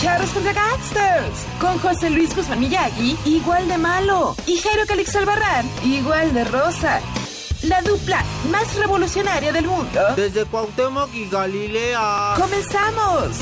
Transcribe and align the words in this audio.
Charros 0.00 0.30
contra 0.30 0.52
Gangsters. 0.52 1.46
Con 1.58 1.78
José 1.78 2.10
Luis 2.10 2.36
Guzmán 2.36 2.60
Miyagi, 2.60 3.16
igual 3.24 3.66
de 3.66 3.78
malo. 3.78 4.36
Y 4.46 4.58
Jairo 4.58 4.82
Calix 4.86 5.16
Albarrán, 5.16 5.66
igual 5.84 6.34
de 6.34 6.44
rosa. 6.44 7.00
La 7.62 7.80
dupla 7.80 8.22
más 8.50 8.76
revolucionaria 8.76 9.52
del 9.52 9.66
mundo. 9.66 10.00
Desde 10.14 10.44
Cuauhtémoc 10.44 11.12
y 11.14 11.28
Galilea. 11.30 12.34
¡Comenzamos! 12.36 13.38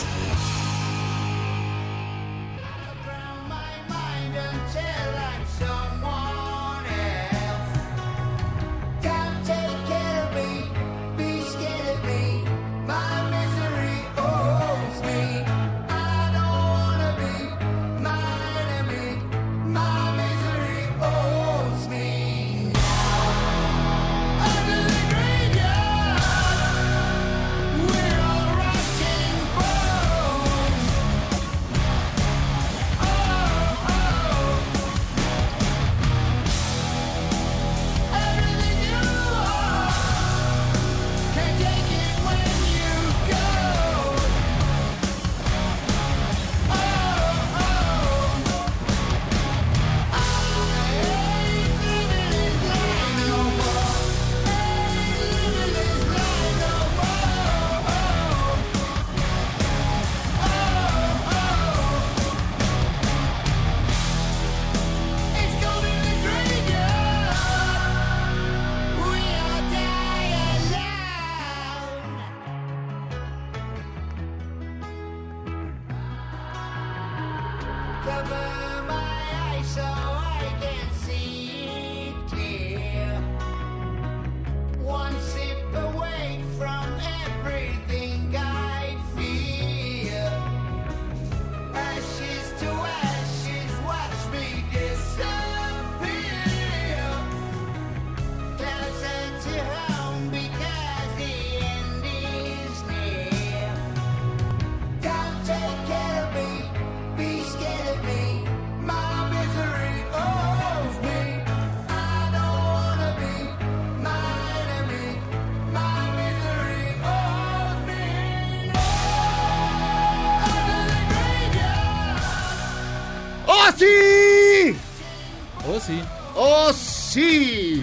Sí. 125.86 126.00
¡Oh, 126.34 126.72
sí! 126.72 127.82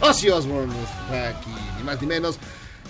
Ozzy 0.00 0.30
Osbourne 0.30 0.74
está 0.82 1.28
aquí, 1.28 1.50
ni 1.78 1.84
más 1.84 2.00
ni 2.00 2.06
menos. 2.06 2.38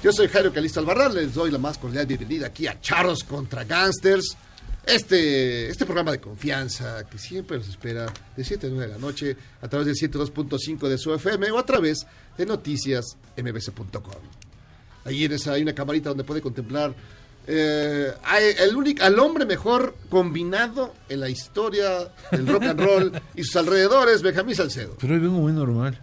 Yo 0.02 0.12
soy 0.12 0.28
Jairo 0.28 0.52
Calisto 0.52 0.80
Albarrán, 0.80 1.14
les 1.14 1.34
doy 1.34 1.50
la 1.50 1.58
más 1.58 1.78
cordial 1.78 2.06
bienvenida 2.06 2.46
aquí 2.46 2.66
a 2.66 2.80
Charros 2.80 3.24
contra 3.24 3.64
Gangsters. 3.64 4.36
Este, 4.84 5.68
este 5.68 5.84
programa 5.84 6.10
de 6.10 6.20
confianza 6.20 7.04
que 7.08 7.16
siempre 7.16 7.56
los 7.56 7.68
espera 7.68 8.12
de 8.36 8.44
7 8.44 8.66
a 8.66 8.70
9 8.70 8.86
de 8.86 8.92
la 8.92 8.98
noche 8.98 9.36
a 9.60 9.68
través 9.68 9.86
del 9.86 10.10
102.5 10.10 10.88
de 10.88 10.98
su 10.98 11.14
FM 11.14 11.52
o 11.52 11.58
a 11.58 11.66
través 11.66 12.04
de 12.36 12.46
noticias 12.46 13.16
mbc.com. 13.36 14.22
Ahí 15.04 15.24
en 15.24 15.32
esa 15.32 15.52
hay 15.52 15.62
una 15.62 15.74
camarita 15.74 16.08
donde 16.08 16.24
puede 16.24 16.40
contemplar 16.40 16.94
eh, 17.46 18.12
hay 18.24 18.44
el 18.60 18.76
único, 18.76 19.02
al 19.04 19.18
hombre 19.18 19.44
mejor 19.46 19.96
combinado 20.08 20.94
en 21.08 21.20
la 21.20 21.28
historia 21.28 22.12
del 22.30 22.46
rock 22.46 22.62
and 22.64 22.80
roll 22.80 23.12
y 23.34 23.42
sus 23.44 23.56
alrededores, 23.56 24.22
Benjamín 24.22 24.54
Salcedo. 24.54 24.96
Pero 25.00 25.14
hoy 25.14 25.20
vengo 25.20 25.38
muy 25.38 25.52
normal. 25.52 25.98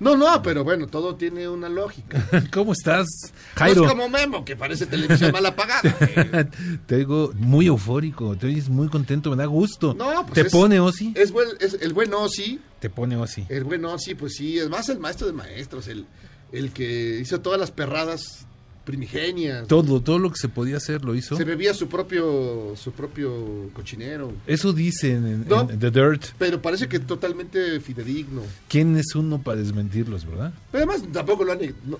No, 0.00 0.16
no, 0.16 0.42
pero 0.42 0.64
bueno, 0.64 0.88
todo 0.88 1.14
tiene 1.14 1.48
una 1.48 1.68
lógica. 1.68 2.26
¿Cómo 2.52 2.72
estás, 2.72 3.06
No 3.24 3.30
Jairo? 3.54 3.84
es 3.84 3.90
como 3.90 4.08
Memo, 4.08 4.44
que 4.44 4.56
parece 4.56 4.86
televisión 4.86 5.30
mal 5.30 5.46
apagada. 5.46 5.82
te 6.86 6.96
digo 6.96 7.32
muy 7.36 7.68
eufórico, 7.68 8.34
te 8.36 8.48
oyes 8.48 8.68
muy 8.68 8.88
contento, 8.88 9.30
me 9.30 9.36
da 9.36 9.46
gusto. 9.46 9.94
No, 9.94 10.26
pues 10.26 10.34
¿Te 10.34 10.40
es- 10.42 10.52
pone 10.52 10.80
Ozzy? 10.80 11.12
Es, 11.14 11.30
buen- 11.30 11.56
es 11.60 11.74
el 11.80 11.92
buen 11.92 12.12
Ozzy, 12.12 12.60
Te 12.80 12.90
pone 12.90 13.16
Ozzy. 13.16 13.46
el 13.48 13.62
buen 13.62 13.84
Ozzy, 13.84 14.14
pues 14.16 14.34
sí, 14.34 14.58
es 14.58 14.68
más 14.68 14.88
el 14.88 14.98
maestro 14.98 15.28
de 15.28 15.34
maestros, 15.34 15.86
el, 15.86 16.04
el 16.50 16.72
que 16.72 17.20
hizo 17.20 17.40
todas 17.40 17.60
las 17.60 17.70
perradas 17.70 18.46
primigenias. 18.84 19.66
Todo, 19.68 20.00
todo 20.00 20.18
lo 20.18 20.30
que 20.30 20.36
se 20.38 20.48
podía 20.48 20.76
hacer 20.76 21.04
lo 21.04 21.14
hizo. 21.14 21.36
Se 21.36 21.44
bebía 21.44 21.72
su 21.74 21.88
propio, 21.88 22.74
su 22.76 22.92
propio 22.92 23.70
cochinero. 23.72 24.32
Eso 24.46 24.72
dicen 24.72 25.26
en, 25.26 25.48
No. 25.48 25.68
en 25.70 25.78
The 25.78 25.90
Dirt. 25.90 26.24
Pero 26.38 26.60
parece 26.60 26.88
que 26.88 26.98
totalmente 26.98 27.80
fidedigno. 27.80 28.42
¿Quién 28.68 28.96
es 28.96 29.14
uno 29.14 29.40
para 29.42 29.58
desmentirlos, 29.58 30.26
verdad? 30.26 30.52
Pero 30.70 30.84
además 30.90 31.06
tampoco 31.12 31.44
lo 31.44 31.52
ha 31.52 31.56
neg- 31.56 31.74
no, 31.84 31.98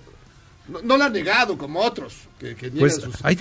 no- 0.68 0.82
no 0.82 0.96
lo 0.96 1.04
ha 1.04 1.08
negado 1.08 1.56
como 1.56 1.80
otros. 1.80 2.14
Que, 2.38 2.54
que 2.54 2.70
Pues 2.70 2.96
sus 2.96 3.14
hay, 3.24 3.36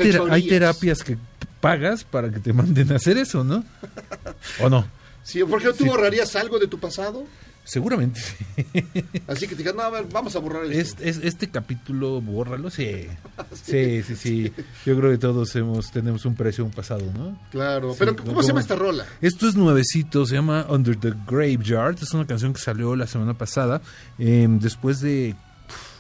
terapias 0.48 1.04
que 1.04 1.18
pagas 1.60 2.04
para 2.04 2.32
que 2.32 2.40
te 2.40 2.54
manden 2.54 2.92
a 2.92 2.96
hacer 2.96 3.18
eso, 3.18 3.44
¿no? 3.44 3.64
¿O 4.62 4.70
no? 4.70 4.86
Sí, 5.24 5.44
¿Por 5.44 5.62
qué 5.62 5.68
tú 5.70 5.84
Sí. 5.84 5.90
borrarías 5.90 6.36
algo 6.36 6.58
de 6.60 6.68
tu 6.68 6.80
pasado? 6.80 7.26
Seguramente. 7.64 8.20
Así 9.28 9.48
que 9.48 9.56
te 9.56 9.58
digan, 9.58 9.76
no, 9.78 9.84
a 9.84 9.90
ver, 9.90 10.06
vamos 10.12 10.36
a 10.36 10.40
borrar 10.40 10.66
esto. 10.66 11.04
Es- 11.04 11.18
es- 11.18 11.24
este 11.24 11.50
capítulo, 11.50 12.20
bórralo, 12.22 12.70
sí. 12.70 13.06
Sí, 13.64 14.02
sí, 14.04 14.16
sí. 14.16 14.54
Yo 14.86 14.98
creo 14.98 15.12
que 15.12 15.18
todos 15.18 15.56
hemos, 15.56 15.92
tenemos 15.92 16.26
un 16.26 16.36
precio, 16.36 16.66
un 16.66 16.72
pasado, 16.72 17.04
¿no? 17.16 17.40
Claro, 17.52 17.92
Sí, 17.92 17.98
pero 18.00 18.16
¿cómo- 18.16 18.30
¿cómo 18.30 18.42
se 18.42 18.50
llama 18.50 18.62
esta 18.62 18.76
rola? 18.76 19.06
Esto 19.22 19.48
es 19.48 19.56
nuevecito, 19.56 20.26
se 20.26 20.36
llama 20.36 20.66
Under 20.70 20.96
the 20.96 21.14
Graveyard. 21.28 21.98
Es 22.02 22.14
una 22.14 22.26
canción 22.26 22.54
que 22.54 22.60
salió 22.60 22.96
la 22.96 23.08
semana 23.08 23.38
pasada, 23.38 23.82
eh, 24.18 24.48
después 24.50 25.00
de 25.00 25.36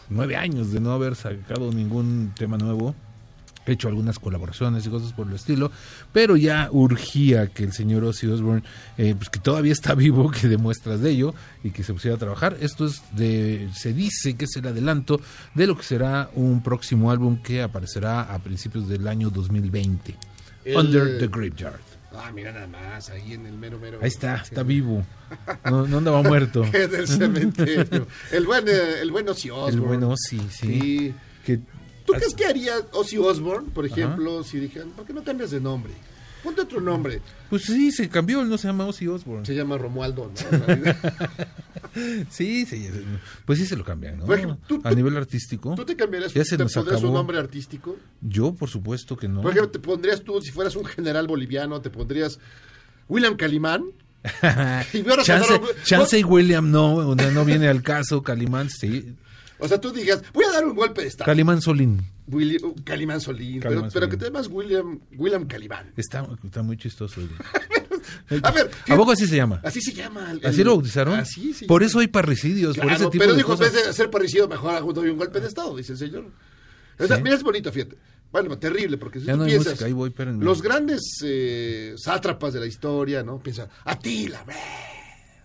nueve 0.09 0.35
años 0.35 0.71
de 0.71 0.79
no 0.79 0.91
haber 0.91 1.15
sacado 1.15 1.71
ningún 1.71 2.33
tema 2.37 2.57
nuevo. 2.57 2.95
Hecho 3.65 3.87
algunas 3.87 4.17
colaboraciones 4.19 4.85
y 4.85 4.89
cosas 4.89 5.13
por 5.13 5.27
el 5.27 5.33
estilo, 5.35 5.71
pero 6.11 6.35
ya 6.35 6.69
urgía 6.71 7.47
que 7.47 7.63
el 7.63 7.73
señor 7.73 8.03
Ozzy 8.03 8.27
Osbourne, 8.27 8.63
eh, 8.97 9.13
pues 9.15 9.29
que 9.29 9.39
todavía 9.39 9.71
está 9.73 9.93
vivo, 9.95 10.31
que 10.31 10.47
demuestras 10.47 10.99
de 11.01 11.11
ello 11.11 11.33
y 11.63 11.69
que 11.71 11.83
se 11.83 11.93
pusiera 11.93 12.15
a 12.15 12.19
trabajar. 12.19 12.57
Esto 12.59 12.85
es 12.85 13.01
de, 13.15 13.69
se 13.75 13.93
dice 13.93 14.35
que 14.35 14.45
es 14.45 14.55
el 14.55 14.67
adelanto 14.67 15.21
de 15.53 15.67
lo 15.67 15.77
que 15.77 15.83
será 15.83 16.29
un 16.33 16.63
próximo 16.63 17.11
álbum 17.11 17.37
que 17.41 17.61
aparecerá 17.61 18.21
a 18.21 18.39
principios 18.39 18.87
del 18.89 19.07
año 19.07 19.29
2020, 19.29 20.15
El- 20.65 20.77
Under 20.77 21.19
the 21.19 21.27
Graveyard. 21.27 21.79
Ah, 22.13 22.29
mira 22.35 22.51
nada 22.51 22.67
más, 22.67 23.09
ahí 23.09 23.33
en 23.33 23.45
el 23.45 23.53
mero 23.57 23.79
mero. 23.79 23.99
Ahí 24.01 24.09
está, 24.09 24.35
está 24.35 24.63
vivo, 24.63 25.05
no, 25.63 25.87
no 25.87 25.99
andaba 25.99 26.21
muerto. 26.21 26.65
en 26.73 26.93
el 26.93 27.07
cementerio. 27.07 28.05
El 28.33 28.45
buen, 28.45 28.67
eh, 28.67 28.99
el 29.01 29.11
buen 29.11 29.29
Ozzy 29.29 29.49
Osbourne. 29.49 29.73
El 29.75 29.79
buen 29.79 30.03
Ozzy, 30.03 30.39
sí. 30.49 30.79
Sí. 30.79 31.13
Que, 31.45 31.61
¿Tú 32.11 32.17
crees 32.19 32.33
que 32.33 32.45
haría 32.45 32.73
Ozzy 32.93 33.17
Osbourne, 33.17 33.69
por 33.73 33.85
ejemplo, 33.85 34.43
si 34.43 34.59
dijeran, 34.59 34.89
¿por 34.91 35.05
qué 35.05 35.13
no 35.13 35.23
cambias 35.23 35.51
de 35.51 35.59
nombre? 35.61 35.93
Ponte 36.43 36.61
otro 36.61 36.81
nombre. 36.81 37.21
pues 37.51 37.63
sí, 37.65 37.91
se 37.91 38.09
cambió, 38.09 38.43
no 38.43 38.57
se 38.57 38.67
llama 38.67 38.87
Ozzy 38.87 39.07
Osbourne. 39.07 39.45
Se 39.45 39.53
llama 39.53 39.77
Romualdo, 39.77 40.31
¿no? 40.51 40.65
Sí, 42.29 42.65
sí, 42.65 42.89
pues 43.45 43.59
sí 43.59 43.65
se 43.65 43.75
lo 43.75 43.83
cambian, 43.83 44.17
¿no? 44.19 44.33
Ejemplo, 44.33 44.57
tú- 44.65 44.79
a 44.83 44.91
nivel 44.91 45.17
artístico. 45.17 45.75
¿Tú 45.75 45.83
te 45.85 45.95
cambiarías, 45.95 46.33
Ya 46.33 46.45
se 46.45 46.55
te 46.57 46.63
nos 46.63 46.73
pondrías 46.73 46.99
un 47.01 47.05
acabó. 47.07 47.17
nombre 47.17 47.37
artístico? 47.37 47.97
Yo, 48.21 48.53
por 48.55 48.69
supuesto 48.69 49.17
que 49.17 49.27
no. 49.27 49.41
Por 49.41 49.51
ejemplo, 49.51 49.71
te 49.71 49.79
pondrías 49.79 50.21
tú, 50.23 50.41
si 50.41 50.51
fueras 50.51 50.75
un 50.77 50.85
general 50.85 51.27
boliviano, 51.27 51.81
te 51.81 51.89
pondrías 51.89 52.39
William 53.09 53.35
Calimán. 53.35 53.83
y 54.93 55.09
ahora 55.09 55.23
Chance, 55.23 55.53
sonaron- 55.53 55.83
Chance 55.83 56.19
y 56.19 56.23
William 56.23 56.71
no, 56.71 57.13
no, 57.15 57.31
no 57.31 57.45
viene 57.45 57.67
al 57.67 57.81
caso, 57.83 58.23
Calimán 58.23 58.69
sí. 58.69 59.13
O 59.63 59.67
sea, 59.67 59.79
tú 59.79 59.91
digas, 59.91 60.23
voy 60.33 60.43
a 60.45 60.51
dar 60.51 60.65
un 60.65 60.75
golpe 60.75 61.01
de 61.01 61.07
estado. 61.07 61.25
Calimán 61.27 61.61
Solín. 61.61 62.01
Willi- 62.27 62.61
uh, 62.63 62.75
Calimán 62.83 63.21
Solín. 63.21 63.59
Calimán 63.59 63.89
pero, 63.93 64.09
que 64.09 64.17
te 64.17 64.25
llamas 64.25 64.47
William, 64.47 64.99
William 65.17 65.45
Calimán. 65.47 65.93
Está, 65.95 66.27
está 66.43 66.63
muy 66.63 66.77
chistoso. 66.77 67.21
A 68.43 68.51
ver, 68.51 68.71
¿A 68.89 68.95
poco 68.95 69.11
así 69.11 69.27
se 69.27 69.35
llama? 69.35 69.61
Así 69.63 69.79
se 69.81 69.93
llama. 69.93 70.31
el- 70.31 70.45
¿Así 70.45 70.63
lo 70.63 70.71
bautizaron? 70.71 71.19
Así 71.19 71.53
se 71.53 71.65
Por 71.67 71.83
eso 71.83 71.99
hay 71.99 72.07
parricidios, 72.07 72.75
por 72.77 72.91
ese 72.91 73.05
tipo 73.07 73.19
pero 73.19 73.33
de 73.33 73.37
dijo, 73.37 73.51
en 73.53 73.57
cosas. 73.59 73.73
vez 73.73 73.85
de 73.85 73.93
ser 73.93 74.09
parecido, 74.09 74.47
mejor 74.47 74.73
hago 74.75 74.91
doy 74.93 75.09
un 75.09 75.17
golpe 75.17 75.39
de 75.39 75.47
estado, 75.47 75.75
dice 75.77 75.91
el 75.93 75.97
señor. 75.99 76.25
O 76.97 77.05
sea, 77.07 77.17
Sí. 77.17 77.23
Mira, 77.23 77.35
es 77.35 77.43
bonito, 77.43 77.71
fíjate. 77.71 77.97
Bueno, 78.31 78.57
terrible, 78.57 78.97
porque 78.97 79.19
si 79.19 79.25
Ya 79.25 79.33
tú 79.33 79.39
no 79.39 79.45
piensas, 79.45 79.73
música, 79.73 79.85
ahí 79.85 79.93
voy, 79.93 80.13
los 80.39 80.61
grandes 80.61 81.01
eh, 81.23 81.93
sátrapas 81.97 82.53
de 82.53 82.61
la 82.61 82.65
historia, 82.65 83.21
¿no? 83.23 83.37
Piensa, 83.39 83.67
Atila, 83.85 84.43
¡bleh! 84.43 84.55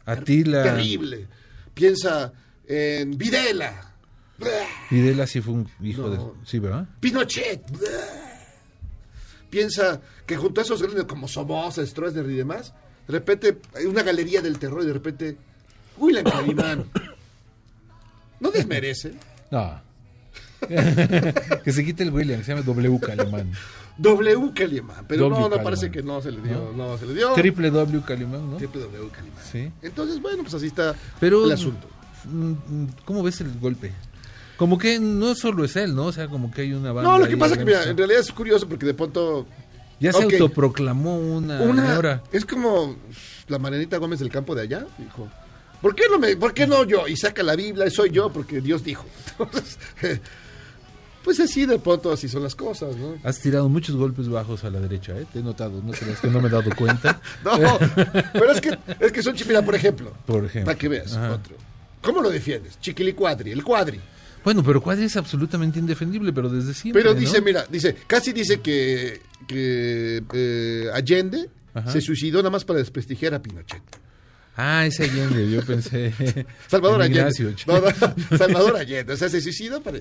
Atila. 0.07 0.63
terrible. 0.63 1.27
Piensa 1.75 2.33
en 2.67 3.19
Videla. 3.19 3.86
Videla 4.91 5.27
sí 5.27 5.41
fue 5.41 5.55
un 5.55 5.69
hijo 5.83 6.03
No. 6.03 6.11
de... 6.11 6.19
Sí, 6.45 6.59
¿verdad? 6.59 6.87
Pinochet. 7.01 7.63
Piensa 9.51 10.01
que 10.27 10.37
junto 10.37 10.61
a 10.61 10.65
esos 10.65 10.83
grandes 10.83 11.05
como 11.05 11.29
Somoza, 11.29 11.85
Stroessner 11.87 12.29
y 12.31 12.35
demás, 12.37 12.75
de 13.07 13.13
repente 13.13 13.59
hay 13.75 13.87
una 13.87 14.03
galería 14.03 14.43
del 14.43 14.59
terror 14.59 14.83
y 14.83 14.87
de 14.87 14.93
repente 14.93 15.37
William 15.97 16.25
Calimán. 16.25 16.85
No 18.41 18.51
desmerece. 18.51 19.15
No. 19.51 19.81
que 20.69 21.73
se 21.73 21.85
quite 21.85 22.03
el 22.03 22.11
William, 22.13 22.43
se 22.43 22.53
llama 22.53 22.63
W 22.67 22.99
Calimán. 23.01 23.53
W 23.99 24.53
Calimán, 24.55 25.07
pero 25.09 25.23
W 25.29 25.31
no, 25.31 25.37
no 25.45 25.49
Calimán. 25.49 25.65
parece 25.65 25.91
que 25.91 26.03
no 26.03 26.21
se 26.21 26.33
le 26.33 26.43
dio, 26.43 26.73
no, 26.77 26.99
se 26.99 27.07
le 27.07 27.15
dio. 27.15 27.33
Triple 27.33 27.71
W 27.71 28.03
Calimán, 28.07 28.51
¿no? 28.51 28.57
Triple 28.59 28.83
W 28.83 29.09
Calimán. 29.11 29.43
Sí. 29.51 29.71
Entonces, 29.81 30.21
bueno, 30.21 30.43
pues 30.43 30.53
así 30.55 30.67
está 30.67 30.95
Pero, 31.21 31.45
el 31.47 31.53
asunto. 31.53 31.87
mm, 32.25 32.51
mm, 32.51 32.87
¿cómo 33.05 33.23
ves 33.23 33.41
el 33.41 33.59
golpe? 33.59 33.93
Como 34.57 34.79
que 34.79 34.99
no 34.99 35.35
solo 35.35 35.65
es 35.65 35.77
él, 35.77 35.95
¿no? 35.95 36.07
O 36.07 36.13
sea, 36.13 36.29
como 36.29 36.51
que 36.51 36.63
hay 36.63 36.73
una 36.73 36.93
banda. 36.93 37.11
No, 37.11 37.19
lo 37.19 37.29
que 37.29 37.37
pasa 37.37 37.55
es 37.55 37.59
que, 37.59 37.65
mira, 37.65 37.85
en 37.85 37.97
realidad 37.97 38.21
es 38.21 38.33
curioso 38.33 38.67
porque 38.69 38.87
de 38.87 38.95
pronto 38.95 39.47
Ya 40.01 40.13
se 40.13 40.23
autoproclamó 40.23 41.19
una, 41.19 41.61
una 41.63 41.87
señora. 41.87 42.23
es 42.33 42.45
como 42.45 42.97
la 43.49 43.59
Marianita 43.59 43.99
Gómez 43.99 44.19
del 44.21 44.31
campo 44.31 44.55
de 44.55 44.63
allá, 44.63 44.87
dijo, 44.99 45.29
¿por 45.83 45.95
qué 45.95 46.05
no 46.11 46.19
me, 46.19 46.37
por 46.37 46.55
qué 46.55 46.67
no 46.67 46.85
yo? 46.85 47.07
Y 47.07 47.17
saca 47.17 47.43
la 47.43 47.55
Biblia, 47.55 47.91
soy 47.91 48.11
yo 48.11 48.33
porque 48.33 48.61
Dios 48.63 48.83
dijo. 48.83 49.05
Entonces, 49.39 49.79
pues 51.23 51.39
así 51.41 51.67
de 51.67 51.79
pronto 51.79 52.11
así 52.11 52.27
son 52.29 52.43
las 52.43 52.55
cosas, 52.55 52.97
¿no? 52.97 53.17
Has 53.25 53.41
tirado 53.41 53.69
muchos 53.69 53.95
golpes 53.97 54.29
bajos 54.29 54.65
a 54.65 54.71
la 54.71 54.81
derecha, 54.81 55.13
¿eh? 55.19 55.27
Te 55.33 55.41
he 55.41 55.43
notado, 55.43 55.83
no 55.85 55.93
creas 55.93 56.21
que 56.21 56.29
no 56.29 56.41
me 56.41 56.49
he 56.49 56.51
dado 56.51 56.71
cuenta. 56.75 57.21
No, 57.45 57.79
pero 58.33 58.53
es 58.53 58.61
que 58.63 58.79
es 59.01 59.13
que 59.13 59.23
son 59.23 59.35
mira, 59.47 59.63
por 59.63 59.75
ejemplo, 59.75 60.13
Por 60.25 60.45
ejemplo. 60.47 60.65
para 60.65 60.79
que 60.79 60.89
veas 60.89 61.15
Ajá. 61.15 61.33
otro. 61.33 61.57
¿Cómo 62.01 62.23
lo 62.23 62.31
defiendes? 62.31 62.81
Chiquilicuadri, 62.81 63.51
el 63.51 63.63
cuadri. 63.63 64.01
Bueno, 64.47 64.63
pero 64.63 64.81
Cuadri 64.81 65.07
es 65.07 65.17
absolutamente 65.17 65.81
indefendible, 65.81 66.33
pero 66.33 66.49
desde 66.49 66.73
siempre. 66.73 67.03
Pero 67.03 67.15
¿no? 67.15 67.19
dice, 67.19 67.41
mira, 67.41 67.67
dice, 67.69 67.97
casi 68.07 68.33
dice 68.33 68.61
que, 68.61 69.21
que 69.49 70.23
eh, 70.33 70.89
Allende 70.95 71.51
Ajá. 71.75 71.91
se 71.91 72.01
suicidó 72.01 72.39
nada 72.39 72.51
más 72.51 72.65
para 72.65 72.79
desprestigiar 72.79 73.35
a 73.35 73.43
Pinochet. 73.43 73.83
Ah, 74.57 74.87
ese 74.87 75.03
Allende, 75.03 75.51
yo 75.51 75.63
pensé. 75.63 76.13
Salvador 76.69 77.03
en 77.03 77.13
Allende. 77.13 77.57
No, 77.67 77.81
no, 77.81 78.39
Salvador 78.39 78.77
Allende. 78.77 79.15
O 79.15 79.17
sea, 79.17 79.29
se 79.29 79.41
suicidó 79.41 79.83
para... 79.83 79.99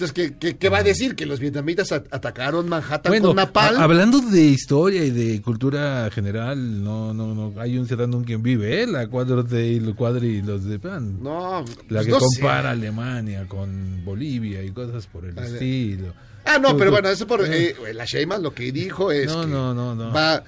Entonces, 0.00 0.12
¿qué, 0.12 0.36
qué, 0.38 0.56
qué 0.56 0.68
va 0.68 0.78
a 0.78 0.82
decir? 0.84 1.16
Que 1.16 1.26
los 1.26 1.40
vietnamitas 1.40 1.90
atacaron 1.90 2.68
Manhattan 2.68 3.10
Bueno, 3.10 3.26
con 3.30 3.36
napalm. 3.36 3.80
a- 3.80 3.82
hablando 3.82 4.20
de 4.20 4.42
historia 4.42 5.04
y 5.04 5.10
de 5.10 5.42
cultura 5.42 6.08
general, 6.12 6.84
no, 6.84 7.12
no, 7.12 7.34
no, 7.34 7.60
hay 7.60 7.76
un 7.78 7.88
en 7.90 8.22
quien 8.22 8.40
vive, 8.40 8.82
¿eh? 8.82 8.86
La 8.86 9.06
4T 9.08 9.60
y 9.72 9.80
los 9.80 9.96
cuadri 9.96 10.36
y 10.36 10.42
los 10.42 10.64
de 10.66 10.78
PAN. 10.78 11.20
No, 11.20 11.64
La 11.88 12.02
pues 12.02 12.04
que 12.06 12.12
no 12.12 12.20
sé. 12.20 12.40
compara 12.40 12.70
Alemania 12.70 13.48
con 13.48 14.04
Bolivia 14.04 14.62
y 14.62 14.70
cosas 14.70 15.08
por 15.08 15.24
el 15.24 15.36
estilo. 15.36 16.14
Ah, 16.44 16.60
no, 16.60 16.76
pero 16.76 16.92
bueno, 16.92 17.08
eso 17.08 17.26
por... 17.26 17.44
Eh, 17.44 17.70
eh, 17.70 17.92
la 17.92 18.04
Sheinbaum 18.04 18.40
lo 18.40 18.54
que 18.54 18.70
dijo 18.70 19.10
es 19.10 19.26
No, 19.26 19.40
que 19.40 19.46
no, 19.48 19.74
no, 19.74 19.96
no. 19.96 20.12
va... 20.12 20.44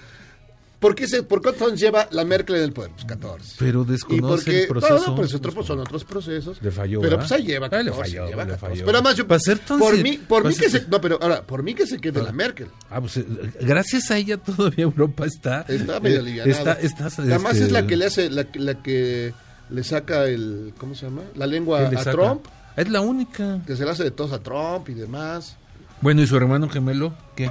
¿Por 0.81 0.95
qué 0.95 1.07
se, 1.07 1.23
por 1.23 1.43
cuántos 1.43 1.69
años 1.69 1.79
lleva 1.79 2.09
la 2.11 2.25
Merkel 2.25 2.57
en 2.57 2.63
el 2.63 2.73
poder? 2.73 2.91
Pues 2.93 3.05
14. 3.05 3.57
Pero 3.59 3.83
Y 3.83 3.93
desconoce 3.93 4.45
porque, 4.45 4.63
el 4.63 4.67
proceso. 4.69 4.95
no, 4.99 5.07
no, 5.09 5.15
pues 5.15 5.35
otros, 5.35 5.67
son 5.67 5.79
otros 5.81 6.05
procesos. 6.05 6.61
Le 6.63 6.71
falló, 6.71 7.01
Pero 7.03 7.17
¿verdad? 7.19 7.29
pues 7.29 7.33
ahí 7.39 7.47
lleva 7.47 7.67
Ah, 7.67 7.83
le 7.83 7.91
14, 7.91 8.01
falló, 8.01 8.27
lleva 8.29 8.45
le 8.45 8.51
14. 8.53 8.61
falló. 8.75 8.87
Pero 8.87 8.99
además 8.99 9.17
yo, 9.17 9.27
Para 9.29 9.41
ser 9.41 9.59
tan 9.59 9.79
por 9.79 9.95
se- 9.95 10.03
mí, 10.03 10.17
por 10.17 10.43
para 10.43 10.49
mí 10.55 10.59
que 10.59 10.71
ser- 10.71 10.85
se, 10.85 10.89
no, 10.89 10.99
pero 11.01 11.19
ahora, 11.21 11.43
por 11.43 11.63
mí 11.63 11.75
que 11.75 11.87
se 11.87 11.99
quede 12.01 12.23
la 12.23 12.33
Merkel. 12.33 12.69
Ah, 12.89 12.99
pues 13.01 13.19
eh, 13.19 13.27
gracias 13.61 14.11
a 14.11 14.17
ella 14.17 14.39
todavía 14.39 14.85
Europa 14.85 15.27
está. 15.27 15.67
Está 15.69 16.01
medio 16.01 16.25
eh. 16.27 16.43
Está, 16.47 16.73
está, 16.73 17.09
Además 17.19 17.53
este, 17.53 17.67
es 17.67 17.73
la 17.73 17.87
que 17.87 17.97
le 17.97 18.07
hace, 18.07 18.31
la, 18.31 18.47
la 18.55 18.83
que 18.83 19.35
le 19.69 19.85
saca 19.85 20.25
el, 20.25 20.73
¿cómo 20.79 20.95
se 20.95 21.05
llama? 21.05 21.23
La 21.35 21.47
lengua 21.47 21.85
¿qué 21.85 21.91
le 21.95 22.01
a 22.01 22.05
saca? 22.05 22.13
Trump, 22.17 22.47
Es 22.77 22.89
la 22.89 23.03
única. 23.03 23.61
que 23.67 23.77
se 23.77 23.85
le 23.85 23.91
hace 23.91 24.05
de 24.05 24.13
tos 24.13 24.33
a 24.33 24.39
Trump 24.43 24.89
y 24.89 24.95
demás. 24.95 25.57
Bueno, 26.01 26.23
¿y 26.23 26.27
su 26.27 26.37
hermano 26.39 26.71
gemelo? 26.71 27.13
¿Qué? 27.37 27.51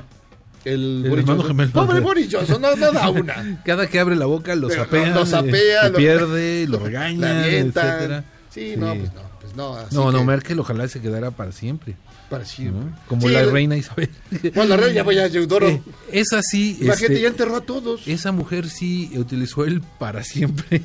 El, 0.65 1.03
El 1.03 1.09
Boris 1.09 1.23
hermano 1.23 1.41
Johnson. 1.43 1.47
gemelo. 1.57 1.71
Pobre 1.73 1.99
Boris 2.01 2.27
Johnson, 2.31 2.61
no, 2.61 2.75
no 2.75 2.91
da 2.91 3.09
una. 3.09 3.61
Cada 3.65 3.87
que 3.87 3.99
abre 3.99 4.15
la 4.15 4.25
boca 4.25 4.55
lo 4.55 4.69
sapea. 4.69 5.13
lo 5.15 5.25
sapea, 5.25 5.83
lo 5.85 5.89
lo- 5.91 5.97
pierde, 5.97 6.65
lo 6.69 6.79
La 6.79 6.85
regaña, 6.85 7.47
etcétera. 7.47 8.23
Sí, 8.49 8.73
no, 8.77 8.93
pues 8.95 9.13
no, 9.13 9.21
pues 9.41 9.55
no. 9.55 9.75
así 9.75 9.95
No, 9.95 10.11
no, 10.11 10.19
que 10.19 10.25
Merkel 10.25 10.59
ojalá 10.59 10.87
se 10.87 10.99
quedara 11.01 11.31
para 11.31 11.51
siempre. 11.51 11.95
Para 12.29 12.45
siempre. 12.45 12.83
¿no? 12.85 12.95
Como 13.07 13.23
Sí, 13.23 13.29
la 13.33 13.41
el- 13.41 13.51
reina 13.51 13.75
Isabel. 13.77 14.09
Bueno, 14.53 14.65
la 14.65 14.77
reina 14.77 14.93
ya 14.93 15.03
voy 15.03 15.17
a 15.17 15.25
Eudoro. 15.27 15.67
Eh, 15.67 15.81
es 16.11 16.31
así. 16.33 16.77
Imagínate, 16.81 17.13
este, 17.13 17.21
ya 17.21 17.27
enterró 17.29 17.55
a 17.55 17.61
todos. 17.61 18.07
esa 18.07 18.31
mujer 18.31 18.69
sí 18.69 19.11
utilizó 19.15 19.65
él 19.65 19.81
para 19.97 20.23
siempre. 20.23 20.83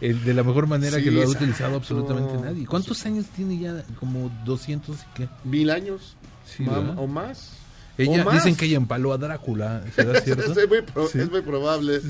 El 0.00 0.24
de 0.24 0.32
la 0.34 0.42
mejor 0.44 0.66
manera 0.66 0.96
Sí, 0.98 1.04
que 1.04 1.10
lo 1.10 1.22
ha 1.22 1.26
utilizado 1.26 1.76
absolutamente 1.76 2.38
nadie. 2.38 2.66
¿Cuántos 2.66 3.04
años 3.04 3.26
tiene 3.36 3.58
ya? 3.58 3.84
Como 4.00 4.30
200 4.46 4.96
y 4.96 5.00
qué. 5.14 5.28
Mil 5.44 5.68
años 5.70 6.16
Sí, 6.46 6.64
o 6.96 7.06
más. 7.06 7.50
Ella, 7.98 8.24
dicen 8.30 8.56
que 8.56 8.66
ella 8.66 8.76
empaló 8.76 9.12
a 9.12 9.18
Drácula, 9.18 9.82
¿será 9.94 10.20
cierto? 10.22 10.52
es, 10.60 10.68
muy 10.68 10.82
pro- 10.82 11.08
Sí. 11.08 11.18
es 11.20 11.30
muy 11.30 11.40
probable. 11.42 12.00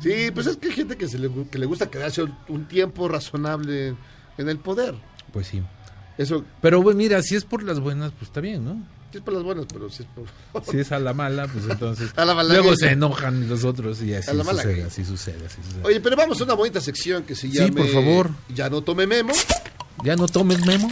Sí, 0.00 0.30
pues 0.34 0.46
es 0.46 0.56
que 0.56 0.68
hay 0.68 0.74
gente 0.74 0.96
que, 0.96 1.08
se 1.08 1.18
le, 1.18 1.30
que 1.50 1.58
le 1.58 1.66
gusta 1.66 1.90
quedarse 1.90 2.22
un, 2.22 2.34
un 2.48 2.66
tiempo 2.66 3.08
razonable 3.08 3.94
en 4.38 4.48
el 4.48 4.58
poder. 4.58 4.94
Pues 5.32 5.46
sí. 5.46 5.62
Eso 6.18 6.44
Pero 6.60 6.82
bueno, 6.82 6.98
mira, 6.98 7.22
si 7.22 7.36
es 7.36 7.44
por 7.44 7.62
las 7.62 7.80
buenas, 7.80 8.12
pues 8.12 8.24
está 8.28 8.40
bien, 8.40 8.64
¿no? 8.64 8.82
sí 9.12 9.18
es 9.18 9.24
por 9.24 9.34
las 9.34 9.42
buenas, 9.42 9.66
pero 9.70 9.90
sí 9.90 10.02
es 10.04 10.08
por... 10.62 10.64
Si 10.64 10.78
es 10.78 10.90
a 10.90 10.98
la 10.98 11.12
mala, 11.12 11.46
pues 11.46 11.66
entonces. 11.68 12.10
A 12.16 12.24
la 12.24 12.34
mala 12.34 12.54
luego 12.54 12.74
se 12.76 12.90
enojan 12.92 13.46
los 13.46 13.62
otros 13.64 14.00
y 14.02 14.14
así 14.14 14.30
A 14.30 14.34
la 14.34 14.42
mala 14.42 14.62
sucede, 14.62 14.84
así 14.84 15.04
sucede, 15.04 15.44
así 15.46 15.58
sucede. 15.62 15.82
Oye, 15.84 16.00
pero 16.00 16.16
vamos 16.16 16.40
a 16.40 16.44
una 16.44 16.54
bonita 16.54 16.80
sección 16.80 17.22
que 17.24 17.34
se 17.34 17.48
Sí, 17.48 17.58
llama... 17.58 17.74
por 17.76 17.88
favor. 17.88 18.30
Ya 18.54 18.70
no 18.70 18.80
tome 18.80 19.06
memo. 19.06 19.34
Ya 20.02 20.16
no 20.16 20.26
tomes 20.28 20.64
memo. 20.64 20.88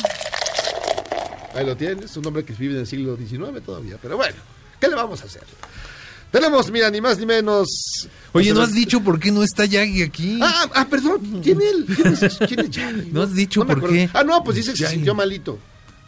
Ahí 1.55 1.67
lo 1.67 1.77
tienes, 1.77 2.17
un 2.17 2.27
hombre 2.27 2.45
que 2.45 2.53
vive 2.53 2.75
en 2.75 2.81
el 2.81 2.87
siglo 2.87 3.17
XIX 3.17 3.63
todavía. 3.65 3.97
Pero 4.01 4.17
bueno, 4.17 4.37
¿qué 4.81 4.89
le 4.89 4.95
vamos 4.95 5.21
a 5.23 5.25
hacer? 5.25 5.43
Tenemos, 6.31 6.71
mira, 6.71 6.89
ni 6.91 7.01
más 7.01 7.19
ni 7.19 7.27
menos... 7.27 7.69
Oye, 8.33 8.53
¿no 8.55 8.63
has 8.63 8.73
dicho 8.73 9.01
por 9.01 9.19
qué 9.19 9.33
no 9.33 9.43
está 9.43 9.65
Yagi 9.65 10.03
aquí? 10.03 10.39
Ah, 10.41 10.67
ah, 10.75 10.87
perdón, 10.89 11.41
¿quién 11.43 11.61
él? 11.61 11.85
¿Quién 11.93 12.13
es, 12.13 12.39
quién 12.47 12.61
es 12.61 12.71
Yagi? 12.71 13.09
No 13.13 13.23
has 13.23 13.35
dicho 13.35 13.61
me 13.61 13.67
por 13.67 13.77
acuerdo. 13.79 13.97
qué. 13.97 14.11
Ah, 14.15 14.23
no, 14.23 14.45
pues 14.45 14.57
dice 14.59 14.71
que 14.73 14.79
se 14.79 14.87
sintió 14.89 15.15
malito. 15.15 15.59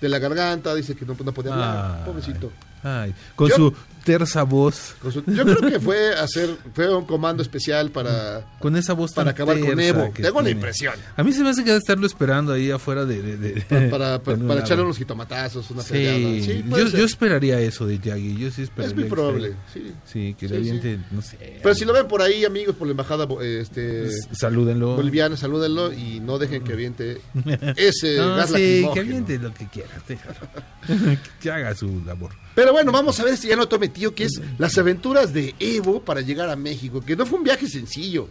De 0.01 0.09
la 0.09 0.19
garganta, 0.21 0.75
dice 0.75 0.95
que 0.95 1.05
no, 1.05 1.17
no 1.25 1.33
podía 1.33 1.53
hablar. 1.53 1.97
Ay. 1.99 2.05
Pobrecito. 2.07 2.53
Ay, 2.85 3.15
con 3.37 3.49
Yo- 3.49 3.57
su 3.57 3.75
tersa 4.05 4.43
voz. 4.43 4.95
Su- 5.03 5.23
Yo 5.27 5.45
creo 5.45 5.61
que 5.71 5.81
fue 5.81 6.15
hacer, 6.15 6.57
fue 6.75 6.95
un 6.95 7.05
comando 7.05 7.43
especial 7.43 7.91
para, 7.91 8.45
Con 8.59 8.77
esa 8.77 8.93
voz 8.93 9.13
para 9.13 9.31
acabar 9.33 9.59
con 9.61 9.79
Evo. 9.81 10.13
Tengo 10.15 10.43
la 10.43 10.51
impresión. 10.51 10.95
A 11.17 11.23
mí 11.23 11.33
se 11.33 11.43
me 11.43 11.51
hace 11.51 11.65
que 11.65 11.71
ha 11.71 11.75
de 11.75 11.79
estarlo 11.79 12.07
esperando 12.07 12.53
ahí 12.53 12.71
afuera 12.71 13.05
de... 13.05 13.23
de- 13.23 13.37
de- 13.37 13.89
Para, 13.89 14.23
para, 14.23 14.61
echarle 14.61 14.85
unos 14.85 14.99
jitomatazos, 14.99 15.71
una. 15.71 15.83
Sí, 15.83 16.65
yo, 16.69 17.05
esperaría 17.05 17.61
eso 17.61 17.87
de 17.87 17.99
Yagi. 17.99 18.37
Yo 18.37 18.51
sí 18.51 18.63
esperaría. 18.63 18.89
Es 18.91 18.95
muy 19.01 19.05
probable, 19.09 19.55
sí. 19.73 19.93
Sí, 20.05 20.37
que 20.39 20.49
le 20.49 20.57
aviente, 20.57 20.99
no 21.11 21.23
sé. 21.23 21.59
Pero 21.63 21.75
si 21.75 21.85
lo 21.85 21.93
ven 21.93 22.07
por 22.09 22.23
ahí, 22.23 22.45
amigos, 22.45 22.77
por 22.77 22.87
la 22.87 22.93
embajada 22.93 23.27
este, 23.41 24.11
salúdenlo. 24.33 24.97
boliviana, 24.97 25.37
salúdenlo 25.37 25.93
y 25.93 26.21
no 26.21 26.39
dejen 26.39 26.65
que 26.65 26.73
aviente 26.73 27.21
ese 27.77 28.17
No, 28.17 28.37
gas 28.37 28.53
que 28.53 28.89
aviente 28.99 29.39
lo 29.39 29.53
que 29.55 29.67
quiera. 29.69 29.91
que 31.41 31.51
haga 31.51 31.75
su 31.75 32.03
labor. 32.05 32.33
Pero 32.55 32.73
bueno, 32.73 32.93
vamos 32.93 33.19
a 33.19 33.25
ver 33.25 33.37
si 33.37 33.49
ya 33.49 33.57
no 33.57 33.67
tome 33.67 33.89
tío, 33.93 34.15
que 34.15 34.25
es 34.25 34.41
las 34.59 34.77
aventuras 34.79 35.33
de 35.33 35.55
Evo 35.61 36.01
para 36.03 36.21
llegar 36.21 36.49
a 36.51 36.57
México, 36.57 37.01
que 37.01 37.15
no 37.17 37.25
fue 37.27 37.39
un 37.39 37.45
viaje 37.45 37.69
sencillo. 37.69 38.29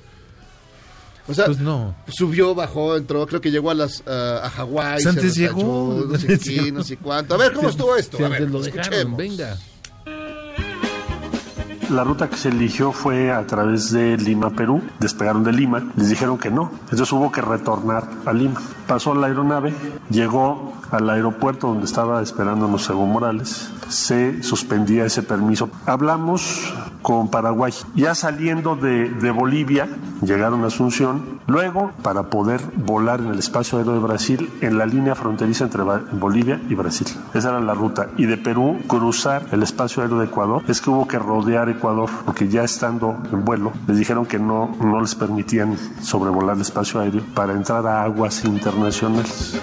O 1.28 1.34
sea, 1.34 1.46
Pues 1.46 1.60
no. 1.60 1.96
subió, 2.08 2.56
bajó, 2.56 2.98
entró, 2.98 3.26
creo 3.28 3.40
que 3.40 3.52
llegó 3.52 3.70
a 3.70 3.76
las 3.76 4.04
ah, 4.08 4.42
a 4.44 4.50
Hawái. 4.50 4.94
Pues 4.96 5.06
antes 5.08 5.34
se 5.36 5.42
llegó. 5.42 6.06
no 6.10 6.18
sé 6.18 6.40
qué, 6.40 6.72
no 6.72 6.84
sé 6.84 6.98
cuánto. 6.98 7.36
A 7.36 7.38
ver, 7.38 7.54
¿cómo 7.54 7.70
estuvo 7.70 7.96
esto? 7.96 8.18
Si 8.18 8.24
a 8.24 8.26
antes 8.26 8.42
ver, 8.42 8.50
lo 8.52 8.62
dejaron, 8.62 8.84
escuchemos. 8.84 9.18
venga. 9.18 9.58
La 11.90 12.06
ruta 12.06 12.30
que 12.30 12.38
se 12.38 12.48
eligió 12.50 12.94
fue 12.94 13.32
a 13.32 13.46
través 13.46 13.92
de 13.92 14.16
Lima, 14.18 14.50
Perú. 14.56 14.82
Despegaron 15.00 15.44
de 15.44 15.52
Lima, 15.52 15.92
les 15.98 16.10
dijeron 16.10 16.38
que 16.38 16.50
no. 16.50 16.72
Entonces 16.84 17.12
hubo 17.12 17.30
que 17.34 17.42
retornar 17.42 18.10
a 18.26 18.32
Lima. 18.32 18.62
Pasó 18.88 19.14
la 19.14 19.28
aeronave, 19.28 19.74
llegó 20.10 20.74
al 20.92 21.10
aeropuerto 21.10 21.68
donde 21.68 21.86
estaba 21.86 22.22
esperándonos 22.22 22.90
Evo 22.90 23.06
Morales. 23.06 23.72
Se 23.88 24.44
suspendía 24.44 25.06
ese 25.06 25.24
permiso. 25.24 25.70
Hablamos 25.86 26.74
con 27.02 27.30
Paraguay. 27.30 27.74
Ya 27.96 28.14
saliendo 28.16 28.76
de, 28.76 29.32
Bolivia, 29.32 29.88
llegaron 30.22 30.64
a 30.64 30.68
Asunción. 30.68 31.40
Luego, 31.48 31.92
para 32.04 32.24
poder 32.24 32.62
volar 32.76 33.22
en 33.22 33.28
el 33.28 33.40
espacio 33.40 33.78
aéreo 33.78 33.94
de 33.94 34.00
Brasil, 34.00 34.50
en 34.62 34.78
la 34.78 34.86
línea 34.86 35.16
fronteriza 35.16 35.66
entre 35.66 35.84
Bolivia 35.84 36.62
y 36.70 36.76
Brasil. 36.76 37.08
Esa 37.34 37.50
era 37.50 37.60
la 37.60 37.74
ruta. 37.74 38.10
Y 38.18 38.26
de 38.26 38.38
Perú, 38.38 38.80
cruzar 38.88 39.46
el 39.52 39.64
espacio 39.64 40.04
aéreo 40.04 40.20
de 40.20 40.26
Ecuador. 40.26 40.64
Es 40.68 40.82
que 40.82 40.90
hubo 40.90 41.08
que 41.08 41.20
rodear 41.20 41.70
Ecuador, 41.70 42.10
porque 42.26 42.48
ya 42.48 42.64
estando 42.64 43.18
en 43.32 43.44
vuelo, 43.44 43.72
les 43.88 43.98
dijeron 43.98 44.26
que 44.26 44.40
no, 44.40 44.76
no 44.82 45.02
les 45.02 45.16
permitían 45.16 45.78
sobrevolar 46.02 46.56
el 46.56 46.62
espacio 46.62 47.00
aéreo 47.00 47.24
para 47.34 47.54
entrar 47.54 47.86
a 47.88 48.04
aguas 48.04 48.44
internacionales. 48.46 49.60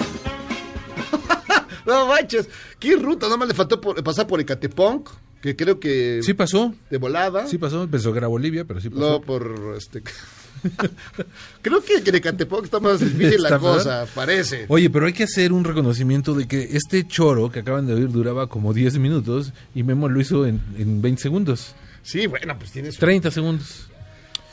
No 1.89 2.07
manches, 2.07 2.49
qué 2.79 2.95
ruta, 2.97 3.27
nada 3.27 3.39
más 3.39 3.49
le 3.49 3.55
faltó 3.55 3.81
por- 3.81 4.03
pasar 4.05 4.27
por 4.27 4.41
Ecatepunk, 4.41 5.09
que 5.43 5.57
creo 5.57 5.81
que 5.81 6.21
Sí 6.23 6.35
pasó. 6.35 6.75
de 6.91 6.99
volada. 6.99 7.47
Sí 7.47 7.59
pasó. 7.59 7.89
Pensó 7.89 8.13
que 8.13 8.19
era 8.19 8.27
Bolivia, 8.29 8.65
pero 8.65 8.81
sí 8.81 8.91
pasó. 8.91 9.01
No, 9.01 9.21
por 9.23 9.75
este. 9.77 10.03
creo 11.63 11.83
que 11.83 11.97
en 12.05 12.15
Ecatepunk 12.15 12.65
está 12.65 12.81
más 12.81 13.01
difícil 13.01 13.43
la 13.43 13.59
cosa, 13.59 14.07
parece. 14.15 14.67
Oye, 14.69 14.91
pero 14.91 15.07
hay 15.07 15.13
que 15.13 15.25
hacer 15.25 15.53
un 15.53 15.65
reconocimiento 15.65 16.35
de 16.35 16.47
que 16.49 16.77
este 16.77 17.07
choro 17.07 17.51
que 17.51 17.61
acaban 17.61 17.87
de 17.87 17.95
oír 17.95 18.11
duraba 18.11 18.49
como 18.49 18.73
10 18.75 18.99
minutos 18.99 19.53
y 19.75 19.83
Memo 19.83 20.09
lo 20.09 20.21
hizo 20.21 20.47
en, 20.47 20.61
en 20.77 21.01
20 21.01 21.23
segundos. 21.23 21.75
Sí, 22.03 22.27
bueno, 22.27 22.59
pues 22.59 22.71
tienes. 22.73 22.97
30 22.99 23.31
segundos. 23.31 23.89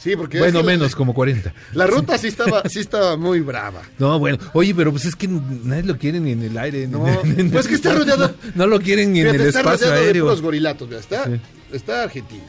Sí, 0.05 0.15
porque. 0.15 0.38
Bueno, 0.38 0.59
es 0.59 0.63
que 0.65 0.71
menos, 0.71 0.95
como 0.95 1.15
40. 1.15 1.51
La 1.74 1.88
ruta 1.88 2.15
sí 2.19 2.27
estaba, 2.27 2.62
sí 2.69 2.79
estaba 2.79 3.17
muy 3.17 3.39
brava. 3.39 3.81
No, 3.97 4.19
bueno. 4.19 4.38
Oye, 4.53 4.75
pero 4.75 4.91
pues 4.91 5.05
es 5.05 5.15
que 5.15 5.27
nadie 5.27 5.81
lo 5.81 5.97
quiere 5.97 6.19
ni 6.19 6.31
en 6.33 6.43
el 6.43 6.55
aire. 6.59 6.88
No, 6.88 7.07
en- 7.24 7.50
pues 7.51 7.67
que 7.67 7.74
está 7.74 7.91
rodeado- 7.91 8.27
No, 8.53 8.65
no 8.65 8.67
lo 8.67 8.79
quieren 8.79 9.12
ni 9.13 9.21
en 9.21 9.29
el 9.29 9.41
está 9.41 9.62
espacio 9.62 9.88
rodeado 9.89 10.05
de 10.13 10.19
puros 10.21 10.41
gorilatos, 10.43 10.88
mira, 10.88 11.00
está, 11.00 11.25
Sí. 11.25 11.39
está 11.74 12.03
Argentina. 12.03 12.43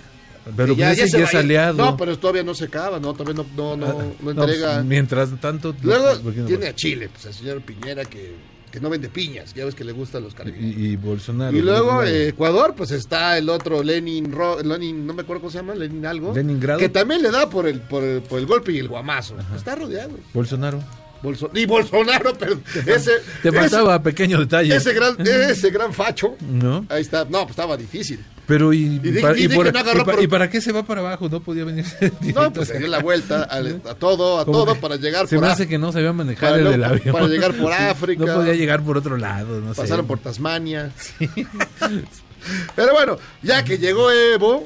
Pero 0.54 0.76
pues 0.76 0.98
se 0.98 1.08
ya 1.08 1.18
va 1.20 1.24
es 1.24 1.34
aliado. 1.34 1.76
No, 1.78 1.96
pero 1.96 2.18
todavía 2.18 2.42
no 2.44 2.54
se 2.54 2.66
acaba, 2.66 3.00
no, 3.00 3.14
todavía 3.14 3.42
no, 3.42 3.46
no, 3.56 3.76
no, 3.78 3.86
Ah, 3.86 4.04
no 4.20 4.34
no, 4.34 4.42
entrega. 4.44 4.74
pues, 4.74 4.84
mientras 4.84 5.30
tanto. 5.40 5.74
Luego 5.82 6.20
¿por 6.22 6.34
qué 6.34 6.40
no? 6.40 6.46
tiene 6.46 6.66
a 6.66 6.74
Chile, 6.74 7.08
pues 7.12 7.24
al 7.26 7.32
señor 7.34 7.62
Piñera 7.62 8.04
que, 8.04 8.34
que 8.76 8.80
no 8.82 8.90
vende 8.90 9.08
piñas, 9.08 9.54
ya 9.54 9.64
ves 9.64 9.74
que 9.74 9.84
le 9.84 9.92
gustan 9.92 10.22
los 10.22 10.34
caribeños. 10.34 10.76
y, 10.76 10.88
y 10.88 10.96
Bolsonaro. 10.96 11.56
Y 11.56 11.62
luego 11.62 11.86
Bolsonaro. 11.94 12.06
eh, 12.14 12.28
Ecuador, 12.28 12.74
pues 12.76 12.90
está 12.90 13.38
el 13.38 13.48
otro 13.48 13.82
Lenin, 13.82 14.30
Ro- 14.30 14.62
Lenin, 14.62 15.06
no 15.06 15.14
me 15.14 15.22
acuerdo 15.22 15.40
cómo 15.40 15.50
se 15.50 15.56
llama, 15.56 15.74
Lenin 15.74 16.04
algo. 16.04 16.34
Leningrado. 16.34 16.78
Que 16.78 16.90
también 16.90 17.22
le 17.22 17.30
da 17.30 17.48
por 17.48 17.66
el, 17.66 17.80
por 17.80 18.04
el, 18.04 18.20
por 18.20 18.38
el 18.38 18.44
golpe 18.44 18.72
y 18.72 18.78
el 18.78 18.88
guamazo. 18.88 19.34
Está 19.56 19.76
rodeado. 19.76 20.10
Bolsonaro. 20.34 20.82
Bolso- 21.22 21.50
y 21.54 21.66
Bolsonaro, 21.66 22.34
pero 22.38 22.60
ese, 22.74 23.12
Te 23.42 23.48
ese, 23.48 23.52
faltaba 23.52 24.02
pequeño 24.02 24.38
detalle. 24.38 24.74
ese 24.76 24.92
gran, 24.92 25.16
ese 25.26 25.70
gran 25.70 25.92
facho. 25.92 26.36
¿No? 26.40 26.84
Ahí 26.88 27.02
está. 27.02 27.24
No, 27.24 27.40
pues 27.40 27.50
estaba 27.50 27.76
difícil. 27.76 28.22
Pero 28.46 28.72
y, 28.72 29.00
Y 29.02 29.20
para, 29.20 29.36
y 29.36 29.48
por- 29.48 29.72
no 29.72 29.78
agarró 29.80 30.22
y 30.22 30.28
para 30.28 30.48
qué 30.48 30.60
se 30.60 30.70
va 30.70 30.84
para 30.84 31.00
abajo? 31.00 31.28
No 31.28 31.40
podía 31.40 31.64
venir. 31.64 31.84
No, 32.34 32.52
pues 32.52 32.68
se 32.68 32.78
dio 32.78 32.86
la 32.86 33.00
vuelta 33.00 33.48
a, 33.50 33.94
todo, 33.94 34.38
a 34.38 34.44
todo 34.44 34.72
que 34.72 34.80
para 34.80 34.94
llegar 34.96 35.26
Se 35.26 35.34
por 35.34 35.44
me 35.44 35.50
Af- 35.50 35.54
hace 35.54 35.66
que 35.66 35.78
no 35.78 35.90
sabía 35.90 36.12
manejar 36.12 36.50
para 36.50 36.62
el 36.62 36.70
del 36.70 36.84
avión. 36.84 37.12
para 37.12 37.26
llegar 37.26 37.54
por 37.54 37.72
África. 37.72 38.24
No 38.24 38.34
podía 38.34 38.54
llegar 38.54 38.82
por 38.82 38.98
otro 38.98 39.16
lado, 39.16 39.60
no 39.60 39.74
sé. 39.74 39.80
Pasaron 39.80 40.06
por 40.06 40.20
Tasmania. 40.20 40.92
Pero 42.76 42.92
bueno, 42.92 43.18
ya 43.42 43.64
que 43.64 43.78
llegó 43.78 44.10
Evo, 44.12 44.62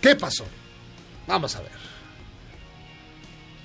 ¿qué 0.00 0.14
pasó? 0.14 0.44
Vamos 1.26 1.56
a 1.56 1.60
ver. 1.62 1.73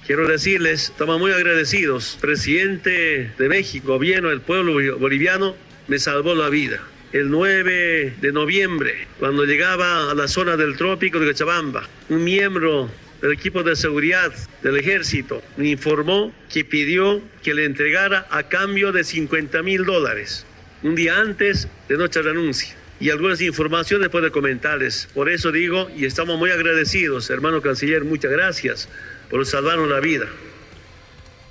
Quiero 0.09 0.27
decirles, 0.27 0.85
estamos 0.85 1.19
muy 1.19 1.31
agradecidos. 1.31 2.17
Presidente 2.19 3.31
de 3.37 3.47
México, 3.47 3.89
gobierno 3.89 4.29
del 4.29 4.41
pueblo 4.41 4.73
boliviano, 4.97 5.55
me 5.87 5.99
salvó 5.99 6.33
la 6.33 6.49
vida. 6.49 6.81
El 7.13 7.29
9 7.29 8.15
de 8.19 8.31
noviembre, 8.31 9.05
cuando 9.19 9.45
llegaba 9.45 10.09
a 10.09 10.15
la 10.15 10.27
zona 10.27 10.57
del 10.57 10.77
trópico 10.77 11.19
de 11.19 11.27
Cochabamba, 11.27 11.87
un 12.09 12.23
miembro 12.23 12.89
del 13.21 13.33
equipo 13.33 13.61
de 13.61 13.75
seguridad 13.75 14.33
del 14.63 14.77
ejército 14.77 15.43
me 15.57 15.69
informó 15.69 16.33
que 16.51 16.65
pidió 16.65 17.21
que 17.43 17.53
le 17.53 17.65
entregara 17.65 18.25
a 18.31 18.49
cambio 18.49 18.91
de 18.91 19.03
50 19.03 19.61
mil 19.61 19.85
dólares, 19.85 20.43
un 20.81 20.95
día 20.95 21.19
antes 21.19 21.67
de 21.87 21.97
nuestra 21.97 22.23
renuncia. 22.23 22.75
Y 22.99 23.11
algunas 23.11 23.41
informaciones 23.41 24.09
puedo 24.09 24.31
comentarles. 24.31 25.07
Por 25.13 25.29
eso 25.29 25.51
digo, 25.51 25.87
y 25.95 26.05
estamos 26.05 26.39
muy 26.39 26.49
agradecidos, 26.49 27.29
hermano 27.29 27.61
canciller, 27.61 28.03
muchas 28.05 28.31
gracias 28.31 28.89
por 29.29 29.45
salvarnos 29.45 29.89
la 29.89 29.99
vida. 29.99 30.25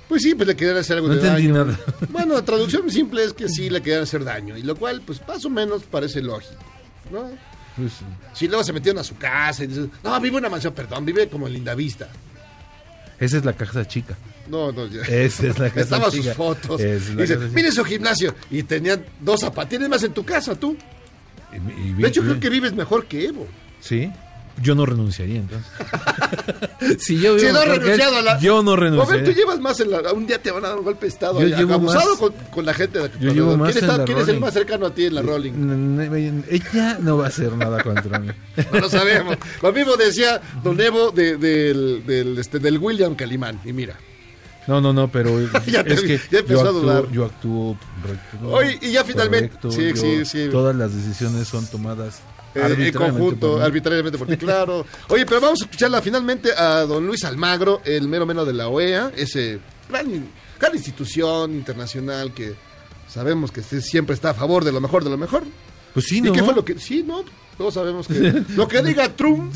Pues 0.07 0.23
sí, 0.23 0.33
pues 0.33 0.47
le 0.47 0.55
querían 0.55 0.77
hacer 0.77 0.97
algo 0.97 1.07
No 1.09 1.15
de 1.15 1.19
entendí 1.27 1.47
daño. 1.51 1.65
nada. 1.65 1.79
Bueno, 2.09 2.33
la 2.33 2.43
traducción 2.43 2.89
simple 2.89 3.23
es 3.23 3.33
que 3.33 3.47
sí 3.47 3.69
le 3.69 3.81
querían 3.81 4.01
hacer 4.03 4.23
daño. 4.23 4.57
Y 4.57 4.63
lo 4.63 4.75
cual, 4.75 5.01
pues 5.05 5.21
más 5.27 5.45
o 5.45 5.49
menos 5.49 5.83
parece 5.83 6.21
lógico. 6.21 6.55
¿no? 7.11 7.29
Pues, 7.75 7.93
Si 8.33 8.47
luego 8.47 8.63
se 8.63 8.73
metieron 8.73 8.99
a 8.99 9.03
su 9.03 9.15
casa 9.17 9.63
y 9.63 9.67
dicen, 9.67 9.91
no, 10.03 10.19
vive 10.19 10.37
en 10.37 10.43
una 10.43 10.49
mansión, 10.49 10.73
perdón, 10.73 11.05
vive 11.05 11.29
como 11.29 11.45
en 11.47 11.53
Lindavista. 11.53 12.09
esa 13.19 13.37
es 13.37 13.45
la 13.45 13.53
casa 13.53 13.87
chica. 13.87 14.17
No, 14.47 14.71
no, 14.71 14.87
ya. 14.87 15.01
Esa 15.07 15.45
es 15.45 15.59
la 15.59 15.69
casa 15.69 15.81
Estaban 15.81 16.09
chica. 16.09 16.23
sus 16.23 16.33
fotos. 16.33 16.81
Es 16.81 17.15
Dice, 17.15 17.37
mire 17.37 17.71
su 17.71 17.85
gimnasio. 17.85 18.33
Y 18.49 18.63
tenían 18.63 19.05
dos 19.21 19.41
zapatos. 19.41 19.69
Tienes 19.69 19.87
más 19.89 20.01
en 20.01 20.11
tu 20.11 20.25
casa, 20.25 20.55
tú. 20.55 20.75
Y- 21.53 21.57
y 21.89 21.93
vi- 21.93 22.01
De 22.01 22.07
hecho, 22.07 22.23
creo 22.23 22.39
que 22.39 22.49
vives 22.49 22.73
mejor 22.73 23.05
que 23.05 23.25
Evo. 23.27 23.47
Sí. 23.79 24.11
Yo 24.61 24.75
no 24.75 24.85
renunciaría 24.85 25.37
entonces. 25.39 25.71
si 26.99 27.19
yo 27.19 27.37
Si 27.39 27.45
vivo 27.45 27.57
no 27.57 27.63
que 27.63 27.71
él, 27.73 27.79
renunciado 27.81 28.17
a 28.17 28.21
la... 28.21 28.39
Yo 28.39 28.61
no 28.63 28.71
A 28.71 28.75
ver, 28.75 28.89
tú 28.91 28.95
renunciaría. 28.97 29.33
llevas 29.33 29.59
más 29.59 29.79
en 29.79 29.91
la... 29.91 30.13
Un 30.13 30.27
día 30.27 30.41
te 30.41 30.51
van 30.51 30.65
a 30.65 30.69
dar 30.69 30.77
un 30.79 30.83
golpe 30.85 31.01
de 31.05 31.07
estado. 31.07 31.39
Yo 31.39 31.45
ahí, 31.45 31.53
llevo 31.55 31.73
abusado 31.75 32.09
más- 32.11 32.19
con, 32.19 32.33
con 32.51 32.65
la 32.65 32.73
gente. 32.73 32.99
De, 32.99 33.11
Yo 33.19 33.31
llevo 33.33 33.57
más 33.57 33.71
¿Quién, 33.73 33.83
en 33.85 33.89
está- 33.89 33.97
la 33.99 34.05
quién 34.05 34.17
es 34.17 34.27
el 34.27 34.39
más 34.39 34.53
cercano 34.53 34.85
a 34.87 34.93
ti 34.93 35.05
en 35.05 35.15
la 35.15 35.21
Rolling? 35.21 35.51
Ella 36.49 36.97
no 37.01 37.17
va 37.17 37.25
a 37.25 37.27
hacer 37.29 37.51
nada 37.55 37.81
contra 37.83 38.19
mí. 38.19 38.29
No 38.71 38.79
lo 38.79 38.89
sabemos. 38.89 39.37
Lo 39.61 39.71
mismo 39.73 39.95
decía 39.95 40.41
Don 40.63 40.79
Evo 40.79 41.11
de- 41.11 41.37
del, 41.37 42.03
del, 42.05 42.37
este, 42.37 42.59
del 42.59 42.77
William 42.77 43.15
Calimán. 43.15 43.59
Y 43.65 43.73
mira. 43.73 43.95
No, 44.67 44.79
no, 44.81 44.93
no, 44.93 45.07
pero 45.11 45.31
Ya 45.67 45.81
es 45.81 46.01
que 46.01 46.19
ya 46.29 46.39
empezó 46.39 46.63
yo 46.63 46.69
a 46.69 46.71
dudar. 46.71 46.97
actúo, 46.97 47.11
yo 47.13 47.25
actúo 47.25 47.77
recto, 48.03 48.49
Oye, 48.51 48.77
y 48.81 48.91
ya 48.91 49.03
finalmente- 49.03 49.49
correcto, 49.57 49.71
sí, 49.71 49.89
yo- 49.89 49.95
sí, 49.95 50.25
sí. 50.25 50.49
Todas 50.51 50.75
las 50.75 50.93
decisiones 50.95 51.47
son 51.47 51.65
tomadas 51.67 52.19
en 52.55 52.61
arbitrariamente 52.63 52.97
conjunto, 52.97 53.51
por 53.53 53.61
arbitrariamente 53.61 54.17
por 54.17 54.27
ti, 54.27 54.37
claro. 54.37 54.85
Oye, 55.09 55.25
pero 55.25 55.39
vamos 55.41 55.61
a 55.61 55.65
escucharla 55.65 56.01
finalmente 56.01 56.49
a 56.55 56.81
don 56.81 57.05
Luis 57.05 57.23
Almagro, 57.23 57.81
el 57.85 58.07
mero 58.07 58.25
meno 58.25 58.45
de 58.45 58.53
la 58.53 58.67
OEA, 58.69 59.11
ese 59.15 59.59
gran, 59.89 60.27
gran 60.59 60.73
institución 60.75 61.53
internacional 61.53 62.33
que 62.33 62.55
sabemos 63.07 63.51
que 63.51 63.61
siempre 63.63 64.13
está 64.15 64.31
a 64.31 64.33
favor 64.33 64.63
de 64.63 64.71
lo 64.71 64.81
mejor 64.81 65.03
de 65.03 65.09
lo 65.09 65.17
mejor. 65.17 65.43
Pues 65.93 66.05
sí, 66.05 66.17
¿Y 66.19 66.21
¿no? 66.21 66.33
qué 66.33 66.43
fue 66.43 66.53
lo 66.53 66.63
que.? 66.63 66.77
Sí, 66.77 67.03
no, 67.05 67.23
todos 67.57 67.73
sabemos 67.73 68.07
que. 68.07 68.43
lo 68.55 68.67
que 68.67 68.81
diga 68.83 69.09
Trump, 69.15 69.53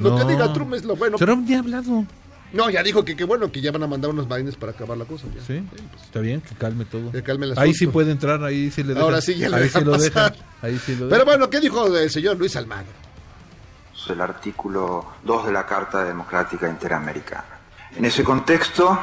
lo 0.00 0.10
No. 0.10 0.16
que 0.26 0.32
diga 0.32 0.52
Trump 0.52 0.74
es 0.74 0.84
lo 0.84 0.96
bueno. 0.96 1.18
Trump 1.18 1.46
ya 1.48 1.56
ha 1.56 1.60
hablado. 1.60 2.06
No, 2.54 2.70
ya 2.70 2.82
dijo 2.82 3.04
que 3.04 3.16
qué 3.16 3.24
bueno 3.24 3.50
que 3.52 3.60
ya 3.60 3.72
van 3.72 3.82
a 3.82 3.86
mandar 3.86 4.10
unos 4.10 4.28
marines 4.28 4.54
para 4.56 4.72
acabar 4.72 4.96
la 4.96 5.04
cosa. 5.04 5.26
ya. 5.34 5.42
Sí, 5.44 5.62
está 6.02 6.20
bien, 6.20 6.40
que 6.40 6.54
calme 6.54 6.84
todo. 6.84 7.10
Que 7.12 7.22
calme 7.22 7.46
el 7.46 7.58
ahí 7.58 7.74
sí 7.74 7.86
puede 7.88 8.12
entrar, 8.12 8.42
ahí 8.44 8.70
sí 8.70 8.82
le 8.82 8.90
dejan. 8.90 9.02
Ahora 9.02 9.20
sí 9.20 9.34
ya 9.36 9.48
le 9.48 9.56
ahí 9.56 9.62
dejan 9.64 9.82
sí 9.82 9.86
lo 9.86 9.92
pasar. 9.92 10.32
dejan. 10.32 10.46
Ahí 10.62 10.78
sí 10.78 10.96
lo 10.96 11.08
Pero 11.08 11.24
bueno, 11.24 11.50
¿qué 11.50 11.60
dijo 11.60 11.86
el 11.96 12.08
señor 12.10 12.36
Luis 12.38 12.56
Almagro? 12.56 12.92
el 14.08 14.20
artículo 14.20 15.06
2 15.24 15.46
de 15.46 15.52
la 15.52 15.64
Carta 15.64 16.04
Democrática 16.04 16.68
Interamericana. 16.68 17.44
En 17.96 18.04
ese 18.04 18.22
contexto, 18.22 18.98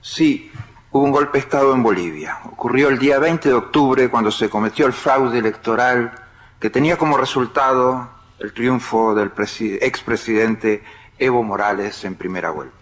sí, 0.00 0.50
hubo 0.92 1.02
un 1.02 1.10
golpe 1.10 1.38
de 1.38 1.44
Estado 1.44 1.74
en 1.74 1.82
Bolivia. 1.82 2.38
Ocurrió 2.44 2.88
el 2.88 2.98
día 3.00 3.18
20 3.18 3.48
de 3.48 3.54
octubre 3.56 4.08
cuando 4.08 4.30
se 4.30 4.48
cometió 4.48 4.86
el 4.86 4.92
fraude 4.92 5.38
electoral 5.38 6.12
que 6.60 6.70
tenía 6.70 6.96
como 6.96 7.16
resultado 7.16 8.10
el 8.38 8.52
triunfo 8.52 9.12
del 9.14 9.34
presi- 9.34 9.76
expresidente 9.82 10.84
Evo 11.24 11.42
Morales 11.42 12.04
en 12.04 12.14
primera 12.16 12.50
vuelta. 12.50 12.74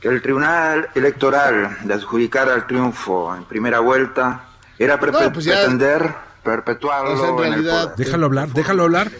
Que 0.00 0.08
el 0.08 0.20
Tribunal 0.22 0.88
Electoral 0.94 1.78
le 1.84 1.94
adjudicara 1.94 2.54
el 2.54 2.66
triunfo 2.66 3.34
en 3.34 3.44
primera 3.44 3.80
vuelta 3.80 4.44
era 4.78 5.00
perpe- 5.00 5.22
No, 5.22 5.32
pues 5.32 5.44
ya- 5.46 5.54
pretender 5.54 6.14
perpetuarlo 6.42 7.12
O 7.12 7.16
sea, 7.16 7.28
en 7.28 7.34
en, 7.38 7.44
el 7.44 7.50
realidad- 7.64 7.82
poder. 7.92 7.96
Déjalo 8.06 8.26
hablar, 8.26 8.48
déjalo 8.50 8.82
hablar. 8.84 9.10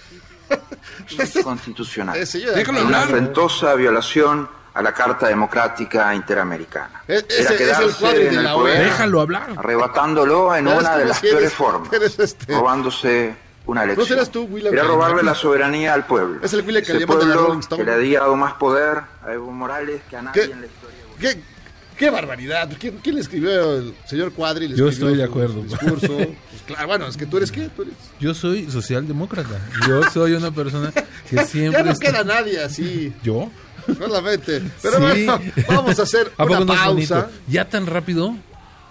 constitucional. 1.43 2.17
Ese 2.17 2.39
Déjalo 2.39 2.79
una 2.81 2.87
hablar. 3.01 3.03
afrentosa 3.05 3.75
violación 3.75 4.49
a 4.75 4.83
la 4.83 4.93
Carta 4.93 5.27
Democrática 5.29 6.15
Interamericana. 6.15 7.03
E- 7.09 7.25
ese- 7.29 7.41
Era 7.41 7.45
es 7.45 7.51
el 7.51 7.57
quedarse 7.59 7.99
cuadro 8.01 8.19
de 8.19 8.29
en 8.29 8.35
el 8.39 8.45
la 8.45 8.53
poder, 8.55 8.77
OEA. 8.77 8.85
Déjalo 8.85 9.21
hablar. 9.23 9.51
arrebatándolo 9.57 10.55
en 10.55 10.65
¿Sabes 10.67 10.81
una 10.81 10.97
de 10.99 11.05
las 11.07 11.19
eres- 11.23 11.31
peores 11.33 11.53
formas, 11.55 11.91
este? 12.19 12.55
robándose 12.55 13.35
una 13.67 13.85
elección. 13.85 14.07
serás 14.07 14.31
tú, 14.31 14.45
William 14.45 14.73
Era 14.73 14.85
robarle 14.85 15.23
la 15.23 15.35
soberanía 15.35 15.93
al 15.95 16.07
pueblo. 16.07 16.41
Es 16.43 16.53
el 16.53 16.61
William 16.65 16.83
Ese 16.83 16.93
Calimán 16.93 17.19
de 17.19 17.25
la 17.27 17.33
pueblo 17.35 17.47
Rolling 17.49 17.61
Stone. 17.61 17.83
que 17.85 17.91
le 17.91 17.95
había 17.97 18.21
dado 18.21 18.37
más 18.37 18.55
poder 18.55 18.99
a 19.25 19.33
Evo 19.33 19.51
Morales 19.53 20.01
que 20.09 20.17
a 20.17 20.23
nadie 20.23 20.43
¿Qué? 20.47 20.53
en 20.53 20.61
la 20.61 20.67
historia. 20.67 20.97
¿Qué, 21.19 21.41
qué 21.97 22.11
barbaridad. 22.11 22.71
¿Quién, 22.79 22.99
quién 23.03 23.15
le 23.17 23.21
escribió 23.23 23.77
el 23.79 23.95
señor 24.07 24.33
Cuadri? 24.33 24.69
Le 24.69 24.77
Yo 24.77 24.89
estoy 24.89 25.17
de 25.17 25.25
acuerdo. 25.25 25.63
discurso. 25.63 26.17
Pues 26.67 26.75
claro, 26.79 26.87
bueno, 26.89 27.07
es 27.07 27.17
que 27.17 27.27
tú 27.27 27.37
eres 27.37 27.53
qué? 27.53 27.69
Tú 27.69 27.83
eres... 27.83 27.95
Yo 28.19 28.35
soy 28.35 28.69
socialdemócrata. 28.71 29.61
Yo 29.87 30.03
soy 30.11 30.33
una 30.33 30.51
persona 30.51 30.91
que 31.31 31.45
siempre. 31.45 31.79
Ya 31.81 31.85
no 31.85 31.93
está- 31.93 32.07
queda 32.07 32.25
nadie 32.25 32.61
así, 32.63 33.13
¿Yo? 33.23 33.51
solamente. 33.99 34.63
Pero 34.83 34.97
Sí. 34.97 35.27
bueno, 35.27 35.41
vamos 35.69 35.99
a 35.99 36.03
hacer 36.03 36.33
¿A 36.39 36.45
una 36.45 36.61
no 36.61 36.67
pausa. 36.67 37.29
¿Ya 37.47 37.69
tan 37.69 37.87
rápido? 37.87 38.35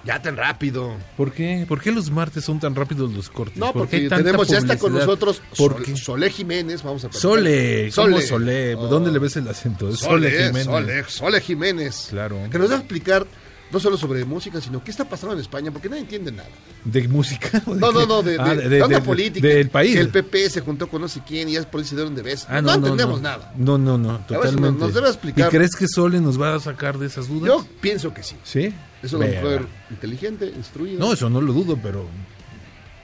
Ya 0.05 0.21
tan 0.21 0.37
rápido. 0.37 0.95
¿Por 1.17 1.31
qué? 1.31 1.65
¿Por 1.67 1.81
qué 1.81 1.91
los 1.91 2.11
martes 2.11 2.45
son 2.45 2.59
tan 2.59 2.75
rápidos 2.75 3.11
los 3.11 3.29
cortes? 3.29 3.57
No, 3.57 3.73
¿Por 3.73 3.83
porque 3.83 4.01
tanta 4.07 4.17
tenemos, 4.23 4.47
ya 4.47 4.59
está 4.59 4.77
con 4.77 4.93
nosotros 4.93 5.41
¿Por 5.57 5.73
Sol- 5.73 5.83
qué? 5.83 5.97
Solé 5.97 6.29
Jiménez, 6.29 6.83
vamos 6.83 7.03
a 7.05 7.09
platicar. 7.09 7.21
Sole, 7.21 7.91
¿cómo 7.95 8.21
Sole? 8.21 8.75
Oh. 8.75 8.87
¿Dónde 8.87 9.11
le 9.11 9.17
ves 9.19 9.35
el 9.37 9.47
acento? 9.47 9.91
Sole, 9.95 10.29
Sole 10.29 10.31
Jiménez. 10.31 10.65
Sole, 10.65 11.03
Sole 11.07 11.41
Jiménez. 11.41 12.07
Claro. 12.11 12.37
Que 12.51 12.59
nos 12.59 12.69
va 12.69 12.75
a 12.75 12.79
explicar 12.79 13.25
no 13.71 13.79
solo 13.79 13.97
sobre 13.97 14.23
música, 14.25 14.61
sino 14.61 14.83
qué 14.83 14.91
está 14.91 15.09
pasando 15.09 15.33
en 15.33 15.41
España, 15.41 15.71
porque 15.71 15.89
nadie 15.89 16.03
entiende 16.03 16.31
nada. 16.31 16.47
¿De 16.83 17.07
música? 17.07 17.61
¿O 17.65 17.73
de 17.73 17.81
No, 17.81 17.91
no, 17.91 18.05
no, 18.05 18.21
de, 18.21 18.37
Ah, 18.39 18.53
de 18.53 19.01
política. 19.01 19.47
Del 19.47 19.69
país. 19.69 19.95
Que 19.95 20.01
el 20.01 20.09
PP 20.09 20.49
se 20.51 20.61
juntó 20.61 20.87
con 20.87 21.01
no 21.01 21.07
sé 21.07 21.21
quién 21.27 21.49
y 21.49 21.53
ya 21.53 21.61
es 21.61 21.65
por 21.65 21.81
ahí 21.81 21.87
se 21.87 21.95
dieron 21.95 22.13
de 22.13 22.21
besos. 22.21 22.45
Ah, 22.49 22.61
no, 22.61 22.71
entendemos 22.73 23.21
nada. 23.21 23.53
No, 23.57 23.77
no, 23.79 23.97
no, 23.97 24.19
totalmente. 24.27 24.79
nos 24.79 24.93
debe 24.93 25.07
explicar. 25.07 25.47
¿Y 25.47 25.49
crees 25.49 25.75
que 25.75 25.87
Sole 25.87 26.21
nos 26.21 26.39
va 26.39 26.53
a 26.53 26.59
sacar 26.59 26.99
de 26.99 27.07
esas 27.07 27.27
dudas? 27.27 27.47
Yo 27.47 27.65
pienso 27.81 28.13
que 28.13 28.21
sí. 28.21 28.35
¿Sí? 28.43 28.71
Es 29.03 29.13
una 29.13 29.25
Verga. 29.25 29.41
mujer 29.41 29.65
inteligente, 29.91 30.45
instruida. 30.55 30.99
No, 30.99 31.13
eso 31.13 31.29
no 31.29 31.41
lo 31.41 31.53
dudo, 31.53 31.77
pero... 31.81 32.07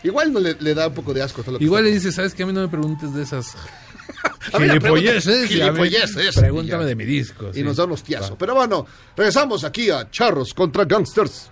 Igual 0.04 0.34
no 0.34 0.40
le, 0.40 0.56
le 0.60 0.74
da 0.74 0.88
un 0.88 0.94
poco 0.96 1.14
de 1.14 1.22
asco 1.22 1.44
todo 1.44 1.54
lo 1.54 1.58
que 1.60 1.64
Igual 1.66 1.84
le 1.84 1.90
está 1.90 2.00
dices, 2.00 2.16
¿sabes 2.16 2.34
qué? 2.34 2.44
A 2.44 2.46
mí 2.48 2.54
no 2.54 2.62
me 2.62 2.68
preguntes 2.70 3.14
de 3.14 3.22
esas... 3.24 3.56
A 4.54 4.60
mí 4.60 4.66
la 4.66 4.74
Gilipolleces, 4.74 6.38
a 6.38 6.42
Pregúntame 6.42 6.84
ya. 6.84 6.88
de 6.88 6.96
mi 6.96 7.06
disco. 7.06 7.50
Y 7.52 7.56
sí. 7.56 7.64
nos 7.64 7.78
da 7.78 7.86
unos 7.86 8.04
tiazos. 8.04 8.36
Pero 8.38 8.56
bueno, 8.56 8.86
regresamos 9.16 9.64
aquí 9.64 9.90
a 9.90 10.10
Charros 10.10 10.54
contra 10.54 10.84
Gangsters. 10.86 11.52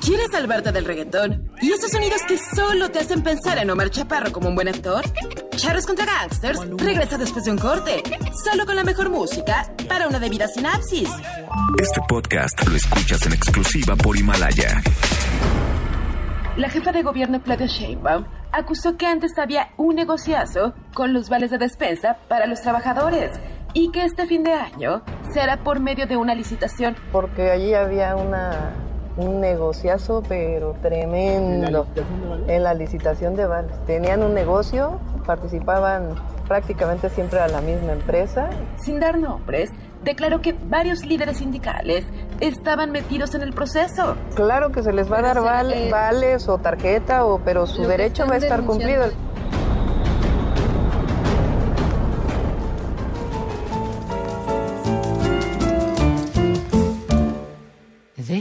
¿Quieres 0.00 0.28
salvarte 0.32 0.72
del 0.72 0.86
reggaetón? 0.86 1.50
¿Y 1.60 1.72
esos 1.72 1.90
sonidos 1.90 2.22
que 2.26 2.38
solo 2.38 2.90
te 2.90 3.00
hacen 3.00 3.22
pensar 3.22 3.58
en 3.58 3.68
Omar 3.70 3.90
Chaparro 3.90 4.32
como 4.32 4.48
un 4.48 4.54
buen 4.54 4.68
actor? 4.68 5.04
Charros 5.56 5.86
contra 5.86 6.06
Gangsters 6.06 6.58
regresa 6.78 7.18
después 7.18 7.44
de 7.44 7.50
un 7.50 7.58
corte, 7.58 8.02
solo 8.44 8.64
con 8.64 8.76
la 8.76 8.82
mejor 8.82 9.10
música 9.10 9.70
para 9.88 10.08
una 10.08 10.18
debida 10.18 10.48
sinapsis. 10.48 11.10
Este 11.78 12.00
podcast 12.08 12.66
lo 12.66 12.76
escuchas 12.76 13.26
en 13.26 13.34
exclusiva 13.34 13.94
por 13.94 14.16
Himalaya. 14.16 14.80
La 16.56 16.70
jefa 16.70 16.92
de 16.92 17.02
gobierno 17.02 17.42
Claudia 17.42 17.66
Sheinbaum 17.66 18.24
acusó 18.52 18.96
que 18.96 19.06
antes 19.06 19.38
había 19.38 19.68
un 19.76 19.96
negociazo 19.96 20.74
con 20.94 21.12
los 21.12 21.28
vales 21.28 21.50
de 21.50 21.58
despensa 21.58 22.16
para 22.26 22.46
los 22.46 22.62
trabajadores 22.62 23.32
y 23.74 23.92
que 23.92 24.04
este 24.06 24.26
fin 24.26 24.44
de 24.44 24.54
año 24.54 25.02
se 25.32 25.40
hará 25.40 25.62
por 25.62 25.78
medio 25.78 26.06
de 26.06 26.16
una 26.16 26.34
licitación. 26.34 26.96
porque 27.12 27.50
allí 27.50 27.74
había 27.74 28.16
una, 28.16 28.74
un 29.16 29.40
negociazo, 29.40 30.22
pero 30.28 30.74
tremendo, 30.82 31.86
en 32.46 32.62
la 32.62 32.74
licitación 32.74 33.34
de 33.36 33.46
vales. 33.46 33.72
Tenían 33.86 34.22
un 34.22 34.34
negocio, 34.34 34.98
participaban 35.26 36.14
prácticamente 36.48 37.08
siempre 37.10 37.38
a 37.40 37.48
la 37.48 37.60
misma 37.60 37.92
empresa. 37.92 38.48
Sin 38.78 38.98
dar 39.00 39.18
nombres, 39.18 39.70
declaró 40.02 40.40
que 40.40 40.52
varios 40.64 41.04
líderes 41.04 41.38
sindicales 41.38 42.04
estaban 42.40 42.90
metidos 42.90 43.34
en 43.34 43.42
el 43.42 43.52
proceso. 43.52 44.16
Claro 44.34 44.70
que 44.72 44.82
se 44.82 44.92
les 44.92 45.10
va 45.10 45.18
a 45.18 45.22
dar 45.22 45.40
val- 45.42 45.74
vales 45.90 46.48
o 46.48 46.58
tarjeta, 46.58 47.24
o, 47.26 47.38
pero 47.40 47.66
su 47.66 47.82
derecho 47.82 48.26
va 48.26 48.34
a 48.34 48.38
estar 48.38 48.62
cumplido. 48.64 49.04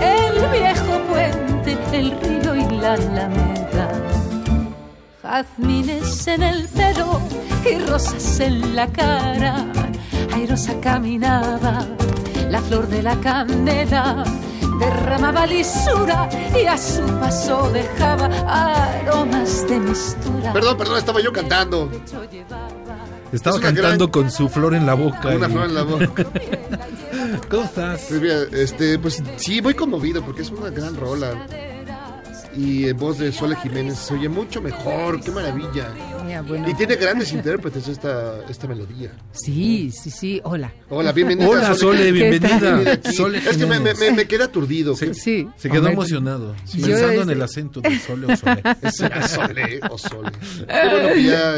el 0.00 0.48
viejo 0.50 1.00
puente, 1.08 1.78
el 1.92 2.20
río 2.20 2.54
y 2.54 2.64
la 2.76 2.94
alameda. 2.94 3.88
Jazmines 5.22 6.26
en 6.28 6.42
el 6.42 6.68
pelo 6.68 7.20
y 7.64 7.78
rosas 7.84 8.40
en 8.40 8.74
la 8.74 8.86
cara, 8.86 9.66
airosa 10.32 10.80
caminaba 10.80 11.86
la 12.50 12.60
flor 12.60 12.88
de 12.88 13.02
la 13.02 13.16
candela. 13.16 14.24
Derramaba 14.78 15.44
lisura 15.44 16.28
y 16.54 16.66
a 16.66 16.78
su 16.78 17.04
paso 17.18 17.68
dejaba 17.72 18.26
aromas 18.46 19.66
de 19.68 19.80
mistura. 19.80 20.52
Perdón, 20.52 20.76
perdón, 20.76 20.98
estaba 20.98 21.20
yo 21.20 21.32
cantando. 21.32 21.90
Estaba 23.32 23.56
Es 23.56 23.62
cantando 23.62 24.06
gran- 24.08 24.10
con 24.10 24.30
su 24.30 24.48
flor 24.48 24.74
en 24.74 24.86
la 24.86 24.94
boca. 24.94 25.28
Una 25.28 25.48
y- 25.48 25.50
flor 25.52 25.64
en 25.66 25.74
la 25.74 25.82
boca. 25.82 26.26
¿Cómo 27.50 27.64
estás? 27.64 28.06
Pues 28.08 28.20
mira, 28.20 28.36
este, 28.52 28.98
pues 28.98 29.22
sí, 29.36 29.60
voy 29.60 29.74
conmovido 29.74 30.22
porque 30.22 30.42
es 30.42 30.50
una 30.50 30.70
gran 30.70 30.96
rola. 30.96 31.46
Y 32.56 32.88
en 32.88 32.96
voz 32.96 33.18
de 33.18 33.30
Sole 33.32 33.54
Jiménez 33.56 33.98
se 33.98 34.14
oye 34.14 34.28
mucho 34.28 34.60
mejor, 34.60 35.20
qué 35.20 35.30
maravilla. 35.30 35.92
Bueno. 36.42 36.68
Y 36.68 36.74
tiene 36.74 36.96
grandes 36.96 37.32
intérpretes 37.32 37.88
esta, 37.88 38.44
esta 38.48 38.66
melodía. 38.66 39.10
Sí, 39.32 39.90
sí, 39.90 40.10
sí. 40.10 40.40
Hola. 40.44 40.72
Hola, 40.90 41.12
bienvenida. 41.12 41.48
Hola, 41.48 41.74
Sole, 41.74 42.04
¿Qué 42.04 42.12
bienvenida. 42.12 43.00
Sole 43.12 43.38
es 43.38 43.56
que 43.56 43.66
me, 43.66 43.80
me, 43.80 43.94
me- 44.12 44.26
queda 44.26 44.44
aturdido. 44.46 44.94
Sí, 44.96 45.14
Sí. 45.14 45.48
Se 45.56 45.68
quedó 45.68 45.78
Hombre, 45.80 45.92
emocionado, 45.94 46.54
yo 46.74 46.86
pensando 46.86 47.22
en 47.22 47.30
el 47.30 47.42
acento 47.42 47.80
de 47.80 47.98
Sole 47.98 48.32
o 48.32 48.36
Sole. 48.36 48.62
¿Será 48.92 49.26
Sole 49.28 49.80
o 49.90 49.98
Sole? 49.98 50.30
Qué 50.66 50.88
bueno 50.90 51.08
que 51.14 51.22
ya 51.24 51.54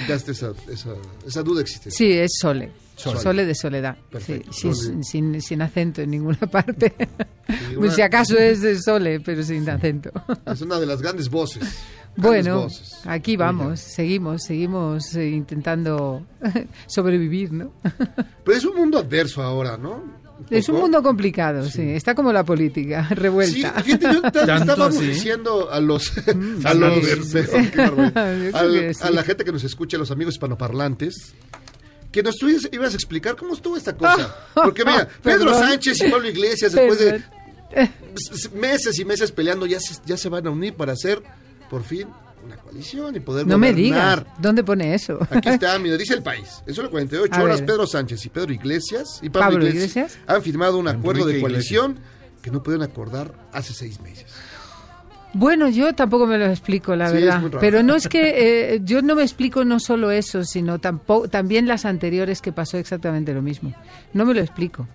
quitaste 0.00 0.32
esa, 0.32 0.52
esa, 0.70 0.90
esa 1.26 1.42
duda 1.42 1.60
existente. 1.62 1.90
Sí, 1.96 2.12
es 2.12 2.32
Sole. 2.40 2.70
Sole. 2.96 3.20
Sole, 3.20 3.44
de 3.44 3.54
soledad. 3.56 3.96
Sí, 4.24 4.42
Sole. 4.50 5.02
sin, 5.02 5.40
sin 5.42 5.62
acento 5.62 6.00
en 6.02 6.10
ninguna 6.10 6.38
parte. 6.50 6.94
una- 7.48 7.76
Pues 7.78 7.94
si 7.94 8.02
acaso 8.02 8.38
es 8.38 8.62
de 8.62 8.80
Sole, 8.80 9.18
pero 9.20 9.42
sin 9.42 9.68
acento. 9.68 10.12
Es 10.46 10.60
una 10.60 10.78
de 10.78 10.86
las 10.86 11.02
grandes 11.02 11.28
voces. 11.28 11.64
Bueno, 12.16 12.68
aquí 13.06 13.36
vamos, 13.36 13.80
seguimos, 13.80 14.42
seguimos 14.44 15.14
eh, 15.16 15.28
intentando 15.30 16.22
sobrevivir, 16.86 17.52
¿no? 17.52 17.72
Pero 18.44 18.56
es 18.58 18.64
un 18.64 18.76
mundo 18.76 18.98
adverso 18.98 19.42
ahora, 19.42 19.76
¿no? 19.76 20.22
Es 20.50 20.68
un 20.68 20.76
mundo 20.80 21.02
complicado, 21.02 21.64
sí. 21.68 21.82
Está 21.82 22.14
como 22.14 22.32
la 22.32 22.44
política, 22.44 23.06
Sí, 23.08 23.14
revuelta. 23.14 23.82
fíjate, 23.82 24.06
yo 24.12 24.20
estábamos 24.26 24.96
así. 24.96 25.06
diciendo 25.06 25.70
a 25.70 25.80
los, 25.80 26.12
a, 26.18 26.22
tan 26.24 26.80
los 26.80 28.14
Al- 28.54 28.94
sí. 28.94 29.00
a 29.02 29.10
la 29.10 29.22
gente 29.22 29.44
que 29.44 29.52
nos 29.52 29.64
escucha, 29.64 29.96
a 29.96 30.00
los 30.00 30.10
amigos 30.10 30.34
hispanoparlantes, 30.34 31.34
que 32.12 32.22
nos 32.22 32.36
tú 32.36 32.48
ibas 32.48 32.92
a 32.92 32.96
explicar 32.96 33.36
cómo 33.36 33.54
estuvo 33.54 33.76
esta 33.76 33.96
cosa. 33.96 34.36
Porque 34.54 34.84
mira, 34.84 35.08
Pedro. 35.22 35.54
Sánchez 35.54 36.00
y 36.02 36.10
Pablo 36.10 36.28
Iglesias, 36.28 36.72
después 36.72 36.98
de 36.98 37.22
meses 38.54 38.98
y 38.98 39.04
meses 39.04 39.32
peleando, 39.32 39.66
ya 39.66 39.80
se, 39.80 39.94
ya 40.06 40.16
se 40.16 40.28
van 40.28 40.46
a 40.46 40.50
unir 40.50 40.74
para 40.74 40.92
hacer, 40.92 41.22
por 41.70 41.82
fin, 41.82 42.08
una 42.44 42.56
coalición 42.56 43.16
y 43.16 43.20
poder 43.20 43.46
No 43.46 43.56
me 43.58 43.72
digas. 43.72 44.24
¿dónde 44.38 44.62
pone 44.62 44.94
eso? 44.94 45.18
Aquí 45.30 45.48
está, 45.48 45.78
mira, 45.80 45.96
dice 45.96 46.14
el 46.14 46.22
país. 46.22 46.62
En 46.66 46.74
solo 46.74 46.90
48 46.90 47.34
A 47.34 47.42
horas, 47.42 47.60
ver. 47.60 47.66
Pedro 47.66 47.86
Sánchez 47.86 48.24
y 48.26 48.28
Pedro 48.28 48.52
Iglesias 48.52 49.20
y 49.22 49.30
Pablo, 49.30 49.50
Pablo 49.52 49.66
Iglesias, 49.68 49.96
Iglesias. 50.12 50.18
han 50.26 50.42
firmado 50.42 50.78
un 50.78 50.88
acuerdo 50.88 51.24
de 51.26 51.40
coalición 51.40 51.98
que 52.42 52.50
no 52.50 52.62
pueden 52.62 52.82
acordar 52.82 53.32
hace 53.52 53.72
seis 53.72 54.00
meses. 54.00 54.26
Bueno, 55.36 55.68
yo 55.68 55.94
tampoco 55.94 56.26
me 56.28 56.38
lo 56.38 56.46
explico, 56.46 56.94
la 56.94 57.08
Sí, 57.08 57.14
verdad. 57.14 57.42
Pero 57.58 57.82
no 57.82 57.96
es 57.96 58.06
que 58.06 58.34
eh, 58.74 58.80
yo 58.84 59.02
no 59.02 59.16
me 59.16 59.22
explico 59.22 59.64
no 59.64 59.80
solo 59.80 60.12
eso, 60.12 60.44
sino 60.44 60.78
tampoco, 60.78 61.28
también 61.28 61.66
las 61.66 61.84
anteriores 61.84 62.40
que 62.40 62.52
pasó 62.52 62.76
exactamente 62.78 63.34
lo 63.34 63.42
mismo. 63.42 63.74
No 64.12 64.26
me 64.26 64.34
lo 64.34 64.40
explico. 64.40 64.86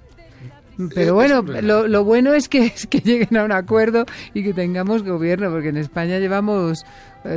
Pero 0.96 1.14
bueno, 1.14 1.42
lo, 1.42 1.88
lo 1.88 2.04
bueno 2.06 2.34
es 2.34 2.48
que, 2.48 2.66
es 2.68 2.88
que 2.88 3.00
lleguen 3.00 3.36
a 3.38 3.44
un 3.44 3.52
acuerdo 3.52 4.06
y 4.34 4.44
que 4.44 4.54
tengamos 4.54 5.04
gobierno, 5.04 5.50
porque 5.50 5.70
en 5.70 5.78
España 5.78 6.20
llevamos 6.20 6.84
eh, 6.84 6.86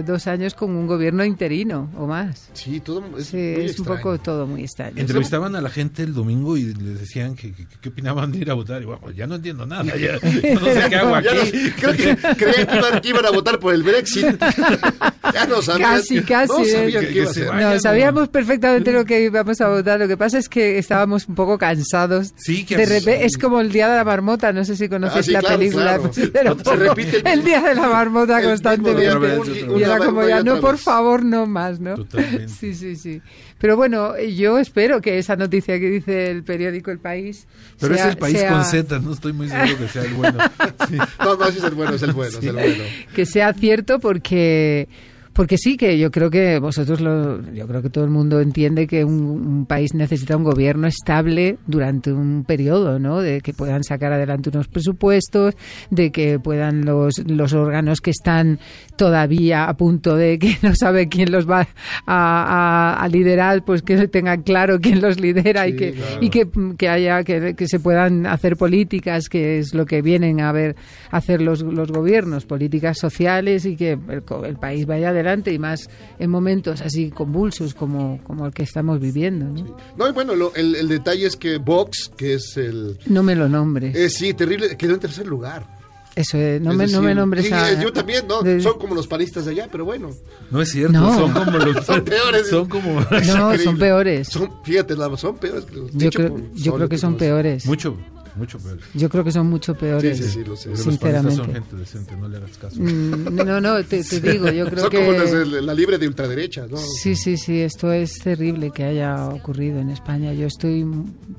dos 0.04 0.26
años 0.28 0.54
con 0.54 0.70
un 0.76 0.86
gobierno 0.86 1.24
interino 1.24 1.90
o 1.98 2.06
más. 2.06 2.48
Sí, 2.52 2.80
todo 2.80 3.02
es, 3.18 3.26
Sí, 3.26 3.36
muy 3.36 3.44
es 3.46 3.56
un 3.58 3.64
extraño. 3.86 3.96
poco 4.00 4.18
todo 4.20 4.46
muy 4.46 4.62
extraño. 4.62 4.94
Entrevistaban 4.96 5.56
a 5.56 5.60
la 5.60 5.70
gente 5.70 6.02
el 6.02 6.14
domingo 6.14 6.56
y 6.56 6.72
les 6.74 7.00
decían 7.00 7.34
que, 7.34 7.52
que- 7.52 7.66
que- 7.66 7.76
qué 7.80 7.88
opinaban 7.88 8.30
de 8.30 8.38
ir 8.38 8.50
a 8.50 8.54
votar. 8.54 8.80
Y 8.82 8.84
bueno, 8.84 9.10
ya 9.10 9.26
no 9.26 9.34
entiendo 9.34 9.66
nada. 9.66 9.84
Ya, 9.84 9.96
ya 10.22 10.54
no 10.54 10.64
sé 10.66 10.86
qué 10.88 10.96
hago 10.96 11.14
aquí. 11.16 11.28
no- 11.28 11.70
creo 11.76 11.92
que 11.96 12.16
creían 12.36 12.66
que 12.66 12.76
iban, 12.76 13.00
que 13.00 13.08
iban 13.08 13.26
a 13.26 13.30
votar 13.30 13.58
por 13.58 13.74
el 13.74 13.82
Brexit. 13.82 14.26
ya 15.34 15.46
no 15.46 15.60
sabían. 15.62 15.96
Casi, 15.96 16.14
que- 16.20 16.24
casi. 16.24 16.52
No 16.52 16.60
¿eh? 16.64 16.70
sabían 16.70 17.04
que 17.06 17.12
iba 17.12 17.30
a 17.30 17.34
ser. 17.34 17.54
No, 17.54 17.80
sabíamos 17.80 18.28
perfectamente 18.28 18.92
lo 18.92 19.04
que 19.04 19.22
íbamos 19.24 19.60
a 19.60 19.68
votar. 19.68 19.98
Lo 19.98 20.06
que 20.08 20.16
pasa 20.16 20.38
es 20.38 20.48
que 20.48 20.78
estábamos 20.78 21.26
un 21.28 21.34
poco 21.34 21.58
cansados. 21.58 22.32
Sí, 22.36 22.64
que 22.64 22.76
de 22.76 22.84
así- 22.84 22.92
repente, 23.00 23.24
es 23.26 23.36
como 23.36 23.60
el 23.60 23.72
día 23.72 23.88
de 23.88 23.96
la 23.96 24.04
marmota. 24.04 24.52
No 24.52 24.64
sé 24.64 24.76
si 24.76 24.88
conoces 24.88 25.18
Ah, 25.18 25.22
sí, 25.22 25.30
la 25.32 25.40
claro, 25.40 25.58
película. 25.58 25.98
claro. 26.32 26.52
un 26.56 26.64
Se 26.64 26.76
repite 26.76 27.16
el 27.18 27.26
el, 27.26 27.44
día 27.44 27.60
de 27.60 27.74
la 27.74 27.88
marmota 27.88 28.42
constantemente. 28.42 29.71
Y 29.78 29.82
era 29.82 29.98
como 29.98 30.26
ya, 30.26 30.42
no, 30.42 30.60
por 30.60 30.78
favor, 30.78 31.24
no 31.24 31.46
más, 31.46 31.80
¿no? 31.80 31.94
Totalmente. 31.94 32.48
Sí, 32.60 32.74
sí, 32.74 32.96
sí. 32.96 33.20
Pero 33.58 33.76
bueno, 33.76 34.18
yo 34.18 34.58
espero 34.58 35.00
que 35.00 35.18
esa 35.18 35.36
noticia 35.36 35.78
que 35.78 35.88
dice 35.90 36.30
el 36.30 36.42
periódico 36.42 36.90
El 36.90 36.98
País. 36.98 37.46
Pero 37.80 37.94
sea- 37.94 38.04
es 38.06 38.10
el 38.12 38.18
país 38.18 38.38
sea- 38.38 38.50
con 38.52 38.64
Z, 38.64 38.98
no 39.00 39.12
estoy 39.12 39.32
muy 39.32 39.48
seguro 39.48 39.78
que 39.78 39.88
sea 39.88 40.02
el 40.02 40.14
bueno. 40.14 40.38
Sí. 40.88 40.96
No, 41.20 41.36
no, 41.36 41.50
sí 41.50 41.58
es 41.58 41.64
el 41.64 41.74
bueno, 41.74 41.94
es 41.94 42.02
el 42.02 42.12
bueno, 42.12 42.38
es 42.38 42.44
el 42.44 42.52
bueno. 42.52 42.84
que 43.14 43.26
sea 43.26 43.52
cierto 43.54 43.98
porque 44.00 44.88
porque 45.32 45.56
sí 45.58 45.76
que 45.76 45.98
yo 45.98 46.10
creo 46.10 46.30
que 46.30 46.58
vosotros 46.58 47.00
lo 47.00 47.40
yo 47.52 47.66
creo 47.66 47.82
que 47.82 47.90
todo 47.90 48.04
el 48.04 48.10
mundo 48.10 48.40
entiende 48.40 48.86
que 48.86 49.04
un, 49.04 49.14
un 49.22 49.66
país 49.66 49.94
necesita 49.94 50.36
un 50.36 50.44
gobierno 50.44 50.86
estable 50.86 51.56
durante 51.66 52.12
un 52.12 52.44
periodo 52.44 52.98
no 52.98 53.20
de 53.20 53.40
que 53.40 53.52
puedan 53.54 53.82
sacar 53.84 54.12
adelante 54.12 54.50
unos 54.50 54.68
presupuestos 54.68 55.54
de 55.90 56.10
que 56.12 56.38
puedan 56.38 56.84
los 56.84 57.18
los 57.26 57.52
órganos 57.54 58.00
que 58.00 58.10
están 58.10 58.58
todavía 58.96 59.68
a 59.68 59.76
punto 59.76 60.16
de 60.16 60.38
que 60.38 60.56
no 60.62 60.74
sabe 60.74 61.08
quién 61.08 61.32
los 61.32 61.48
va 61.48 61.60
a, 62.06 62.96
a- 62.96 63.02
a 63.02 63.08
liderar 63.08 63.64
pues 63.64 63.82
que 63.82 64.08
tengan 64.08 64.42
claro 64.42 64.78
quién 64.80 65.00
los 65.00 65.18
lidera 65.20 65.66
y 65.68 65.76
que 65.76 65.92
claro. 65.92 66.18
y 66.20 66.30
que, 66.30 66.48
que 66.76 66.88
haya 66.88 67.24
que, 67.24 67.54
que 67.54 67.66
se 67.68 67.80
puedan 67.80 68.26
hacer 68.26 68.56
políticas 68.56 69.28
que 69.28 69.58
es 69.58 69.74
lo 69.74 69.86
que 69.86 70.02
vienen 70.02 70.40
a 70.40 70.52
ver 70.52 70.76
a 71.10 71.16
hacer 71.18 71.40
los, 71.40 71.62
los 71.62 71.90
gobiernos 71.90 72.44
políticas 72.44 72.98
sociales 72.98 73.64
y 73.64 73.76
que 73.76 73.92
el, 73.92 74.22
el 74.46 74.56
país 74.56 74.86
vaya 74.86 75.12
adelante 75.26 75.52
y 75.52 75.58
más 75.58 75.88
en 76.18 76.30
momentos 76.30 76.80
así 76.80 77.10
convulsos 77.10 77.74
como, 77.74 78.20
como 78.24 78.46
el 78.46 78.52
que 78.52 78.62
estamos 78.62 79.00
viviendo 79.00 79.46
¿no? 79.46 79.76
No, 79.96 80.08
y 80.08 80.12
bueno, 80.12 80.34
lo- 80.34 80.54
el, 80.54 80.74
el 80.74 80.88
detalle 80.88 81.26
es 81.26 81.36
que 81.36 81.58
Vox, 81.58 82.10
que 82.16 82.34
es 82.34 82.56
el... 82.56 82.98
No 83.06 83.22
me 83.22 83.34
lo 83.34 83.48
nombres 83.48 83.94
Eh, 83.96 84.08
sí, 84.10 84.34
terrible, 84.34 84.76
quedó 84.76 84.94
en 84.94 85.00
tercer 85.00 85.26
lugar. 85.26 85.66
eso 86.14 86.36
eh, 86.36 86.58
no 86.62 86.72
Es 86.72 86.76
me, 86.76 86.86
no 86.88 87.00
me 87.00 87.06
decir, 87.08 87.16
nombres 87.16 87.46
sí, 87.46 87.52
a- 87.52 87.72
eh, 87.72 87.78
yo 87.82 87.92
también, 87.92 88.26
¿no? 88.28 88.42
de- 88.42 88.60
Son 88.60 88.78
como 88.78 88.94
los 88.94 89.06
panistas 89.06 89.44
de 89.46 89.52
allá, 89.52 89.68
pero 89.72 89.84
bueno. 89.84 90.10
No 90.50 90.60
es 90.60 90.70
cierto, 90.70 90.92
No. 90.92 91.14
son 91.14 91.32
como 91.32 91.58
los. 91.58 91.84
Son 91.86 92.04
peores. 92.04 92.48
Son 92.50 92.68
como. 92.68 93.00
no 93.00 93.58
son 93.58 93.78
peores 93.78 94.28
Son, 94.28 94.50
fíjate, 94.64 94.94
son 95.16 95.36
peores. 95.38 95.64
que 95.64 95.76
los- 95.76 95.92
yo 95.92 96.10
creo, 96.10 96.40
yo 96.54 96.74
creo 96.74 96.88
que 96.88 96.98
son 96.98 97.16
peores 97.16 97.64
Mucho, 97.66 97.96
mucho 98.36 98.58
peor. 98.58 98.78
yo 98.94 99.08
creo 99.08 99.24
que 99.24 99.32
son 99.32 99.48
mucho 99.48 99.74
peores 99.74 100.16
Sí, 100.16 100.24
sí, 100.24 100.30
sí, 100.30 100.44
lo 100.44 100.56
sé. 100.56 100.70
Los 100.70 100.82
panistas 100.98 101.22
son 101.22 101.30
sinceramente 101.32 101.52
gente 101.52 101.76
decente, 101.76 102.16
no 102.16 102.28
le 102.28 102.36
hagas 102.38 102.58
caso. 102.58 102.80
Mm, 102.80 103.34
no 103.34 103.60
no 103.60 103.84
te, 103.84 104.02
te 104.02 104.20
digo 104.20 104.50
yo 104.50 104.66
creo 104.66 104.82
Son 104.82 104.90
que 104.90 104.98
como 104.98 105.60
la 105.60 105.74
libre 105.74 105.98
de 105.98 106.08
ultraderecha, 106.08 106.66
¿no? 106.66 106.76
Sí, 106.76 107.14
sí, 107.16 107.36
sí, 107.36 107.60
esto 107.60 107.92
es 107.92 108.18
terrible 108.18 108.70
que 108.70 108.84
haya 108.84 109.28
ocurrido 109.28 109.80
en 109.80 109.90
España. 109.90 110.32
Yo 110.32 110.46
estoy 110.46 110.84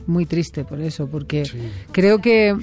muy 0.06 0.26
triste 0.26 0.66
por 0.66 0.82
eso, 0.82 1.08
porque 1.08 1.44
creo 1.92 2.20
que 2.20 2.56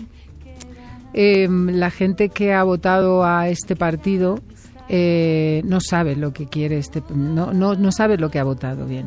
eh, 1.12 1.49
la 1.51 1.90
gente 1.90 2.29
que 2.29 2.53
ha 2.53 2.62
votado 2.62 3.25
a 3.25 3.49
este 3.49 3.77
partido 3.77 4.40
eh, 4.88 5.62
no 5.64 5.81
sabe 5.81 6.16
lo 6.16 6.33
que 6.33 6.47
quiere 6.47 6.79
este, 6.79 7.03
no, 7.14 7.53
no, 7.53 7.75
no 7.75 7.93
sabe 7.93 8.16
lo 8.16 8.31
que 8.31 8.38
ha 8.38 8.45
votado 8.45 8.87
bien. 8.87 9.07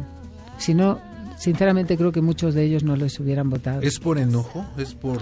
Si 0.58 0.74
no, 0.74 1.02
sinceramente 1.44 1.98
creo 1.98 2.12
que 2.12 2.22
muchos 2.22 2.54
de 2.54 2.64
ellos 2.64 2.84
no 2.84 2.96
les 2.96 3.20
hubieran 3.20 3.50
votado. 3.50 3.82
¿Es 3.82 4.00
por 4.00 4.18
enojo? 4.18 4.66
¿Es 4.78 4.94
por.? 4.96 5.20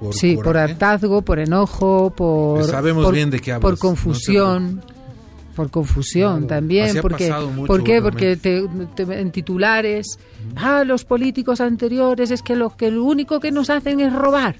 por 0.00 0.14
sí, 0.14 0.36
por 0.36 0.56
hartazgo, 0.56 1.22
por 1.22 1.38
enojo, 1.38 2.10
por 2.16 2.64
Sabemos 2.64 3.04
por, 3.04 3.14
bien 3.14 3.28
de 3.30 3.38
qué 3.40 3.52
hablas, 3.52 3.62
por 3.62 3.72
no 3.74 3.78
confusión, 3.78 4.82
por 5.54 5.70
confusión 5.70 6.46
también, 6.46 6.86
Así 6.90 7.00
porque 7.00 7.30
mucho 7.54 7.66
¿por 7.66 7.84
qué? 7.84 8.00
Porque 8.00 8.36
te, 8.36 8.66
te- 8.94 9.20
en 9.20 9.30
titulares, 9.30 10.06
ah, 10.56 10.84
los 10.84 11.04
políticos 11.04 11.60
anteriores 11.60 12.30
es 12.30 12.42
que 12.42 12.56
lo 12.56 12.74
que 12.76 12.90
lo 12.90 13.04
único 13.04 13.38
que 13.40 13.50
nos 13.52 13.68
hacen 13.68 14.00
es 14.00 14.12
robar. 14.12 14.56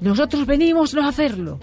Nosotros 0.00 0.46
venimos 0.46 0.94
no 0.94 1.02
a 1.04 1.08
hacerlo. 1.08 1.58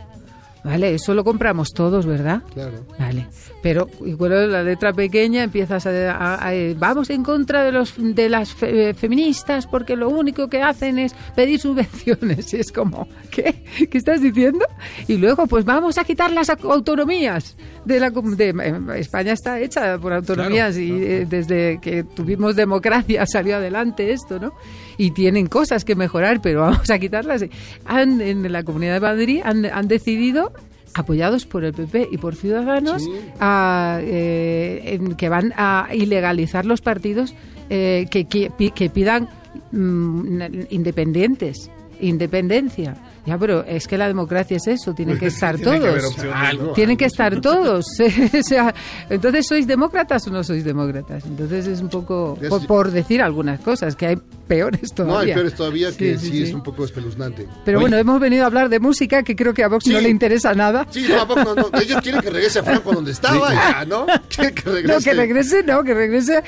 Vale, 0.63 0.93
eso 0.93 1.13
lo 1.15 1.23
compramos 1.23 1.69
todos, 1.73 2.05
¿verdad? 2.05 2.43
Claro. 2.53 2.85
Vale, 2.99 3.27
pero 3.61 3.87
igual 4.05 4.51
la 4.51 4.63
letra 4.63 4.91
pequeña 4.93 5.43
empiezas 5.43 5.85
a, 5.85 5.89
a- 6.11 6.47
a- 6.47 6.55
eh, 6.55 6.75
vamos 6.77 7.09
en 7.09 7.23
contra 7.23 7.63
de 7.63 7.71
los 7.71 7.93
de 7.97 8.29
las 8.29 8.53
fe- 8.53 8.89
eh, 8.89 8.93
feministas 8.93 9.67
porque 9.67 9.95
lo 9.95 10.09
único 10.09 10.47
que 10.49 10.61
hacen 10.61 10.97
es 10.99 11.13
pedir 11.35 11.59
subvenciones 11.59 12.53
y 12.53 12.57
es 12.57 12.71
como 12.71 13.07
¿qué? 13.29 13.63
¿Qué 13.89 13.97
estás 13.97 14.21
diciendo? 14.21 14.65
Y 15.07 15.17
luego 15.17 15.47
pues 15.47 15.65
vamos 15.65 15.97
a 15.97 16.03
quitar 16.03 16.31
las 16.31 16.49
au- 16.49 16.71
autonomías 16.71 17.55
de 17.85 17.99
la 17.99 18.09
de, 18.11 18.49
eh, 18.49 18.99
España 18.99 19.33
está 19.33 19.59
hecha 19.59 19.97
por 19.97 20.13
autonomías 20.13 20.77
y 20.77 20.91
eh, 20.91 21.25
desde 21.29 21.79
que 21.81 22.03
tuvimos 22.03 22.55
democracia 22.55 23.25
salió 23.31 23.55
adelante 23.57 24.11
esto, 24.11 24.39
¿no? 24.39 24.53
Y 24.97 25.11
tienen 25.11 25.47
cosas 25.47 25.83
que 25.83 25.95
mejorar, 25.95 26.41
pero 26.41 26.61
vamos 26.61 26.89
a 26.91 26.99
quitarlas. 26.99 27.43
Han, 27.85 28.21
en 28.21 28.51
la 28.51 28.61
Comunidad 28.63 28.95
de 28.95 28.99
Madrid 28.99 29.41
han, 29.43 29.65
han 29.65 29.87
decidido 29.87 30.51
apoyados 30.93 31.45
por 31.45 31.63
el 31.63 31.73
PP 31.73 32.09
y 32.11 32.17
por 32.17 32.35
Ciudadanos, 32.35 33.03
a, 33.39 33.99
eh, 34.01 34.81
en 34.95 35.15
que 35.15 35.29
van 35.29 35.53
a 35.57 35.87
ilegalizar 35.93 36.65
los 36.65 36.81
partidos 36.81 37.33
eh, 37.69 38.07
que, 38.11 38.25
que, 38.25 38.49
pi- 38.49 38.71
que 38.71 38.89
pidan 38.89 39.29
mm, 39.71 40.41
independientes, 40.69 41.69
independencia. 41.99 42.95
Ya, 43.23 43.37
pero 43.37 43.63
es 43.63 43.87
que 43.87 43.99
la 43.99 44.07
democracia 44.07 44.57
es 44.57 44.65
eso, 44.65 44.95
tienen 44.95 45.19
que 45.19 45.27
estar 45.27 45.55
Tiene 45.57 45.79
que 45.79 45.87
haber 45.89 46.01
todos. 46.01 46.73
Tienen 46.73 46.97
que 46.97 47.05
estar 47.05 47.39
todos. 47.39 47.85
o 48.39 48.43
sea, 48.43 48.73
entonces, 49.09 49.45
¿sois 49.47 49.67
demócratas 49.67 50.25
o 50.27 50.31
no 50.31 50.43
sois 50.43 50.63
demócratas? 50.63 51.23
Entonces 51.25 51.67
es 51.67 51.81
un 51.81 51.89
poco, 51.89 52.35
por 52.67 52.89
decir 52.89 53.21
algunas 53.21 53.59
cosas, 53.59 53.95
que 53.95 54.07
hay 54.07 54.17
peores 54.51 54.93
todavía. 54.93 55.13
No, 55.13 55.19
hay 55.19 55.33
peores 55.33 55.55
todavía 55.55 55.95
que 55.95 56.17
Sí, 56.17 56.25
sí, 56.25 56.31
sí, 56.31 56.43
es 56.43 56.53
un 56.53 56.61
poco 56.61 56.83
espeluznante. 56.83 57.47
Pero 57.63 57.79
bueno, 57.79 57.95
hemos 57.95 58.19
venido 58.19 58.43
a 58.43 58.47
hablar 58.47 58.67
de 58.67 58.81
música, 58.81 59.23
que 59.23 59.33
creo 59.33 59.53
que 59.53 59.63
a 59.63 59.69
Vox 59.69 59.87
no 59.87 59.99
le 60.01 60.09
interesa 60.09 60.53
nada. 60.53 60.85
Sí, 60.89 61.05
no, 61.07 61.21
¿a 61.21 61.25
poco 61.27 61.43
no, 61.43 61.55
no. 61.55 61.69
Ellos 61.81 62.01
quieren 62.01 62.19
que 62.21 62.29
regrese 62.29 62.59
a 62.59 62.63
Franco 62.63 62.91
donde 62.91 63.11
estaba, 63.13 63.53
ya, 63.53 63.85
¿no? 63.85 64.05
Quieren 64.27 64.53
que 64.55 64.69
regrese. 64.69 64.93
No, 64.93 64.99
que 64.99 65.13
regrese, 65.13 65.63
no, 65.63 65.83
que 65.85 65.93
regrese 65.93 66.43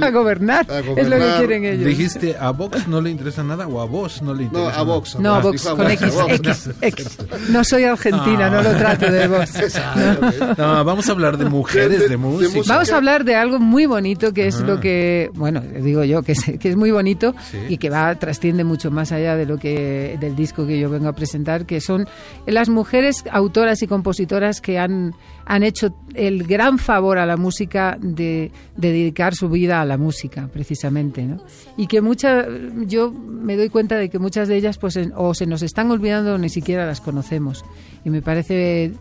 a 0.00 0.10
gobernar. 0.10 0.70
a 0.70 0.78
Es 0.78 0.86
lo 0.86 0.94
gobernar. 0.94 1.18
que 1.32 1.38
quieren 1.38 1.64
ellos. 1.64 1.84
¿Dijiste 1.86 2.36
a 2.38 2.50
Vox 2.52 2.86
no 2.86 3.00
le 3.00 3.10
interesa 3.10 3.42
nada 3.42 3.66
o 3.66 3.80
a 3.80 3.86
vos 3.86 4.22
no 4.22 4.32
le 4.34 4.44
No, 4.44 4.60
interesa 4.60 4.78
a? 4.80 4.82
Vox. 4.84 5.16
a 5.16 5.18
No, 5.18 5.40
Vox, 5.42 5.44
Vox 5.44 5.62
dijo 5.62 5.68
a 5.68 5.76
con 5.76 5.86
Vox, 5.86 5.90
a 5.90 6.04
X, 6.06 6.14
Vox. 6.14 6.70
X, 6.80 7.16
X. 7.16 7.18
No 7.50 7.64
soy 7.64 7.84
argentina, 7.84 8.46
Ah. 8.46 8.50
no 8.50 8.62
lo 8.62 8.70
trato 8.76 9.10
de 9.10 9.26
Vox. 9.26 9.52
No, 10.58 10.84
vamos 10.84 11.08
a 11.08 11.12
hablar 11.12 11.38
de 11.38 11.44
mujeres, 11.46 12.00
de, 12.00 12.08
de 12.08 12.16
música. 12.16 12.54
música. 12.56 12.74
Vamos 12.74 12.92
a 12.92 12.96
hablar 12.96 13.24
de 13.24 13.34
algo 13.34 13.58
muy 13.58 13.86
bonito 13.86 14.32
que 14.32 14.46
es 14.46 14.56
Ajá. 14.56 14.66
lo 14.66 14.80
que, 14.80 15.30
bueno, 15.34 15.60
digo 15.60 16.04
yo 16.04 16.22
que 16.22 16.32
es, 16.32 16.44
que 16.60 16.68
es 16.68 16.76
muy 16.76 16.90
bonito 16.90 17.34
Y 17.68 17.78
que 17.78 17.90
va 17.90 18.14
trasciende 18.16 18.64
mucho 18.64 18.90
más 18.90 19.12
allá 19.12 19.36
de 19.36 19.46
lo 19.46 19.58
que 19.58 20.16
del 20.20 20.34
disco 20.36 20.66
que 20.66 20.78
yo 20.78 20.90
vengo 20.90 21.08
a 21.08 21.12
presentar, 21.14 21.66
que 21.66 21.80
son 21.80 22.06
las 22.46 22.68
mujeres 22.68 23.24
autoras 23.30 23.82
y 23.82 23.86
compositoras 23.86 24.60
que 24.60 24.78
han 24.78 25.14
han 25.46 25.62
hecho 25.62 25.94
el 26.14 26.44
gran 26.44 26.78
favor 26.78 27.16
a 27.16 27.24
la 27.24 27.38
música 27.38 27.96
de, 28.00 28.52
de 28.76 28.92
dedicar 28.92 29.34
su 29.34 29.48
vida 29.48 29.80
a 29.80 29.86
la 29.86 29.96
música, 29.96 30.46
precisamente, 30.52 31.22
¿no? 31.24 31.38
Y 31.78 31.86
que 31.86 32.02
muchas, 32.02 32.46
yo 32.86 33.10
me 33.12 33.56
doy 33.56 33.70
cuenta 33.70 33.96
de 33.96 34.10
que 34.10 34.18
muchas 34.18 34.48
de 34.48 34.56
ellas, 34.56 34.76
pues, 34.76 34.96
en- 34.96 35.14
o 35.16 35.32
se 35.32 35.46
nos 35.46 35.62
están 35.62 35.90
olvidando 35.90 36.34
o 36.34 36.38
ni 36.38 36.50
siquiera 36.50 36.84
las 36.84 37.00
conocemos. 37.00 37.64
Y 38.04 38.10
me 38.10 38.20
parece 38.20 38.92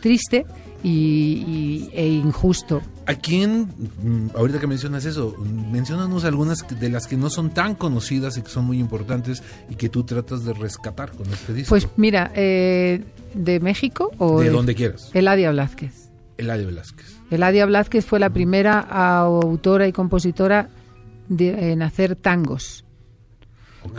triste 0.00 0.44
y, 0.82 0.90
y- 0.90 1.90
e 1.92 2.08
injusto. 2.08 2.82
¿A 3.06 3.14
quién, 3.14 3.62
mm, 4.02 4.36
ahorita 4.36 4.60
que 4.60 4.66
mencionas 4.68 5.04
eso, 5.04 5.34
menciónanos 5.70 6.24
algunas 6.24 6.64
de 6.68 6.88
las 6.88 7.06
que 7.06 7.16
no 7.16 7.30
son 7.30 7.50
tan 7.50 7.74
conocidas 7.74 8.36
y 8.38 8.42
que 8.42 8.48
son 8.48 8.64
muy 8.64 8.78
importantes 8.78 9.42
y 9.68 9.74
que 9.74 9.88
tú 9.88 10.04
tratas 10.04 10.44
de 10.44 10.52
rescatar 10.52 11.10
con 11.10 11.26
este 11.32 11.52
disco? 11.52 11.70
Pues 11.70 11.88
mira, 11.96 12.30
eh, 12.36 13.02
de 13.34 13.58
México 13.60 14.10
o 14.18 14.40
de 14.40 14.50
donde 14.50 14.74
quieras. 14.74 15.10
Eladia 15.14 15.50
Blázquez. 15.50 16.10
Eladio 16.38 16.66
Velázquez. 16.66 17.06
Eladia 17.30 17.66
Blázquez 17.66 18.04
fue 18.06 18.18
la 18.20 18.30
primera 18.30 18.78
autora 18.80 19.86
y 19.88 19.92
compositora 19.92 20.68
de- 21.28 21.72
en 21.72 21.82
hacer 21.82 22.16
tangos. 22.16 22.81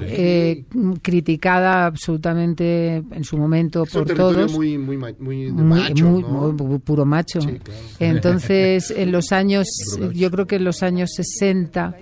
Eh, 0.02 0.64
criticada 1.02 1.86
absolutamente 1.86 2.96
en 2.98 3.24
su 3.24 3.38
momento 3.38 3.84
Es 3.84 3.94
un 3.96 4.00
por 4.02 4.08
territorio 4.08 4.38
todos. 4.46 4.54
muy, 4.54 4.78
muy, 4.78 4.98
ma- 4.98 5.12
muy 5.20 5.46
de 5.46 5.52
Muy- 5.52 5.64
macho, 5.82 6.06
muy- 6.06 6.22
¿no? 6.22 6.52
muy 6.54 6.80
puro 6.80 7.06
macho. 7.06 7.42
Sí, 7.42 7.60
claro. 7.64 7.80
Entonces, 8.00 8.92
en 8.98 9.12
los 9.12 9.32
años, 9.32 9.68
yo 10.14 10.32
creo 10.32 10.48
que 10.48 10.56
en 10.58 10.64
los 10.64 10.84
años 10.84 11.12
60, 11.16 11.96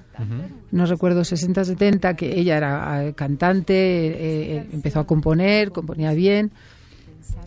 no 0.71 0.85
recuerdo, 0.85 1.23
60, 1.23 1.65
70, 1.65 2.15
que 2.15 2.39
ella 2.39 2.57
era 2.57 3.07
eh, 3.07 3.13
cantante, 3.13 3.73
eh, 3.73 4.57
eh, 4.57 4.67
empezó 4.71 4.99
a 4.99 5.07
componer, 5.07 5.71
componía 5.71 6.13
bien 6.13 6.51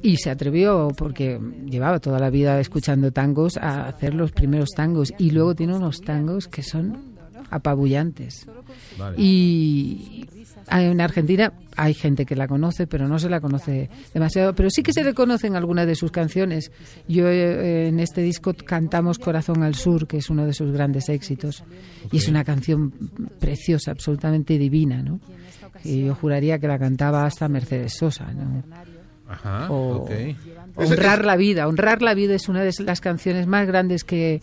y 0.02 0.16
se 0.18 0.30
atrevió, 0.30 0.88
porque 0.96 1.38
llevaba 1.66 1.98
toda 1.98 2.18
la 2.18 2.30
vida 2.30 2.60
escuchando 2.60 3.10
tangos, 3.12 3.56
a 3.56 3.86
hacer 3.88 4.14
los 4.14 4.32
primeros 4.32 4.70
tangos 4.70 5.12
y 5.18 5.30
luego 5.30 5.54
tiene 5.54 5.74
unos 5.76 6.00
tangos 6.00 6.46
que 6.48 6.62
son 6.62 7.13
apabullantes. 7.54 8.46
Vale. 8.98 9.16
Y 9.16 10.26
en 10.70 11.00
Argentina 11.00 11.52
hay 11.76 11.94
gente 11.94 12.26
que 12.26 12.34
la 12.34 12.48
conoce, 12.48 12.86
pero 12.86 13.06
no 13.06 13.18
se 13.18 13.28
la 13.28 13.40
conoce 13.40 13.90
demasiado. 14.12 14.54
Pero 14.54 14.70
sí 14.70 14.82
que 14.82 14.92
se 14.92 15.04
le 15.04 15.14
conocen 15.14 15.54
algunas 15.54 15.86
de 15.86 15.94
sus 15.94 16.10
canciones. 16.10 16.72
Yo 17.06 17.28
eh, 17.28 17.88
en 17.88 18.00
este 18.00 18.22
disco 18.22 18.54
cantamos 18.54 19.18
Corazón 19.18 19.62
al 19.62 19.76
Sur, 19.76 20.08
que 20.08 20.18
es 20.18 20.30
uno 20.30 20.46
de 20.46 20.52
sus 20.52 20.72
grandes 20.72 21.08
éxitos. 21.08 21.62
Y 22.10 22.16
es 22.16 22.28
una 22.28 22.44
canción 22.44 22.92
preciosa, 23.38 23.92
absolutamente 23.92 24.58
divina, 24.58 25.02
¿no? 25.02 25.20
Y 25.84 26.06
yo 26.06 26.14
juraría 26.14 26.58
que 26.58 26.66
la 26.66 26.78
cantaba 26.78 27.24
hasta 27.24 27.46
Mercedes 27.48 27.94
Sosa, 27.94 28.32
¿no? 28.32 28.64
Ajá, 29.28 29.70
O-. 29.70 30.08
Honrar 30.74 31.24
la 31.24 31.36
vida. 31.36 31.68
Honrar 31.68 32.02
la 32.02 32.14
vida 32.14 32.34
es 32.34 32.48
una 32.48 32.62
de 32.62 32.72
las 32.80 33.00
canciones 33.00 33.46
más 33.46 33.66
grandes 33.66 34.02
que, 34.02 34.42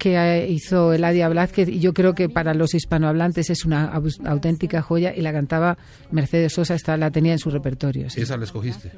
que 0.00 0.48
hizo 0.48 0.92
Eladia 0.92 1.28
Blázquez 1.28 1.68
y 1.68 1.78
yo 1.78 1.92
creo 1.94 2.16
que 2.16 2.28
para 2.28 2.54
los 2.54 2.74
hispanohablantes 2.74 3.50
es 3.50 3.64
una 3.64 3.92
au- 3.94 4.26
auténtica 4.26 4.82
joya 4.82 5.14
y 5.14 5.20
la 5.20 5.32
cantaba 5.32 5.78
Mercedes 6.10 6.54
Sosa, 6.54 6.74
esta, 6.74 6.96
la 6.96 7.12
tenía 7.12 7.34
en 7.34 7.38
su 7.38 7.50
repertorio. 7.50 8.10
sí. 8.10 8.20
Esa 8.22 8.36
la 8.36 8.44
escogiste. 8.44 8.90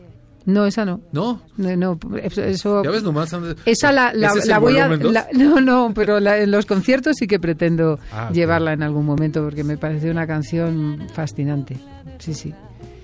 No, 0.44 0.66
esa 0.66 0.84
no. 0.84 1.00
¿No? 1.12 1.40
No, 1.56 1.76
no, 1.76 1.98
eso, 2.24 2.82
Ya 2.82 2.90
ves 2.90 3.02
nomás. 3.04 3.30
esa 3.64 3.92
la, 3.92 4.12
la- 4.12 4.28
¿Ese 4.28 4.38
es 4.40 4.46
la 4.46 4.54
el 4.56 4.60
voy 4.60 4.76
a... 4.78 4.88
la- 4.88 5.28
no, 5.34 5.60
no, 5.60 5.92
pero 5.94 6.18
la- 6.18 6.38
en 6.40 6.50
los 6.50 6.66
conciertos 6.66 7.16
sí 7.18 7.26
que 7.28 7.38
pretendo 7.38 7.98
Ah, 8.10 8.30
llevarla 8.32 8.72
en 8.72 8.82
algún 8.82 9.04
momento 9.06 9.42
porque 9.44 9.62
me 9.62 9.76
parece 9.76 10.10
una 10.10 10.26
canción 10.26 11.06
fascinante. 11.14 11.76
Sí, 12.18 12.34
sí. 12.34 12.52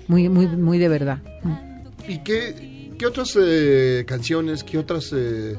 Muy, 0.07 0.27
muy, 0.27 0.47
muy 0.47 0.79
de 0.79 0.89
verdad. 0.89 1.19
¿Y 2.07 2.17
qué, 2.19 2.91
qué 2.97 3.05
otras 3.05 3.37
eh, 3.39 4.03
canciones, 4.07 4.63
qué 4.65 4.77
otras 4.77 5.13
eh, 5.15 5.55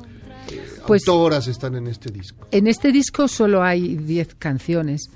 Pues- 0.86 1.06
autoras 1.08 1.46
están 1.48 1.74
en 1.76 1.86
este 1.86 2.10
disco? 2.10 2.46
En 2.50 2.66
este 2.66 2.92
disco 2.92 3.28
solo 3.28 3.62
hay 3.62 3.96
10 3.96 4.34
canciones 4.36 5.10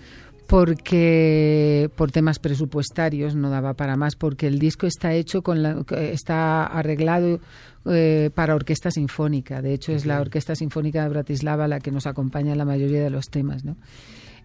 porque 0.46 1.90
por 1.96 2.10
temas 2.10 2.38
presupuestarios 2.38 3.34
no 3.34 3.50
daba 3.50 3.74
para 3.74 3.96
más 3.96 4.14
porque 4.14 4.46
el 4.46 4.58
disco 4.58 4.86
está 4.86 5.14
hecho 5.14 5.42
con 5.42 5.62
la, 5.62 5.82
está 5.98 6.66
arreglado 6.66 7.40
eh, 7.86 8.30
para 8.34 8.54
orquesta 8.54 8.90
sinfónica 8.90 9.62
de 9.62 9.72
hecho 9.72 9.92
es 9.92 10.04
la 10.04 10.20
orquesta 10.20 10.54
sinfónica 10.54 11.02
de 11.02 11.08
Bratislava 11.08 11.66
la 11.66 11.80
que 11.80 11.90
nos 11.90 12.06
acompaña 12.06 12.52
en 12.52 12.58
la 12.58 12.64
mayoría 12.64 13.02
de 13.02 13.10
los 13.10 13.30
temas 13.30 13.64
¿no? 13.64 13.76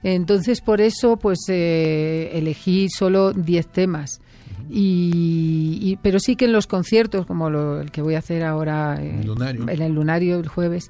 entonces 0.02 0.62
por 0.62 0.80
eso 0.80 1.18
pues 1.18 1.40
eh, 1.50 2.32
elegí 2.34 2.88
solo 2.90 3.34
10 3.34 3.68
temas 3.68 4.22
y, 4.70 5.78
y- 5.82 5.98
pero 6.02 6.20
sí 6.20 6.36
que 6.36 6.46
en 6.46 6.52
los 6.54 6.68
conciertos 6.68 7.26
como 7.26 7.50
lo- 7.50 7.82
el 7.82 7.92
que 7.92 8.02
voy 8.02 8.16
a 8.16 8.20
hacer 8.20 8.44
ahora 8.44 8.98
eh, 9.02 9.22
Lunario. 9.26 9.68
en 9.70 9.82
el 9.82 9.94
lunario 9.94 10.38
el 10.40 10.48
jueves 10.48 10.90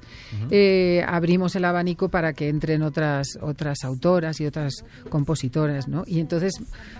eh, 0.50 1.04
abrimos 1.06 1.54
el 1.56 1.64
abanico 1.64 2.08
para 2.08 2.32
que 2.32 2.48
entren 2.48 2.82
otras 2.82 3.38
otras 3.40 3.84
autoras 3.84 4.40
y 4.40 4.46
otras 4.46 4.84
compositoras 5.08 5.88
no 5.88 6.04
y 6.06 6.20
entonces 6.20 6.52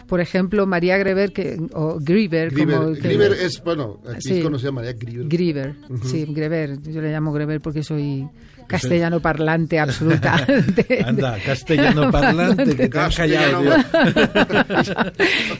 por 0.06 0.20
ejemplo 0.20 0.66
María 0.66 0.96
Greber 0.98 1.32
que 1.32 1.56
o 1.72 1.98
Grieber, 2.00 2.50
Grieber, 2.50 2.76
como 2.78 2.92
que- 2.94 3.00
Grieber 3.00 3.32
es, 3.32 3.62
bueno, 3.62 4.00
aquí 4.08 4.20
Sí. 4.20 4.38
es 4.38 4.44
conocida 4.44 4.72
María 4.72 4.92
Grieber. 4.92 5.28
Grieber, 5.28 5.74
sí, 6.04 6.24
Greber. 6.28 6.80
Yo 6.82 7.00
le 7.00 7.10
llamo 7.12 7.32
Greber 7.32 7.60
porque 7.60 7.82
soy 7.82 8.26
castellano 8.70 9.20
parlante 9.20 9.78
absoluta. 9.80 10.44
de- 10.46 11.04
Anda, 11.06 11.36
castellano 11.44 12.10
parlante, 12.10 12.76
que 12.76 12.88
te 12.88 12.98
has 12.98 13.16
callado. 13.16 13.62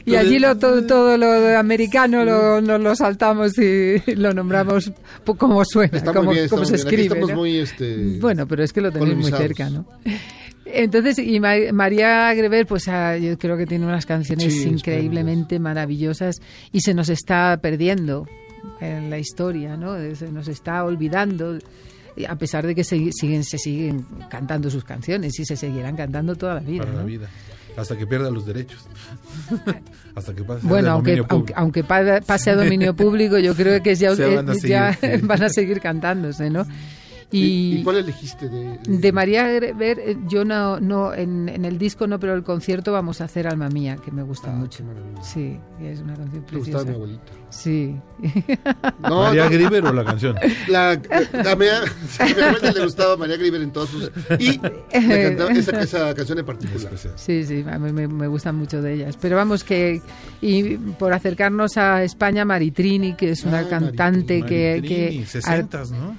Y 0.05 0.15
allí 0.15 0.39
lo, 0.39 0.57
todo, 0.57 0.85
todo 0.85 1.17
lo 1.17 1.31
de 1.41 1.55
americano 1.55 2.23
lo, 2.25 2.61
nos 2.61 2.81
lo 2.81 2.95
saltamos 2.95 3.57
y 3.57 4.01
lo 4.15 4.33
nombramos 4.33 4.91
como 5.37 5.63
suena, 5.65 5.97
Está 5.97 6.13
como, 6.13 6.25
muy 6.27 6.35
bien, 6.35 6.49
como 6.49 6.65
se 6.65 6.73
bien. 6.73 6.79
Escribe. 6.87 7.03
estamos 7.03 7.29
¿no? 7.29 7.35
muy, 7.35 7.57
este, 7.57 8.17
Bueno, 8.19 8.47
pero 8.47 8.63
es 8.63 8.73
que 8.73 8.81
lo 8.81 8.91
tenéis 8.91 9.15
muy 9.17 9.31
cerca, 9.31 9.69
¿no? 9.69 9.85
Entonces, 10.65 11.19
y 11.19 11.39
Ma- 11.39 11.71
María 11.73 12.33
Greber, 12.33 12.65
pues 12.65 12.87
ah, 12.87 13.17
yo 13.17 13.37
creo 13.37 13.57
que 13.57 13.65
tiene 13.65 13.85
unas 13.85 14.05
canciones 14.05 14.53
Sí, 14.53 14.67
increíblemente 14.69 15.59
maravillosas 15.59 16.41
y 16.71 16.81
se 16.81 16.93
nos 16.93 17.09
está 17.09 17.59
perdiendo 17.61 18.27
en 18.79 19.09
la 19.09 19.17
historia, 19.17 19.75
¿no? 19.75 19.95
Se 20.15 20.31
nos 20.31 20.47
está 20.47 20.83
olvidando, 20.83 21.57
a 22.27 22.35
pesar 22.35 22.65
de 22.65 22.75
que 22.75 22.83
se, 22.83 23.11
siguen, 23.11 23.43
se 23.43 23.57
siguen 23.57 24.05
cantando 24.29 24.69
sus 24.69 24.83
canciones 24.83 25.39
y 25.39 25.45
se 25.45 25.55
seguirán 25.55 25.95
cantando 25.95 26.35
toda 26.35 26.55
la 26.55 26.61
vida. 26.61 26.83
Para 26.83 26.95
la 26.95 27.01
¿no? 27.01 27.05
vida. 27.05 27.29
Hasta 27.77 27.97
que 27.97 28.05
pierda 28.05 28.29
los 28.29 28.45
derechos. 28.45 28.85
Hasta 30.15 30.33
que 30.33 30.43
pase 30.43 30.67
Bueno, 30.67 31.01
de 31.01 31.23
aunque, 31.55 31.83
pase 31.83 32.49
a 32.49 32.55
dominio 32.55 32.95
público, 32.95 33.37
yo 33.39 33.55
creo 33.55 33.81
que 33.81 33.95
ya, 33.95 34.11
a 34.11 34.53
ya 34.55 34.97
van 35.23 35.43
a 35.43 35.49
seguir 35.49 35.79
cantándose, 35.79 36.49
¿no? 36.49 36.65
¿Y, 37.31 37.77
y 37.79 37.83
cuál 37.83 37.97
elegiste 37.97 38.49
de, 38.49 38.77
De 38.85 39.11
María 39.11 39.47
Greber, 39.47 39.99
eh, 39.99 40.17
yo 40.27 40.43
no, 40.43 40.79
no 40.79 41.13
en, 41.13 41.47
en 41.47 41.63
el 41.65 41.77
disco 41.77 42.05
no, 42.07 42.19
pero 42.19 42.33
el 42.33 42.43
concierto 42.43 42.91
vamos 42.91 43.21
a 43.21 43.25
hacer 43.25 43.47
Alma 43.47 43.69
Mía, 43.69 43.95
que 44.03 44.11
me 44.11 44.21
gusta 44.23 44.51
mucho. 44.51 44.83
Sí, 45.21 45.57
es 45.81 45.99
una 46.01 46.15
canción 46.15 46.45
Te 46.45 46.57
gustaba 46.57 46.83
preciosa. 46.83 46.85
mi 46.89 46.95
abuelita. 46.95 47.31
Sí. 47.49 47.95
No, 49.01 49.23
¿María 49.23 49.49
no. 49.49 49.89
O 49.89 49.93
la 49.93 50.03
canción? 50.05 50.35
La, 50.67 50.99
la 51.43 51.55
mea- 51.55 51.81
le 52.75 52.83
gustaba 52.83 53.17
María 53.17 53.37
Grieber 53.37 53.61
en 53.61 53.71
todos 53.71 53.89
sus... 53.89 54.11
Y 54.39 54.57
cantaba 54.57 55.51
esa, 55.55 55.81
esa 55.81 56.13
canción 56.13 56.39
en 56.39 56.45
particular. 56.45 56.91
Sí, 57.15 57.43
sí, 57.43 57.63
a 57.69 57.79
mí 57.79 57.91
me, 57.91 58.07
me 58.07 58.27
gustan 58.27 58.55
mucho 58.55 58.81
de 58.81 58.93
ellas. 58.93 59.17
Pero 59.19 59.35
vamos 59.37 59.63
que, 59.63 60.01
y 60.41 60.75
por 60.77 61.13
acercarnos 61.13 61.77
a 61.77 62.03
España, 62.03 62.45
Maritrini, 62.45 63.15
que 63.15 63.31
es 63.31 63.43
una 63.43 63.59
Ah, 63.59 63.67
cantante 63.69 64.43
que... 64.43 64.77
Maritrini, 64.81 65.19
que 65.21 65.25
60, 65.25 65.83
¿no? 65.91 66.15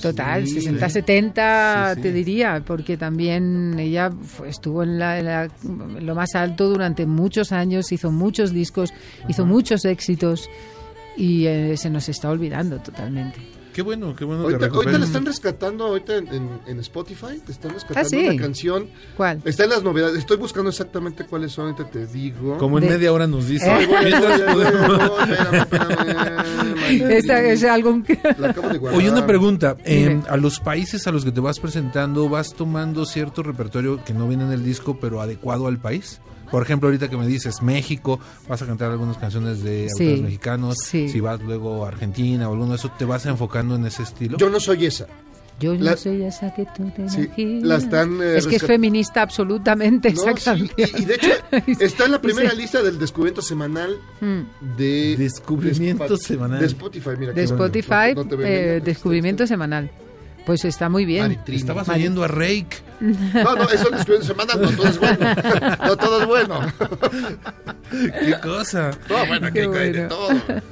Total, 0.00 0.46
Sí, 0.46 0.54
60, 0.54 0.88
sí. 0.88 0.92
70 0.94 1.88
Sí, 1.90 1.94
sí. 1.96 2.02
te 2.02 2.12
diría, 2.12 2.62
porque 2.66 2.96
también 2.96 3.78
ella 3.78 4.10
fue- 4.10 4.48
estuvo 4.48 4.82
en, 4.82 4.98
la- 4.98 5.18
en 5.18 5.24
la- 5.24 5.44
en 5.64 6.06
lo 6.06 6.14
más 6.14 6.34
alto 6.34 6.68
durante 6.68 7.06
muchos 7.06 7.52
años, 7.52 7.90
hizo 7.92 8.10
muchos 8.10 8.52
discos, 8.52 8.92
hizo 9.28 9.46
muchos 9.46 9.84
éxitos 9.84 10.48
y 11.16 11.46
eh, 11.46 11.76
se 11.76 11.90
nos 11.90 12.08
está 12.08 12.30
olvidando 12.30 12.78
totalmente. 12.78 13.38
Qué 13.78 13.82
bueno, 13.82 14.12
qué 14.16 14.24
bueno 14.24 14.42
Ahorita, 14.42 14.66
ahorita 14.66 14.98
la 14.98 15.04
están 15.04 15.24
rescatando 15.24 15.84
ahorita 15.86 16.16
en, 16.16 16.26
en- 16.34 16.60
en 16.66 16.80
Spotify, 16.80 17.38
te 17.46 17.52
están 17.52 17.70
rescatando 17.74 18.00
Ah, 18.00 18.10
sí. 18.10 18.26
la 18.26 18.34
canción. 18.42 18.88
¿Cuál? 19.16 19.40
Está 19.44 19.62
en 19.62 19.70
las 19.70 19.84
novedades. 19.84 20.18
Estoy 20.18 20.36
buscando 20.36 20.68
exactamente 20.70 21.24
cuáles 21.24 21.52
son, 21.52 21.66
ahorita 21.66 21.88
te 21.88 22.08
digo. 22.08 22.58
Como 22.58 22.78
en 22.78 22.84
De- 22.86 22.90
media 22.90 23.12
hora 23.12 23.28
nos 23.28 23.46
dice. 23.46 23.66
Esa 27.08 27.40
es 27.40 27.62
guardar. 27.62 28.94
Oye, 28.94 29.10
una 29.10 29.26
pregunta. 29.26 29.76
eh, 29.84 30.20
a 30.28 30.36
los 30.36 30.58
países 30.58 31.06
a 31.06 31.12
los 31.12 31.24
que 31.24 31.30
te 31.30 31.38
vas 31.40 31.60
presentando, 31.60 32.28
¿vas 32.28 32.54
tomando 32.54 33.04
cierto 33.06 33.44
repertorio 33.44 34.02
que 34.04 34.12
no 34.12 34.26
viene 34.26 34.42
en 34.44 34.50
el 34.52 34.64
disco, 34.64 34.98
pero 35.00 35.20
adecuado 35.20 35.68
al 35.68 35.78
país? 35.78 36.20
Por 36.50 36.62
ejemplo, 36.62 36.88
ahorita 36.88 37.08
que 37.08 37.16
me 37.16 37.26
dices 37.26 37.62
México, 37.62 38.18
vas 38.48 38.62
a 38.62 38.66
cantar 38.66 38.90
algunas 38.90 39.16
canciones 39.18 39.62
de 39.62 39.88
Sí, 39.96 40.04
autores 40.04 40.22
mexicanos. 40.22 40.76
sí. 40.84 41.08
Si 41.08 41.20
vas 41.20 41.40
luego 41.40 41.84
a 41.84 41.88
Argentina 41.88 42.48
o 42.48 42.52
alguno 42.52 42.70
de 42.72 42.76
eso, 42.76 42.90
¿te 42.98 43.04
vas 43.04 43.26
enfocando 43.26 43.74
en 43.76 43.86
ese 43.86 44.02
estilo? 44.02 44.38
Yo 44.38 44.48
no 44.50 44.60
soy 44.60 44.86
esa. 44.86 45.06
Yo 45.60 45.74
no 45.74 45.96
soy 45.96 46.22
esa 46.22 46.54
que 46.54 46.64
tú 46.76 46.88
te 46.94 47.08
Sí, 47.08 47.22
imaginas. 47.22 47.64
la 47.64 47.76
están, 47.78 48.22
eh, 48.22 48.36
es 48.38 48.46
que 48.46 48.56
es 48.56 48.62
feminista 48.62 49.22
absolutamente 49.22 50.12
No, 50.12 50.22
esa 50.22 50.36
sí, 50.36 50.44
canción. 50.44 50.70
y, 50.76 51.02
y 51.02 51.04
de 51.04 51.14
hecho 51.16 51.28
está 51.80 52.04
en 52.04 52.12
la 52.12 52.20
primera 52.22 52.50
Sí. 52.52 52.56
lista 52.58 52.80
del 52.80 52.96
descubrimiento 52.96 53.42
semanal 53.42 53.96
Mm. 54.20 54.42
de 54.76 55.16
Descubrimiento 55.18 56.06
de 56.08 56.16
semanal. 56.18 56.60
de 56.60 56.66
Spotify. 56.66 57.10
Mira, 57.18 57.32
De 57.32 57.44
bueno. 57.46 57.64
Spotify, 57.64 58.14
No 58.14 58.24
eh, 58.44 58.80
descubrimiento 58.84 59.48
semanal. 59.48 59.90
Pues 60.48 60.64
está 60.64 60.88
muy 60.88 61.04
bien. 61.04 61.24
Maritrini. 61.24 61.58
Estabas 61.58 61.88
oyendo 61.90 62.24
a 62.24 62.28
Rake. 62.28 62.68
No, 63.00 63.54
no, 63.54 63.64
eso 63.64 63.90
es 63.90 63.90
descubrimiento 64.06 64.24
semanal, 64.24 64.62
no 64.62 64.70
todo 64.70 64.88
es 64.88 64.98
bueno. 64.98 65.26
No 65.86 65.96
todo 65.98 66.20
es 66.22 66.26
bueno. 66.26 66.60
¿Qué 67.90 68.34
cosa? 68.42 68.90
No, 69.10 69.26
bueno, 69.26 69.46
aquí 69.46 69.54
Qué 69.54 69.60
hay 69.78 69.92
de 69.92 70.06
bueno. 70.06 70.08
todo. 70.08 70.28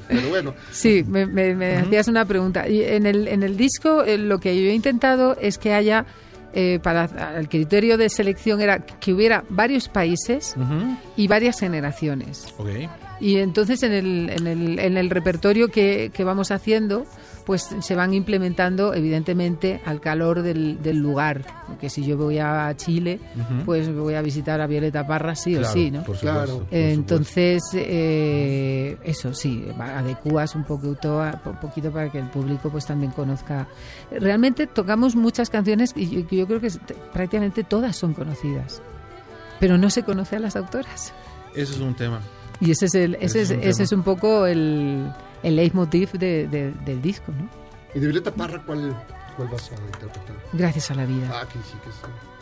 Pero 0.09 0.29
bueno, 0.31 0.55
Sí, 0.73 1.05
me, 1.07 1.27
me- 1.27 1.55
me 1.55 1.77
hacías 1.77 2.09
una 2.09 2.25
pregunta. 2.25 2.69
Y 2.69 2.83
en 2.83 3.05
el, 3.07 3.29
en 3.29 3.43
el 3.43 3.57
disco 3.59 4.03
eh, 4.03 4.19
lo 4.19 4.39
que 4.39 4.55
yo 4.61 4.69
he 4.71 4.75
intentado 4.75 5.37
es 5.41 5.59
que 5.59 5.75
haya, 5.75 6.07
eh, 6.55 6.79
para 6.83 7.05
el 7.39 7.49
criterio 7.49 7.99
de 7.99 8.09
selección 8.09 8.61
era 8.63 8.79
que 8.81 9.13
hubiera 9.13 9.45
varios 9.51 9.89
países 9.89 10.55
Ujú. 10.57 10.97
y 11.19 11.29
varias 11.29 11.61
generaciones. 11.61 12.47
Ok. 12.59 12.71
Y 13.21 13.37
entonces 13.37 13.83
en 13.83 13.93
el, 13.93 14.31
en 14.31 14.47
el, 14.47 14.79
en 14.79 14.97
el 14.97 15.11
repertorio 15.11 15.69
que, 15.69 16.11
que 16.15 16.25
vamos 16.25 16.51
haciendo, 16.51 17.07
pues 17.47 17.71
se 17.81 17.95
van 17.95 18.13
implementando 18.13 18.93
evidentemente 18.93 19.81
al 19.87 20.01
calor 20.01 20.43
del, 20.43 20.83
del 20.83 20.99
lugar. 20.99 21.43
Porque 21.69 21.89
si 21.89 22.05
yo 22.05 22.17
voy 22.17 22.39
a 22.41 22.75
Chile, 22.77 23.21
pues 23.65 23.89
voy 23.95 24.15
a 24.15 24.21
visitar 24.23 24.61
a 24.61 24.67
Violeta 24.67 25.07
Parra 25.07 25.35
sí 25.37 25.55
o 25.57 25.65
sí, 25.65 25.91
¿no? 25.93 26.03
por 26.03 26.17
supuesto, 26.17 26.43
Claro. 26.45 26.59
por 26.59 26.67
Entonces, 26.77 27.63
eh, 27.75 28.97
eso 29.05 29.33
sí, 29.33 29.65
adecuas 29.79 30.55
un 30.55 30.65
poquito, 30.65 31.21
a- 31.23 31.41
un 31.45 31.57
poquito 31.61 31.91
para 31.93 32.11
que 32.11 32.19
el 32.19 32.29
público 32.29 32.69
pues 32.71 32.85
también 32.87 33.13
conozca. 33.13 33.69
Realmente 34.11 34.67
tocamos 34.67 35.15
muchas 35.17 35.49
canciones 35.49 35.93
y 35.95 36.09
yo, 36.09 36.29
yo 36.29 36.47
creo 36.47 36.61
que 36.61 36.71
prácticamente 37.13 37.63
todas 37.65 37.97
son 37.97 38.13
conocidas, 38.15 38.83
pero 39.61 39.79
no 39.79 39.89
se 39.91 40.03
conoce 40.03 40.37
a 40.37 40.41
las 40.41 40.57
autoras. 40.57 41.13
Eso 41.55 41.75
es 41.75 41.81
un 41.81 41.95
tema. 41.95 42.21
Y 42.61 42.71
ese 42.73 42.87
es, 42.87 42.95
el, 42.95 43.15
ese 43.17 43.25
Ese 43.25 43.41
es, 43.43 43.51
es 43.51 43.57
un 43.57 43.63
ese 43.69 43.83
es 43.85 43.93
un 43.93 44.03
poco 44.03 44.47
el, 44.47 45.07
el 45.47 45.57
leitmotiv 45.57 46.13
de- 46.13 46.47
de- 46.49 46.73
del 46.85 47.01
disco, 47.01 47.33
¿no? 47.33 47.49
¿Y 47.95 47.99
de 48.01 48.07
Violeta 48.07 48.33
Parra 48.35 48.63
cuál, 48.67 48.95
cuál 49.37 49.49
vas 49.49 49.71
a 49.71 49.75
interpretar? 49.75 50.37
Gracias 50.53 50.91
a 50.91 50.95
la 50.95 51.07
vida. 51.07 51.31
Ah, 51.33 51.47
que 51.47 51.59
sí, 51.61 51.75
que 51.85 51.91
sí. 51.91 51.99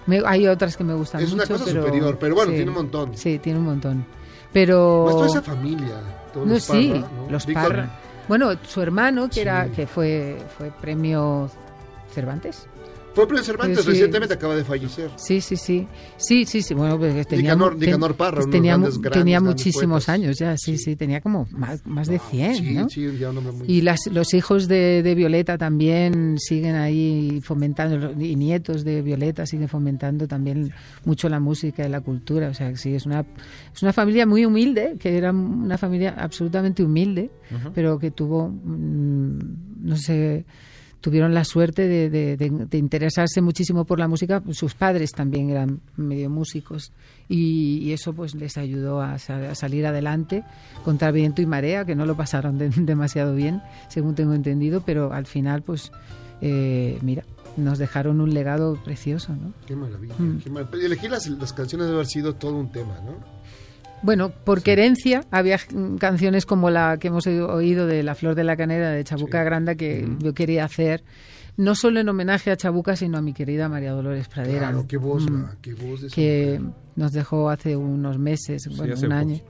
Me- 0.06 0.22
hay 0.26 0.46
otras 0.48 0.76
que 0.76 0.84
me 0.84 0.94
gustan 0.94 1.22
Es 1.22 1.32
una 1.32 1.42
mucho, 1.44 1.54
cosa 1.54 1.64
pero- 1.66 1.82
superior, 1.84 2.18
pero 2.18 2.34
bueno, 2.34 2.50
sí. 2.50 2.56
tiene 2.56 2.70
un 2.70 2.76
montón. 2.76 3.16
Sí, 3.16 3.38
tiene 3.38 3.58
un 3.58 3.64
montón. 3.66 4.06
Pero... 4.52 5.04
Más 5.06 5.14
toda 5.16 5.26
esa 5.26 5.42
familia. 5.42 5.96
todos 6.32 6.46
No, 6.46 6.54
los 6.54 6.62
sí, 6.64 6.90
Parra, 6.92 7.08
¿no? 7.16 7.30
los 7.30 7.46
Víctor- 7.46 7.62
Parra. 7.68 7.90
Bueno, 8.28 8.50
su 8.66 8.80
hermano, 8.82 9.28
que 9.28 9.34
Sí. 9.34 9.40
era 9.40 9.66
que 9.68 9.86
fue, 9.86 10.38
fue 10.56 10.70
premio 10.80 11.50
Cervantes. 12.12 12.66
Fue 13.14 13.42
Cervantes, 13.42 13.80
Sí, 13.84 13.90
recientemente 13.90 14.34
acaba 14.34 14.56
de 14.56 14.64
fallecer. 14.64 15.10
Sí, 15.16 15.40
sí, 15.40 15.56
sí. 15.56 15.86
Sí, 16.16 16.44
sí, 16.46 16.62
sí. 16.62 16.74
Bueno, 16.74 16.98
pues 16.98 17.26
tenía, 17.28 17.54
Nicanor- 17.54 17.78
ten- 17.78 18.00
Parra, 18.16 18.36
pues 18.38 18.50
tenía, 18.50 18.76
grandes, 18.76 19.00
tenía 19.12 19.40
muchísimos 19.40 20.08
años 20.08 20.36
ya, 20.38 20.56
sí, 20.56 20.78
sí, 20.78 20.96
tenía 20.96 21.20
como 21.20 21.46
más, 21.52 21.86
más 21.86 22.08
de 22.08 22.18
100, 22.18 22.54
Sí, 22.56 22.74
¿no? 22.74 22.88
sí, 22.88 23.16
ya 23.18 23.30
un 23.30 23.38
hombre 23.38 23.52
muy... 23.52 23.66
Y 23.70 23.82
las, 23.82 24.00
los 24.10 24.34
hijos 24.34 24.66
de, 24.68 25.02
de 25.02 25.14
Violeta 25.14 25.56
también 25.58 26.36
siguen 26.38 26.74
ahí 26.74 27.40
fomentando, 27.42 28.12
y 28.20 28.34
nietos 28.36 28.84
de 28.84 29.00
Violeta 29.02 29.46
siguen 29.46 29.68
fomentando 29.68 30.26
también 30.26 30.72
mucho 31.04 31.28
la 31.28 31.38
música 31.40 31.86
y 31.86 31.88
la 31.90 32.00
cultura. 32.00 32.48
O 32.48 32.54
sea, 32.54 32.70
que 32.70 32.76
sí, 32.76 32.94
es 32.94 33.06
una, 33.06 33.24
es 33.72 33.82
una 33.82 33.92
familia 33.92 34.26
muy 34.26 34.44
humilde, 34.44 34.96
que 34.98 35.16
era 35.16 35.30
una 35.32 35.78
familia 35.78 36.14
absolutamente 36.18 36.82
humilde, 36.82 37.30
pero 37.74 37.98
que 37.98 38.10
tuvo, 38.10 38.48
mm, 38.48 39.38
no 39.82 39.96
sé, 39.96 40.44
tuvieron 41.04 41.34
la 41.34 41.44
suerte 41.44 41.86
de, 41.86 42.08
de- 42.08 42.38
de- 42.38 42.48
de 42.64 42.78
interesarse 42.78 43.42
muchísimo 43.42 43.84
por 43.84 43.98
la 43.98 44.08
música. 44.08 44.42
Sus 44.52 44.74
padres 44.74 45.12
también 45.12 45.50
eran 45.50 45.80
medio 45.98 46.30
músicos 46.30 46.92
y, 47.28 47.76
y 47.82 47.92
eso 47.92 48.14
pues 48.14 48.34
les 48.34 48.56
ayudó 48.56 49.02
a, 49.02 49.12
a 49.16 49.54
salir 49.54 49.86
adelante 49.86 50.44
contra 50.82 51.10
viento 51.10 51.42
y 51.42 51.46
marea, 51.46 51.84
que 51.84 51.94
no 51.94 52.06
lo 52.06 52.16
pasaron 52.16 52.56
de- 52.56 52.70
demasiado 52.76 53.34
bien, 53.34 53.60
según 53.88 54.14
tengo 54.14 54.32
entendido, 54.32 54.80
pero 54.80 55.12
al 55.12 55.26
final 55.26 55.60
pues, 55.60 55.92
eh, 56.40 56.98
mira, 57.02 57.22
nos 57.58 57.78
dejaron 57.78 58.22
un 58.22 58.32
legado 58.32 58.78
precioso, 58.82 59.34
¿no? 59.36 59.52
Qué 59.66 59.76
maravilla. 59.76 60.14
Mm. 60.18 60.38
qué 60.38 60.48
mar- 60.48 60.68
elegir 60.72 61.10
las, 61.10 61.28
las 61.28 61.52
canciones 61.52 61.86
debe 61.86 61.98
haber 61.98 62.06
sido 62.08 62.34
todo 62.34 62.56
un 62.56 62.72
tema, 62.72 62.98
¿no? 63.04 63.12
Bueno, 64.04 64.30
por 64.30 64.62
querencia 64.62 65.24
había 65.30 65.58
canciones 65.98 66.44
como 66.46 66.68
la 66.70 66.98
que 66.98 67.08
hemos 67.08 67.26
oído- 67.26 67.86
de 67.86 68.02
La 68.02 68.14
Flor 68.14 68.34
de 68.34 68.44
la 68.44 68.56
Canera 68.56 68.90
de 68.90 69.02
Chabuca 69.02 69.42
Granda 69.42 69.74
que 69.74 70.06
yo 70.18 70.34
quería 70.34 70.64
hacer, 70.64 71.02
no 71.56 71.74
solo 71.74 72.00
en 72.00 72.08
homenaje 72.08 72.50
a 72.50 72.56
Chabuca, 72.56 72.96
sino 72.96 73.16
a 73.18 73.22
mi 73.22 73.32
querida 73.32 73.68
María 73.68 73.92
Dolores 73.92 74.28
Pradera. 74.28 74.68
Claro, 74.68 74.86
qué 74.86 74.96
voz, 74.98 75.28
Mm, 75.30 75.44
qué 75.62 75.74
voz 75.74 76.02
de 76.02 76.08
que 76.08 76.60
nos 76.96 77.12
dejó 77.12 77.48
hace 77.48 77.76
unos 77.76 78.18
meses, 78.18 78.68
bueno, 78.76 78.94
un 78.94 79.00
poco. 79.00 79.14
año, 79.14 79.40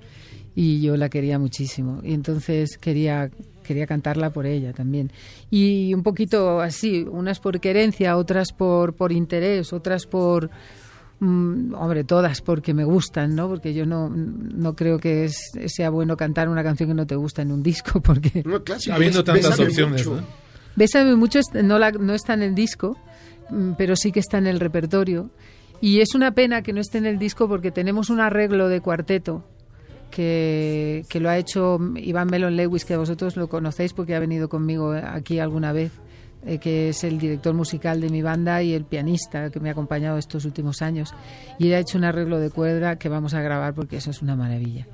y 0.55 0.81
yo 0.83 0.97
la 0.97 1.09
quería 1.09 1.39
muchísimo. 1.41 2.01
Y 2.05 2.15
entonces 2.15 2.79
quería 2.79 3.31
quería 3.65 3.87
cantarla 3.87 4.29
por 4.29 4.45
ella 4.45 4.75
también. 4.75 5.11
Y 5.51 5.95
un 5.95 6.03
poquito 6.03 6.61
así, 6.61 7.03
unas 7.11 7.41
por 7.41 7.59
querencia, 7.61 8.19
otras 8.19 8.53
por, 8.53 8.93
por 8.95 9.11
interés, 9.11 9.73
otras 9.73 10.05
por... 10.05 10.51
mm, 11.25 11.75
hombre, 11.75 12.05
todas 12.05 12.41
porque 12.41 12.75
me 12.75 12.85
gustan, 12.85 13.35
¿no? 13.35 13.49
Porque 13.49 13.73
yo 13.75 13.87
no, 13.87 14.09
no 14.11 14.75
creo 14.75 14.99
que 14.99 15.25
es- 15.25 15.53
sea 15.67 15.91
bueno 15.91 16.17
cantar 16.17 16.49
una 16.49 16.63
canción 16.63 16.89
que 16.91 16.95
no 16.95 17.07
te 17.07 17.17
gusta 17.17 17.43
en 17.43 17.53
un 17.53 17.63
disco, 17.63 18.01
porque... 18.03 18.43
No, 18.45 18.63
clásico, 18.63 18.95
Habiendo 18.95 19.25
tantas 19.25 19.59
opciones, 19.59 20.07
mucho. 20.07 20.21
¿no? 20.21 20.27
Bésame 20.77 21.15
mucho 21.17 21.39
no, 21.63 21.79
la- 21.79 21.93
no 21.93 22.15
está 22.15 22.35
en 22.35 22.43
el 22.43 22.55
disco, 22.55 22.97
mm, 23.51 23.73
pero 23.79 23.97
sí 23.97 24.13
que 24.13 24.21
está 24.21 24.39
en 24.39 24.47
el 24.47 24.61
repertorio. 24.61 25.31
Y 25.81 26.01
es 26.01 26.15
una 26.15 26.33
pena 26.33 26.63
que 26.63 26.73
no 26.73 26.81
esté 26.81 26.99
en 26.99 27.07
el 27.07 27.19
disco 27.19 27.47
porque 27.49 27.71
tenemos 27.71 28.09
un 28.11 28.21
arreglo 28.21 28.69
de 28.69 28.81
cuarteto 28.81 29.45
que, 30.11 31.05
que 31.09 31.21
lo 31.21 31.29
ha 31.29 31.37
hecho 31.37 31.79
Iván 31.97 32.29
Melon 32.31 32.57
Lewis, 32.57 32.85
que 32.85 32.97
vosotros 32.97 33.37
lo 33.37 33.49
conocéis 33.49 33.93
porque 33.93 34.15
ha 34.15 34.21
venido 34.21 34.49
conmigo 34.49 34.93
aquí 34.93 35.39
alguna 35.41 35.73
vez, 35.73 35.91
eh, 36.47 36.59
que 36.59 36.91
es 36.91 37.05
el 37.05 37.19
director 37.19 37.55
musical 37.55 38.01
de 38.01 38.09
mi 38.09 38.23
banda 38.23 38.63
y 38.63 38.75
el 38.75 38.85
pianista 38.85 39.51
que 39.51 39.61
me 39.61 39.69
ha 39.69 39.73
acompañado 39.73 40.19
estos 40.19 40.45
últimos 40.45 40.83
años. 40.83 41.15
Y 41.59 41.69
él 41.69 41.75
ha 41.75 41.79
hecho 41.79 41.99
un 41.99 42.05
arreglo 42.05 42.39
de 42.39 42.51
cuerda 42.51 42.97
que 42.97 43.09
vamos 43.09 43.35
a 43.35 43.41
grabar 43.41 43.75
porque 43.75 43.97
eso 43.97 44.11
es 44.11 44.23
una 44.23 44.37
maravilla. 44.37 44.87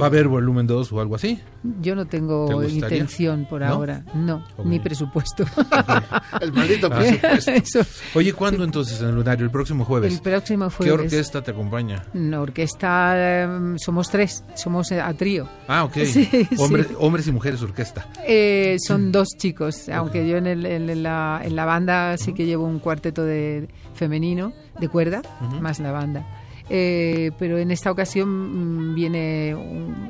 ¿Va 0.00 0.06
a 0.06 0.08
haber 0.08 0.26
volumen 0.28 0.66
2 0.66 0.90
o 0.92 1.00
algo 1.00 1.14
así? 1.16 1.38
Yo 1.80 1.94
no 1.94 2.06
¿Te 2.06 2.12
tengo 2.18 2.62
intención 2.64 3.46
por 3.48 3.60
¿No? 3.60 3.66
ahora, 3.68 4.04
no, 4.14 4.44
Ok. 4.56 4.64
ni 4.66 4.80
presupuesto. 4.80 5.44
El 6.40 6.52
maldito 6.52 6.88
Ah. 6.90 6.98
presupuesto. 6.98 7.50
Eso. 7.52 7.80
Oye, 8.14 8.32
¿cuándo 8.32 8.64
entonces 8.64 9.00
en 9.00 9.08
el 9.10 9.14
lunario? 9.14 9.44
El 9.44 9.50
próximo 9.52 9.84
jueves. 9.84 10.14
El 10.14 10.20
próximo 10.22 10.68
¿Qué 10.70 10.74
jueves. 10.76 10.94
orquesta 11.12 11.42
te 11.42 11.50
acompaña? 11.50 12.04
Una 12.14 12.40
orquesta, 12.40 13.42
em, 13.44 13.78
somos 13.78 14.10
tres, 14.10 14.44
somos 14.54 14.90
eh, 14.92 15.00
a 15.00 15.12
trío. 15.14 15.46
Ah, 15.68 15.84
ok. 15.84 15.92
Sí, 16.04 16.24
sí. 16.24 16.48
Hombre- 16.58 16.86
Hombres 16.98 17.26
y 17.28 17.32
mujeres 17.32 17.62
orquesta. 17.62 18.06
Eh, 18.26 18.76
son 18.86 19.12
dos 19.12 19.28
chicos, 19.38 19.88
aunque 19.88 20.26
yo 20.28 20.36
en, 20.38 20.46
el- 20.46 20.66
en- 20.66 21.02
la, 21.02 21.40
en 21.44 21.54
la 21.54 21.64
banda 21.64 22.16
sí 22.16 22.32
que 22.32 22.46
llevo 22.46 22.64
un 22.66 22.78
cuarteto 22.78 23.22
de 23.24 23.68
femenino 23.94 24.52
de 24.80 24.88
cuerda, 24.88 25.22
más 25.60 25.78
la 25.80 25.92
banda. 25.92 26.26
Eh, 26.70 27.32
pero 27.38 27.58
en 27.58 27.70
esta 27.70 27.90
ocasión 27.90 28.90
mm, 28.90 28.94
viene 28.94 29.50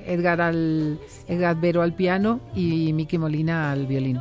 Edgar 0.07 0.41
al 0.41 0.99
Edgar 1.27 1.61
Vero 1.61 1.83
al 1.83 1.95
piano 1.95 2.41
y 2.55 2.93
Miki 2.93 3.19
Molina 3.19 3.73
al 3.73 3.87
violín. 3.87 4.21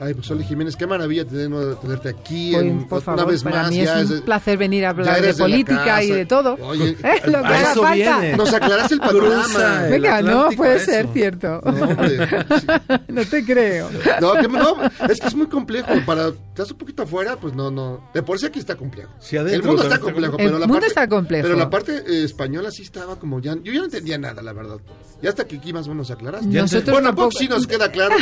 Ay, 0.00 0.12
pues 0.12 0.28
Oli 0.32 0.42
Jiménez, 0.44 0.74
qué 0.76 0.86
maravilla 0.88 1.24
tener- 1.24 1.76
tenerte 1.76 2.08
aquí. 2.08 2.50
Pues, 2.52 2.64
en- 2.64 2.84
por 2.88 2.98
una 2.98 3.04
favor, 3.04 3.26
vez 3.30 3.42
para 3.44 3.62
más, 3.62 3.70
mí 3.70 3.76
ya 3.76 4.00
es 4.00 4.10
un 4.10 4.20
placer 4.22 4.58
venir 4.58 4.84
a 4.86 4.90
hablar 4.90 5.22
de 5.22 5.34
política 5.34 6.02
y 6.02 6.10
de 6.10 6.26
todo. 6.26 6.54
Oye, 6.62 6.96
Eh, 7.04 7.20
lo 7.26 7.40
que 7.40 7.46
haga 7.46 7.70
eso 7.72 7.82
falta. 7.82 7.94
viene. 7.94 8.36
Nos 8.36 8.52
aclaraste 8.52 8.94
el 8.94 9.00
panorama. 9.00 9.86
El 9.86 9.92
Venga, 9.92 10.20
no 10.22 10.48
puede 10.56 10.80
ser 10.80 11.06
cierto. 11.12 11.60
No, 11.64 11.84
hombre, 11.84 12.26
sí. 12.28 12.66
no 13.08 13.24
te 13.24 13.44
creo. 13.44 13.88
No, 14.20 14.32
que- 14.34 14.48
no, 14.48 14.76
es 15.08 15.20
que 15.20 15.28
es 15.28 15.34
muy 15.34 15.46
complejo. 15.46 15.88
Para 16.04 16.28
estás 16.28 16.72
un 16.72 16.78
poquito 16.78 17.04
afuera, 17.04 17.36
pues 17.36 17.54
no, 17.54 17.70
no. 17.70 18.10
De 18.12 18.22
por 18.22 18.38
sí 18.38 18.46
aquí 18.46 18.58
está 18.58 18.74
complejo. 18.76 19.12
Sí, 19.20 19.36
adentro 19.36 19.60
el 19.60 19.66
mundo 19.68 19.82
está 19.84 19.98
complejo, 20.00 20.36
pero 20.36 20.48
El 20.48 20.60
la 20.60 20.66
mundo 20.66 20.74
parte, 20.74 20.86
está 20.88 21.08
complejo. 21.08 21.42
Pero 21.46 21.56
la 21.56 21.70
parte 21.70 22.02
eh, 22.06 22.24
española 22.24 22.70
sí 22.72 22.82
estaba 22.82 23.16
como 23.16 23.40
ya. 23.40 23.54
Yo 23.62 23.72
ya 23.72 23.78
no 23.78 23.84
entendía 23.84 24.18
nada, 24.18 24.42
la 24.42 24.52
verdad. 24.52 24.78
Y 25.22 25.28
hasta 25.28 25.44
que 25.46 25.56
aquí 25.56 25.72
más 25.72 25.86
o 25.86 25.90
menos 25.90 26.10
aclaraste. 26.10 26.48
Nosotros 26.48 26.90
bueno, 26.92 27.08
tampoco- 27.10 27.28
tampoco 27.30 27.38
sí 27.38 27.48
nos 27.48 27.66
queda 27.68 27.90
claro 27.92 28.16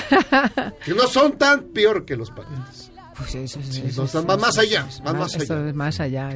que 0.84 0.94
no 0.94 1.06
son 1.08 1.32
tan 1.32 1.61
peor 1.62 2.04
que 2.04 2.16
los 2.16 2.30
parientes. 2.30 2.90
Pues 3.16 3.34
eso, 3.34 3.60
eso, 3.60 3.70
Sí, 3.72 3.82
eso, 3.86 4.00
no, 4.00 4.06
eso, 4.08 4.20
están 4.20 4.40
más- 4.40 4.56
allá, 4.56 4.86
eso, 4.88 5.02
más- 5.02 5.14
más 5.14 5.34
eso 5.36 5.52
allá. 5.54 5.68
es 5.68 5.74
más 5.74 6.00
allá, 6.00 6.30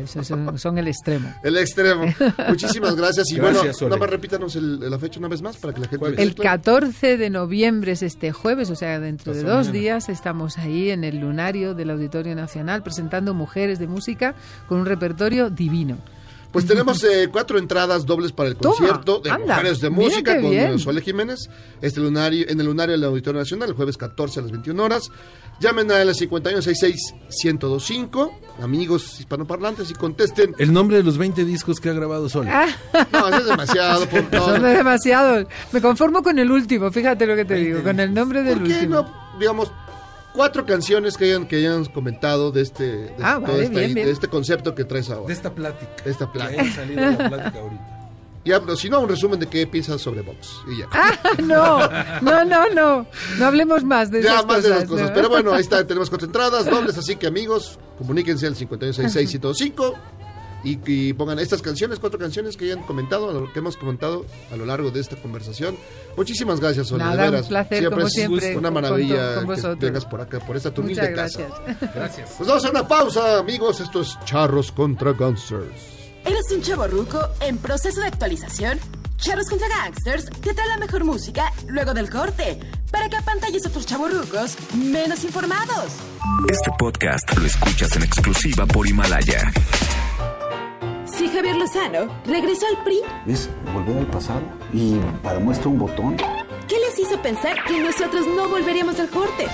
son 0.59 0.77
el 0.77 0.89
extremo. 0.89 1.35
El 1.43 1.57
extremo. 1.57 2.05
Muchísimas 2.49 2.95
gracias. 2.95 3.31
Y 3.33 3.37
Gracias, 3.37 3.63
bueno, 3.63 3.73
Ole. 3.81 3.87
nada 3.89 3.97
más 3.99 4.11
repítanos 4.11 4.57
el, 4.57 4.91
la 4.91 4.99
fecha 4.99 5.19
una 5.19 5.29
vez 5.29 5.41
más 5.41 5.57
para 5.57 5.73
que 5.73 5.81
la 5.81 5.89
gente. 5.89 6.23
El 6.23 6.35
14 6.35 7.17
de 7.17 7.31
noviembre 7.31 7.93
es 7.93 8.03
este 8.03 8.31
jueves, 8.31 8.69
o 8.71 8.77
sea, 8.77 9.01
dentro 9.01 9.33
de 9.33 9.39
Hasta 9.41 9.51
dos 9.51 9.67
mañana. 9.69 9.79
días 9.81 10.09
estamos 10.11 10.59
ahí 10.59 10.91
en 10.91 11.03
el 11.05 11.19
lunario 11.19 11.75
del 11.75 11.91
Auditorio 11.91 12.35
Nacional 12.35 12.83
presentando 12.83 13.33
Mujeres 13.33 13.79
de 13.79 13.87
Música 13.87 14.35
con 14.69 14.79
un 14.81 14.87
repertorio 14.87 15.49
divino. 15.49 15.97
Pues 16.57 16.67
tenemos 16.67 17.05
eh, 17.05 17.29
cuatro 17.31 17.59
entradas 17.59 18.07
dobles 18.07 18.33
para 18.33 18.49
el 18.49 18.57
Toma, 18.57 18.75
concierto 18.75 19.19
de 19.19 19.31
anda, 19.31 19.57
Mujeres 19.57 19.79
de 19.79 19.91
Música 19.91 20.41
con 20.41 20.79
Sole 20.79 21.03
Jiménez 21.03 21.51
este 21.83 22.01
lunario, 22.01 22.47
en 22.49 22.59
el 22.59 22.65
lunario 22.65 22.93
del 22.93 23.05
Auditorio 23.05 23.41
Nacional 23.41 23.69
el 23.69 23.75
jueves 23.75 23.99
14 23.99 24.41
a 24.41 24.43
las 24.43 24.53
21 24.53 24.83
horas. 24.83 25.11
Llamen 25.61 25.91
a 25.91 26.03
la 26.03 26.13
5166-1025, 26.13 28.33
amigos 28.63 29.21
hispanoparlantes, 29.21 29.91
y 29.91 29.95
contesten. 29.95 30.55
El 30.59 30.73
nombre 30.73 30.97
de 30.97 31.03
los 31.03 31.19
20 31.19 31.45
discos 31.45 31.79
que 31.79 31.91
ha 31.91 31.93
grabado 31.93 32.31
Sol. 32.31 32.47
Ah, 32.49 32.69
No, 33.13 33.29
eso 33.29 33.37
es 33.37 33.45
demasiado. 33.45 34.09
Por, 34.09 34.33
no, 34.33 34.45
son 34.47 34.63
demasiados. 34.63 35.47
Me 35.73 35.83
conformo 35.83 36.23
con 36.23 36.39
el 36.39 36.51
último, 36.51 36.91
fíjate 36.91 37.27
lo 37.27 37.37
que 37.37 37.45
te 37.45 37.57
digo, 37.57 37.83
con 37.83 38.01
el 38.01 38.15
nombre 38.15 38.43
del 38.43 38.61
¿Por 38.61 38.67
qué 38.67 38.75
último. 38.77 39.03
no, 39.03 39.39
digamos, 39.39 39.71
cuatro 40.37 40.65
canciones 40.67 41.17
que 41.17 41.25
hayan, 41.25 41.49
que 41.49 41.57
hayan 41.57 41.85
comentado 41.87 42.53
de 42.53 42.63
este, 42.63 42.85
de, 42.85 43.13
Ah, 43.21 43.37
toda 43.37 43.49
vale, 43.49 43.65
esta- 43.65 43.79
bien, 43.81 43.95
bien. 43.95 44.07
de 44.07 44.13
este 44.13 44.29
concepto 44.29 44.75
que 44.75 44.85
traes 44.85 45.11
ahora? 45.11 45.27
De 45.27 45.33
esta 45.33 45.53
plática. 45.53 45.91
De 46.05 46.11
esta 46.11 46.27
Que 46.27 46.33
plática. 46.39 46.63
haya 46.63 46.73
salido 46.75 47.01
la 47.03 47.17
plática 47.29 47.59
ahorita. 47.61 47.93
Ya, 48.47 48.61
pero 48.61 48.77
si 48.77 48.89
no, 48.89 49.01
un 49.01 49.09
resumen 49.09 49.41
de 49.41 49.49
qué 49.49 49.67
piensas 49.67 50.01
sobre 50.01 50.23
Vox. 50.23 50.61
Y 50.73 50.79
ya. 50.79 50.87
Ah, 50.93 51.19
no, 51.43 51.81
no, 52.21 52.45
no, 52.45 52.69
no. 52.73 53.07
No 53.39 53.45
hablemos 53.45 53.83
más 53.83 54.09
de 54.13 54.23
Ya, 54.23 54.35
esas 54.35 54.47
más 54.47 54.63
de 54.63 54.69
cosas. 54.69 54.79
las 54.83 54.89
cosas. 54.89 55.09
¿no? 55.09 55.15
Pero 55.15 55.29
bueno, 55.29 55.53
ahí 55.53 55.63
está, 55.63 55.85
tenemos 55.89 56.09
cuatro 56.11 56.27
entradas 56.29 56.65
dobles, 56.65 56.97
así 56.97 57.17
que 57.17 57.27
amigos, 57.27 57.81
comuníquense 57.99 58.47
al 58.47 58.55
56605 58.55 59.95
y, 59.95 60.16
y 60.67 61.13
pongan 61.13 61.39
estas 61.39 61.63
canciones, 61.63 61.99
cuatro 61.99 62.19
canciones 62.19 62.57
que 62.57 62.65
hayan 62.65 62.83
comentado, 62.83 63.53
que 63.53 63.59
hemos 63.61 63.77
comentado 63.77 64.27
a 64.53 64.57
lo 64.57 64.67
largo 64.67 64.91
de 64.91 65.01
esta 65.01 65.17
conversación. 65.17 65.77
Muchísimas 66.17 66.61
gracias, 66.61 66.89
Sonia. 66.89 67.07
Nada, 67.07 67.31
de 67.31 67.41
un 67.41 67.49
placer, 67.49 67.89
como 67.89 68.07
es 68.07 68.13
siempre, 68.13 68.57
una 68.57 68.71
maravilla 68.71 69.45
con 69.45 69.79
que 69.79 69.87
vengas 69.87 70.05
por 70.05 70.21
acá, 70.21 70.41
por 70.41 70.57
esta 70.57 70.73
tu 70.73 70.83
Muchas 70.83 70.99
humilde 70.99 71.15
gracias. 71.15 71.49
casa. 71.51 71.91
Gracias. 71.95 72.31
Pues 72.37 72.49
vamos 72.49 72.65
a 72.65 72.71
una 72.71 72.89
pausa, 72.89 73.39
amigos. 73.39 73.81
Esto 73.81 74.01
es 74.01 74.19
Charros 74.25 74.73
contra 74.73 75.13
Gangsters. 75.13 75.97
¿Eres 76.25 76.51
un 76.53 76.63
chavo 76.63 76.89
ruco 76.89 77.21
en 77.41 77.59
proceso 77.59 78.01
de 78.01 78.09
actualización? 78.09 78.81
Charros 79.19 79.49
contra 79.49 79.69
Gangsters 79.69 80.27
te 80.41 80.53
trae 80.53 80.69
la 80.69 80.79
mejor 80.79 81.05
música 81.05 81.53
luego 81.69 81.95
del 81.95 82.11
corte 82.11 82.59
para 82.91 83.09
que 83.09 83.17
apantalles 83.17 83.65
a 83.65 83.69
otros 83.69 83.87
chavos 83.87 84.13
rucos 84.13 84.57
menos 84.75 85.25
informados. 85.25 85.93
Este 86.49 86.71
podcast 86.79 87.37
lo 87.37 87.47
escuchas 87.47 87.95
en 87.97 88.03
exclusiva 88.03 88.67
por 88.67 88.87
Himalaya. 88.87 89.53
Si 91.07 91.29
Javier 91.29 91.57
Lozano 91.57 92.09
regresó 92.27 92.67
al 92.67 92.83
PRI, 92.85 93.01
Es 93.27 93.49
volver 93.73 93.99
al 93.99 94.07
pasado 94.07 94.41
y 94.73 94.97
para 95.23 95.39
muestra 95.39 95.69
un 95.69 95.79
botón. 95.79 96.17
¿qué 96.69 96.77
les 96.81 96.99
hizo 96.99 97.21
pensar 97.23 97.57
que 97.65 97.81
nosotros 97.81 98.27
no 98.27 98.49
volveríamos 98.49 98.99
al 98.99 99.09
corte? 99.09 99.47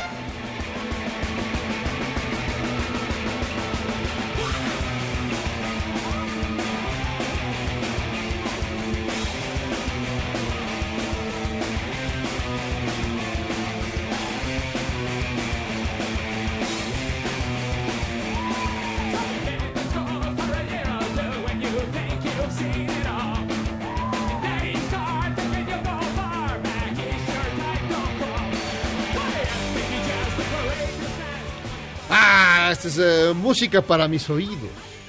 Ah, 32.83 32.89
esta 32.89 32.89
es 32.89 32.99
eh, 32.99 33.33
música 33.35 33.83
para 33.83 34.09
mis 34.09 34.29
oídos. 34.29 34.57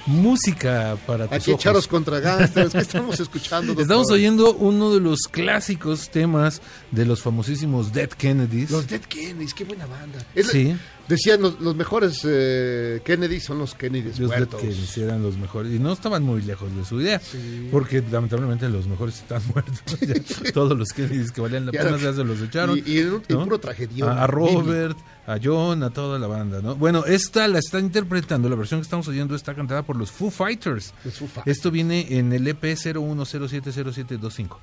Música 0.06 0.96
para 1.06 1.26
tus 1.26 1.34
Aquí 1.36 1.68
ojos. 1.68 1.88
Contra 1.88 2.20
Gangsters. 2.20 2.72
¿Qué 2.72 2.78
estamos 2.80 3.18
escuchando? 3.18 3.68
doctor? 3.68 3.82
Estamos 3.82 4.10
oyendo 4.10 4.52
uno 4.54 4.92
de 4.92 5.00
los 5.00 5.20
clásicos 5.30 6.10
temas 6.10 6.60
de 6.90 7.06
los 7.06 7.22
famosísimos 7.22 7.92
Dead 7.92 8.10
Kennedys. 8.10 8.70
Los 8.70 8.86
Dead 8.86 9.00
Kennedys, 9.00 9.54
qué 9.54 9.64
buena 9.64 9.86
banda. 9.86 10.18
Es 10.34 10.46
la- 10.46 10.52
Sí. 10.52 10.76
Decían 11.08 11.42
los, 11.42 11.60
los 11.60 11.76
mejores 11.76 12.20
eh, 12.24 13.00
Kennedys 13.04 13.44
son 13.44 13.58
los 13.58 13.76
Dead 13.78 13.90
muertos. 14.26 14.60
Kennedys 14.60 14.96
eran 14.98 15.22
los 15.22 15.36
mejores 15.36 15.72
y 15.72 15.78
no 15.78 15.92
estaban 15.92 16.22
muy 16.22 16.40
lejos 16.42 16.74
de 16.74 16.84
su 16.84 17.00
idea, 17.00 17.20
porque 17.70 18.02
lamentablemente 18.10 18.68
los 18.70 18.86
mejores 18.86 19.16
están 19.18 19.42
muertos. 19.52 20.00
Ya 20.00 20.52
Todos 20.52 20.78
los 20.78 20.88
Kennedys 20.88 21.30
que 21.30 21.40
valían 21.42 21.66
la 21.66 21.72
pena 21.72 21.98
ya 21.98 22.12
se 22.14 22.24
los 22.24 22.40
echaron. 22.40 22.78
y- 22.78 22.82
y 22.90 22.98
en 23.00 23.20
puro 23.44 23.58
tragedión. 23.60 24.08
A, 24.08 24.24
a 24.24 24.26
Robert, 24.26 24.96
a 25.26 25.38
John, 25.42 25.82
a 25.82 25.90
toda 25.90 26.18
la 26.18 26.26
banda, 26.26 26.60
¿no? 26.62 26.74
Bueno, 26.76 27.04
esta 27.04 27.48
la 27.48 27.58
está 27.58 27.78
interpretando, 27.80 28.48
la 28.48 28.56
versión 28.56 28.80
que 28.80 28.84
estamos 28.84 29.06
oyendo 29.08 29.34
está 29.34 29.54
cantada 29.54 29.82
por 29.82 29.96
los 29.96 30.10
Foo 30.10 30.30
Fighters. 30.30 30.94
Los 31.04 31.14
Foo 31.18 31.28
Fighters. 31.28 31.56
Esto 31.56 31.70
viene 31.70 32.16
en 32.18 32.32
el 32.32 32.46
EP 32.48 32.62
01070725. 32.64 34.56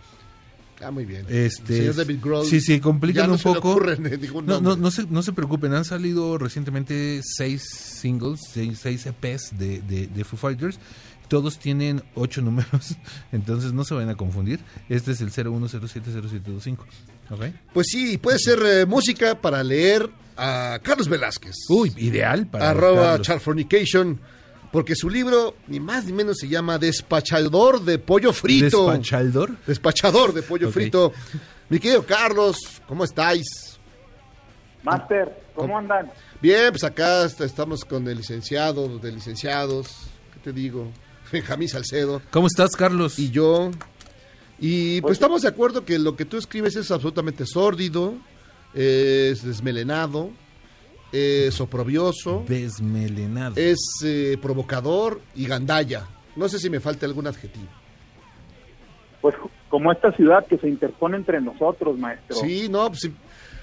Ah, 0.83 0.91
muy 0.91 1.05
bien. 1.05 1.25
Este, 1.29 1.77
Señor 1.77 1.95
David 1.95 2.19
Grohl. 2.21 2.45
Sí, 2.45 2.61
sí, 2.61 2.79
complican 2.79 3.27
no 3.27 3.33
un 3.33 3.39
poco. 3.39 3.79
ningún 3.99 4.45
no, 4.45 4.61
no, 4.61 4.75
no, 4.75 4.91
se, 4.91 5.05
no 5.07 5.21
se 5.21 5.33
preocupen, 5.33 5.73
han 5.73 5.85
salido 5.85 6.37
recientemente 6.37 7.21
seis 7.23 7.63
singles, 7.71 8.39
seis, 8.51 8.79
seis 8.81 9.05
EPs 9.05 9.57
de, 9.57 9.81
de, 9.81 10.07
de 10.07 10.23
Foo 10.23 10.37
Fighters. 10.37 10.79
Todos 11.27 11.59
tienen 11.59 12.03
ocho 12.15 12.41
números, 12.43 12.97
entonces 13.31 13.73
no 13.73 13.83
se 13.83 13.93
vayan 13.93 14.09
a 14.09 14.15
confundir. 14.15 14.59
Este 14.89 15.11
es 15.11 15.21
el 15.21 15.31
01070725. 15.31 16.77
¿Ok? 17.29 17.45
Pues 17.73 17.87
sí, 17.89 18.17
puede 18.17 18.39
ser 18.39 18.59
eh, 18.65 18.85
música 18.85 19.39
para 19.39 19.63
leer 19.63 20.09
a 20.35 20.79
Carlos 20.83 21.07
Velázquez. 21.07 21.55
Uy, 21.69 21.93
ideal 21.97 22.47
para 22.47 22.71
Arroba. 22.71 23.21
Charfornication. 23.21 24.19
Porque 24.71 24.95
su 24.95 25.09
libro, 25.09 25.55
ni 25.67 25.79
más 25.79 26.05
ni 26.05 26.13
menos, 26.13 26.37
se 26.37 26.47
llama 26.47 26.77
Despachador 26.77 27.81
de 27.81 27.99
Pollo 27.99 28.31
Frito. 28.31 28.87
¿Despachador? 28.91 29.57
Despachador 29.67 30.33
de 30.33 30.41
Pollo. 30.43 30.71
Frito. 30.71 31.11
Mi 31.69 31.79
querido 31.79 32.05
Carlos, 32.05 32.57
¿cómo 32.87 33.03
estáis? 33.03 33.77
Master, 34.83 35.31
¿cómo 35.55 35.77
andan? 35.77 36.11
Bien, 36.41 36.69
pues 36.71 36.83
acá 36.83 37.25
est- 37.25 37.41
estamos 37.41 37.85
con 37.85 38.07
el 38.07 38.17
licenciado 38.17 38.97
de 38.99 39.11
licenciados. 39.11 39.87
¿Qué 40.33 40.39
te 40.39 40.53
digo? 40.53 40.91
Benjamín 41.31 41.69
Salcedo. 41.69 42.21
¿Cómo 42.31 42.47
estás, 42.47 42.71
Carlos? 42.71 43.19
Y 43.19 43.29
yo. 43.29 43.71
Y 44.59 45.01
pues 45.01 45.13
estamos 45.13 45.41
de 45.41 45.47
acuerdo 45.49 45.85
que 45.85 45.97
lo 45.99 46.15
que 46.15 46.25
tú 46.25 46.37
escribes 46.37 46.75
es 46.75 46.91
absolutamente 46.91 47.45
sórdido, 47.45 48.15
es 48.73 49.43
desmelenado, 49.43 50.29
es 51.11 51.59
oprobioso, 51.61 52.43
Desmelenado. 52.47 53.55
es 53.57 53.79
eh, 54.03 54.37
provocador 54.41 55.21
y 55.35 55.45
gandalla. 55.47 56.07
No 56.35 56.47
sé 56.47 56.59
si 56.59 56.69
me 56.69 56.79
falta 56.79 57.05
algún 57.05 57.27
adjetivo. 57.27 57.67
Pues 59.21 59.35
como 59.69 59.91
esta 59.91 60.11
ciudad 60.13 60.45
que 60.47 60.57
se 60.57 60.67
interpone 60.67 61.17
entre 61.17 61.39
nosotros, 61.41 61.97
maestro. 61.97 62.35
Sí, 62.37 62.67
no, 62.69 62.87
pues 62.89 63.09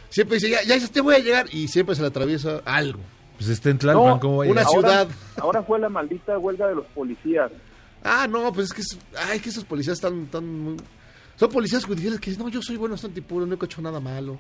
siempre 0.09 0.37
dice, 0.37 0.51
ya, 0.51 0.63
ya 0.63 0.87
te 0.89 1.01
voy 1.01 1.15
a 1.17 1.19
llegar 1.19 1.47
y 1.53 1.69
siempre 1.69 1.95
se 1.95 2.03
le 2.03 2.09
atraviesa 2.09 2.63
algo. 2.65 3.01
Pues 3.37 3.51
está 3.51 3.71
en 3.71 3.79
Tlalpan, 3.79 4.05
No, 4.05 4.21
¿cómo 4.21 4.37
va 4.39 4.45
a 4.45 4.49
una 4.49 4.65
ciudad. 4.65 5.09
Ahora 5.37 5.63
fue 5.63 5.79
la 5.79 5.89
maldita 5.89 6.39
huelga 6.39 6.67
de 6.69 6.75
los 6.77 6.87
policías. 6.87 7.51
Ah, 8.03 8.27
no, 8.29 8.53
pues 8.53 8.67
es 8.67 8.73
que, 8.73 8.81
es- 8.81 8.99
ay, 9.29 9.41
que 9.41 9.49
esos 9.49 9.65
policías 9.65 9.95
están 9.97 10.27
tan... 10.27 10.47
muy- 10.47 10.77
Son 11.37 11.51
policías 11.51 11.85
judiciales 11.85 12.21
que 12.21 12.31
dicen, 12.31 12.45
no, 12.45 12.51
yo 12.51 12.61
soy 12.63 12.77
bueno, 12.77 12.95
bastante 12.95 13.23
puro, 13.23 13.47
no 13.47 13.55
he 13.61 13.65
hecho 13.65 13.81
nada 13.83 14.01
malo. 14.01 14.39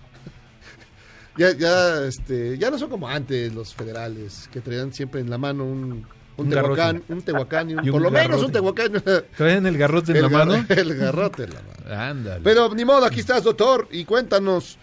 Ya, 1.38 1.52
ya, 1.56 2.04
este, 2.04 2.58
ya 2.58 2.70
no 2.70 2.78
son 2.78 2.90
como 2.90 3.08
antes 3.08 3.54
los 3.54 3.74
federales, 3.74 4.48
que 4.52 4.60
traían 4.60 4.92
siempre 4.92 5.20
en 5.20 5.30
la 5.30 5.38
mano 5.38 5.64
un, 5.64 5.82
un, 5.92 6.06
Un 6.36 6.48
tehuacán, 6.50 6.76
garrote. 6.96 7.12
un 7.12 7.22
tehuacán, 7.22 7.70
y 7.70 7.74
un- 7.74 7.80
Y 7.84 7.88
un 7.88 7.92
por 7.92 8.02
lo 8.02 8.10
menos 8.10 8.42
un 8.42 8.52
tehuacán. 8.52 8.92
¿Traen 9.36 9.66
el 9.66 9.78
garrote 9.78 10.12
en 10.12 10.22
la 10.22 10.28
mano? 10.28 10.54
El 10.68 10.94
garrote 10.96 11.44
en 11.44 11.50
la 11.54 11.62
mano. 11.62 12.02
Ándale. 12.02 12.40
Pero 12.44 12.74
ni 12.74 12.84
modo, 12.84 13.04
aquí 13.06 13.20
estás, 13.20 13.44
doctor, 13.44 13.88
y 13.90 14.04
cuéntanos, 14.04 14.78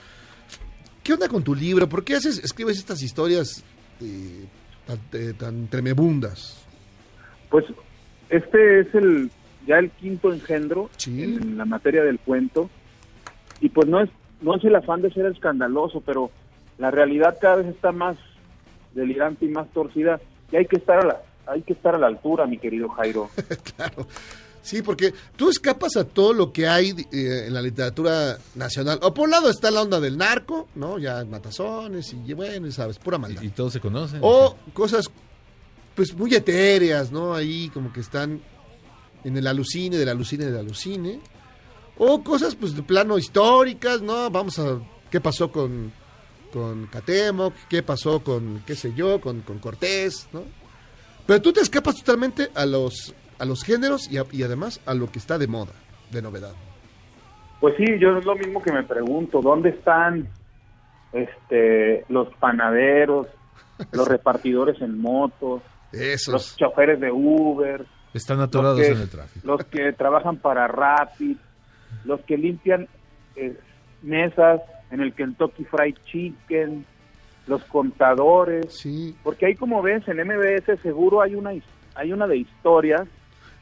¿qué 1.03 1.14
onda 1.14 1.28
con 1.28 1.43
tu 1.43 1.53
libro? 1.53 1.88
¿Por 1.88 2.03
qué 2.03 2.16
haces, 2.16 2.39
escribes 2.43 2.78
estas 2.78 3.01
historias 3.03 3.64
eh, 4.01 4.45
tan, 4.88 4.99
eh, 5.14 5.34
tan 5.38 5.68
tremebundas? 5.68 6.62
Pues 7.49 7.66
este 8.30 8.80
es 8.82 8.95
el 8.95 9.30
ya 9.68 9.78
el 9.80 9.89
quinto 9.91 10.32
engendro 10.34 10.89
en 11.08 11.58
la 11.58 11.66
materia 11.66 12.03
del 12.03 12.20
cuento. 12.20 12.70
Y 13.62 13.70
pues 13.70 13.88
no 13.88 14.01
es 14.01 14.10
no 14.41 14.56
es 14.58 14.64
el 14.66 14.76
afán 14.76 15.01
de 15.01 15.12
ser 15.12 15.26
escandaloso, 15.28 16.01
pero 16.01 16.30
la 16.78 16.91
realidad 16.91 17.38
cada 17.39 17.57
vez 17.57 17.67
está 17.67 17.91
más 17.91 18.17
delirante 18.93 19.45
y 19.45 19.49
más 19.49 19.67
torcida 19.69 20.19
y 20.51 20.57
hay 20.57 20.65
que 20.65 20.78
estar 20.78 20.99
a 20.99 21.05
la 21.05 21.21
hay 21.47 21.61
que 21.61 21.73
estar 21.73 21.93
a 21.95 21.99
la 21.99 22.07
altura, 22.07 22.47
mi 22.47 22.57
querido 22.57 22.89
Jairo. 22.89 23.30
claro. 23.76 24.07
Sí, 24.63 24.82
porque 24.82 25.13
tú 25.36 25.51
escapas 25.51 25.95
a 25.95 26.05
todo 26.05 26.34
lo 26.34 26.51
que 26.51 26.67
hay 26.67 26.89
eh, 26.89 27.45
en 27.45 27.53
la 27.53 27.61
literatura 27.61 28.39
nacional. 28.55 28.97
O 29.03 29.13
por 29.13 29.26
un 29.26 29.32
lado 29.32 29.47
está 29.47 29.69
la 29.69 29.84
onda 29.84 29.99
del 29.99 30.17
narco, 30.17 30.69
¿no? 30.73 30.97
Ya 30.97 31.23
matazones 31.23 32.13
y 32.13 32.34
bueno, 32.34 32.65
y 32.65 32.71
sabes, 32.71 32.97
pura 32.97 33.19
maldad. 33.19 33.43
Y 33.43 33.49
todos 33.49 33.73
se 33.73 33.80
conocen. 33.80 34.21
O 34.23 34.57
cosas, 34.73 35.05
pues 35.93 36.15
muy 36.15 36.34
etéreas, 36.34 37.11
¿no? 37.11 37.36
Ahí 37.36 37.69
como 37.69 37.93
que 37.93 37.99
están 37.99 38.41
en 39.23 39.38
el 39.38 39.45
alucine, 39.45 39.97
del 39.97 40.09
alucine, 40.09 40.45
del 40.45 40.57
alucine. 40.57 41.19
O 41.99 42.23
cosas, 42.23 42.55
pues 42.55 42.76
de 42.76 42.82
plano 42.82 43.19
históricas, 43.19 44.01
¿no? 44.01 44.32
Vamos 44.32 44.57
a, 44.57 44.80
¿qué 45.11 45.21
pasó 45.21 45.51
con, 45.51 45.93
con 46.56 46.88
Catemoc? 46.88 47.53
¿Qué 47.70 47.84
pasó 47.84 48.24
con, 48.24 48.64
qué 48.66 48.76
sé 48.76 48.93
yo, 48.93 49.20
con, 49.20 49.41
con 49.41 49.60
Cortés, 49.60 50.30
¿no? 50.32 50.43
Pero 51.28 51.41
tú 51.41 51.51
te 51.51 51.60
escapas 51.60 51.95
totalmente 51.97 52.47
a 52.56 52.66
los, 52.66 53.14
a 53.39 53.43
los 53.45 53.62
géneros 53.64 54.10
y, 54.10 54.18
a- 54.18 54.26
y 54.32 54.43
además 54.43 54.80
a 54.86 54.93
lo 54.93 55.12
que 55.12 55.20
está 55.20 55.38
de 55.38 55.47
moda, 55.47 55.74
de 56.12 56.22
novedad. 56.22 56.53
Pues 57.60 57.76
sí, 57.78 57.84
yo 57.99 58.18
es 58.18 58.24
lo 58.26 58.36
mismo 58.36 58.62
que 58.64 58.72
me 58.72 58.84
pregunto, 58.84 59.41
¿dónde 59.41 59.70
están 59.70 60.30
este 61.12 62.06
los 62.10 62.34
panaderos, 62.36 63.28
los 63.91 64.08
repartidores 64.08 64.82
en 64.82 64.97
motos, 64.99 65.62
Esos. 65.91 66.32
los 66.34 66.56
choferes 66.58 66.99
de 66.99 67.12
Uber, 67.12 67.86
Están 68.14 68.39
atorados 68.39 68.78
los 68.80 68.88
que, 68.88 68.93
en 68.93 69.01
el 69.01 69.10
tráfico. 69.10 69.45
los 69.47 69.64
que 69.66 69.91
trabajan 69.93 70.38
para 70.38 70.68
Rapid, 70.68 71.38
los 72.06 72.22
que 72.22 72.38
limpian 72.38 72.88
eh, 73.36 73.58
mesas 74.03 74.62
en 74.91 75.01
el 75.01 75.13
Kentucky 75.13 75.63
Fried 75.65 75.95
Chicken, 76.05 76.86
los 77.47 77.63
contadores, 77.65 78.65
porque 79.23 79.45
ahí 79.47 79.55
como 79.55 79.81
ves 79.81 80.03
en 80.07 80.17
MBS 80.25 80.81
seguro 80.81 81.21
hay 81.21 81.36
una 81.36 81.51
hay 81.95 82.11
una 82.11 82.27
de 82.27 82.38
historias 82.38 83.07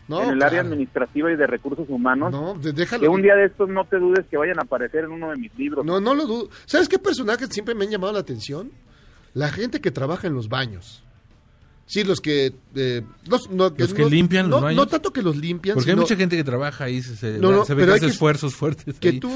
No, 0.08 0.24
en 0.24 0.30
el 0.32 0.42
área 0.42 0.62
administrativa 0.62 1.32
y 1.32 1.36
de 1.36 1.46
recursos 1.48 1.86
humanos 1.90 2.32
No, 2.32 2.56
déjalo. 2.56 3.02
que 3.02 3.08
un 3.10 3.22
día 3.22 3.36
de 3.36 3.46
estos 3.46 3.70
no 3.70 3.86
te 3.86 3.98
dudes 4.00 4.26
que 4.30 4.38
vayan 4.38 4.58
a 4.60 4.64
aparecer 4.64 5.04
en 5.06 5.12
uno 5.12 5.30
de 5.30 5.36
mis 5.38 5.54
libros. 5.58 5.86
No, 5.86 6.00
no 6.02 6.14
lo 6.16 6.26
dudo. 6.26 6.50
¿Sabes 6.66 6.88
qué 6.90 6.98
personajes 7.00 7.50
siempre 7.52 7.76
me 7.76 7.86
han 7.86 7.92
llamado 7.92 8.14
la 8.14 8.20
atención? 8.20 8.72
La 9.34 9.50
gente 9.50 9.82
que 9.82 9.92
trabaja 9.92 10.28
en 10.28 10.34
los 10.34 10.48
baños. 10.50 11.04
Sí, 11.86 12.04
los 12.06 12.22
que... 12.22 12.54
eh, 12.76 13.02
los, 13.28 13.50
no, 13.52 13.70
Los 13.78 13.94
que 13.94 14.04
no- 14.04 14.10
limpian 14.10 14.50
los 14.50 14.62
no, 14.62 14.66
baños. 14.66 14.78
no 14.86 14.88
tanto 14.88 15.12
que 15.12 15.22
los 15.22 15.36
limpian, 15.36 15.76
Porque 15.76 15.92
hay 15.92 15.98
mucha 15.98 16.16
gente 16.16 16.38
que 16.38 16.44
trabaja 16.44 16.86
ahí, 16.86 17.02
se, 17.02 17.16
se, 17.18 17.38
No, 17.40 17.52
no, 17.52 17.66
se 17.66 17.74
ve 17.74 17.82
pero 17.84 17.92
que 17.94 17.98
hace 17.98 18.06
que- 18.08 18.12
esfuerzos 18.14 18.56
fuertes. 18.56 18.98
que 19.00 19.10
ahí. 19.10 19.20
tú, 19.20 19.30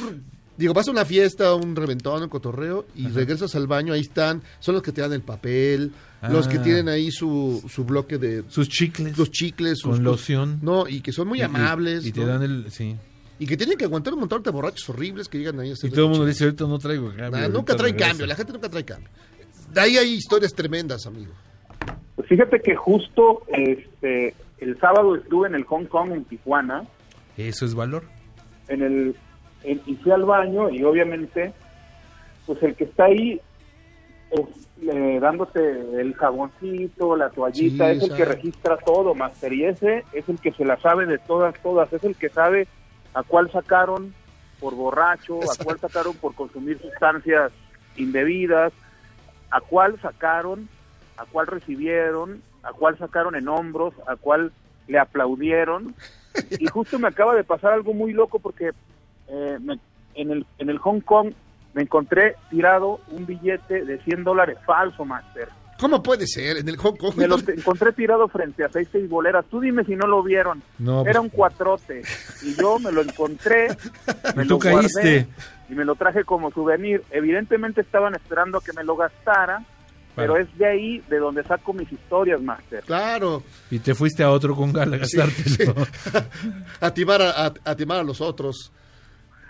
digo, 0.58 0.74
vas 0.74 0.88
a 0.88 0.91
una 0.91 1.05
fiesta, 1.05 1.53
un 1.55 1.76
reventón, 1.76 2.24
un 2.24 2.30
cotorreo, 2.30 2.86
y 2.95 3.08
regresas 3.08 3.55
al 3.55 3.68
baño, 3.68 3.93
ahí 3.93 4.01
están, 4.01 4.41
son 4.60 4.74
los 4.76 4.82
que 4.84 4.91
te 4.91 5.01
dan 5.01 5.14
el 5.14 5.22
papel, 5.22 5.91
los 6.30 6.47
que 6.47 6.58
Ah. 6.58 6.64
tienen 6.64 6.89
ahí 6.89 7.12
su, 7.12 7.64
su 7.70 7.86
bloque 7.86 8.18
de... 8.18 8.43
Sus 8.49 8.68
chicles. 8.70 9.18
Los 9.18 9.30
chicles. 9.32 9.80
sus- 9.80 9.95
Con 9.95 10.03
loción. 10.03 10.60
No, 10.62 10.88
y 10.88 11.01
que 11.01 11.12
son 11.12 11.28
muy 11.28 11.39
Y- 11.39 11.43
amables. 11.43 12.05
Y, 12.05 12.12
te 12.12 12.22
¿no? 12.22 12.28
dan 12.28 12.41
el... 12.43 12.72
Sí. 12.72 12.95
Y 13.39 13.45
que 13.45 13.55
tienen 13.55 13.78
que 13.78 13.86
aguantar 13.86 14.14
un 14.14 14.22
montón 14.22 14.41
de 14.41 14.49
borrachos 14.49 14.89
horribles 14.89 15.28
que 15.28 15.38
llegan 15.38 15.60
ahí 15.60 15.70
a 15.70 15.74
hacer 15.74 15.91
Y 15.91 15.93
todo 15.93 16.05
el 16.05 16.10
mundo 16.12 16.26
dice, 16.26 16.45
ahorita 16.45 16.66
no 16.66 16.80
traigo 16.80 17.10
cambio. 17.10 17.30
Nah, 17.30 17.47
nunca 17.49 17.76
regreso". 17.76 17.97
cambio, 18.08 18.26
la 18.26 18.36
gente 18.36 18.51
nunca 18.51 18.68
trae 18.68 18.84
cambio. 18.84 19.10
De 19.72 19.80
ahí 19.82 19.95
hay 19.97 20.14
historias 20.14 20.53
tremendas, 20.55 21.05
amigo. 21.05 21.32
Pues 22.16 22.28
fíjate 22.30 22.60
que 22.62 22.76
justo 22.76 23.43
este 23.49 24.34
el 24.58 24.80
sábado 24.80 25.16
estuve 25.16 25.47
en 25.49 25.53
el 25.53 25.66
Hong 25.66 25.86
Kong 25.86 26.14
en 26.14 26.24
Tijuana, 26.26 26.88
Eso 27.38 27.64
es 27.66 27.76
valor. 27.76 28.05
en 28.70 28.82
el 28.82 29.16
y 29.64 29.95
fui 29.95 30.12
al 30.12 30.24
baño 30.24 30.70
y 30.70 30.84
obviamente 30.84 31.53
pues 32.47 32.64
el 32.64 32.76
que 32.76 32.86
está 32.86 33.05
ahí 33.05 33.39
es, 34.32 34.68
eh, 34.82 35.20
dándote 35.22 35.60
el 35.99 36.14
jaboncito, 36.16 37.16
la 37.16 37.30
toallita, 37.30 37.91
Sí, 37.91 37.97
es 37.97 38.03
el 38.03 38.16
que 38.16 38.26
registra 38.26 38.78
todo, 38.78 39.14
Master, 39.14 39.53
y 39.53 39.66
ese 39.66 40.05
es 40.14 40.28
el 40.30 40.39
que 40.39 40.53
se 40.53 40.66
la 40.66 40.80
sabe 40.80 41.05
de 41.05 41.18
todas, 41.18 41.55
todas, 41.62 41.91
es 41.93 42.03
el 42.03 42.16
que 42.16 42.30
sabe 42.30 42.68
a 43.14 43.24
cuál 43.24 43.51
sacaron 43.51 44.14
por 44.60 44.76
borracho, 44.76 45.39
a 45.43 45.64
cuál 45.64 45.80
sacaron 45.80 46.16
por 46.16 46.34
consumir 46.34 46.80
sustancias 46.80 47.51
indebidas, 47.95 48.74
a 49.51 49.62
cuál 49.62 49.99
sacaron, 50.01 50.70
a 51.18 51.26
cuál 51.26 51.47
recibieron, 51.47 52.41
a 52.64 52.72
cuál 52.72 52.97
sacaron 52.97 53.36
en 53.36 53.47
hombros, 53.47 53.93
a 54.08 54.16
cuál 54.16 54.51
le 54.88 54.99
aplaudieron. 54.99 55.93
Y 56.60 56.68
justo 56.68 56.99
me 56.99 57.08
acaba 57.08 57.34
de 57.34 57.43
pasar 57.43 57.74
algo 57.74 57.95
muy 57.95 58.14
loco 58.14 58.38
porque 58.38 58.70
eh, 59.28 59.57
me- 59.61 59.80
en, 60.15 60.32
el, 60.32 60.45
en 60.57 60.69
el 60.69 60.78
Hong 60.80 60.99
Kong 61.01 61.32
me 61.73 61.84
encontré 61.84 62.36
tirado 62.49 62.99
un 63.11 63.25
billete 63.25 63.86
de 63.86 63.99
100 64.03 64.23
dólares 64.23 64.57
falso, 64.65 65.05
Master. 65.05 65.49
¿Cómo 65.80 66.01
puede 66.01 66.25
ser? 66.25 66.57
En 66.57 66.67
el 66.69 66.78
Hong 66.78 66.95
Kong. 66.95 67.13
Me 67.17 67.28
lo 67.28 67.38
encontré 67.38 67.91
tirado 67.91 68.28
frente 68.30 68.63
a 68.63 68.69
seis 68.69 68.88
seis 68.91 69.07
boleras. 69.07 69.45
Tú 69.45 69.59
dime 69.59 69.84
si 69.86 69.95
no 69.95 70.07
lo 70.07 70.23
vieron. 70.23 70.63
No, 70.80 71.01
Era 71.01 71.19
pues- 71.19 71.23
un 71.25 71.30
cuatrote. 71.30 72.01
Y 72.41 72.55
yo 72.55 72.80
me 72.80 72.91
lo 72.91 73.01
encontré. 73.03 73.67
Me 74.36 74.43
Y 74.43 74.47
lo 74.47 74.55
tú 74.57 74.59
caíste. 74.59 75.28
y 75.69 75.73
me 75.75 75.86
lo 75.86 75.93
traje 75.93 76.23
como 76.23 76.49
souvenir. 76.49 77.03
Evidentemente 77.11 77.82
estaban 77.82 78.15
esperando 78.15 78.57
a 78.57 78.63
que 78.63 78.73
me 78.73 78.84
lo 78.84 78.95
gastara. 78.95 79.63
Pero 80.15 80.36
es 80.36 80.47
de 80.57 80.65
ahí 80.65 81.03
de 81.11 81.19
donde 81.19 81.43
saco 81.43 81.73
mis 81.73 81.91
historias, 81.91 82.41
Master. 82.41 82.84
Claro. 82.84 83.43
Y 83.69 83.78
te 83.78 83.93
fuiste 83.93 84.23
a 84.23 84.32
otro 84.32 84.55
con 84.55 84.73
gala 84.73 84.95
a 84.95 84.99
gastártelo. 84.99 85.75
a, 86.82 86.91
timar 86.91 87.21
a, 87.21 87.45
a- 87.45 87.53
a 87.63 87.75
timar 87.75 87.99
a 87.99 88.03
los 88.03 88.19
otros. 88.19 88.71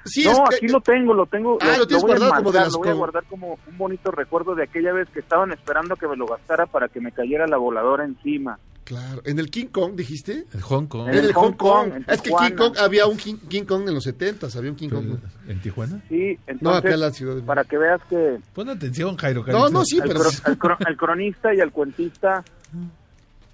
Sí, 0.08 0.24
no, 0.26 0.32
es 0.32 0.38
que- 0.50 0.56
aquí 0.58 0.68
lo 0.68 0.82
tengo, 0.82 1.14
lo 1.14 1.26
tengo. 1.26 1.58
Ah, 1.62 1.76
lo 1.78 1.88
tienes 1.88 2.04
voy 2.04 2.14
a 2.14 2.18
guardado 2.18 2.36
como 2.44 2.52
de 2.52 2.60
las 2.60 2.74
Lo 2.74 2.80
voy 2.80 2.90
a 2.90 2.94
guardar 2.94 3.24
como 3.26 3.60
un 3.68 3.78
bonito 3.78 4.12
recuerdo 4.12 4.56
de 4.56 4.64
aquella 4.64 4.94
vez 4.94 5.08
que 5.10 5.20
estaban 5.20 5.52
esperando 5.52 5.96
que 5.96 6.08
me 6.08 6.16
lo 6.16 6.26
gastara 6.26 6.66
para 6.66 6.88
que 6.88 7.00
me 7.02 7.12
cayera 7.12 7.48
la 7.48 7.58
voladora 7.58 8.06
encima. 8.06 8.58
Claro. 8.84 9.22
¿En 9.26 9.38
el 9.38 9.50
King 9.52 9.66
Kong 9.66 9.96
dijiste? 9.96 10.46
En 10.54 10.62
Hong 10.62 10.86
Kong. 10.86 11.10
En 11.10 11.16
el 11.16 11.34
Hong 11.34 11.52
Kong. 11.54 11.92
en 11.94 12.06
es 12.08 12.22
que. 12.22 12.30
King 12.30 12.56
Kong, 12.56 12.78
había 12.80 13.06
un 13.06 13.18
King, 13.18 13.36
King 13.50 13.64
Kong 13.66 13.86
en 13.86 13.94
los 13.94 14.04
70 14.06 14.48
había 14.58 14.72
un 14.72 14.78
King 14.78 14.88
Kong. 14.90 15.18
¿En 15.50 15.62
Tijuana? 15.62 16.02
Sí, 16.08 16.38
No, 16.48 16.54
entonces, 16.54 16.80
acá 16.86 16.94
en 16.94 17.00
la 17.02 17.12
ciudad 17.12 17.36
de 17.36 17.42
para 17.42 17.66
que 17.66 17.78
veas 17.78 18.00
que 18.10 18.38
Pon 18.54 18.70
atención, 18.70 19.18
Jairo. 19.18 19.44
No, 19.48 19.70
no, 19.70 19.84
sí, 19.84 20.00
al, 20.00 20.08
pero... 20.08 20.22
cro- 20.22 20.42
al 20.46 20.58
cro- 20.58 20.78
al 20.88 20.96
cronista 20.96 21.54
y 21.54 21.60
al 21.60 21.72
cuentista 21.74 22.46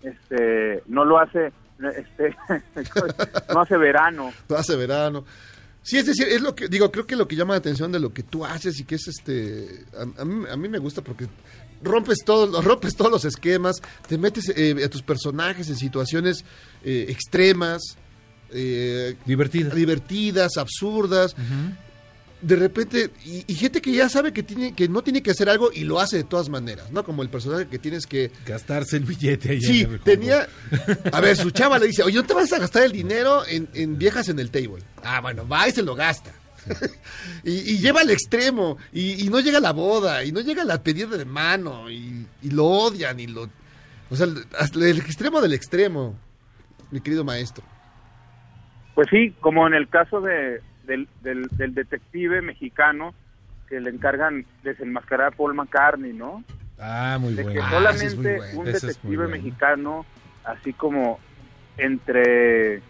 este 0.03 0.83
no 0.87 1.05
lo 1.05 1.17
hace 1.19 1.51
este 1.97 2.35
no 3.53 3.61
hace 3.61 3.77
verano 3.77 4.31
Lo 4.49 4.57
hace 4.57 4.75
verano. 4.75 5.25
Sí, 5.83 5.97
es 5.97 6.05
decir, 6.05 6.27
es 6.29 6.41
lo 6.41 6.55
que 6.55 6.69
digo, 6.69 6.91
creo 6.91 7.05
que 7.05 7.17
lo 7.17 7.27
que 7.27 7.35
llama 7.35 7.53
la 7.53 7.59
atención 7.59 7.91
de 7.91 7.99
lo 7.99 8.13
que 8.13 8.23
tú 8.23 8.45
haces 8.45 8.79
y 8.79 8.85
que 8.85 8.95
es 8.95 9.07
este 9.07 9.85
a, 9.97 10.21
a 10.21 10.25
mí, 10.25 10.45
a 10.49 10.55
mí 10.55 10.69
me 10.69 10.79
gusta 10.79 11.03
porque 11.03 11.27
rompes 11.83 12.19
todos 12.25 12.63
rompes 12.65 12.95
todos 12.95 13.11
los 13.11 13.25
esquemas, 13.25 13.81
te 14.07 14.17
metes 14.17 14.51
eh, 14.55 14.83
a 14.83 14.89
tus 14.89 15.01
personajes 15.01 15.69
en 15.69 15.75
situaciones 15.75 16.45
eh, 16.83 17.07
extremas, 17.09 17.97
eh, 18.51 19.15
divertidas, 19.25 19.75
divertidas, 19.75 20.57
absurdas. 20.57 21.35
De 22.43 22.55
repente 22.57 23.09
y, 23.25 23.45
y 23.47 23.55
gente 23.55 23.81
que 23.81 23.91
ya 23.93 24.09
sabe 24.09 24.33
que 24.33 24.43
tiene 24.43 24.75
que 24.75 24.89
no 24.89 25.01
tiene 25.01 25.23
que 25.23 25.31
hacer 25.31 25.49
algo 25.49 25.71
y 25.73 25.85
lo 25.85 25.99
hace 25.99 26.17
de 26.17 26.23
todas 26.25 26.49
maneras, 26.49 26.91
¿no? 26.91 27.03
Como 27.03 27.23
el 27.23 27.29
personaje 27.29 27.67
que 27.67 27.79
tienes 27.79 28.05
que 28.05 28.31
Gastarse 28.45 28.97
el 28.97 29.05
billete 29.05 29.51
ahí. 29.51 29.61
Sí, 29.61 29.81
en 29.81 29.93
el 29.93 29.99
Hong 29.99 30.03
tenía. 30.03 30.47
A 31.11 31.21
ver, 31.21 31.37
su 31.37 31.51
chava 31.51 31.79
le 31.79 31.87
dice, 31.87 32.03
oye, 32.03 32.17
no 32.17 32.25
te 32.25 32.33
vas 32.33 32.51
a 32.51 32.59
gastar 32.59 32.83
el 32.83 32.91
dinero 32.91 33.43
en, 33.47 33.69
en 33.73 33.97
viejas 33.97 34.27
en 34.27 34.39
el 34.39 34.51
table. 34.51 34.83
Ah, 35.03 35.21
bueno, 35.21 35.47
va 35.47 35.67
y 35.67 35.71
se 35.71 35.81
lo 35.83 35.95
gasta. 35.95 36.31
y, 37.43 37.51
y 37.73 37.77
lleva 37.79 38.01
al 38.01 38.09
extremo, 38.09 38.77
y, 38.91 39.25
y 39.25 39.29
no 39.29 39.39
llega 39.39 39.57
a 39.57 39.61
la 39.61 39.71
boda, 39.73 40.23
y 40.23 40.31
no 40.31 40.39
llega 40.41 40.61
a 40.61 40.65
la 40.65 40.81
pedida 40.83 41.17
de 41.17 41.25
mano, 41.25 41.89
y, 41.89 42.25
y 42.41 42.49
lo 42.51 42.65
odian, 42.65 43.19
y 43.19 43.27
lo. 43.27 43.49
O 44.09 44.15
sea, 44.15 44.27
hasta 44.59 44.79
el 44.79 44.97
extremo 44.97 45.41
del 45.41 45.53
extremo, 45.53 46.15
mi 46.91 47.01
querido 47.01 47.23
maestro. 47.23 47.63
pues 48.95 49.07
sí 49.09 49.33
como 49.41 49.65
en 49.67 49.73
el 49.73 49.89
caso 49.89 50.21
de 50.21 50.61
del, 50.85 51.07
del, 51.21 51.47
del 51.57 51.73
detective 51.73 52.41
mexicano 52.41 53.13
que 53.69 53.79
le 53.79 53.89
encargan 53.89 54.45
desenmascarar 54.63 55.27
a 55.33 55.35
Paul 55.35 55.53
McCartney 55.55 56.13
no 56.13 56.43
Ah, 56.79 57.17
muy 57.19 57.33
de 57.33 57.43
bueno. 57.43 57.59
que 57.59 57.65
Ah, 57.65 57.69
solamente 57.69 58.05
ese 58.05 58.07
es 58.07 58.15
muy 58.17 58.25
bueno. 58.35 58.59
un 58.59 58.65
detective 58.65 59.15
bueno. 59.17 59.29
mexicano 59.31 60.05
así 60.43 60.73
como 60.73 61.19
entre 61.77 62.81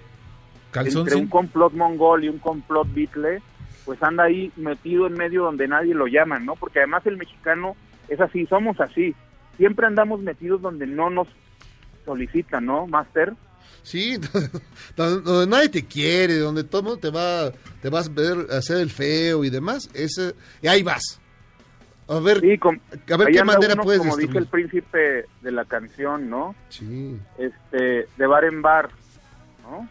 Calzón, 0.71 1.01
entre 1.01 1.15
sí. 1.15 1.21
un 1.21 1.27
complot 1.27 1.73
mongol 1.73 2.23
y 2.23 2.29
un 2.29 2.39
complot 2.39 2.91
bitle, 2.93 3.41
pues 3.85 4.01
anda 4.01 4.23
ahí 4.23 4.51
metido 4.55 5.07
en 5.07 5.13
medio 5.13 5.43
donde 5.43 5.67
nadie 5.67 5.93
lo 5.93 6.07
llama, 6.07 6.39
¿no? 6.39 6.55
Porque 6.55 6.79
además 6.79 7.05
el 7.05 7.17
mexicano 7.17 7.75
es 8.07 8.19
así, 8.19 8.45
somos 8.47 8.79
así. 8.79 9.13
Siempre 9.57 9.85
andamos 9.85 10.21
metidos 10.21 10.61
donde 10.61 10.87
no 10.87 11.09
nos 11.09 11.27
solicitan, 12.05 12.65
¿no, 12.65 12.87
Master? 12.87 13.33
Sí, 13.83 14.17
donde, 14.97 15.21
donde 15.21 15.47
nadie 15.47 15.69
te 15.69 15.85
quiere, 15.85 16.37
donde 16.39 16.63
todo 16.63 16.79
el 16.81 16.85
mundo 16.87 16.99
te 16.99 17.09
va, 17.11 17.51
te 17.81 17.89
vas 17.89 18.07
a 18.07 18.11
ver 18.11 18.47
hacer 18.51 18.77
el 18.77 18.89
feo 18.89 19.43
y 19.43 19.49
demás, 19.49 19.89
ese, 19.93 20.33
y 20.61 20.67
ahí 20.67 20.81
vas. 20.83 21.19
A 22.07 22.19
ver, 22.19 22.37
a 22.37 23.17
ver 23.17 23.27
qué 23.31 23.43
manera 23.45 23.73
uno, 23.75 23.83
puedes 23.83 23.99
como 24.01 24.17
dice 24.17 24.37
el 24.37 24.47
príncipe 24.47 25.25
de 25.41 25.51
la 25.51 25.65
canción, 25.65 26.29
¿no? 26.29 26.55
Sí. 26.69 27.17
Este, 27.37 28.07
de 28.17 28.27
bar 28.27 28.43
en 28.45 28.61
bar, 28.61 28.89
¿no? 29.63 29.87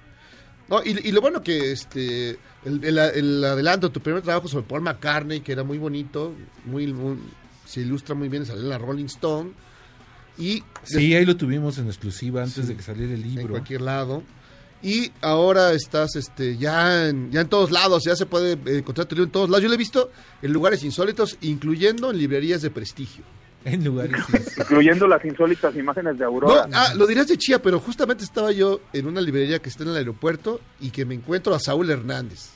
No, 0.68 0.82
y, 0.84 0.90
y 1.08 1.12
lo 1.12 1.20
bueno 1.20 1.42
que 1.42 1.72
este 1.72 2.38
el, 2.64 2.84
el- 2.84 2.98
el 2.98 3.44
adelanto 3.44 3.88
de 3.88 3.92
tu 3.94 4.00
primer 4.00 4.22
trabajo 4.22 4.46
sobre 4.48 4.66
Paul 4.66 4.82
McCartney, 4.82 5.40
que 5.40 5.52
era 5.52 5.64
muy 5.64 5.78
bonito, 5.78 6.34
muy, 6.64 6.92
muy- 6.92 7.18
se 7.66 7.80
ilustra 7.80 8.14
muy 8.14 8.28
bien, 8.28 8.46
salió 8.46 8.62
en 8.62 8.68
la 8.70 8.78
Rolling 8.78 9.06
Stone. 9.06 9.52
Y 10.38 10.62
Sí, 10.84 11.14
ahí 11.14 11.24
lo 11.24 11.36
tuvimos 11.36 11.78
en 11.78 11.86
exclusiva 11.86 12.42
antes 12.42 12.64
Sí, 12.64 12.72
de 12.72 12.76
que 12.76 12.82
saliera 12.82 13.12
el 13.14 13.22
en 13.22 13.34
libro. 13.36 13.48
cualquier 13.50 13.82
lado. 13.82 14.22
Y 14.82 15.12
ahora 15.20 15.72
estás 15.72 16.16
este 16.16 16.56
ya 16.56 17.08
en, 17.08 17.30
ya 17.30 17.42
en 17.42 17.48
todos 17.48 17.70
lados, 17.70 18.02
ya 18.04 18.16
se 18.16 18.26
puede 18.26 18.54
eh, 18.54 18.78
encontrar 18.78 19.06
tu 19.06 19.14
libro 19.14 19.26
en 19.26 19.30
todos 19.32 19.48
lados. 19.48 19.62
Yo 19.62 19.68
lo 19.68 19.74
he 19.74 19.78
visto 19.78 20.10
en 20.42 20.52
lugares 20.52 20.82
insólitos, 20.82 21.38
incluyendo 21.42 22.10
en 22.10 22.18
librerías 22.18 22.62
de 22.62 22.70
prestigio. 22.70 23.24
En 23.64 23.84
lugares 23.84 24.20
Incluyendo 24.58 25.06
las 25.06 25.24
insólitas 25.24 25.76
imágenes 25.76 26.18
de 26.18 26.24
Aurora. 26.24 26.66
No, 26.66 26.76
ah, 26.76 26.94
lo 26.96 27.06
dirás 27.06 27.28
de 27.28 27.38
chía, 27.38 27.62
pero 27.62 27.78
justamente 27.78 28.24
estaba 28.24 28.50
yo 28.50 28.80
en 28.92 29.06
una 29.06 29.20
librería 29.20 29.60
que 29.60 29.68
está 29.68 29.84
en 29.84 29.90
el 29.90 29.96
aeropuerto 29.98 30.60
y 30.80 30.90
que 30.90 31.04
me 31.04 31.14
encuentro 31.14 31.54
a 31.54 31.60
Saúl 31.60 31.88
Hernández, 31.88 32.48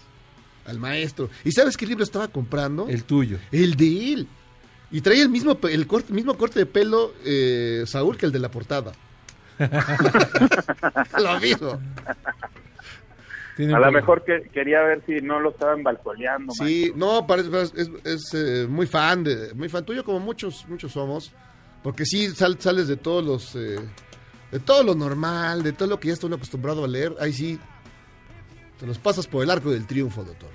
al 0.67 0.81
maestro. 0.81 1.31
¿Y 1.45 1.53
sabes 1.53 1.77
qué 1.77 1.87
libro 1.87 2.03
estaba 2.03 2.27
comprando? 2.27 2.89
El 2.89 3.05
tuyo. 3.05 3.39
El 3.53 3.77
de 3.77 4.13
él. 4.15 4.29
Y 4.91 5.01
traía 5.01 5.23
el 5.23 5.29
mismo, 5.29 5.59
el 5.69 5.87
corte, 5.87 6.13
mismo 6.13 6.37
corte 6.37 6.61
de 6.61 6.67
pelo, 6.67 7.13
eh, 7.25 7.83
Saúl, 7.87 8.17
que 8.17 8.27
el 8.27 8.33
de 8.33 8.39
la 8.39 8.51
portada. 8.51 8.93
lo 11.19 11.41
mismo. 11.41 11.81
A 13.59 13.79
lo 13.79 13.91
mejor 13.91 14.23
que, 14.25 14.43
quería 14.53 14.83
ver 14.83 15.03
si 15.07 15.15
no 15.23 15.41
lo 15.41 15.51
estaban 15.51 15.83
balconeando. 15.83 16.53
Sí, 16.53 16.93
no, 16.95 17.27
parece, 17.27 17.49
parece- 17.49 17.81
es, 17.81 17.91
es, 18.05 18.35
eh, 18.35 18.67
muy 18.69 18.87
fan, 18.87 19.25
de, 19.25 19.55
muy 19.55 19.69
fan 19.71 19.85
tuyo, 19.85 20.05
como 20.05 20.21
muchos, 20.21 20.67
muchos 20.69 20.93
somos. 20.93 21.33
Porque 21.83 22.05
sí, 22.05 22.29
sal- 22.35 22.61
sales 22.61 22.87
de 22.89 22.97
todos 22.97 23.25
los... 23.25 23.57
eh, 23.57 23.79
de 24.53 24.61
todo 24.61 24.83
lo 24.83 24.95
normal, 24.95 25.63
de 25.63 25.73
todo 25.73 25.89
lo 25.89 25.99
que 25.99 26.09
ya 26.09 26.15
está 26.15 26.27
uno 26.27 26.37
acostumbrado 26.37 26.85
a 26.85 26.89
leer. 26.89 27.15
Ahí 27.19 27.33
sí, 27.33 27.59
te 28.79 28.87
los 28.87 28.99
pasas 28.99 29.27
por 29.27 29.43
el 29.43 29.51
arco 29.51 29.71
del 29.71 29.87
triunfo, 29.87 30.23
doctor. 30.23 30.51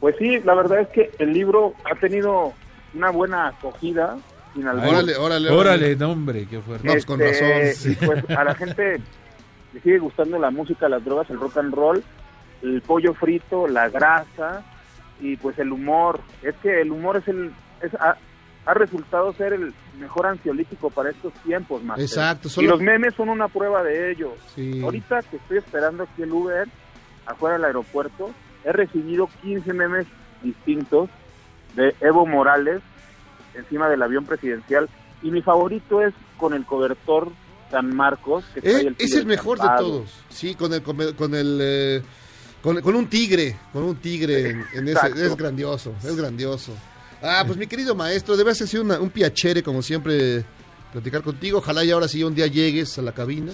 Pues 0.00 0.14
sí, 0.18 0.38
la 0.44 0.54
verdad 0.54 0.80
es 0.80 0.88
que 0.88 1.10
el 1.18 1.32
libro 1.32 1.74
ha 1.90 1.98
tenido 1.98 2.52
una 2.94 3.10
buena 3.10 3.48
acogida. 3.48 4.16
Sin 4.54 4.66
albur. 4.66 4.88
Órale, 4.88 5.16
órale, 5.16 5.50
Órale, 5.50 5.96
no, 5.96 6.10
hombre, 6.10 6.46
qué 6.50 6.60
fuerte. 6.60 6.86
No, 6.86 6.92
pues, 6.94 7.06
con 7.06 7.22
Este, 7.22 7.68
razón. 7.70 7.92
y 7.92 7.94
pues 8.06 8.30
a 8.38 8.44
la 8.44 8.54
gente 8.56 9.00
le 9.72 9.80
sigue 9.80 9.98
gustando 9.98 10.38
la 10.40 10.50
música, 10.50 10.88
las 10.88 11.04
drogas, 11.04 11.30
el 11.30 11.38
rock 11.38 11.58
and 11.58 11.72
roll, 11.72 12.02
el 12.62 12.82
pollo 12.82 13.14
frito, 13.14 13.68
la 13.68 13.88
grasa 13.88 14.64
y 15.20 15.36
pues 15.36 15.56
el 15.60 15.70
humor. 15.70 16.20
Es 16.42 16.56
que 16.56 16.80
el 16.80 16.90
humor 16.90 17.18
es 17.18 17.28
el 17.28 17.52
es, 17.80 17.94
ha, 17.94 18.16
ha 18.66 18.74
resultado 18.74 19.32
ser 19.34 19.52
el 19.52 19.72
mejor 20.00 20.26
ansiolítico 20.26 20.90
para 20.90 21.10
estos 21.10 21.32
tiempos, 21.44 21.82
más. 21.84 22.00
Exacto, 22.00 22.48
Y 22.48 22.50
solo- 22.50 22.70
los 22.70 22.80
memes 22.80 23.14
son 23.14 23.28
una 23.28 23.46
prueba 23.46 23.84
de 23.84 24.10
ello. 24.10 24.32
Sí. 24.56 24.82
Ahorita 24.82 25.20
que 25.30 25.36
estoy 25.36 25.58
esperando 25.58 26.02
aquí 26.02 26.22
el 26.22 26.32
Uber, 26.32 26.66
afuera 27.24 27.54
del 27.56 27.66
aeropuerto, 27.66 28.32
he 28.64 28.72
recibido 28.72 29.28
15 29.42 29.72
memes 29.74 30.06
distintos 30.42 31.08
de 31.74 31.94
Evo 32.00 32.26
Morales 32.26 32.82
encima 33.54 33.88
del 33.88 34.02
avión 34.02 34.24
presidencial. 34.24 34.88
Y 35.22 35.30
mi 35.30 35.42
favorito 35.42 36.00
es 36.02 36.14
con 36.38 36.54
el 36.54 36.64
cobertor 36.64 37.30
San 37.70 37.94
Marcos. 37.94 38.44
Que 38.54 38.62
trae 38.62 38.74
Eh, 38.82 38.86
el 38.88 38.96
es 38.98 39.12
el 39.14 39.26
mejor 39.26 39.58
de 39.58 39.68
todos. 39.78 40.10
Sí, 40.28 40.54
con 40.54 40.72
el, 40.72 40.82
con 40.82 41.34
el, 41.34 41.58
eh, 41.60 42.02
con, 42.62 42.80
con 42.80 42.94
un 42.94 43.06
tigre, 43.06 43.56
con 43.72 43.82
un 43.84 43.96
tigre 43.96 44.50
en, 44.50 44.64
en 44.74 44.88
ese, 44.88 45.08
es 45.26 45.36
grandioso, 45.36 45.94
es 46.02 46.16
grandioso. 46.16 46.72
Ah, 47.22 47.42
pues 47.46 47.58
mi 47.58 47.66
querido 47.66 47.94
maestro, 47.94 48.34
debe 48.36 48.54
ser 48.54 48.80
una- 48.80 48.98
un 48.98 49.10
piacere 49.10 49.62
como 49.62 49.82
siempre 49.82 50.42
platicar 50.90 51.22
contigo. 51.22 51.58
Ojalá 51.58 51.84
y 51.84 51.90
ahora 51.90 52.08
sí 52.08 52.24
un 52.24 52.34
día 52.34 52.46
llegues 52.46 52.98
a 52.98 53.02
la 53.02 53.12
cabina. 53.12 53.52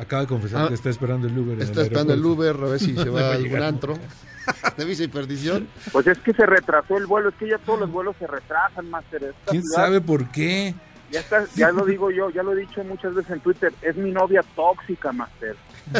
Acaba 0.00 0.22
de 0.22 0.28
confesar 0.28 0.64
Ah, 0.64 0.68
que 0.68 0.74
está 0.74 0.88
esperando 0.88 1.26
el 1.26 1.36
Uber. 1.38 1.60
Está 1.60 1.82
esperando 1.82 2.14
el. 2.14 2.24
Uber 2.24 2.56
a 2.56 2.66
ver 2.68 2.78
si 2.80 2.96
se 2.96 3.08
va 3.10 3.20
a 3.20 3.32
a 3.32 3.34
algún 3.34 3.62
antro. 3.62 3.94
De 4.76 4.84
visa 4.86 5.04
y 5.04 5.08
perdición. 5.08 5.68
Pues 5.92 6.06
es 6.06 6.18
que 6.18 6.32
se 6.32 6.46
retrasó 6.46 6.96
el 6.96 7.06
vuelo, 7.06 7.28
es 7.28 7.34
que 7.36 7.48
ya 7.48 7.58
todos 7.58 7.80
los 7.80 7.90
vuelos 7.92 8.16
se 8.18 8.26
retrasan, 8.26 8.88
Master. 8.88 9.22
Esta 9.24 9.50
¿Quién 9.50 9.62
ciudad- 9.62 9.84
sabe 9.84 10.00
por 10.00 10.28
qué? 10.30 10.74
Ya, 11.12 11.20
está, 11.20 11.44
ya 11.54 11.70
lo 11.72 11.84
digo 11.84 12.10
yo, 12.10 12.30
ya 12.30 12.42
lo 12.42 12.52
he 12.52 12.56
dicho 12.60 12.82
muchas 12.84 13.14
veces 13.14 13.30
en 13.32 13.40
Twitter, 13.40 13.72
es 13.82 13.96
mi 13.96 14.10
novia 14.12 14.42
tóxica, 14.56 15.12
Master. 15.12 15.56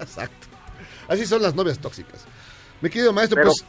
Exacto. 0.00 0.46
Así 1.08 1.26
son 1.26 1.42
las 1.42 1.54
novias 1.54 1.78
tóxicas. 1.78 2.24
Mi 2.80 2.88
querido 2.88 3.12
maestro, 3.12 3.36
Pero 3.36 3.48
pues, 3.48 3.64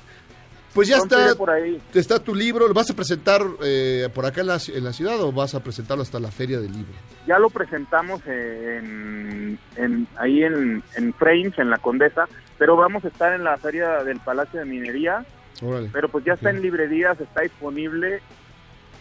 pues 0.74 0.88
ya 0.88 0.98
está, 0.98 1.36
por 1.36 1.50
ahí. 1.50 1.82
está 1.94 2.20
tu 2.20 2.34
libro. 2.36 2.68
¿Lo 2.68 2.74
vas 2.74 2.90
a 2.90 2.96
presentar 2.96 3.42
eh, 3.64 4.10
por 4.14 4.26
acá 4.26 4.42
en 4.42 4.48
la, 4.48 4.56
ci- 4.56 4.76
en 4.76 4.84
la 4.84 4.94
ciudad 4.94 5.20
o 5.22 5.32
vas 5.32 5.54
a 5.56 5.64
presentarlo 5.64 6.02
hasta 6.04 6.20
la 6.20 6.32
feria 6.32 6.60
del 6.60 6.72
libro? 6.72 6.94
Ya 7.28 7.38
lo 7.40 7.50
presentamos 7.50 8.22
en, 8.26 9.58
en- 9.76 10.08
ahí 10.18 10.44
en, 10.44 10.84
en 10.96 11.14
Frames, 11.14 11.58
en 11.58 11.70
la 11.70 11.78
Condesa, 11.78 12.26
pero 12.58 12.76
vamos 12.76 13.04
a 13.06 13.08
estar 13.10 13.34
en 13.34 13.44
la 13.44 13.58
feria 13.58 14.04
del 14.04 14.20
Palacio 14.20 14.60
de 14.60 14.66
Minería, 14.66 15.26
Órale. 15.62 15.90
pero 15.94 16.10
pues 16.10 16.26
ya 16.26 16.34
está 16.34 16.50
en 16.50 16.62
librerías, 16.62 17.20
está 17.20 17.42
disponible. 17.42 18.22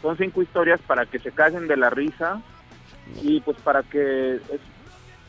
Son 0.02 0.16
cinco 0.16 0.42
historias 0.42 0.80
para 0.86 1.06
que 1.06 1.18
se 1.20 1.30
caguen 1.30 1.68
de 1.68 1.76
la 1.76 1.88
risa 1.90 2.40
y 3.22 3.40
pues 3.40 3.56
para 3.58 3.82
que 3.82 4.40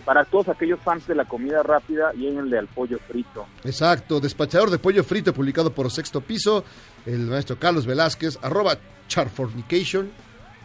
para 0.05 0.25
todos 0.25 0.49
aquellos 0.49 0.79
fans 0.81 1.07
de 1.07 1.15
la 1.15 1.25
comida 1.25 1.63
rápida 1.63 2.13
y 2.15 2.27
en 2.27 2.37
el 2.37 2.49
de 2.49 2.59
al 2.59 2.67
pollo 2.67 2.99
frito. 3.07 3.45
Exacto, 3.63 4.19
despachador 4.19 4.69
de 4.69 4.79
pollo 4.79 5.03
frito 5.03 5.33
publicado 5.33 5.73
por 5.73 5.89
Sexto 5.91 6.21
Piso, 6.21 6.63
el 7.05 7.19
maestro 7.27 7.57
Carlos 7.57 7.85
Velázquez, 7.85 8.37
arroba 8.41 8.77
charfornication. 9.07 10.11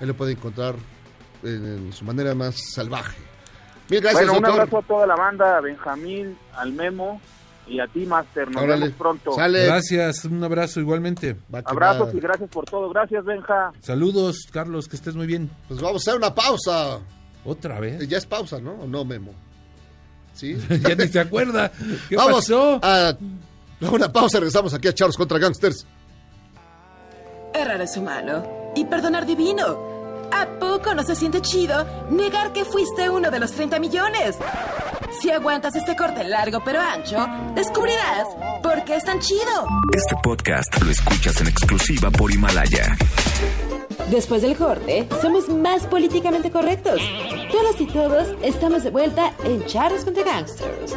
Él 0.01 0.09
lo 0.09 0.15
puede 0.15 0.33
encontrar 0.33 0.75
en, 1.43 1.65
en 1.87 1.93
su 1.93 2.05
manera 2.05 2.35
más 2.35 2.57
salvaje. 2.73 3.17
Mil 3.91 4.01
gracias, 4.01 4.25
bueno, 4.27 4.39
un 4.39 4.43
doctor. 4.43 4.61
abrazo 4.61 4.79
a 4.79 4.83
toda 4.83 5.07
la 5.07 5.17
banda, 5.17 5.57
a 5.57 5.61
Benjamín, 5.61 6.37
al 6.57 6.73
Memo 6.73 7.21
y 7.67 7.81
a 7.81 7.87
ti, 7.87 8.07
Master. 8.07 8.51
Nos 8.51 8.63
Órale. 8.63 8.81
vemos 8.87 8.99
pronto. 8.99 9.35
Gracias, 9.37 10.25
un 10.25 10.43
abrazo 10.45 10.81
igualmente. 10.81 11.37
Abrazos 11.65 12.15
y 12.15 12.21
gracias 12.21 12.51
por 12.51 12.65
todo. 12.65 12.91
Gracias, 12.91 13.25
Benja. 13.25 13.73
Saludos, 13.81 14.47
Carlos, 14.53 14.89
que 14.89 14.97
estés 14.97 15.15
muy 15.15 15.27
bien. 15.27 15.51
Pues 15.69 15.81
vamos 15.81 16.07
a 16.07 16.11
hacer 16.11 16.19
una 16.21 16.35
pausa. 16.35 17.01
¿Otra 17.45 17.81
vez? 17.81 18.07
Ya 18.09 18.19
es 18.19 18.27
pausa, 18.27 18.61
¿no? 18.61 18.73
¿O 18.73 18.87
no, 18.87 19.05
Memo? 19.05 19.33
¿Sí? 20.35 20.57
ya 20.89 20.95
ni 20.95 21.09
se 21.09 21.21
acuerda. 21.21 21.71
¿Qué 22.09 22.17
Vamos 22.17 22.47
pasó? 22.47 22.79
a 22.83 23.17
una 23.81 24.13
pausa. 24.13 24.39
Regresamos 24.39 24.75
aquí 24.75 24.89
a 24.89 24.95
Charles 24.95 25.17
contra 25.17 25.39
Gangsters. 25.39 25.87
Errar 27.55 27.81
es 27.81 27.97
humano 27.97 28.73
y 28.77 28.85
perdonar 28.85 29.27
divino. 29.27 29.88
¿A 30.33 30.47
poco 30.59 30.95
no 30.95 31.03
se 31.03 31.15
siente 31.15 31.41
chido 31.41 31.85
negar 32.11 32.53
que 32.53 32.65
fuiste 32.65 33.09
uno 33.11 33.31
de 33.31 33.41
los 33.41 33.53
30 33.53 33.79
millones? 33.79 34.37
Si 35.21 35.31
aguantas 35.31 35.75
este 35.75 35.97
corte 35.97 36.25
largo 36.25 36.61
pero 36.65 36.81
ancho, 36.81 37.27
descubrirás 37.55 38.29
por 38.63 38.85
qué 38.85 38.97
es 38.97 39.05
tan 39.05 39.21
chido. 39.21 39.67
Este 39.95 40.15
podcast 40.23 40.81
lo 40.83 40.91
escuchas 40.91 41.41
en 41.41 41.49
exclusiva 41.49 42.11
por 42.11 42.31
Himalaya. 42.31 42.97
Después 44.11 44.43
del 44.43 44.57
corte, 44.57 45.09
somos 45.21 45.49
más 45.49 45.87
políticamente 45.87 46.51
correctos. 46.51 47.01
Todos 47.51 47.81
y 47.81 47.87
todos 47.87 48.29
estamos 48.43 48.85
de 48.85 48.91
vuelta 48.91 49.33
en 49.45 49.65
Charles 49.67 50.05
contra 50.05 50.25
Gangsters. 50.25 50.95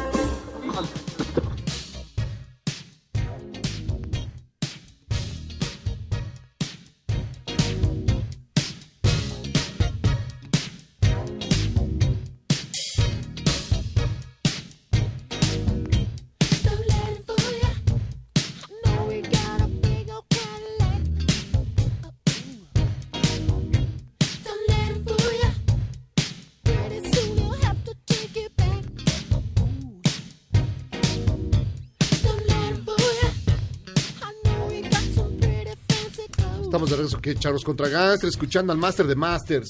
En 37.24 37.38
Charles 37.38 37.62
contra 37.64 37.88
Gangsters, 37.88 38.34
escuchando 38.34 38.72
al 38.72 38.78
Master 38.78 39.06
de 39.06 39.14
Masters, 39.14 39.68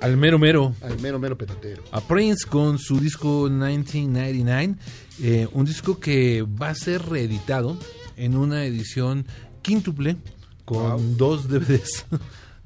Al 0.00 0.16
mero 0.16 0.38
mero. 0.38 0.74
al 0.82 0.98
mero 1.00 1.18
mero 1.18 1.36
petatero. 1.36 1.82
A 1.92 2.00
Prince 2.00 2.46
con 2.46 2.78
su 2.78 2.98
disco 3.00 3.48
1999, 3.50 4.76
eh, 5.22 5.48
un 5.52 5.64
disco 5.64 5.98
que 5.98 6.42
va 6.42 6.70
a 6.70 6.74
ser 6.74 7.02
reeditado 7.06 7.76
en 8.16 8.36
una 8.36 8.64
edición 8.64 9.26
quíntuple 9.62 10.16
con 10.64 11.16
dos 11.16 11.48
DVDs. 11.48 12.06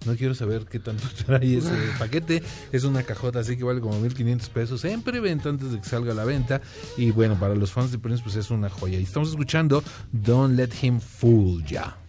No 0.04 0.16
quiero 0.16 0.34
saber 0.34 0.64
qué 0.64 0.80
tanto 0.80 1.04
trae 1.26 1.58
ese 1.58 1.70
paquete. 1.96 2.42
Es 2.72 2.82
una 2.82 3.04
cajota 3.04 3.38
así 3.38 3.56
que 3.56 3.62
vale 3.62 3.80
como 3.80 4.00
1500 4.00 4.48
pesos 4.48 4.84
en 4.84 5.00
preventa 5.00 5.48
antes 5.48 5.70
de 5.70 5.80
que 5.80 5.88
salga 5.88 6.10
a 6.10 6.16
la 6.16 6.24
venta. 6.24 6.60
Y 6.96 7.12
bueno, 7.12 7.38
para 7.38 7.54
los 7.54 7.70
fans 7.70 7.92
de 7.92 8.00
Prince 8.00 8.20
pues 8.20 8.34
es 8.34 8.50
una 8.50 8.68
joya. 8.68 8.98
Y 8.98 9.04
estamos 9.04 9.28
escuchando 9.28 9.84
Don't 10.10 10.56
Let 10.56 10.70
Him 10.82 10.98
Fool 10.98 11.64
Ya. 11.64 12.01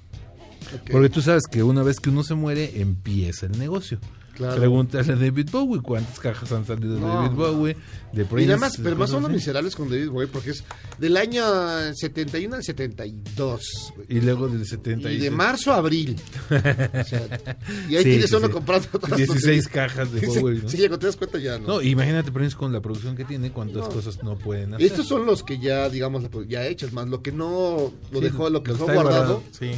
Porque 0.92 1.10
tú 1.10 1.22
sabes 1.22 1.44
que 1.50 1.64
una 1.64 1.84
vez 1.84 2.00
que 2.00 2.10
uno 2.10 2.24
se 2.24 2.36
muere, 2.36 2.80
empieza 2.82 3.46
el 3.46 3.58
negocio. 3.58 4.00
Claro. 4.36 4.56
Pregúntale 4.60 5.14
a 5.14 5.16
David 5.16 5.50
Bowie 5.52 5.80
cuántas 5.84 6.20
cajas 6.20 6.52
han 6.52 6.66
salido 6.66 6.96
de 6.96 7.02
No. 7.02 7.08
David 7.22 7.36
Bowie, 7.36 7.78
de 8.14 8.26
Prince. 8.26 8.48
y 8.48 8.52
además, 8.52 8.80
pero 8.82 8.96
más 8.96 9.12
son 9.12 9.22
los 9.22 9.32
miserables 9.32 9.76
con 9.76 9.88
David 9.92 10.10
Bowie, 10.10 10.26
porque 10.28 10.50
es 10.50 10.64
del 10.98 11.18
año 11.18 11.44
71 11.94 12.56
al 12.56 12.64
72. 12.64 13.62
güey. 13.96 14.08
Y 14.10 14.22
luego 14.22 14.48
del 14.48 14.66
70 14.66 15.12
Y 15.12 15.18
de 15.20 15.30
marzo 15.30 15.72
a 15.72 15.76
abril. 15.78 16.20
O 16.50 17.04
sea, 17.04 17.28
y 17.90 17.96
ahí 17.96 18.04
Sí, 18.04 18.10
tienes 18.10 18.30
sí, 18.32 18.36
uno 18.36 18.48
sí. 18.48 18.54
comprando 18.54 18.88
otras 18.92 19.18
16 19.18 19.68
cosas. 19.68 19.72
cajas 19.72 20.12
de 20.12 20.26
Bowie, 20.42 20.62
¿no? 20.64 20.70
Sí, 20.70 20.78
cuando 20.80 20.98
te 20.98 21.06
das 21.06 21.16
cuenta 21.16 21.38
ya, 21.38 21.60
¿no? 21.60 21.68
No, 21.68 21.82
imagínate 21.84 22.32
Prince 22.32 22.56
con 22.58 22.74
la 22.74 22.82
producción 22.82 23.16
que 23.16 23.26
tiene, 23.26 23.52
cuántas 23.52 23.88
cosas 23.90 24.24
no 24.24 24.36
pueden 24.40 24.74
hacer. 24.74 24.88
Estos 24.88 25.06
son 25.08 25.28
los 25.28 25.44
que 25.44 25.60
ya, 25.60 25.90
digamos, 25.90 26.24
ya 26.48 26.66
hechos, 26.66 26.92
más 26.92 27.08
lo 27.08 27.22
que 27.22 27.32
no 27.32 27.94
lo 28.12 28.20
dejó, 28.20 28.50
lo 28.50 28.64
que 28.64 28.72
dejó 28.72 28.86
está 28.86 28.96
guardado. 28.96 29.44
Sí. 29.52 29.72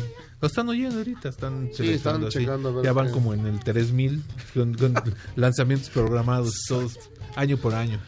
Lo 0.46 0.48
están 0.48 0.70
oyendo 0.70 0.98
ahorita, 1.00 1.30
están 1.30 1.70
Sí, 1.72 1.78
seleccionando 1.78 2.28
están 2.28 2.40
así. 2.40 2.46
checando 2.46 2.70
a 2.70 2.72
ver 2.74 2.86
Ya 2.86 2.94
van 2.94 3.08
qué- 3.08 3.14
como 3.14 3.34
en 3.34 3.48
el 3.48 3.60
3000 3.62 4.22
con, 4.54 4.76
con 4.76 4.94
lanzamientos 5.36 5.90
programados 5.90 6.54
todos 6.68 7.00
año 7.36 7.58
por 7.58 7.74
año. 7.74 8.00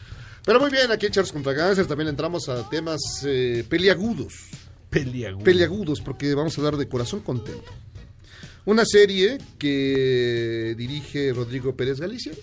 Pero 0.46 0.60
muy 0.60 0.70
bien, 0.70 0.92
aquí 0.92 1.08
en 1.08 1.14
Charles 1.14 1.32
contra 1.34 1.54
Gangsters 1.54 1.88
también 1.88 2.10
entramos 2.10 2.48
a 2.48 2.70
temas 2.70 3.00
eh, 3.26 3.66
peliagudos. 3.68 4.34
Peliagudos. 4.92 5.44
Peliagudos, 5.44 6.00
porque 6.02 6.36
vamos 6.36 6.56
a 6.56 6.62
hablar 6.62 6.78
de 6.78 6.88
Corazón 6.88 7.22
Contento. 7.22 7.72
Una 8.66 8.86
serie 8.86 9.40
que 9.58 10.76
dirige 10.78 11.34
Rodrigo 11.34 11.76
Pérez 11.76 12.00
Galicia. 12.00 12.34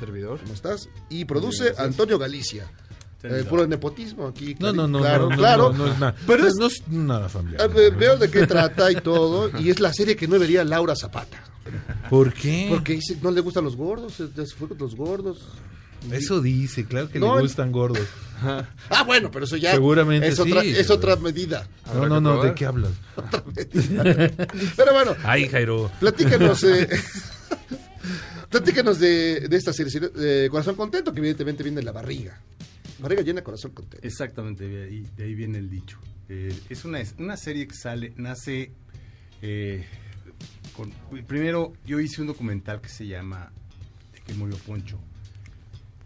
Servidor. 0.00 0.40
¿Cómo 0.40 0.52
estás? 0.54 0.88
Y 1.10 1.26
produce. 1.26 1.74
Antonio 1.78 2.18
Galicia. 2.18 2.68
Eh, 3.24 3.44
puro 3.48 3.66
nepotismo 3.66 4.26
aquí. 4.26 4.54
No, 4.58 4.72
no, 4.72 4.86
no, 4.86 4.98
claro, 5.00 5.24
no, 5.24 5.30
no, 5.30 5.36
claro. 5.36 5.72
no, 5.72 5.86
no 5.86 5.92
es 5.92 5.98
nada. 5.98 6.14
Pero 6.26 6.46
es- 6.46 6.54
no 6.58 6.66
es 6.66 6.82
nada 6.88 7.28
familiar. 7.28 7.62
a 7.62 7.66
ver, 7.68 7.94
veo 7.94 8.16
de 8.18 8.30
qué 8.30 8.46
trata 8.46 8.90
y 8.92 8.96
todo. 8.96 9.50
Y 9.58 9.70
es 9.70 9.80
la 9.80 9.92
serie 9.92 10.14
que 10.16 10.28
no 10.28 10.38
vería 10.38 10.62
Laura 10.64 10.94
Zapata. 10.94 11.42
¿Por 12.10 12.32
qué? 12.34 12.66
Porque 12.68 12.92
dice, 12.94 13.16
no 13.22 13.30
le 13.30 13.40
gustan 13.40 13.64
los 13.64 13.76
gordos, 13.76 14.12
se 14.14 14.28
se 14.28 14.54
fue 14.54 14.68
con 14.68 14.76
los 14.78 14.94
gordos. 14.94 15.40
Eso 16.12 16.42
dice, 16.42 16.84
claro 16.84 17.08
que 17.08 17.18
No, 17.18 17.36
le 17.36 17.42
gustan 17.42 17.72
gordos. 17.72 18.06
Ah, 18.90 19.04
bueno, 19.06 19.30
pero 19.30 19.46
eso 19.46 19.56
ya 19.56 19.70
Seguramente 19.72 20.28
es, 20.28 20.38
otra, 20.38 20.62
es 20.62 20.90
otra 20.90 21.16
medida. 21.16 21.66
No, 21.94 22.06
no, 22.06 22.20
no, 22.20 22.42
¿de 22.42 22.52
qué 22.52 22.66
hablas? 22.66 22.90
Pero 24.76 24.92
bueno, 24.92 25.16
Ay, 25.24 25.48
Jairo. 25.48 25.90
platícanos, 26.00 26.62
eh, 26.64 26.88
platícanos 28.50 28.98
de, 28.98 29.48
de 29.48 29.56
esta 29.56 29.72
serie, 29.72 29.98
de 30.10 30.48
Corazón 30.50 30.74
Contento, 30.74 31.12
que 31.12 31.20
evidentemente 31.20 31.62
viene 31.62 31.76
de 31.76 31.84
la 31.84 31.92
barriga. 31.92 32.38
Barriga 33.04 33.22
llena, 33.22 33.44
corazón 33.44 33.72
contento. 33.72 34.06
Exactamente, 34.06 34.66
de 34.66 34.84
ahí, 34.84 35.06
de 35.16 35.24
ahí 35.24 35.34
viene 35.34 35.58
el 35.58 35.68
dicho. 35.68 35.98
Eh, 36.30 36.58
es 36.70 36.84
una, 36.86 37.00
es 37.00 37.14
una 37.18 37.36
serie 37.36 37.68
que 37.68 37.74
sale, 37.74 38.14
nace 38.16 38.72
eh, 39.42 39.84
con- 40.74 40.90
primero, 41.26 41.74
yo 41.86 42.00
hice 42.00 42.22
un 42.22 42.28
documental 42.28 42.80
que 42.80 42.88
se 42.88 43.06
llama 43.06 43.52
De 44.12 44.20
que 44.20 44.32
murió 44.32 44.56
Poncho. 44.56 44.98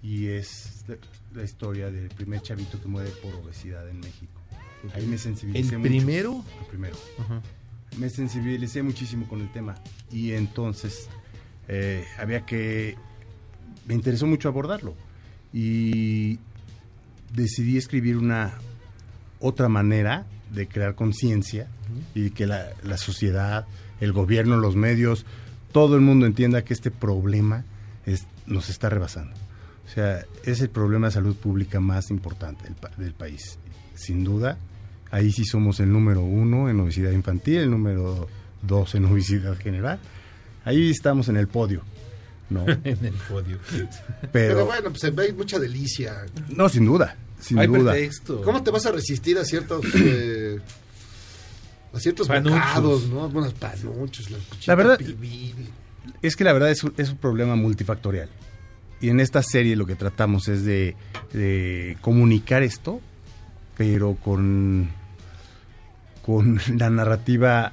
Y 0.02 0.26
es 0.26 0.84
la, 0.88 0.96
la 1.34 1.44
historia 1.44 1.88
del 1.90 2.08
primer 2.08 2.40
chavito 2.42 2.80
que 2.80 2.88
muere 2.88 3.10
por 3.22 3.32
obesidad 3.36 3.88
en 3.88 4.00
México. 4.00 4.32
Ahí 4.94 5.06
me 5.06 5.18
sensibilicé 5.18 5.74
¿El 5.74 5.78
mucho. 5.78 5.88
primero? 5.90 6.44
El 6.62 6.66
primero. 6.66 6.96
Ajá. 7.18 7.40
Me 7.96 8.10
sensibilicé 8.10 8.82
muchísimo 8.82 9.28
con 9.28 9.40
el 9.40 9.50
tema. 9.52 9.76
Y 10.12 10.32
entonces 10.32 11.08
eh, 11.68 12.04
había 12.18 12.44
que... 12.44 12.96
Me 13.86 13.94
interesó 13.94 14.26
mucho 14.26 14.48
abordarlo. 14.48 14.94
Y 15.52 16.38
decidí 17.32 17.76
escribir 17.76 18.16
una 18.16 18.54
otra 19.40 19.68
manera 19.68 20.26
de 20.50 20.66
crear 20.66 20.94
conciencia 20.94 21.68
y 22.14 22.30
que 22.30 22.46
la, 22.46 22.72
sociedad, 22.96 23.66
el 24.00 24.12
gobierno, 24.12 24.56
los 24.56 24.76
medios, 24.76 25.26
todo 25.72 25.96
el 25.96 26.00
mundo 26.00 26.26
entienda 26.26 26.62
que 26.62 26.74
este 26.74 26.90
problema 26.90 27.64
nos 28.46 28.70
está 28.70 28.88
rebasando. 28.88 29.34
O 29.86 29.90
sea, 29.90 30.24
es 30.44 30.60
el 30.60 30.70
problema 30.70 31.08
de 31.08 31.12
salud 31.12 31.36
pública 31.36 31.80
más 31.80 32.10
importante 32.10 32.64
del, 32.64 32.76
del 32.96 33.14
país. 33.14 33.58
Sin 33.94 34.24
duda, 34.24 34.58
ahí 35.10 35.32
sí 35.32 35.44
somos 35.44 35.80
el 35.80 35.92
número 35.92 36.22
uno 36.22 36.68
en 36.68 36.80
obesidad 36.80 37.10
infantil, 37.10 37.58
el 37.58 37.70
número 37.70 38.28
dos 38.62 38.94
en 38.94 39.04
obesidad 39.06 39.56
general. 39.56 39.98
Ahí 40.64 40.90
estamos 40.90 41.28
en 41.28 41.36
el 41.36 41.48
podio. 41.48 41.82
¿No? 42.50 42.64
en 42.84 43.04
el 43.04 43.14
podio. 43.28 43.58
Pero, 43.70 43.88
Pero, 44.32 44.66
bueno, 44.66 44.90
pues 44.90 45.04
hay 45.04 45.32
mucha 45.32 45.58
delicia. 45.58 46.26
no, 46.48 46.68
sin 46.68 46.84
duda, 46.86 47.16
sin 47.40 47.58
Hay 47.58 47.66
duda. 47.66 47.92
pretexto. 47.92 48.42
¿Cómo 48.42 48.62
te 48.62 48.70
vas 48.70 48.86
a 48.86 48.92
resistir 48.92 49.38
a 49.38 49.44
ciertos 49.44 49.84
eh, 49.94 50.58
a 51.92 52.00
ciertos 52.00 52.28
bocados, 52.28 53.08
no? 53.08 53.24
Algunos 53.24 53.54
panuchos, 53.54 54.30
la, 54.30 54.38
La 54.66 54.74
verdad- 54.74 54.98
pibil. 54.98 55.68
Es 56.22 56.36
que 56.36 56.44
la 56.44 56.52
verdad 56.54 56.70
es 56.70 56.82
un, 56.84 56.94
es 56.96 57.10
un 57.10 57.18
problema 57.18 57.54
multifactorial. 57.56 58.28
Y 59.00 59.10
en 59.10 59.20
esta 59.20 59.42
serie 59.42 59.76
lo 59.76 59.86
que 59.86 59.94
tratamos 59.94 60.48
es 60.48 60.64
de, 60.64 60.96
de 61.32 61.96
comunicar 62.00 62.62
esto, 62.62 63.00
pero 63.76 64.14
con, 64.16 64.88
con 66.24 66.60
la 66.76 66.90
narrativa 66.90 67.72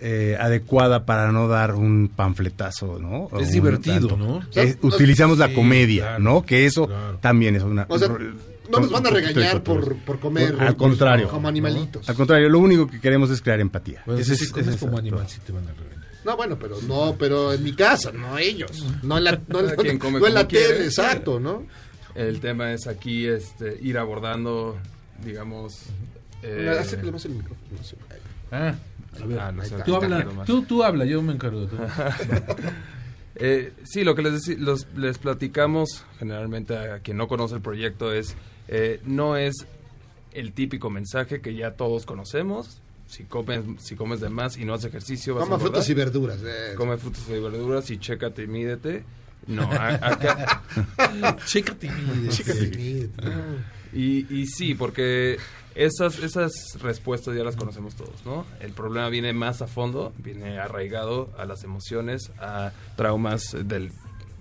eh, 0.00 0.36
adecuada 0.38 1.06
para 1.06 1.32
no 1.32 1.48
dar 1.48 1.74
un 1.74 2.08
panfletazo, 2.14 2.98
¿no? 2.98 3.28
Es 3.40 3.48
Un 3.48 3.52
divertido, 3.52 4.08
tanto. 4.08 4.16
¿no? 4.16 4.40
Es- 4.54 4.78
utilizamos 4.82 5.38
la 5.38 5.48
Sí, 5.48 5.54
comedia, 5.54 6.02
claro, 6.02 6.18
¿no? 6.22 6.42
Que 6.44 6.66
eso 6.66 6.86
claro. 6.86 7.18
también 7.20 7.56
es 7.56 7.62
una... 7.62 7.86
O 7.88 7.98
sea, 7.98 8.08
no 8.08 8.80
nos 8.80 8.90
van 8.90 9.06
a 9.06 9.10
regañar 9.10 9.62
por, 9.62 9.96
por 9.98 10.18
comer 10.18 10.56
Al 10.58 10.76
contrario. 10.76 11.28
como 11.28 11.46
animalitos. 11.48 12.08
Al 12.08 12.16
contrario, 12.16 12.48
lo 12.48 12.58
único 12.58 12.86
que 12.88 13.00
queremos 13.00 13.30
es 13.30 13.40
crear 13.40 13.60
empatía. 13.60 14.02
Bueno, 14.06 14.20
Ese 14.20 14.36
si 14.36 14.44
es- 14.44 14.50
comes 14.50 14.66
ese 14.66 14.74
es 14.76 14.80
como 14.80 14.98
animal, 14.98 15.26
sí 15.28 15.38
te 15.46 15.52
van 15.52 15.64
a 15.68 15.72
regañar. 15.72 15.96
No, 16.24 16.36
bueno, 16.36 16.58
pero 16.58 16.76
no, 16.82 17.14
pero 17.18 17.52
en 17.52 17.62
mi 17.62 17.72
casa, 17.72 18.10
no 18.10 18.36
ellos. 18.36 18.84
No 19.04 19.16
en 19.18 19.24
la, 19.24 19.32
no 19.32 19.60
come 20.00 20.18
no 20.18 20.26
en 20.26 20.34
la 20.34 20.48
quiere. 20.48 20.68
tele, 20.74 20.84
exacto, 20.86 21.38
¿no? 21.38 21.64
El 22.16 22.40
tema 22.40 22.72
es 22.72 22.86
aquí 22.88 23.26
este, 23.28 23.78
ir 23.80 23.96
abordando, 23.96 24.76
digamos... 25.24 25.82
eh, 26.42 26.82
el 26.92 26.98
micrófono. 26.98 27.32
no. 27.70 28.16
Ah, 28.50 28.74
a 29.22 29.26
ver, 29.26 29.38
Ah, 29.40 29.52
no 29.52 29.64
sé, 29.64 29.76
tú, 29.84 29.96
habla, 29.96 30.26
tú, 30.46 30.62
tú 30.62 30.82
habla, 30.82 31.04
yo 31.04 31.20
me 31.22 31.32
encargo 31.32 31.62
de 31.62 31.66
todo. 31.68 31.86
Eh, 33.38 33.74
sí, 33.84 34.02
lo 34.02 34.14
que 34.14 34.22
les, 34.22 34.48
los- 34.58 34.86
les 34.96 35.18
platicamos 35.18 36.04
generalmente 36.18 36.74
a 36.76 37.00
quien 37.00 37.18
no 37.18 37.28
conoce 37.28 37.54
el 37.56 37.60
proyecto 37.60 38.10
es, 38.12 38.34
eh, 38.68 38.98
no 39.04 39.36
es 39.36 39.66
el 40.32 40.52
típico 40.52 40.88
mensaje 40.88 41.42
que 41.42 41.54
ya 41.54 41.72
todos 41.72 42.06
conocemos. 42.06 42.80
Si 43.06 43.24
comes, 43.24 43.60
si 43.78 43.94
comes 43.94 44.20
de 44.20 44.30
más 44.30 44.56
y 44.56 44.64
no 44.64 44.72
haces 44.72 44.86
ejercicio, 44.86 45.34
vas 45.34 45.42
a 45.42 45.46
Toma 45.48 45.58
frutas 45.58 45.86
y 45.90 45.92
verduras. 45.94 46.38
eh. 46.46 46.72
Come 46.78 46.96
frutas 46.96 47.24
y 47.28 47.32
verduras 47.38 47.90
y 47.90 47.98
chécate 47.98 48.44
y 48.44 48.46
mídete. 48.46 49.04
No, 49.48 49.62
a- 49.70 49.88
acá... 49.94 50.62
Chécate 51.44 51.88
y 51.88 51.90
mídete. 51.90 52.28
Chécate 52.36 52.64
y 52.64 52.70
mídete. 52.76 53.22
Y, 53.92 54.34
y 54.40 54.46
sí, 54.46 54.74
porque 54.74 55.36
esas, 55.76 56.18
esas 56.20 56.78
respuestas 56.80 57.36
ya 57.36 57.44
las 57.44 57.56
conocemos 57.56 57.94
todos, 57.94 58.24
¿no? 58.24 58.46
El 58.60 58.72
problema 58.72 59.08
viene 59.08 59.32
más 59.32 59.62
a 59.62 59.66
fondo, 59.66 60.12
viene 60.18 60.58
arraigado 60.58 61.30
a 61.38 61.44
las 61.44 61.64
emociones, 61.64 62.32
a 62.38 62.72
traumas 62.96 63.56
del, 63.64 63.92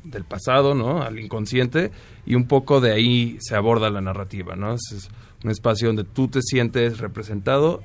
del 0.04 0.24
pasado, 0.24 0.76
¿no? 0.76 1.02
Al 1.02 1.20
inconsciente, 1.20 1.92
y 2.26 2.36
un 2.36 2.48
poco 2.48 2.80
de 2.80 2.94
ahí 2.94 3.38
se 3.42 3.56
aborda 3.56 3.90
la 3.90 4.02
narrativa, 4.02 4.56
¿no? 4.56 4.74
Es, 4.74 5.10
un 5.44 5.52
espacio 5.52 5.88
donde 5.88 6.04
tú 6.06 6.28
te 6.28 6.42
sientes 6.42 6.98
representado 6.98 7.84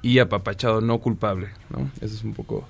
y 0.00 0.18
apapachado, 0.18 0.80
no 0.80 0.98
culpable, 0.98 1.48
¿no? 1.68 1.90
Eso 2.00 2.14
es 2.14 2.24
un 2.24 2.32
poco... 2.32 2.66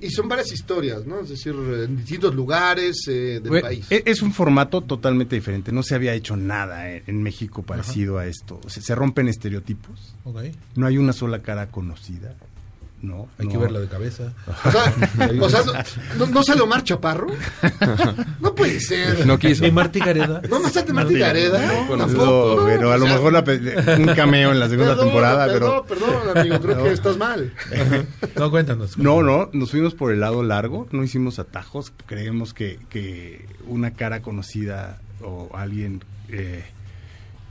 Y, 0.00 0.06
y 0.06 0.10
son 0.10 0.28
varias 0.28 0.52
historias, 0.52 1.06
¿no? 1.06 1.20
Es 1.20 1.30
decir, 1.30 1.54
en 1.54 1.96
distintos 1.96 2.34
lugares 2.34 3.04
eh, 3.08 3.40
del 3.40 3.48
Bueno, 3.48 3.66
país. 3.68 3.86
e- 3.90 4.02
Es 4.06 4.22
un 4.22 4.32
formato 4.32 4.80
totalmente 4.82 5.36
diferente. 5.36 5.72
No 5.72 5.82
se 5.82 5.94
había 5.94 6.14
hecho 6.14 6.36
nada 6.36 6.90
en, 6.90 7.02
en 7.06 7.22
México 7.22 7.62
parecido 7.62 8.18
a 8.18 8.26
esto. 8.26 8.60
Se, 8.66 8.80
se 8.82 8.94
rompen 8.94 9.28
estereotipos. 9.28 10.14
Ok. 10.24 10.42
No 10.76 10.86
hay 10.86 10.98
una 10.98 11.12
sola 11.12 11.40
cara 11.40 11.66
conocida. 11.70 12.34
No. 13.02 13.28
Hay 13.38 13.46
no. 13.46 13.52
que 13.52 13.56
verla 13.58 13.80
de 13.80 13.88
cabeza. 13.88 14.32
O 15.40 15.48
sea, 15.48 15.62
o 15.62 15.64
sea, 15.64 15.84
¿no, 16.18 16.26
no 16.26 16.42
sale 16.42 16.60
Omar 16.60 16.84
Chaparro? 16.84 17.28
No 18.40 18.54
puede 18.54 18.78
ser. 18.80 19.26
No 19.26 19.38
quiso. 19.38 19.66
¿Y 19.66 19.70
Martí 19.70 20.00
Gareda? 20.00 20.42
¿No 20.48 20.60
más 20.60 20.72
sale 20.72 20.92
Martí 20.92 21.18
Gareda? 21.18 21.60
No, 21.88 21.96
Tampoco. 21.96 22.56
No, 22.60 22.66
pero 22.66 22.92
a 22.92 22.98
lo 22.98 23.04
O 23.04 23.08
sea, 23.08 23.16
mejor 23.16 23.32
la 23.32 23.96
un 23.96 24.14
cameo 24.14 24.52
en 24.52 24.60
la 24.60 24.68
segunda 24.68 24.92
perdón, 24.92 25.06
temporada, 25.06 25.46
Perdón, 25.46 25.82
pero 25.88 26.00
perdón, 26.00 26.38
amigo, 26.38 26.60
creo 26.60 26.76
No. 26.76 26.82
que 26.84 26.92
estás 26.92 27.16
mal. 27.16 27.52
No, 28.36 28.50
cuéntanos. 28.50 28.98
no, 28.98 29.22
no, 29.22 29.48
nos 29.52 29.70
fuimos 29.70 29.94
por 29.94 30.12
el 30.12 30.20
lado 30.20 30.42
largo, 30.42 30.86
no 30.92 31.02
hicimos 31.02 31.38
atajos. 31.38 31.92
Creemos 32.06 32.52
que, 32.54 32.78
que 32.90 33.46
una 33.66 33.92
cara 33.92 34.20
conocida 34.20 35.00
o 35.22 35.50
alguien 35.54 36.02
eh, 36.28 36.64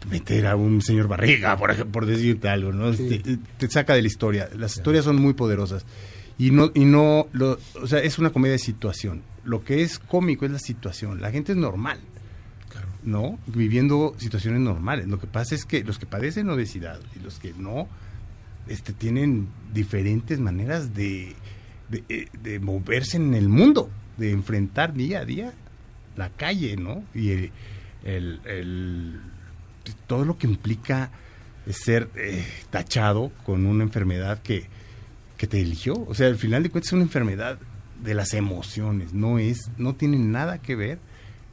meter 0.10 0.47
a 0.47 0.56
un 0.56 0.82
señor 0.82 1.08
Barriga, 1.08 1.58
por 1.58 1.72
ejemplo, 1.72 1.91
por 1.91 2.06
decirte 2.06 2.47
algo, 2.50 2.72
¿no? 2.72 2.91
Te, 2.93 3.20
te 3.58 3.70
saca 3.70 3.93
de 3.95 4.02
la 4.02 4.08
historia. 4.08 4.50
Las 4.58 4.76
historias 4.78 5.06
son 5.06 5.18
muy 5.18 5.34
poderosas. 5.34 5.86
Y 6.38 6.52
no, 6.52 6.72
y 6.74 6.86
no, 6.86 7.28
lo, 7.34 7.60
o 7.82 7.88
sea, 7.88 8.00
es 8.00 8.18
una 8.18 8.30
comedia 8.30 8.54
de 8.54 8.60
situación. 8.60 9.22
Lo 9.43 9.64
que 9.64 9.82
es 9.82 10.00
cómico 10.00 10.45
es 10.45 10.52
la 10.52 10.60
situación. 10.60 11.20
La 11.22 11.32
gente 11.32 11.52
es 11.52 11.58
normal. 11.58 12.00
¿no? 13.04 13.39
Viviendo 13.47 14.14
situaciones 14.18 14.60
normales. 14.60 15.08
Lo 15.08 15.20
que 15.20 15.28
pasa 15.28 15.56
es 15.56 15.66
que 15.66 15.84
los 15.84 15.97
que 16.00 16.06
padecen 16.06 16.50
obesidad 16.50 17.00
y 17.16 17.24
los 17.24 17.39
que 17.39 17.54
no, 17.58 17.88
este, 18.68 18.91
tienen 18.93 19.47
diferentes 19.74 20.39
maneras 20.39 20.93
de, 20.93 21.34
de, 21.89 22.04
eh, 22.10 22.28
de 22.43 22.60
moverse 22.60 23.16
en 23.18 23.34
el 23.36 23.47
mundo, 23.47 23.89
de 24.18 24.32
enfrentar 24.32 24.93
día 24.93 25.20
a 25.22 25.26
día 25.26 25.54
la 26.18 26.30
calle, 26.30 26.76
¿no? 26.76 27.04
Y 27.16 27.30
el, 27.32 27.52
el- 28.04 28.41
el- 28.45 29.22
todo 30.07 30.25
lo 30.25 30.38
que 30.38 30.47
implica 30.47 31.11
ser 31.69 32.09
eh, 32.15 32.45
tachado 32.69 33.32
con 33.45 33.65
una 33.65 33.84
enfermedad 33.84 34.41
que, 34.41 34.67
que 35.38 35.47
te 35.47 35.61
eligió. 35.61 35.93
O 36.07 36.13
sea, 36.13 36.27
al 36.27 36.38
final 36.38 36.63
de 36.63 36.69
cuentas 36.69 36.89
es 36.89 36.93
una 36.93 37.03
enfermedad 37.03 37.59
de 38.03 38.13
las 38.13 38.34
emociones, 38.34 39.13
no 39.13 39.39
es, 39.39 39.69
no 39.77 39.95
tiene 39.95 40.17
nada 40.17 40.59
que 40.59 40.75
ver 40.75 40.99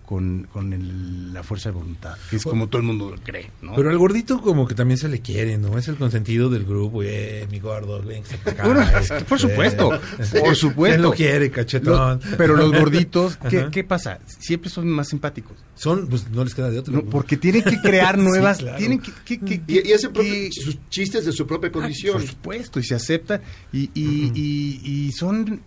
con, 0.06 0.46
con 0.52 0.72
el- 0.72 1.32
la 1.34 1.42
fuerza 1.42 1.68
de 1.70 1.74
voluntad, 1.74 2.14
que 2.30 2.36
es 2.36 2.44
como 2.44 2.68
todo 2.68 2.80
el 2.80 2.86
mundo 2.86 3.10
lo 3.10 3.16
cree, 3.22 3.50
¿no? 3.60 3.74
Pero 3.74 3.90
al 3.90 3.98
gordito 3.98 4.40
como 4.40 4.66
que 4.66 4.74
también 4.74 4.96
se 4.98 5.08
le 5.08 5.20
quiere, 5.20 5.58
¿no? 5.58 5.76
Es 5.78 5.88
el 5.88 5.96
consentido 5.96 6.48
del 6.48 6.64
grupo. 6.64 7.02
Eh, 7.02 7.46
mi 7.50 7.58
gordo, 7.58 8.00
ven, 8.02 8.22
que 8.22 8.28
se 8.30 8.38
te 8.38 8.54
cae. 8.54 8.66
Bueno, 8.72 8.86
por 9.28 9.38
supuesto, 9.40 9.90
por 10.40 10.54
supuesto. 10.56 10.94
Él 10.96 11.02
lo 11.02 11.10
quiere, 11.12 11.50
cachetón. 11.50 12.20
Lo- 12.24 12.36
pero 12.36 12.56
los 12.56 12.70
gorditos, 12.78 13.36
¿qué, 13.50 13.66
qué 13.70 13.84
pasa? 13.84 14.20
Siempre 14.26 14.70
son 14.70 14.88
más 14.88 15.08
simpáticos. 15.08 15.56
Son, 15.74 16.06
pues 16.06 16.30
no 16.30 16.42
les 16.44 16.54
queda 16.54 16.70
de 16.70 16.78
otro. 16.78 16.94
No, 16.94 17.02
porque 17.04 17.36
tienen 17.36 17.62
que 17.62 17.78
crear 17.80 18.14
Sí, 18.16 18.22
nuevas, 18.22 18.58
claro. 18.58 18.78
tienen 18.78 19.00
que, 19.00 19.10
que- 19.24 19.40
que- 19.40 19.62
Y, 19.66 19.88
y 19.88 19.92
hacen 19.92 20.12
sus 20.52 20.78
chistes 20.88 21.26
de 21.26 21.32
su 21.32 21.46
propia 21.46 21.70
condición. 21.70 22.14
Por 22.14 22.26
supuesto, 22.26 22.80
y 22.80 22.84
se 22.84 22.94
aceptan. 22.94 23.42
Y, 23.72 23.90
y, 23.92 24.32
y- 24.34 24.80
y 25.08 25.12
son. 25.12 25.60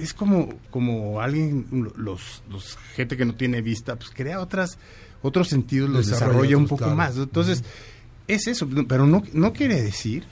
Es 0.00 0.14
como, 0.14 0.48
como 0.70 1.20
alguien, 1.20 1.66
los, 1.96 2.42
los 2.50 2.76
gente 2.94 3.16
que 3.16 3.24
no 3.24 3.34
tiene 3.34 3.60
vista, 3.62 3.96
pues 3.96 4.10
crea 4.14 4.40
otras, 4.40 4.78
otros 5.22 5.48
sentidos, 5.48 5.90
los 5.90 6.06
Desarrolla 6.06 6.32
desarrolla 6.32 6.56
un 6.56 6.66
poco 6.66 6.78
claro. 6.84 6.96
más. 6.96 7.16
Entonces, 7.16 7.62
es 8.28 8.46
eso, 8.46 8.68
pero 8.88 9.06
no, 9.06 9.22
no 9.32 9.52
quiere 9.52 9.80
decir 9.82 10.24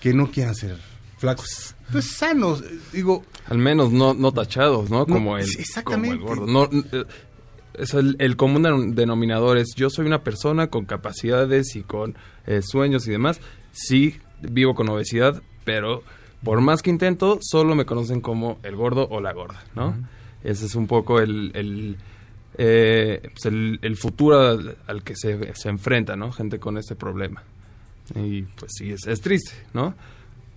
que 0.00 0.12
no 0.14 0.30
quieran 0.30 0.54
ser 0.54 0.78
flacos. 1.18 1.74
Pues 1.90 2.16
sanos, 2.16 2.64
digo. 2.92 3.22
Al 3.48 3.58
menos 3.58 3.92
no, 3.92 4.14
no 4.14 4.32
tachados, 4.32 4.88
¿no? 4.90 5.06
Como 5.06 5.36
el, 5.36 5.44
exactamente. 5.58 6.18
como 6.18 6.32
el 6.32 6.38
gordo. 6.40 6.52
No, 6.52 6.68
n- 6.72 6.84
eh, 6.92 7.04
es 7.74 7.92
el, 7.94 8.16
el 8.18 8.36
común 8.36 8.62
denom- 8.62 8.94
denominador 8.94 9.58
es 9.58 9.74
yo 9.76 9.90
soy 9.90 10.06
una 10.06 10.22
persona 10.24 10.68
con 10.68 10.84
capacidades 10.86 11.76
y 11.76 11.82
con 11.82 12.16
eh, 12.46 12.62
sueños 12.62 13.06
y 13.06 13.10
demás. 13.10 13.40
Sí, 13.72 14.16
vivo 14.40 14.74
con 14.74 14.88
obesidad, 14.88 15.42
pero 15.64 16.02
por 16.44 16.60
más 16.60 16.82
que 16.82 16.90
intento, 16.90 17.38
solo 17.40 17.74
me 17.74 17.84
conocen 17.84 18.20
como 18.20 18.58
el 18.62 18.76
gordo 18.76 19.06
o 19.10 19.20
la 19.20 19.32
gorda, 19.32 19.62
¿no? 19.74 19.94
Ese 20.44 20.66
es 20.66 20.74
un 20.74 20.86
poco 20.86 21.20
el, 21.20 21.52
el, 21.54 21.96
eh, 22.58 23.20
pues 23.32 23.46
el, 23.46 23.78
el 23.82 23.96
futuro 23.96 24.40
al, 24.40 24.76
al 24.86 25.02
que 25.02 25.14
se, 25.16 25.54
se 25.54 25.68
enfrenta, 25.68 26.16
¿no? 26.16 26.32
Gente 26.32 26.58
con 26.58 26.78
este 26.78 26.96
problema. 26.96 27.42
Y 28.16 28.42
pues 28.42 28.72
sí, 28.76 28.90
es, 28.90 29.06
es 29.06 29.20
triste, 29.20 29.52
¿no? 29.72 29.94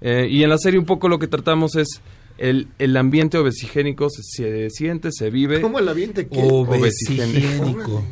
Eh, 0.01 0.27
y 0.29 0.43
en 0.43 0.49
la 0.49 0.57
serie 0.57 0.79
un 0.79 0.85
poco 0.85 1.07
lo 1.07 1.19
que 1.19 1.27
tratamos 1.27 1.75
es 1.75 2.01
el, 2.37 2.67
el 2.79 2.97
ambiente 2.97 3.37
obesigénico 3.37 4.09
se, 4.09 4.23
se 4.23 4.69
siente, 4.69 5.09
se 5.11 5.29
vive. 5.29 5.61
¿Cómo 5.61 5.79
el 5.79 5.87
ambiente 5.87 6.27
qué? 6.27 6.39
Obesigénico. 6.41 8.03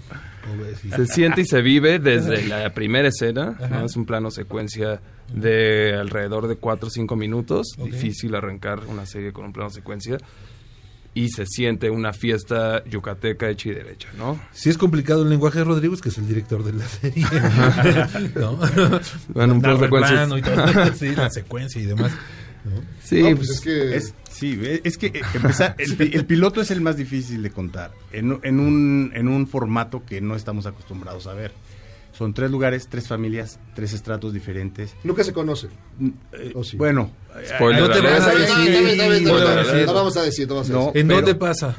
Se 0.95 1.07
siente 1.07 1.41
y 1.41 1.45
se 1.45 1.61
vive 1.61 1.99
desde 1.99 2.45
la 2.47 2.73
primera 2.73 3.07
escena. 3.07 3.57
¿no? 3.69 3.85
Es 3.85 3.95
un 3.95 4.05
plano 4.05 4.29
secuencia 4.31 5.01
de 5.31 5.95
alrededor 5.99 6.47
de 6.47 6.55
4 6.55 6.87
o 6.87 6.89
5 6.91 7.15
minutos. 7.15 7.67
Difícil 7.77 8.33
arrancar 8.35 8.81
una 8.87 9.05
serie 9.05 9.31
con 9.31 9.45
un 9.45 9.53
plano 9.53 9.69
secuencia. 9.69 10.17
Y 11.15 11.29
se 11.29 11.45
siente 11.45 11.91
una 11.91 12.11
fiesta 12.11 12.83
yucateca 12.85 13.47
hecha 13.47 13.69
y 13.69 13.73
derecha, 13.75 14.09
¿no? 14.17 14.39
Si 14.51 14.71
es 14.71 14.79
complicado 14.79 15.21
el 15.21 15.29
lenguaje 15.29 15.59
de 15.59 15.65
Rodríguez, 15.65 16.01
que 16.01 16.09
es 16.09 16.17
el 16.17 16.27
director 16.27 16.63
de 16.63 16.73
la 16.73 16.85
serie. 16.87 17.23
¿No? 18.35 18.57
Bueno, 19.29 19.53
un 19.53 19.61
plano 19.61 19.79
secuencia 19.79 20.15
plano 20.25 20.37
y 20.37 20.41
todo. 20.41 20.93
Sí, 20.95 21.15
la 21.15 21.29
secuencia 21.29 21.79
y 21.81 21.85
demás. 21.85 22.11
¿no? 22.65 22.81
Sí, 23.03 23.21
No, 23.21 23.35
pues, 23.35 23.37
pues 23.37 23.49
es 23.51 23.61
que... 23.61 23.95
Es, 23.95 24.13
sí, 24.31 24.57
eh, 24.63 24.81
es 24.83 24.97
que 24.97 25.21
empezar, 25.35 25.75
el, 25.77 25.95
pi- 25.97 26.11
el 26.13 26.25
piloto 26.25 26.61
es 26.61 26.71
el 26.71 26.81
más 26.81 26.97
difícil 26.97 27.43
de 27.43 27.51
contar 27.51 27.91
en, 28.11 28.39
en 28.41 28.59
un, 28.59 29.11
en 29.13 29.27
un 29.27 29.45
formato 29.47 30.03
que 30.05 30.19
no 30.21 30.35
estamos 30.35 30.65
acostumbrados 30.65 31.27
a 31.27 31.33
ver. 31.33 31.51
Son 32.13 32.33
tres 32.33 32.51
lugares, 32.51 32.87
tres 32.89 33.07
familias, 33.07 33.59
tres 33.75 33.91
estratos 33.93 34.31
diferentes. 34.33 34.95
Nunca 35.03 35.23
se 35.23 35.33
conocen. 35.33 35.71
Eh, 36.31 36.51
¿O 36.55 36.63
sí? 36.63 36.77
Bueno, 36.77 37.11
Spoiler 37.55 37.81
No 37.81 37.89
te 37.89 38.01
vas 38.01 38.21
a 38.21 38.33
decir. 38.35 38.49
no 38.49 38.65
te 38.65 38.91
está 38.91 39.03
vas 39.07 39.11
a 39.11 39.53
bien. 39.53 39.73
decir. 39.73 39.85
No 39.87 39.93
vamos 39.93 40.17
a 40.17 40.21
decir, 40.21 40.47
no 40.47 40.53
vamos 40.55 40.69
a 40.69 40.73
No. 40.73 40.79
decir. 40.85 41.01
¿En 41.01 41.07
dónde 41.07 41.35
pasa? 41.35 41.75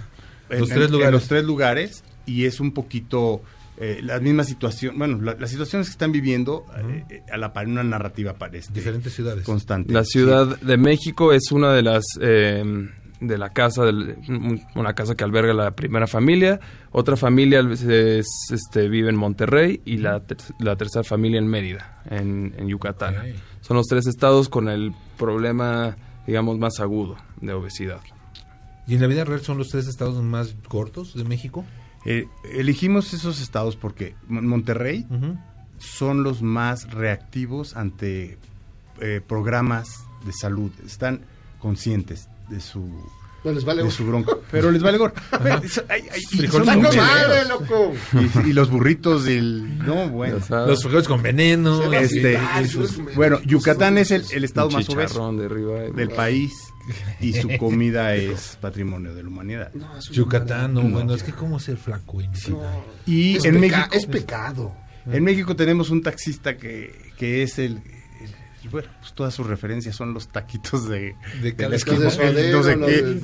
en, 0.51 0.61
Los 0.61 0.69
en- 0.71 0.75
tres 0.75 0.87
en 0.87 0.93
lugares. 0.93 1.13
los 1.13 1.29
tres 1.29 1.45
lugares 1.45 2.05
y 2.27 2.45
es 2.45 2.61
un 2.61 2.73
poquito 2.73 3.43
eh, 3.77 4.01
la 4.05 4.21
misma 4.21 4.45
situación, 4.45 4.97
bueno, 4.99 5.21
la- 5.21 5.35
las 5.35 5.51
situaciones 5.51 5.89
que 5.89 5.93
están 5.93 6.13
viviendo 6.13 6.65
eh, 6.77 7.05
eh, 7.11 7.23
a 7.33 7.37
la 7.39 7.53
par 7.53 7.67
una 7.67 7.83
narrativa 7.83 8.35
parece 8.35 8.73
Diferentes 8.73 9.13
ciudades. 9.13 9.45
constante. 9.45 9.93
La 9.93 10.05
Ciudad 10.05 10.59
de 10.61 10.77
México 10.77 11.33
es 11.33 11.51
una 11.51 11.73
de 11.73 11.83
las 11.83 12.05
eh, 12.21 12.63
de 13.21 13.39
la 13.39 13.51
casa 13.51 13.85
del- 13.85 14.17
una 14.75 14.95
casa 14.95 15.15
que 15.15 15.25
alberga 15.25 15.55
la 15.55 15.71
primera 15.73 16.07
familia, 16.07 16.61
otra 16.91 17.17
familia 17.17 17.61
es, 17.61 18.27
este 18.51 18.89
vive 18.89 19.09
en 19.09 19.17
Monterrey 19.17 19.81
y 19.85 19.97
la, 19.99 20.21
ter- 20.21 20.39
la 20.59 20.77
tercera 20.77 21.05
familia 21.05 21.39
en 21.39 21.47
Mérida, 21.47 22.03
en, 22.11 22.55
en 22.59 22.69
Yucatán. 22.69 23.15
Son 23.61 23.77
los 23.77 23.87
tres 23.87 24.07
estados 24.07 24.49
con 24.49 24.69
el 24.69 24.93
problema 25.19 25.97
digamos 26.27 26.59
más 26.59 26.81
agudo 26.81 27.17
de 27.41 27.53
obesidad. 27.53 28.01
¿Y 28.87 28.95
en 28.95 29.01
la 29.01 29.07
vida 29.07 29.25
real 29.25 29.41
son 29.41 29.57
los 29.59 29.69
tres 29.71 29.87
estados 29.87 30.23
más 30.23 30.55
cortos 30.69 31.15
de 31.15 31.25
México? 31.25 31.65
Eh, 32.07 32.27
elegimos 32.53 33.15
esos 33.15 33.41
estados 33.41 33.77
porque 33.77 34.15
Mon- 34.29 34.47
Monterrey 34.47 35.07
son 35.79 36.23
los 36.23 36.43
más 36.43 36.91
reactivos 36.91 37.77
ante 37.77 38.39
eh, 39.01 39.21
programas 39.27 40.05
de 40.27 40.33
salud. 40.33 40.71
Están 40.85 41.21
conscientes 41.59 42.29
de 42.49 42.61
su 42.61 42.81
No 43.45 43.53
les 43.53 43.65
vale 43.65 43.83
de 43.83 43.91
su 43.91 44.07
bronca. 44.07 44.33
Pero 44.51 44.71
les 44.71 44.83
vale 44.83 44.97
gorro. 44.99 45.15
Pero 45.43 45.59
es- 45.63 45.83
hay- 45.89 46.03
hay- 46.11 46.21
y 46.33 46.37
Frijoles 46.39 46.51
son 46.51 46.61
¡Está 46.63 46.77
muy 46.77 46.87
con 46.89 46.97
madre, 46.97 47.39
cheleros. 47.41 47.49
loco! 47.61 47.93
Y, 48.45 48.49
y 48.49 48.53
los 48.55 48.71
burritos 48.71 49.25
del... 49.25 49.79
No, 49.79 50.09
bueno. 50.09 50.39
Los 50.49 50.83
frijoles 50.83 51.07
con 51.09 51.23
veneno. 51.23 51.93
Este, 51.93 52.37
Ah, 52.39 52.63
y 52.63 52.69
sus- 52.69 52.99
bueno, 53.15 53.41
Yucatán 53.43 53.99
es 53.99 54.11
el, 54.13 54.25
el 54.33 54.45
estado 54.45 54.71
más 54.71 54.89
obeso 54.89 55.33
de 55.33 55.49
ribeye. 55.49 55.93
del 55.93 56.09
país 56.11 56.53
y 57.21 57.33
su 57.35 57.49
comida 57.59 58.15
es 58.15 58.57
patrimonio 58.61 59.15
de 59.15 59.23
la 59.23 59.29
humanidad. 59.29 59.73
No, 59.75 59.89
Yucatán, 60.11 60.73
no, 60.75 60.83
No. 60.83 60.89
bueno, 60.91 61.15
es 61.15 61.23
que 61.23 61.33
cómo 61.33 61.59
ser 61.59 61.77
flaco 61.77 62.21
en? 62.23 62.31
Y 63.07 63.37
Es, 63.37 63.45
en 63.45 63.55
peca- 63.61 63.61
México 63.61 63.89
es 63.97 64.07
pecado. 64.07 64.73
en 65.07 65.23
México 65.25 65.55
tenemos 65.57 65.91
un 65.91 66.03
taxista 66.03 66.57
que, 66.57 66.95
que 67.19 67.43
es 67.43 67.59
el, 67.59 67.81
el- 68.65 68.71
bueno, 68.71 68.89
pues 69.01 69.13
todas 69.15 69.35
sus 69.35 69.47
referencias 69.47 69.95
son 69.97 70.13
los 70.15 70.29
taquitos 70.29 70.89
de, 70.89 71.15
De 71.43 71.55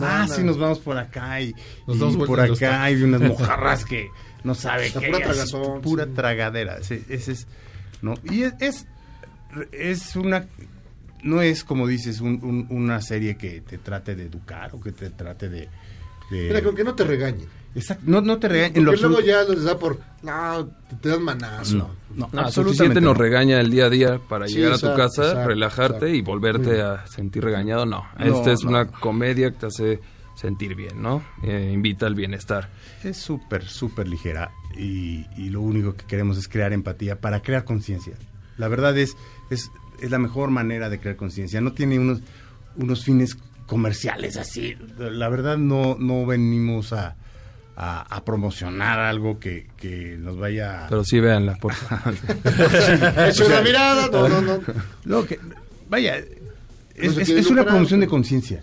ah, 0.00 0.26
sí, 0.28 0.42
nos 0.42 0.58
vamos 0.58 0.78
por 0.78 0.96
acá 0.98 1.40
y, 1.40 1.54
Nos 1.86 1.96
y 1.96 2.00
damos 2.00 2.26
por 2.26 2.40
acá 2.40 2.82
hay 2.84 3.02
unas 3.02 3.20
mojarras 3.20 3.84
que 3.84 4.08
no 4.44 4.54
sabe 4.54 4.90
qué 4.92 5.00
pura 5.06 5.18
es, 5.18 5.24
tragazón, 5.24 5.80
pura 5.82 6.04
sí. 6.04 6.10
tragadera. 6.14 6.78
Ese, 6.78 7.02
ese 7.08 7.32
es, 7.32 7.46
¿no? 8.02 8.14
Y 8.30 8.42
es, 8.42 8.54
es, 8.60 8.86
es 9.72 10.16
una 10.16 10.46
no 11.22 11.42
es 11.42 11.64
como 11.64 11.86
dices 11.86 12.20
un- 12.22 12.40
un- 12.42 12.66
una 12.70 13.02
serie 13.02 13.36
que 13.36 13.60
te 13.60 13.76
trate 13.76 14.14
de 14.16 14.24
educar 14.24 14.70
o 14.74 14.80
que 14.80 14.92
te 14.92 15.10
trate 15.10 15.48
de, 15.50 15.68
de- 16.30 16.48
Mira, 16.48 16.62
con 16.62 16.74
que 16.74 16.82
no 16.84 16.94
te 16.94 17.04
regañen. 17.04 17.46
Exacto, 17.74 18.02
no, 18.06 18.20
no 18.20 18.38
te 18.38 18.48
regañen 18.48 18.84
Porque 18.84 19.00
luego 19.00 19.18
absoluto. 19.18 19.26
ya 19.26 19.54
les 19.54 19.64
da 19.64 19.78
por... 19.78 20.00
No, 20.22 20.66
te, 20.88 20.96
te 20.96 21.08
dan 21.08 21.22
manazo. 21.22 21.76
No, 21.76 21.90
no, 22.16 22.28
No, 22.32 22.40
absolutamente 22.40 22.52
suficiente 22.52 23.00
nos 23.00 23.16
no. 23.16 23.22
regaña 23.22 23.60
el 23.60 23.70
día 23.70 23.86
a 23.86 23.90
día 23.90 24.20
para 24.28 24.48
Sí, 24.48 24.56
llegar 24.56 24.72
a 24.72 24.78
tu 24.78 24.94
casa, 24.96 25.22
exacto, 25.28 25.48
relajarte 25.48 25.94
exacto. 25.96 26.08
y 26.08 26.20
volverte 26.22 26.82
a 26.82 27.06
sentir 27.06 27.44
regañado. 27.44 27.86
No, 27.86 28.04
No, 28.18 28.24
esta 28.38 28.52
es 28.52 28.64
no, 28.64 28.70
una 28.70 28.86
comedia 28.88 29.50
que 29.52 29.56
te 29.58 29.66
hace 29.66 30.00
sentir 30.34 30.74
bien, 30.74 31.00
¿no? 31.00 31.22
Eh, 31.44 31.70
invita 31.72 32.06
al 32.06 32.14
bienestar. 32.14 32.70
Es 33.04 33.16
súper, 33.18 33.64
súper 33.66 34.08
ligera 34.08 34.50
y, 34.76 35.24
y 35.36 35.50
lo 35.50 35.60
único 35.60 35.94
que 35.94 36.04
queremos 36.06 36.38
es 36.38 36.48
crear 36.48 36.72
empatía 36.72 37.20
para 37.20 37.40
crear 37.40 37.64
conciencia. 37.64 38.14
La 38.56 38.66
verdad 38.68 38.96
es, 38.98 39.16
es, 39.50 39.70
es 40.00 40.10
la 40.10 40.18
mejor 40.18 40.50
manera 40.50 40.88
de 40.90 40.98
crear 40.98 41.16
conciencia. 41.16 41.60
No 41.60 41.72
tiene 41.72 41.98
unos, 41.98 42.20
unos 42.76 43.04
fines 43.04 43.36
comerciales 43.66 44.36
así. 44.36 44.74
La 44.98 45.28
verdad 45.28 45.56
no, 45.56 45.96
no 45.98 46.26
venimos 46.26 46.92
a, 46.92 47.16
a, 47.82 48.02
a 48.02 48.24
promocionar 48.26 48.98
algo 49.00 49.38
que, 49.40 49.66
que 49.78 50.16
nos 50.18 50.38
vaya... 50.38 50.84
Pero 50.90 51.02
sí, 51.02 51.18
véanla, 51.18 51.56
por 51.56 51.72
favor. 51.74 52.14
Echa 53.26 53.44
una 53.46 53.62
mirada, 53.62 54.08
no, 54.12 54.28
no, 54.28 54.40
no. 54.42 54.60
No, 55.06 55.24
que, 55.24 55.38
vaya, 55.88 56.18
es, 56.94 57.16
es- 57.16 57.28
es 57.30 57.46
una 57.46 57.64
promoción 57.64 58.00
de 58.00 58.06
conciencia, 58.06 58.62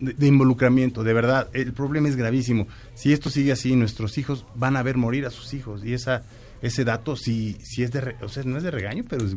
de, 0.00 0.14
de 0.14 0.26
involucramiento, 0.26 1.04
de 1.04 1.12
verdad. 1.12 1.48
El 1.52 1.74
problema 1.74 2.08
es 2.08 2.16
gravísimo. 2.16 2.66
Si 2.94 3.12
esto 3.12 3.28
sigue 3.28 3.52
así, 3.52 3.76
nuestros 3.76 4.16
hijos 4.16 4.46
van 4.54 4.76
a 4.78 4.82
ver 4.82 4.96
morir 4.96 5.26
a 5.26 5.30
sus 5.30 5.52
hijos. 5.52 5.84
Y 5.84 5.92
esa 5.92 6.22
ese 6.62 6.84
dato 6.84 7.14
sí, 7.16 7.58
sí 7.62 7.82
es 7.82 7.92
de... 7.92 8.00
re- 8.00 8.16
o 8.22 8.28
sea, 8.30 8.42
no 8.44 8.56
es 8.56 8.62
de 8.62 8.70
regaño, 8.70 9.04
pero 9.06 9.26
es... 9.26 9.34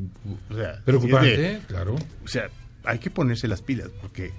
O 0.50 0.56
sea, 0.56 0.74
sí 0.76 0.78
es 0.78 0.84
Preocupante, 0.86 1.38
de- 1.38 1.60
claro. 1.68 1.96
o 2.24 2.28
sea, 2.30 2.50
hay 2.86 3.00
que 3.00 3.10
ponerse 3.10 3.50
las 3.50 3.62
pilas 3.62 3.90
porque 4.02 4.32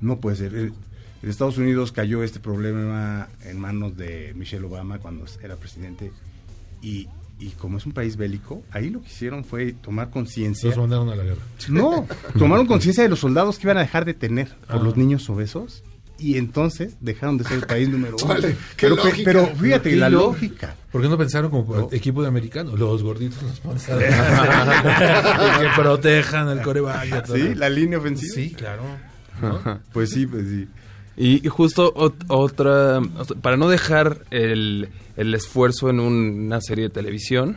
no 0.00 0.18
puede 0.20 0.36
ser. 0.36 0.70
El- 1.22 1.24
En 1.26 1.30
Estados 1.30 1.58
Unidos 1.58 1.92
cayó 1.92 2.22
este 2.22 2.40
problema 2.40 3.28
en 3.44 3.58
manos 3.58 3.96
de 3.96 4.32
Michelle 4.36 4.64
Obama 4.66 4.98
cuando 4.98 5.24
era 5.42 5.56
presidente 5.56 6.12
y, 6.82 7.08
y 7.40 7.50
como 7.58 7.78
es 7.78 7.86
un 7.86 7.92
país 7.92 8.16
bélico, 8.16 8.62
ahí 8.70 8.90
lo 8.90 9.00
que 9.00 9.08
hicieron 9.08 9.44
fue 9.44 9.72
tomar 9.72 10.10
conciencia. 10.10 10.68
Los 10.70 10.78
mandaron 10.78 11.08
a 11.10 11.16
la 11.16 11.24
guerra. 11.24 11.42
No, 11.68 12.06
tomaron 12.38 12.66
conciencia 12.66 13.02
de 13.02 13.08
los 13.08 13.18
soldados 13.20 13.58
que 13.58 13.66
iban 13.66 13.78
a 13.78 13.80
dejar 13.80 14.04
de 14.04 14.14
tener 14.14 14.48
por 14.66 14.76
Ah. 14.76 14.82
los 14.82 14.96
niños 14.96 15.28
obesos 15.28 15.82
y 16.20 16.36
entonces 16.36 16.94
dejaron 17.00 17.38
de 17.38 17.44
ser 17.44 17.58
el 17.58 17.66
país 17.66 17.88
número 17.88 18.16
uno. 18.16 18.26
Vale, 18.26 18.48
qué 18.76 18.88
pero, 18.88 18.96
lógica. 18.96 19.22
pero 19.24 19.46
fíjate, 19.56 19.96
la 19.96 20.10
lógica. 20.10 20.74
¿Por 20.90 21.02
qué 21.02 21.08
no 21.08 21.16
pensaron 21.18 21.50
como 21.50 21.88
equipo 21.92 22.22
de 22.22 22.28
americanos? 22.28 22.78
Los 22.78 23.02
gorditos 23.04 23.40
los 23.42 23.60
pones 23.60 23.88
a... 23.88 23.98
que 25.60 25.66
protejan 25.80 26.48
al 26.48 26.62
coreback. 26.62 27.26
Sí, 27.26 27.54
la 27.54 27.68
línea 27.68 27.98
ofensiva. 27.98 28.34
Sí, 28.34 28.50
claro. 28.52 28.82
¿no? 29.40 29.80
Pues 29.92 30.10
sí, 30.10 30.26
pues 30.26 30.44
sí. 30.48 30.68
Y 31.20 31.46
justo 31.48 31.92
ot- 31.94 32.24
otra, 32.28 33.00
para 33.42 33.56
no 33.56 33.68
dejar 33.68 34.22
el, 34.30 34.88
el 35.16 35.34
esfuerzo 35.34 35.90
en 35.90 35.98
un- 35.98 36.44
una 36.46 36.60
serie 36.60 36.84
de 36.84 36.90
televisión, 36.90 37.56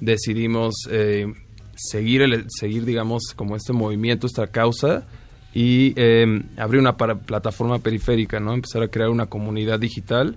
decidimos 0.00 0.74
eh, 0.90 1.26
seguir, 1.74 2.22
el, 2.22 2.44
seguir, 2.48 2.84
digamos, 2.84 3.32
como 3.34 3.56
este 3.56 3.72
movimiento, 3.72 4.26
esta 4.26 4.46
causa, 4.46 5.06
y 5.52 5.92
eh, 5.96 6.42
abrir 6.56 6.80
una 6.80 6.96
para- 6.96 7.16
plataforma 7.18 7.80
periférica, 7.80 8.38
¿no? 8.38 8.54
Empezar 8.54 8.82
a 8.84 8.88
crear 8.88 9.10
una 9.10 9.26
comunidad 9.26 9.80
digital 9.80 10.36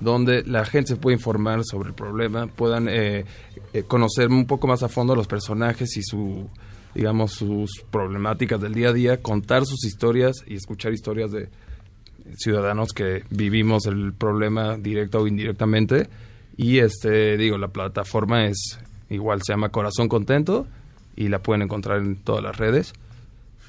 donde 0.00 0.42
la 0.44 0.64
gente 0.64 0.88
se 0.88 0.96
puede 0.96 1.16
informar 1.16 1.62
sobre 1.64 1.90
el 1.90 1.94
problema, 1.94 2.46
puedan 2.46 2.88
eh, 2.88 3.26
eh, 3.74 3.82
conocer 3.86 4.28
un 4.28 4.46
poco 4.46 4.66
más 4.66 4.82
a 4.82 4.88
fondo 4.88 5.12
a 5.12 5.16
los 5.16 5.26
personajes 5.26 5.96
y 5.98 6.02
su 6.02 6.48
digamos 6.94 7.32
sus 7.32 7.70
problemáticas 7.90 8.60
del 8.60 8.72
día 8.72 8.88
a 8.90 8.92
día, 8.92 9.20
contar 9.20 9.66
sus 9.66 9.84
historias 9.84 10.36
y 10.46 10.54
escuchar 10.54 10.92
historias 10.92 11.30
de 11.32 11.48
ciudadanos 12.36 12.92
que 12.92 13.24
vivimos 13.30 13.86
el 13.86 14.12
problema 14.12 14.76
directa 14.76 15.18
o 15.18 15.26
indirectamente 15.26 16.08
y 16.56 16.78
este 16.78 17.36
digo 17.36 17.58
la 17.58 17.68
plataforma 17.68 18.46
es 18.46 18.78
igual 19.10 19.40
se 19.42 19.52
llama 19.52 19.68
Corazón 19.68 20.08
Contento 20.08 20.66
y 21.16 21.28
la 21.28 21.40
pueden 21.40 21.62
encontrar 21.62 21.98
en 21.98 22.16
todas 22.16 22.42
las 22.42 22.56
redes 22.56 22.92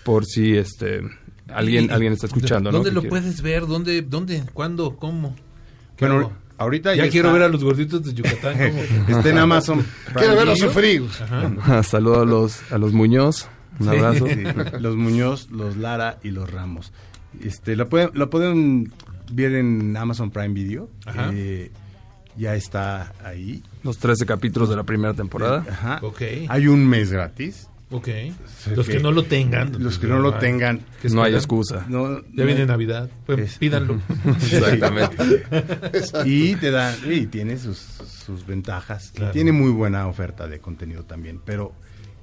por 0.03 0.25
si 0.25 0.55
este 0.55 1.01
alguien 1.49 1.85
Y- 1.85 1.89
alguien 1.89 2.13
está 2.13 2.27
escuchando 2.27 2.71
¿no? 2.71 2.77
¿Dónde 2.77 2.91
lo 2.91 3.03
puedes 3.03 3.41
ver? 3.41 3.67
¿Dónde? 3.67 4.01
¿Dónde? 4.01 4.43
¿Cuándo? 4.53 4.95
¿Cómo? 4.97 5.35
¿Qué 5.97 6.05
Bueno, 6.07 6.21
hago? 6.27 6.33
ahorita 6.57 6.95
ya, 6.95 7.05
ya 7.05 7.11
quiero 7.11 7.27
está. 7.29 7.37
ver 7.39 7.47
a 7.47 7.49
los 7.51 7.63
gorditos 7.63 8.03
de 8.03 8.13
Yucatán. 8.13 8.55
¿cómo? 8.57 8.81
Está 9.17 9.29
en 9.29 9.37
Amazon. 9.37 9.85
Quiero 10.15 10.35
verlo 10.35 10.53
Video. 10.53 10.67
sufrir. 10.69 11.03
Ajá. 11.21 11.83
Saludo 11.83 12.21
a 12.21 12.25
los 12.25 12.71
a 12.71 12.77
los 12.77 12.93
Muñoz 12.93 13.47
un 13.79 13.89
Sí. 13.89 13.95
abrazo 13.97 14.25
Sí, 14.27 14.43
los 14.79 14.95
Muñoz, 14.95 15.49
los 15.51 15.75
Lara 15.77 16.17
y 16.23 16.29
los 16.31 16.49
Ramos. 16.49 16.93
Este, 17.43 17.75
la 17.75 17.85
pueden, 17.85 18.11
la 18.13 18.27
pueden 18.29 18.91
ver 19.31 19.53
en 19.55 19.95
Amazon 19.97 20.31
Prime 20.31 20.53
Video. 20.53 20.89
Ajá. 21.05 21.31
Eh, 21.33 21.71
ya 22.37 22.55
está 22.55 23.13
ahí. 23.23 23.63
los 23.83 23.97
13 23.97 24.25
capítulos 24.25 24.69
de 24.69 24.75
la 24.75 24.83
primera 24.83 25.13
temporada 25.13 25.63
Ajá. 25.69 25.99
Ok. 26.01 26.21
Hay 26.49 26.67
un 26.67 26.85
mes 26.85 27.09
gratis 27.11 27.69
Ok. 27.91 28.09
Los 28.75 28.87
que 28.87 28.99
no 28.99 29.11
lo 29.11 29.23
tengan. 29.23 29.71
Los 29.81 29.99
que 29.99 30.07
no 30.07 30.19
lo 30.19 30.33
tengan. 30.33 30.81
¿Qué 31.01 31.09
No 31.09 31.21
hay 31.23 31.35
excusa. 31.35 31.85
No, 31.87 32.17
Ya 32.19 32.23
no- 32.33 32.45
viene 32.45 32.65
Navidad. 32.65 33.09
Pues 33.27 33.39
Es- 33.39 33.57
pídanlo. 33.59 34.01
Exactamente. 34.25 35.43
y 36.25 36.55
te 36.55 36.71
da 36.71 36.95
y 37.07 37.27
tiene 37.27 37.57
sus, 37.57 37.77
sus 37.77 38.45
ventajas 38.45 39.11
Claro. 39.13 39.31
tiene 39.31 39.51
muy 39.51 39.71
buena 39.71 40.07
oferta 40.07 40.47
de 40.47 40.59
contenido 40.59 41.03
también 41.03 41.39
pero 41.45 41.73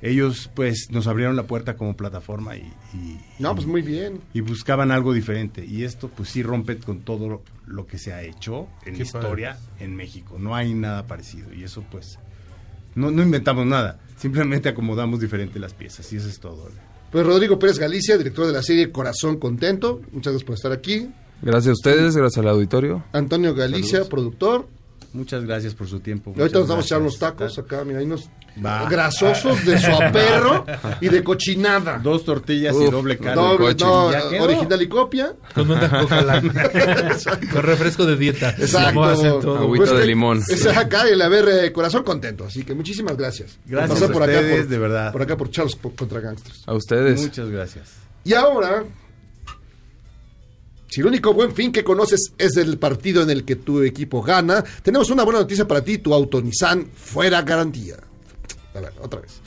ellos 0.03 0.51
pues 0.55 0.89
nos 0.91 1.07
abrieron 1.07 1.37
la 1.37 1.45
puerta 1.45 1.77
como 1.77 1.97
plataforma 1.97 2.57
y, 2.57 2.61
y- 2.95 3.19
No, 3.39 3.55
pues 3.55 3.67
muy 3.67 3.81
bien. 3.83 4.21
y 4.35 4.41
buscaban 4.41 4.91
algo 4.91 5.13
diferente 5.13 5.65
y 5.65 5.85
esto 5.85 6.09
pues 6.09 6.29
sí 6.29 6.43
rompe 6.43 6.77
con 6.79 7.01
todo 7.01 7.41
lo, 7.67 7.87
que 7.87 7.99
se 7.99 8.13
ha 8.13 8.23
hecho 8.23 8.67
en 8.85 8.97
Qué 8.97 9.03
historia 9.05 9.57
en 9.79 9.95
México 9.97 10.37
no 10.39 10.55
hay 10.55 10.75
nada 10.75 11.07
parecido 11.07 11.55
y 11.55 11.63
eso 11.65 11.85
pues 11.91 12.19
no, 12.95 13.11
no 13.11 13.23
inventamos 13.23 13.65
nada 13.65 14.01
simplemente 14.19 14.69
acomodamos 14.69 15.21
diferente 15.21 15.59
las 15.59 15.73
piezas 15.73 16.13
y 16.13 16.17
eso 16.17 16.29
es 16.29 16.39
todo 16.41 16.69
Pues 17.13 17.25
Rodrigo 17.25 17.59
Pérez 17.59 17.79
Galicia, 17.79 18.19
director 18.19 18.47
de 18.47 18.53
la 18.53 18.63
serie 18.63 18.91
Corazón 18.91 19.39
Contento. 19.39 20.01
Muchas 20.13 20.33
gracias 20.33 20.45
por 20.47 20.55
estar 20.57 20.73
aquí. 20.73 21.09
Gracias 21.43 21.71
a 21.71 21.73
ustedes, 21.73 22.17
gracias 22.17 22.39
al 22.39 22.49
auditorio. 22.49 23.05
Antonio 23.13 23.55
Galicia, 23.55 23.91
Saludos. 23.91 24.09
productor. 24.09 24.69
muchas 25.13 25.45
gracias 25.45 25.75
por 25.75 25.89
su 25.89 26.01
tiempo 26.01 26.33
Y 26.37 26.41
ahorita 26.41 26.61
nos 26.61 26.69
vamos 26.69 26.85
a 26.85 26.87
echar 26.87 27.01
unos 27.03 27.19
tacos 27.19 27.59
acá, 27.59 27.85
mira, 27.85 27.99
hay 27.99 28.07
unos 28.07 28.31
Va. 28.65 28.87
grasosos 28.89 29.65
de 29.65 29.79
suaperro 29.81 30.67
y 31.01 31.09
de 31.09 31.25
cochinada. 31.25 31.99
dos 31.99 32.25
tortillas 32.25 32.75
y 32.77 32.91
doble 32.91 33.17
carne 33.17 33.35
No, 33.37 33.53
original 34.43 34.83
y 34.83 34.89
copia. 34.89 35.33
Con 35.55 35.71
una. 35.71 35.89
Con 37.53 37.63
refresco 37.63 38.05
de 38.05 38.17
dieta. 38.17 38.51
Exacto. 38.59 39.03
Agüita 39.05 39.85
Pues 39.87 39.91
de 39.93 40.01
que- 40.01 40.07
limón. 40.07 40.43
Es 40.49 40.67
acá 40.67 41.09
el 41.09 41.23
haber 41.23 41.49
eh, 41.49 41.73
corazón 41.73 42.03
contento. 42.03 42.45
Así 42.45 42.63
que 42.65 42.75
muchísimas 42.75 43.17
gracias. 43.17 43.53
por 43.63 43.71
Gracias 43.71 43.91
pasar 43.99 44.11
a 44.11 44.13
por 44.13 44.23
acá 44.23 44.33
ustedes, 44.33 44.61
por- 44.61 44.69
de 44.69 44.79
verdad. 44.79 45.13
Por 45.13 45.23
acá 45.23 45.37
por 45.37 45.51
Charles 45.51 45.77
por- 45.77 45.95
contra 45.95 46.21
Gangsters. 46.21 46.63
A 46.67 46.75
ustedes. 46.75 47.21
muchas 47.23 47.49
gracias 47.49 47.89
Y 48.25 48.35
ahora, 48.35 48.85
si 50.89 51.01
el 51.01 51.07
único 51.07 51.33
buen 51.33 51.55
fin 51.55 51.73
que 51.73 51.83
conoces 51.83 52.33
es 52.37 52.57
el 52.59 52.79
partido 52.79 53.23
en 53.23 53.31
el 53.31 53.45
que 53.45 53.57
tu 53.57 53.83
equipo 53.83 54.21
gana, 54.23 54.63
tenemos 54.83 55.09
una 55.11 55.23
buena 55.23 55.41
noticia 55.41 55.67
para 55.67 55.83
ti, 55.83 55.99
tu 55.99 56.13
auto 56.13 56.41
Nissan 56.43 56.87
fuera 56.95 57.41
garantía. 57.43 57.97
A 58.75 58.81
ver, 58.81 58.93
otra 59.01 59.21
vez. 59.21 59.41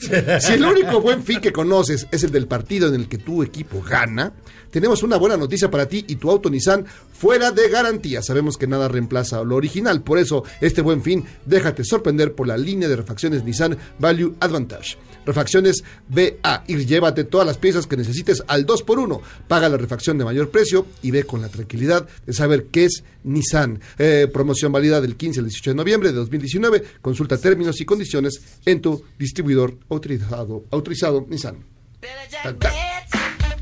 Si 0.44 0.52
el 0.52 0.64
único 0.64 1.00
buen 1.00 1.22
fin 1.22 1.40
que 1.40 1.52
conoces 1.52 2.06
es 2.10 2.22
el 2.22 2.30
del 2.30 2.46
partido 2.46 2.88
en 2.88 2.94
el 2.94 3.08
que 3.08 3.18
tu 3.18 3.42
equipo 3.42 3.82
gana, 3.82 4.32
tenemos 4.70 5.02
una 5.02 5.16
buena 5.16 5.36
noticia 5.36 5.70
para 5.70 5.86
ti 5.86 6.04
y 6.06 6.16
tu 6.16 6.30
auto 6.30 6.50
Nissan 6.50 6.86
fuera 7.12 7.50
de 7.50 7.68
garantía. 7.68 8.22
Sabemos 8.22 8.56
que 8.56 8.66
nada 8.66 8.88
reemplaza 8.88 9.42
lo 9.42 9.56
original, 9.56 10.02
por 10.02 10.18
eso 10.18 10.44
este 10.60 10.82
buen 10.82 11.02
fin 11.02 11.24
déjate 11.44 11.82
sorprender 11.84 12.34
por 12.34 12.46
la 12.46 12.56
línea 12.56 12.88
de 12.88 12.96
refacciones 12.96 13.42
Nissan 13.42 13.76
Value 13.98 14.36
Advantage. 14.38 14.96
Refacciones 15.26 15.84
BA 16.08 16.64
y 16.66 16.86
llévate 16.86 17.24
todas 17.24 17.46
las 17.46 17.58
piezas 17.58 17.86
que 17.86 17.96
necesites 17.96 18.42
al 18.46 18.64
2x1. 18.66 19.20
Paga 19.48 19.68
la 19.68 19.76
refacción 19.76 20.16
de 20.16 20.24
mayor 20.24 20.50
precio 20.50 20.86
y 21.02 21.10
ve 21.10 21.24
con 21.24 21.42
la 21.42 21.48
tranquilidad 21.48 22.08
de 22.24 22.32
saber 22.32 22.66
qué 22.66 22.86
es 22.86 23.04
Nissan. 23.24 23.80
Eh, 23.98 24.28
promoción 24.32 24.72
válida 24.72 25.00
del 25.00 25.16
15 25.16 25.40
al 25.40 25.46
18 25.46 25.70
de 25.70 25.74
noviembre 25.76 26.10
de 26.10 26.14
2019. 26.16 26.84
Consulta 27.02 27.36
términos 27.38 27.80
y 27.80 27.84
condiciones 27.84 28.40
en 28.64 28.80
tu 28.80 29.04
distribuidor 29.18 29.76
autorizado, 29.88 30.64
autorizado 30.70 31.26
Nissan. 31.28 31.56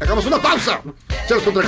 Hagamos 0.01 0.27
una 0.27 0.41
pausa. 0.41 0.83
Charles 1.27 1.45
contra 1.45 1.65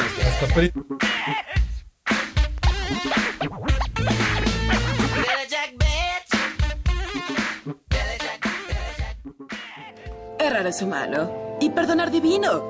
Errar 10.47 10.67
es 10.69 10.81
humano 10.81 11.57
y 11.61 11.71
perdonar 11.71 12.13
divino. 12.13 12.63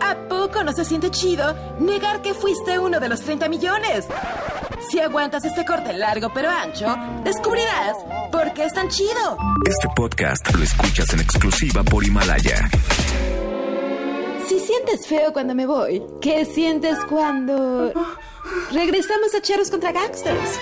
¿A 0.00 0.16
poco 0.28 0.64
no 0.64 0.72
se 0.72 0.84
siente 0.84 1.12
chido 1.12 1.54
negar 1.78 2.22
que 2.22 2.34
fuiste 2.34 2.76
uno 2.76 2.98
de 2.98 3.08
los 3.08 3.20
30 3.20 3.48
millones? 3.48 4.08
Si 4.90 4.98
aguantas 4.98 5.44
este 5.44 5.64
corte 5.64 5.92
largo 5.92 6.32
pero 6.34 6.50
ancho, 6.50 6.92
descubrirás 7.22 7.96
por 8.32 8.52
qué 8.52 8.64
es 8.64 8.74
tan 8.74 8.88
chido. 8.88 9.38
Este 9.64 9.86
podcast 9.94 10.52
lo 10.52 10.64
escuchas 10.64 11.12
en 11.14 11.20
exclusiva 11.20 11.84
por 11.84 12.04
Himalaya. 12.04 12.68
Si 14.48 14.58
sientes 14.58 15.06
feo 15.06 15.32
cuando 15.32 15.54
me 15.54 15.66
voy, 15.66 16.02
¿qué 16.20 16.44
sientes 16.44 16.98
cuando 17.08 17.92
regresamos 18.72 19.32
a 19.36 19.40
Cheros 19.40 19.70
contra 19.70 19.92
Gangsters? 19.92 20.58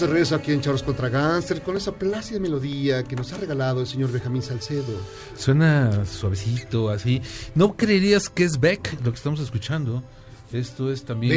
Estamos 0.00 0.14
de 0.14 0.14
regreso 0.14 0.34
aquí 0.34 0.52
en 0.52 0.62
Charles 0.62 0.82
contra 0.82 1.10
Gangsters 1.10 1.60
con 1.60 1.76
esa 1.76 1.92
plácida 1.92 2.40
melodía 2.40 3.04
que 3.04 3.14
nos 3.14 3.34
ha 3.34 3.36
regalado 3.36 3.82
el 3.82 3.86
señor 3.86 4.10
Benjamín 4.10 4.40
Salcedo. 4.40 4.98
Suena 5.36 6.06
suavecito, 6.06 6.88
así. 6.88 7.20
No 7.54 7.76
creerías 7.76 8.30
que 8.30 8.44
es 8.44 8.58
Beck 8.58 8.94
lo 9.04 9.10
que 9.12 9.16
estamos 9.16 9.40
escuchando. 9.40 10.02
Esto 10.54 10.90
es 10.90 11.04
también. 11.04 11.36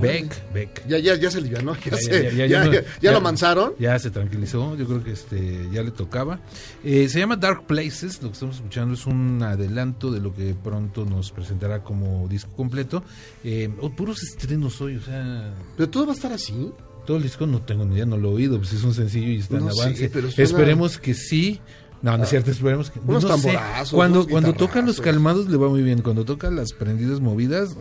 Beck, 0.00 0.52
Beck. 0.52 0.86
Ya, 0.86 0.98
ya, 0.98 1.16
ya 1.16 1.28
se 1.28 1.38
alivianó, 1.38 1.74
ya, 1.84 1.90
Ya, 1.90 1.96
sé, 1.96 2.22
ya, 2.36 2.46
ya, 2.46 2.64
ya, 3.00 3.10
no- 3.10 3.16
lo 3.16 3.20
mansaron. 3.20 3.72
Ya 3.80 3.98
se 3.98 4.12
tranquilizó, 4.12 4.76
yo 4.76 4.86
creo 4.86 5.02
que 5.02 5.10
este 5.10 5.68
ya 5.72 5.82
le 5.82 5.90
tocaba. 5.90 6.38
Eh, 6.84 7.08
se 7.08 7.18
llama 7.18 7.34
Dark 7.34 7.66
Places, 7.66 8.22
lo 8.22 8.28
que 8.28 8.34
estamos 8.34 8.56
escuchando 8.56 8.94
es 8.94 9.06
un 9.06 9.42
adelanto 9.42 10.12
de 10.12 10.20
lo 10.20 10.32
que 10.32 10.54
pronto 10.54 11.04
nos 11.04 11.32
presentará 11.32 11.82
como 11.82 12.28
disco 12.28 12.52
completo. 12.56 13.02
Eh, 13.42 13.74
oh, 13.80 13.90
puros 13.90 14.22
estrenos 14.22 14.80
hoy, 14.80 14.98
o 14.98 15.02
sea... 15.02 15.52
Pero 15.76 15.90
todo 15.90 16.06
va 16.06 16.12
a 16.12 16.14
estar 16.14 16.32
así. 16.32 16.70
Todo 17.06 17.16
el 17.18 17.22
disco 17.22 17.46
no 17.46 17.60
tengo 17.60 17.84
ni 17.84 17.94
idea, 17.94 18.06
no 18.06 18.16
lo 18.16 18.30
he 18.30 18.34
oído, 18.34 18.58
pues 18.58 18.72
es 18.72 18.82
un 18.84 18.94
sencillo 18.94 19.28
y 19.28 19.36
está 19.38 19.58
No 19.58 19.68
en 19.68 19.74
sé, 19.74 19.82
avance. 19.82 20.10
pero 20.10 20.30
suena- 20.30 20.44
Esperemos 20.50 20.98
que 20.98 21.14
sí. 21.14 21.60
No, 22.02 22.18
no 22.18 22.24
es 22.24 22.28
cierto, 22.30 22.50
esperemos 22.50 22.90
que 22.90 22.98
Unos 23.00 23.24
no 23.24 23.38
sé. 23.38 23.48
tamborazos, 23.48 23.94
Cuando, 23.94 24.18
unos 24.20 24.30
cuando 24.30 24.52
tocan 24.52 24.84
los 24.84 25.00
calmados 25.00 25.48
le 25.48 25.56
va 25.56 25.70
muy 25.70 25.82
bien. 25.82 26.02
Cuando 26.02 26.26
tocan 26.26 26.54
las 26.54 26.74
prendidas 26.74 27.20
movidas, 27.20 27.76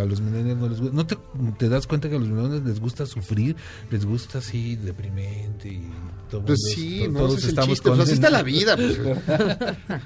a 0.00 0.04
los 0.04 0.20
millennials 0.20 0.60
no 0.60 0.68
les 0.68 0.80
gusta. 0.80 0.94
¿No 0.94 1.06
te, 1.06 1.16
te 1.58 1.68
das 1.68 1.88
cuenta 1.88 2.08
que 2.08 2.14
a 2.14 2.18
los 2.20 2.28
millennials 2.28 2.64
les 2.64 2.78
gusta 2.78 3.04
sufrir? 3.06 3.56
Les 3.90 4.04
gusta 4.04 4.38
así 4.38 4.76
deprimente 4.76 5.68
y 5.70 5.90
todo. 6.28 6.44
Pues 6.44 6.60
mundo- 6.60 6.74
sí, 6.74 7.00
to- 7.04 7.10
no, 7.10 7.18
todos 7.20 7.30
ese 7.32 7.38
es 7.38 7.44
el 7.44 7.48
estamos 7.50 7.70
chiste, 7.70 7.88
pues 7.88 8.00
así 8.00 8.12
está 8.12 8.30
la 8.30 8.42
vida. 8.42 8.76
pues. 8.76 8.98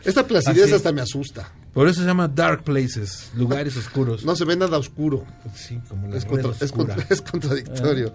Esta 0.05 0.27
placidez 0.27 0.65
Así. 0.65 0.75
hasta 0.75 0.93
me 0.93 1.01
asusta. 1.01 1.53
Por 1.75 1.89
eso 1.89 2.01
se 2.01 2.07
llama 2.07 2.29
Dark 2.29 2.65
Places, 2.65 3.31
lugares 3.37 3.77
oscuros. 3.77 4.25
No 4.25 4.37
se 4.37 4.45
ve 4.45 4.57
nada 4.57 4.77
oscuro. 4.79 5.25
Sí, 5.55 5.81
como 5.89 6.09
la 6.09 6.17
Es, 6.17 6.25
contra- 6.25 6.51
es 6.53 6.63
oscura. 6.63 6.95
contra- 6.95 7.07
es 7.15 7.23
contradictorio. 7.23 8.13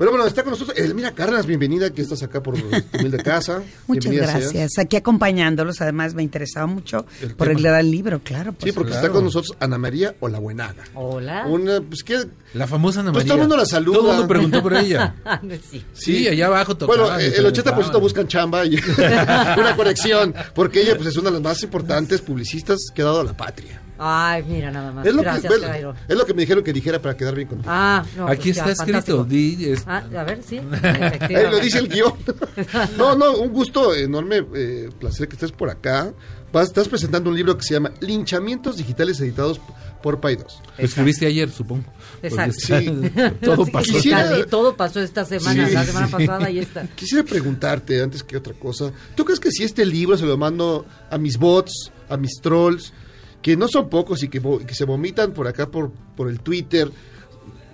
Pero 0.00 0.12
bueno, 0.12 0.26
está 0.26 0.42
con 0.42 0.52
nosotros 0.52 0.78
Elmira 0.78 1.12
Cárdenas, 1.12 1.44
bienvenida, 1.44 1.90
que 1.90 2.00
estás 2.00 2.22
acá 2.22 2.42
por 2.42 2.58
tu 2.58 2.64
humilde 2.98 3.18
casa. 3.18 3.62
Muchas 3.86 4.10
Bienvenida 4.10 4.32
seas. 4.32 4.52
gracias. 4.54 4.78
Aquí 4.78 4.96
acompañándolos, 4.96 5.82
además 5.82 6.14
me 6.14 6.22
interesaba 6.22 6.66
mucho 6.66 7.04
El 7.20 7.34
por 7.34 7.50
el 7.50 7.90
libro, 7.90 8.18
claro. 8.24 8.54
Sí, 8.64 8.72
porque 8.72 8.92
está 8.92 9.10
con 9.10 9.24
nosotros 9.24 9.54
Ana 9.60 9.76
María 9.76 10.14
Olabuenaga. 10.20 10.84
Hola. 10.94 11.44
Una, 11.46 11.82
pues, 11.82 12.02
¿qué? 12.02 12.24
La 12.54 12.66
famosa 12.66 13.00
Ana 13.00 13.12
Pues 13.12 13.24
María. 13.24 13.28
todo 13.28 13.42
el 13.42 13.48
mundo 13.48 13.56
la 13.58 13.66
saluda. 13.66 13.98
Todo 13.98 14.06
el 14.08 14.16
mundo 14.16 14.28
preguntó 14.28 14.62
por 14.62 14.72
ella. 14.72 15.16
sí. 15.70 15.84
Sí, 15.92 16.28
allá 16.28 16.46
abajo 16.46 16.78
tocaba. 16.78 17.08
Bueno, 17.08 17.20
eh, 17.20 17.34
el 17.36 17.44
80% 17.44 18.00
buscan 18.00 18.26
chamba 18.26 18.64
y 18.64 18.76
una 19.58 19.76
conexión, 19.76 20.34
porque 20.54 20.80
ella 20.80 20.96
pues 20.96 21.08
es 21.08 21.16
una 21.18 21.28
de 21.28 21.34
las 21.34 21.42
más 21.42 21.62
importantes 21.62 22.22
publicistas 22.22 22.78
que 22.94 23.02
ha 23.02 23.04
dado 23.04 23.20
a 23.20 23.24
la 23.24 23.36
patria. 23.36 23.82
Ay, 24.02 24.42
mira 24.48 24.70
nada 24.70 24.92
más. 24.92 25.06
Es 25.06 25.12
lo, 25.14 25.20
Gracias, 25.20 25.52
que, 25.52 25.66
Jairo. 25.66 25.94
es 26.08 26.16
lo 26.16 26.24
que 26.24 26.32
me 26.32 26.40
dijeron 26.40 26.64
que 26.64 26.72
dijera 26.72 27.02
para 27.02 27.16
quedar 27.16 27.34
bien 27.34 27.48
contigo. 27.48 27.70
Ah, 27.70 28.02
no, 28.16 28.26
Aquí 28.28 28.44
pues 28.52 28.56
ya, 28.56 28.62
está 28.62 28.70
escrito. 28.72 28.92
fantástico. 28.92 29.24
di- 29.24 29.64
es- 29.72 29.84
Ah, 29.86 30.02
a 30.16 30.24
ver, 30.24 30.40
sí. 30.42 30.58
Ahí 30.82 31.50
lo 31.50 31.60
dice 31.60 31.78
el 31.78 31.88
guion. 31.88 32.14
No, 32.96 33.14
no, 33.14 33.32
un 33.38 33.50
gusto 33.52 33.94
enorme, 33.94 34.42
eh, 34.54 34.88
placer 34.98 35.28
que 35.28 35.34
estés 35.36 35.52
por 35.52 35.68
acá. 35.68 36.12
Vas- 36.52 36.68
estás 36.68 36.88
presentando 36.88 37.28
un 37.30 37.36
libro 37.36 37.56
que 37.56 37.62
se 37.62 37.74
llama 37.74 37.92
Linchamientos 38.00 38.76
Digitales 38.78 39.20
Editados 39.20 39.60
por 40.02 40.18
Pay 40.18 40.36
2. 40.36 40.62
Lo 40.78 40.84
escribiste 40.84 41.26
ayer, 41.26 41.50
supongo. 41.50 41.84
Exacto. 42.22 42.56
Porque 42.68 43.06
está- 43.06 43.30
todo 43.40 43.64
Sí, 43.66 43.70
pasó. 43.70 43.92
quisiera- 43.92 44.38
y 44.38 44.46
todo 44.46 44.76
pasó 44.76 45.00
esta 45.00 45.24
semana, 45.26 45.68
Sí, 45.68 45.74
la 45.74 45.84
semana 45.84 46.06
sí. 46.06 46.12
pasada 46.12 46.50
y 46.50 46.58
esta. 46.58 46.86
Quisiera 46.96 47.22
preguntarte, 47.24 48.02
antes 48.02 48.22
que 48.24 48.36
otra 48.38 48.54
cosa, 48.54 48.90
¿tú 49.14 49.24
crees 49.26 49.38
que 49.38 49.50
si 49.52 49.62
este 49.62 49.84
libro 49.84 50.16
se 50.16 50.24
lo 50.24 50.36
mando 50.38 50.86
a 51.10 51.18
mis 51.18 51.36
bots, 51.36 51.92
a 52.08 52.16
mis 52.16 52.40
trolls, 52.42 52.92
que 53.42 53.56
no 53.56 53.68
son 53.68 53.88
pocos 53.88 54.22
y 54.22 54.28
que, 54.28 54.40
que 54.66 54.74
se 54.74 54.84
vomitan 54.84 55.32
por 55.32 55.46
acá 55.48 55.66
por, 55.70 55.90
por 56.16 56.28
el 56.28 56.40
Twitter, 56.40 56.90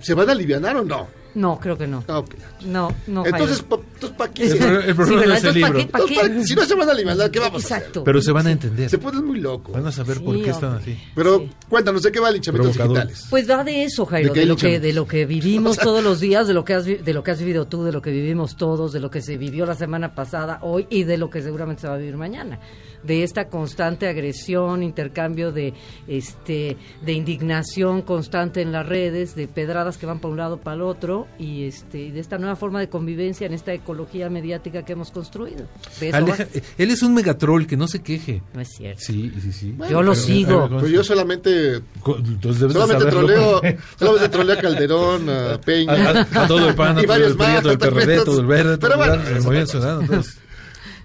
¿se 0.01 0.15
van 0.15 0.29
a 0.29 0.33
alivianar 0.33 0.77
o 0.77 0.85
no? 0.85 1.09
No, 1.35 1.61
creo 1.61 1.77
que 1.77 1.87
no. 1.87 2.03
Ah. 2.09 2.25
No, 2.65 2.95
no. 3.09 3.27
Entonces, 3.27 3.59
Jairo. 3.61 3.69
pa- 3.69 3.85
entonces, 3.93 4.17
¿para 4.17 4.33
qué? 4.33 4.45
El 4.47 4.57
pro- 4.57 4.81
el 4.81 4.95
problema 4.95 5.07
Sí, 5.07 5.13
no 5.13 5.21
¿verdad? 5.21 5.37
es 5.37 5.45
el 5.45 5.61
¿para 5.61 5.75
libro. 5.75 5.79
qué? 5.79 5.87
¿Para 5.93 6.05
Entonces, 6.05 6.23
qué? 6.23 6.29
¿para- 6.35 6.45
si 6.47 6.55
no 6.55 6.65
se 6.65 6.75
van 6.75 6.89
a 6.89 6.93
aliviar, 6.93 7.31
¿qué 7.31 7.39
vamos 7.41 7.71
a 7.71 7.77
Exacto. 7.77 8.05
Pero 8.05 8.23
se 8.23 8.33
van 8.33 8.47
a 8.47 8.53
entender. 8.53 8.89
Se 8.89 8.97
ponen 8.97 9.23
muy 9.27 9.41
locos. 9.41 9.75
Van 9.75 9.87
a 9.87 9.93
saber 9.93 10.25
por 10.25 10.43
qué 10.43 10.49
están 10.49 10.77
así. 10.77 10.99
Pero 11.15 11.47
cuéntanos, 11.69 12.03
¿de 12.05 12.11
qué 12.13 12.21
va 12.21 12.29
el 12.29 12.35
linchamientos 12.37 12.75
Provocador. 12.75 13.07
digitales? 13.09 13.27
Pues 13.29 13.51
va 13.51 13.65
de 13.65 13.85
eso, 13.85 14.07
Jairo, 14.07 14.33
¿De 14.33 14.47
lo 14.47 14.57
que, 14.57 14.81
de 14.81 14.93
lo 14.95 15.07
que 15.07 15.27
vivimos 15.27 15.73
O 15.73 15.75
sea- 15.75 15.85
todos 15.85 16.03
los 16.03 16.21
días, 16.21 16.47
de 16.49 16.55
lo 16.55 16.65
que 16.65 16.73
has 16.73 16.87
vi- 16.87 16.97
de 16.97 17.13
lo 17.13 17.23
que 17.23 17.33
has 17.33 17.39
vivido 17.39 17.67
tú, 17.67 17.85
de 17.85 17.93
lo 17.93 18.01
que 18.01 18.13
vivimos 18.13 18.57
todos, 18.57 18.95
de 18.95 19.01
lo 19.01 19.11
que 19.11 19.21
se 19.21 19.37
vivió 19.37 19.67
la 19.67 19.75
semana 19.75 20.15
pasada, 20.15 20.61
hoy 20.63 20.87
y 20.89 21.05
de 21.05 21.19
lo 21.19 21.29
que 21.29 21.43
seguramente 21.43 21.83
se 21.83 21.89
va 21.89 21.97
a 21.97 21.99
vivir 21.99 22.17
mañana. 22.17 22.59
De 23.07 23.23
esta 23.23 23.49
constante 23.49 24.09
agresión, 24.09 24.83
intercambio 24.83 25.53
de 25.53 25.75
este 26.09 26.77
de 27.05 27.13
indignación 27.13 28.03
constante 28.03 28.63
en 28.63 28.73
las 28.73 28.87
redes, 28.87 29.35
de 29.35 29.49
pedradas 29.49 29.97
que 29.99 30.07
van 30.07 30.19
para 30.21 30.33
un 30.33 30.37
lado 30.39 30.59
para 30.59 30.77
el 30.77 30.83
otro 30.83 31.27
y 31.39 31.65
este 31.65 32.11
de 32.13 32.21
esta 32.21 32.39
nueva 32.39 32.57
forma 32.57 32.81
de 32.81 32.89
convivencia 32.89 33.47
en 33.47 33.53
esta 33.55 33.73
ecología 33.73 34.29
mediática 34.31 34.85
que 34.85 34.93
hemos 34.93 35.11
construido. 35.11 35.67
Aleja- 36.13 36.47
él 36.79 36.91
es 36.91 37.03
un 37.03 37.15
megatroll 37.15 37.67
que 37.67 37.77
no 37.77 37.89
se 37.89 38.03
queje. 38.03 38.43
No 38.55 38.61
es 38.61 38.69
cierto. 38.77 39.01
Sí, 39.03 39.33
sí, 39.41 39.53
sí. 39.53 39.75
Yo 39.91 40.03
lo 40.03 40.15
sigo. 40.15 40.69
Pues 40.69 40.91
yo 40.91 41.05
solamente 41.05 41.77
Entonces 41.77 42.61
debes 42.61 42.75
de 42.75 42.81
solamente 42.81 43.11
troleo, 43.11 43.61
solamente 43.99 44.29
troleo 44.29 44.59
a 44.59 44.61
Calderón, 44.61 45.29
a 45.31 45.61
Peña, 45.61 45.93
A, 45.93 46.11
a- 46.41 46.45
a 46.45 46.47
todo 46.49 46.69
el 46.69 46.75
PAN, 46.75 46.99
a 46.99 47.03
todo 47.03 47.15
el 47.17 47.37
PRI, 47.37 47.45
a 47.47 47.53
más, 47.55 47.63
todo 47.63 47.73
el 47.73 47.79
PRD, 47.79 48.25
todo 48.25 48.41
el 48.41 48.47
Verde, 48.47 48.79
todo 48.79 48.91
Pero 48.91 49.03
el, 49.05 49.09
bueno, 49.21 49.29
el 49.37 49.43
Movimiento 49.43 49.71
Ciudadano. 49.73 50.23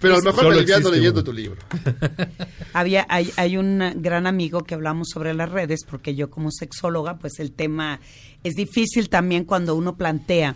Pero 0.02 0.16
a 0.16 0.18
lo 0.18 0.24
mejor 0.24 0.50
me 0.50 0.56
aliviando 0.56 0.92
leyendo 0.92 1.20
uno. 1.20 1.24
tu 1.24 1.34
libro. 1.34 1.62
Había, 2.74 3.06
hay, 3.10 3.32
hay 3.38 3.58
un 3.58 3.94
gran 3.98 4.28
amigo 4.28 4.64
que 4.64 4.74
hablamos 4.74 5.10
sobre 5.10 5.34
las 5.34 5.50
redes, 5.50 5.82
porque 5.90 6.16
yo 6.16 6.30
como 6.30 6.52
sexóloga, 6.52 7.18
pues 7.18 7.40
el 7.40 7.52
tema 7.52 8.00
es 8.44 8.56
difícil 8.56 9.10
también 9.10 9.46
cuando 9.46 9.76
uno 9.76 9.96
plantea. 9.96 10.56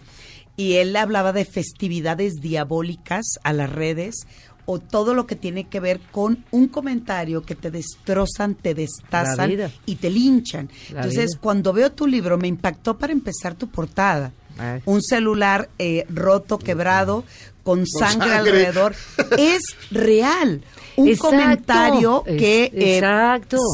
Y 0.57 0.73
él 0.75 0.95
hablaba 0.95 1.33
de 1.33 1.45
festividades 1.45 2.35
diabólicas 2.41 3.25
a 3.43 3.53
las 3.53 3.69
redes 3.69 4.25
o 4.65 4.79
todo 4.79 5.13
lo 5.13 5.27
que 5.27 5.35
tiene 5.35 5.65
que 5.65 5.79
ver 5.79 5.99
con 6.11 6.43
un 6.51 6.67
comentario 6.67 7.43
que 7.43 7.55
te 7.55 7.71
destrozan, 7.71 8.55
te 8.55 8.73
destazan 8.73 9.71
y 9.85 9.95
te 9.95 10.09
linchan. 10.09 10.69
La 10.91 11.01
Entonces, 11.01 11.31
vida. 11.31 11.39
cuando 11.41 11.73
veo 11.73 11.91
tu 11.91 12.07
libro, 12.07 12.37
me 12.37 12.47
impactó 12.47 12.97
para 12.97 13.13
empezar 13.13 13.55
tu 13.55 13.67
portada. 13.67 14.31
Ay. 14.57 14.81
Un 14.85 15.01
celular 15.01 15.69
eh, 15.77 16.05
roto, 16.09 16.57
quebrado, 16.57 17.25
con 17.65 17.85
sangre, 17.85 18.29
sangre. 18.29 18.33
alrededor. 18.35 18.95
Es 19.37 19.61
real. 19.91 20.61
Un 20.97 21.09
Exacto. 21.09 21.29
comentario 21.35 22.23
Es- 22.25 22.37
que 22.37 22.71
eh, 22.73 23.01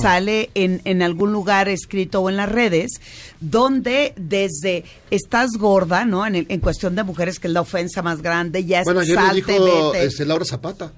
sale 0.02 0.50
en, 0.56 0.82
en 0.86 1.04
algún 1.04 1.32
lugar 1.32 1.70
escrito 1.70 2.22
o 2.22 2.30
en 2.32 2.38
las 2.38 2.50
redes, 2.50 2.94
donde 3.40 4.14
desde 4.16 4.86
estás 5.12 5.52
gorda, 5.60 6.04
¿no? 6.06 6.26
En, 6.26 6.36
el- 6.36 6.46
en 6.50 6.60
cuestión 6.62 6.96
de 6.96 7.04
mujeres, 7.04 7.38
que 7.38 7.46
es 7.48 7.54
la 7.54 7.62
ofensa 7.62 8.02
más 8.02 8.24
grande, 8.24 8.66
ya 8.66 8.82
Bueno, 8.84 9.02
le 9.02 9.14
salte, 9.14 9.52
dijo 9.54 9.92
vete. 9.92 10.06
este, 10.06 10.26
Laura 10.26 10.46
Zapata. 10.46 10.92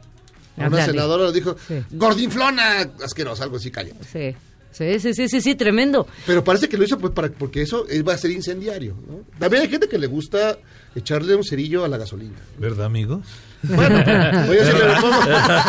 Una 0.56 0.68
Ándale. 0.68 0.86
senadora 0.86 1.32
dijo, 1.32 1.56
gordinflona, 1.92 2.92
asquerosa, 3.04 3.44
algo 3.44 3.58
así, 3.58 3.72
cállate. 3.72 3.98
Sí. 4.12 4.36
Sí, 4.72 5.00
sí, 5.00 5.14
sí, 5.14 5.30
sí, 5.30 5.42
sí, 5.42 5.56
tremendo. 5.56 6.08
Pero 6.26 6.44
parece 6.44 6.68
que 6.68 6.78
lo 6.78 6.84
hizo 6.84 6.98
pues 6.98 7.14
para, 7.14 7.30
porque 7.30 7.62
eso 7.62 7.88
es- 7.88 8.08
va 8.08 8.14
a 8.14 8.18
ser 8.18 8.32
incendiario, 8.32 8.96
¿no? 9.08 9.20
También 9.40 9.64
hay 9.64 9.70
gente 9.70 9.88
que 9.88 9.98
le 10.00 10.08
gusta 10.08 10.58
echarle 10.96 11.36
un 11.36 11.44
cerillo 11.44 11.84
a 11.84 11.88
la 11.88 11.98
gasolina. 11.98 12.38
¿Verdad, 12.58 12.86
amigos? 12.86 13.26
Bueno, 13.64 14.04
pues 14.46 14.60
yo 14.60 14.66
siempre 14.66 14.88
me 14.88 15.02
pongo, 15.02 15.16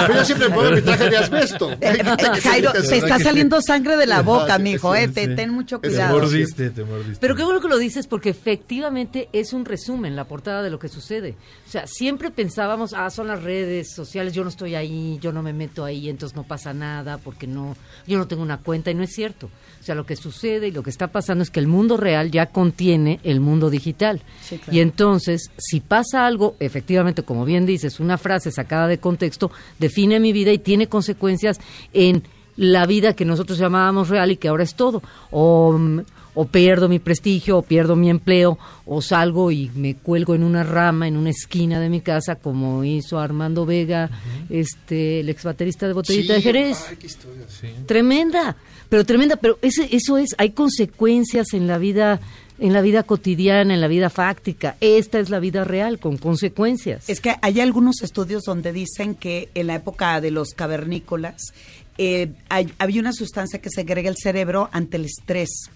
pues 0.06 0.18
yo 0.18 0.24
siempre 0.24 0.48
me 0.48 0.54
pongo 0.54 0.70
mi 0.72 0.82
traje 0.82 1.10
de 1.10 1.16
asbesto. 1.16 1.70
Eh, 1.72 1.78
eh, 2.00 2.40
Jairo, 2.42 2.72
te 2.72 2.96
está 2.98 3.18
saliendo 3.18 3.60
sangre 3.62 3.96
de 3.96 4.06
la 4.06 4.22
boca, 4.22 4.58
mijo, 4.58 4.94
eh, 4.94 5.08
te- 5.08 5.28
ten 5.28 5.50
mucho 5.50 5.78
Te 5.78 5.88
cuidado. 5.88 6.18
mordiste, 6.20 6.70
te 6.70 6.84
mordiste. 6.84 7.18
Pero 7.20 7.36
qué 7.36 7.44
bueno 7.44 7.60
que 7.60 7.68
lo 7.68 7.78
dices 7.78 8.06
porque 8.06 8.30
efectivamente 8.30 9.28
es 9.32 9.52
un 9.52 9.64
resumen, 9.64 10.16
la 10.16 10.24
portada 10.24 10.62
de 10.62 10.70
lo 10.70 10.78
que 10.78 10.88
sucede. 10.88 11.36
O 11.66 11.70
sea, 11.70 11.86
siempre 11.86 12.30
pensábamos, 12.30 12.92
ah, 12.94 13.10
son 13.10 13.28
las 13.28 13.42
redes 13.42 13.92
sociales, 13.94 14.32
yo 14.32 14.42
no 14.42 14.48
estoy 14.50 14.74
ahí, 14.74 15.18
yo 15.20 15.32
no 15.32 15.42
me 15.42 15.52
meto 15.52 15.84
ahí, 15.84 16.08
entonces 16.08 16.34
no 16.36 16.42
pasa 16.42 16.72
nada 16.74 17.18
porque 17.18 17.46
no, 17.46 17.76
yo 18.06 18.18
no 18.18 18.26
tengo 18.26 18.42
una 18.42 18.58
cuenta 18.58 18.90
y 18.90 18.94
no 18.94 19.02
es 19.02 19.12
cierto. 19.12 19.50
O 19.80 19.84
sea, 19.84 19.94
lo 19.94 20.06
que 20.06 20.16
sucede 20.16 20.68
y 20.68 20.70
lo 20.70 20.82
que 20.82 20.88
está 20.88 21.08
pasando 21.08 21.42
es 21.42 21.50
que 21.50 21.60
el 21.60 21.66
mundo 21.66 21.98
real 21.98 22.30
ya 22.30 22.46
contiene 22.46 23.20
el 23.22 23.40
mundo 23.40 23.68
digital. 23.68 24.22
Sí, 24.42 24.56
claro. 24.56 24.72
Y 24.74 24.80
entonces, 24.80 25.50
si 25.58 25.80
pasa 25.80 26.26
algo, 26.26 26.56
efectivamente, 26.58 27.22
como 27.22 27.44
bien 27.44 27.66
dices, 27.66 27.83
una 28.00 28.18
frase 28.18 28.50
sacada 28.50 28.86
de 28.86 28.98
contexto, 28.98 29.50
define 29.78 30.20
mi 30.20 30.32
vida 30.32 30.52
y 30.52 30.58
tiene 30.58 30.88
consecuencias 30.88 31.60
en 31.92 32.22
la 32.56 32.86
vida 32.86 33.14
que 33.14 33.24
nosotros 33.24 33.58
llamábamos 33.58 34.08
real 34.08 34.30
y 34.30 34.36
que 34.36 34.48
ahora 34.48 34.64
es 34.64 34.74
todo. 34.74 35.02
O, 35.30 35.72
mm, 35.72 36.00
o 36.34 36.46
pierdo 36.46 36.88
mi 36.88 36.98
prestigio, 36.98 37.58
o 37.58 37.62
pierdo 37.62 37.96
mi 37.96 38.10
empleo, 38.10 38.58
o 38.86 39.00
salgo 39.00 39.50
y 39.50 39.70
me 39.74 39.94
cuelgo 39.94 40.34
en 40.34 40.42
una 40.42 40.64
rama, 40.64 41.06
en 41.06 41.16
una 41.16 41.30
esquina 41.30 41.80
de 41.80 41.88
mi 41.88 42.00
casa, 42.00 42.36
como 42.36 42.84
hizo 42.84 43.18
Armando 43.18 43.64
Vega, 43.64 44.10
este, 44.50 45.20
el 45.20 45.28
ex 45.28 45.44
baterista 45.44 45.86
de 45.86 45.92
Botellita 45.92 46.34
de 46.34 46.42
Jerez. 46.42 46.86
ay, 46.90 46.96
qué 46.96 47.06
historia. 47.06 47.44
Tremenda, 47.86 48.56
pero 48.88 49.04
tremenda, 49.04 49.36
pero 49.36 49.58
ese, 49.62 49.88
eso 49.94 50.18
es, 50.18 50.34
hay 50.38 50.50
consecuencias 50.50 51.54
en 51.54 51.66
la 51.66 51.78
vida, 51.78 52.20
en 52.58 52.72
la 52.72 52.80
vida 52.82 53.02
cotidiana, 53.02 53.74
en 53.74 53.80
la 53.80 53.88
vida 53.88 54.10
fáctica. 54.10 54.76
Esta 54.80 55.18
es 55.18 55.30
la 55.30 55.40
vida 55.40 55.64
real, 55.64 55.98
con 55.98 56.16
consecuencias. 56.16 57.08
Es 57.08 57.20
que 57.20 57.34
hay 57.42 57.60
algunos 57.60 58.02
estudios 58.02 58.44
donde 58.44 58.72
dicen 58.72 59.14
que 59.14 59.48
en 59.54 59.66
la 59.66 59.74
época 59.76 60.20
de 60.20 60.30
los 60.30 60.50
cavernícolas 60.54 61.52
eh, 61.96 62.32
hay- 62.48 62.72
había 62.80 63.00
una 63.00 63.12
sustancia 63.12 63.60
que 63.60 63.70
segrega 63.70 64.08
el 64.10 64.16
cerebro 64.16 64.68
ante 64.72 64.96
el 64.96 65.04
estrés. 65.04 65.70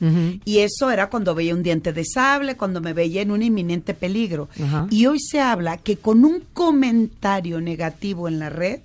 Y 0.45 0.59
eso 0.59 0.91
era 0.91 1.11
cuando 1.11 1.33
veía 1.35 1.55
un 1.55 1.63
diente 1.63 1.93
de 1.93 2.05
sable, 2.05 2.57
cuando 2.57 2.81
me 2.81 2.93
veía 2.93 3.23
en 3.23 3.31
un 3.31 3.41
inminente 3.43 3.95
peligro. 3.95 4.49
Y 4.91 5.07
hoy 5.07 5.21
se 5.21 5.41
habla 5.41 5.77
que 5.77 5.97
con 5.99 6.25
un 6.25 6.43
comentario 6.53 7.61
negativo 7.61 8.27
en 8.27 8.39
la 8.41 8.51
red, 8.51 8.81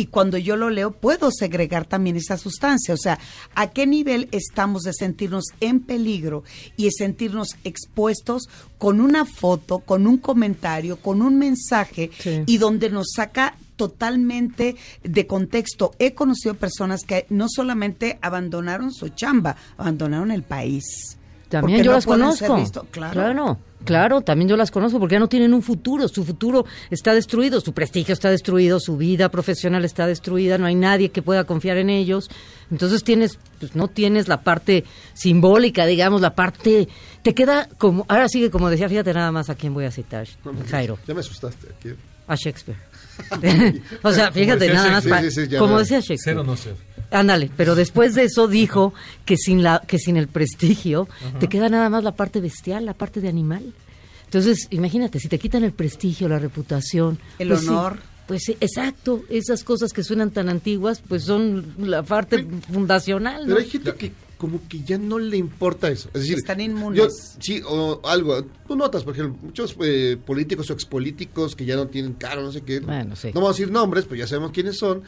y 0.00 0.06
cuando 0.06 0.38
yo 0.38 0.56
lo 0.56 0.70
leo, 0.70 0.92
puedo 0.92 1.30
segregar 1.30 1.84
también 1.84 2.16
esa 2.16 2.38
sustancia. 2.38 2.94
O 2.94 2.96
sea, 2.96 3.18
¿a 3.54 3.70
qué 3.70 3.86
nivel 3.86 4.30
estamos 4.32 4.84
de 4.84 4.94
sentirnos 4.94 5.44
en 5.60 5.80
peligro 5.80 6.42
y 6.78 6.84
de 6.84 6.90
sentirnos 6.90 7.48
expuestos 7.64 8.48
con 8.78 9.02
una 9.02 9.26
foto, 9.26 9.80
con 9.80 10.06
un 10.06 10.16
comentario, 10.16 10.96
con 10.96 11.20
un 11.20 11.38
mensaje 11.38 12.10
y 12.46 12.56
donde 12.56 12.88
nos 12.88 13.08
saca 13.14 13.58
totalmente 13.76 14.76
de 15.02 15.26
contexto. 15.26 15.92
He 15.98 16.14
conocido 16.14 16.54
personas 16.54 17.02
que 17.04 17.26
no 17.28 17.46
solamente 17.48 18.18
abandonaron 18.22 18.90
su 18.92 19.10
chamba, 19.10 19.56
abandonaron 19.76 20.30
el 20.30 20.44
país. 20.44 21.18
También 21.50 21.78
Porque 21.80 21.84
yo 21.84 21.90
no 21.90 21.96
las 21.96 22.06
conozco. 22.06 22.46
ser 22.46 22.56
visto- 22.56 22.86
Claro. 22.92 23.12
claro, 23.12 23.58
claro, 23.84 24.20
también 24.20 24.48
yo 24.48 24.56
las 24.56 24.70
conozco 24.70 24.98
porque 25.00 25.14
ya 25.16 25.18
no 25.18 25.28
tienen 25.28 25.52
un 25.52 25.62
futuro. 25.62 26.06
Su 26.08 26.24
futuro 26.24 26.64
está 26.90 27.12
destruido, 27.12 27.60
su 27.60 27.72
prestigio 27.74 28.12
está 28.14 28.30
destruido, 28.30 28.78
su 28.80 28.96
vida 28.96 29.28
profesional 29.30 29.84
está 29.84 30.06
destruida, 30.06 30.58
no 30.58 30.66
hay 30.66 30.76
nadie 30.76 31.08
que 31.10 31.22
pueda 31.22 31.42
confiar 31.44 31.76
en 31.76 31.90
ellos. 31.90 32.30
Entonces 32.70 33.02
tienes, 33.04 33.38
pues 33.58 33.74
no 33.74 33.88
tienes 33.88 34.28
la 34.28 34.42
parte 34.42 34.84
simbólica, 35.12 35.86
digamos, 35.86 36.20
la 36.20 36.34
parte. 36.36 36.88
Te 37.22 37.34
queda 37.34 37.68
como. 37.78 38.06
Ahora 38.08 38.28
sigue 38.28 38.50
como 38.50 38.70
decía, 38.70 38.88
fíjate 38.88 39.12
nada 39.12 39.32
más 39.32 39.50
a 39.50 39.56
quién 39.56 39.74
voy 39.74 39.84
a 39.86 39.90
citar, 39.90 40.26
Jairo. 40.70 40.98
Ya 41.06 41.14
me 41.14 41.20
asustaste. 41.20 41.66
Aquí. 41.76 41.90
A 42.28 42.36
Shakespeare. 42.36 42.78
o 44.02 44.12
sea, 44.12 44.30
fíjate, 44.32 44.72
nada 44.72 44.90
más. 44.92 45.04
Sí, 45.04 45.10
sí, 45.30 45.30
sí, 45.42 45.48
ya 45.48 45.58
como 45.58 45.78
decía 45.78 45.98
Shakespeare. 45.98 46.36
Ser 46.36 46.38
o 46.38 46.44
no 46.44 46.56
ser. 46.56 46.74
Ándale, 47.10 47.50
pero 47.56 47.74
después 47.74 48.14
de 48.14 48.24
eso 48.24 48.46
dijo 48.48 48.94
que 49.24 49.36
sin 49.36 49.62
la 49.62 49.82
que 49.86 49.98
sin 49.98 50.16
el 50.16 50.28
prestigio 50.28 51.08
te 51.40 51.48
queda 51.48 51.68
nada 51.68 51.88
más 51.90 52.04
la 52.04 52.12
parte 52.14 52.40
bestial, 52.40 52.84
la 52.86 52.94
parte 52.94 53.20
de 53.20 53.28
animal. 53.28 53.72
Entonces, 54.26 54.68
imagínate, 54.70 55.18
si 55.18 55.28
te 55.28 55.38
quitan 55.40 55.64
el 55.64 55.72
prestigio, 55.72 56.28
la 56.28 56.38
reputación, 56.38 57.18
El 57.40 57.48
pues 57.48 57.60
sí, 57.62 57.68
honor. 57.68 57.98
pues 58.28 58.42
sí, 58.44 58.56
exacto, 58.60 59.24
esas 59.28 59.64
cosas 59.64 59.92
que 59.92 60.04
suenan 60.04 60.30
tan 60.30 60.48
antiguas, 60.48 61.02
pues 61.08 61.24
son 61.24 61.74
la 61.78 62.04
parte 62.04 62.46
fundacional, 62.72 63.42
¿no? 63.42 63.48
Pero 63.54 63.58
hay 63.58 63.68
gente 63.70 63.94
que 63.94 64.12
como 64.38 64.60
que 64.68 64.82
ya 64.84 64.96
no 64.96 65.18
le 65.18 65.36
importa 65.36 65.90
eso. 65.90 66.08
Es 66.14 66.22
decir, 66.22 66.38
Están 66.38 66.58
yo- 66.60 66.64
inmunes. 66.64 67.36
sí, 67.40 67.60
o 67.66 68.00
algo. 68.04 68.42
Tú 68.66 68.74
notas, 68.76 69.02
por 69.04 69.12
ejemplo, 69.14 69.36
muchos 69.42 69.76
eh, 69.82 70.16
políticos 70.24 70.70
o 70.70 70.72
expolíticos 70.72 71.54
que 71.56 71.66
ya 71.66 71.74
no 71.76 71.88
tienen 71.88 72.14
caro, 72.14 72.40
no 72.42 72.50
sé 72.52 72.62
qué. 72.62 72.78
Bueno, 72.80 73.16
sí. 73.16 73.28
No 73.34 73.40
vamos 73.40 73.50
a 73.50 73.58
decir 73.58 73.70
nombres, 73.72 74.04
pues 74.06 74.18
ya 74.20 74.26
sabemos 74.26 74.52
quiénes 74.52 74.78
son. 74.78 75.02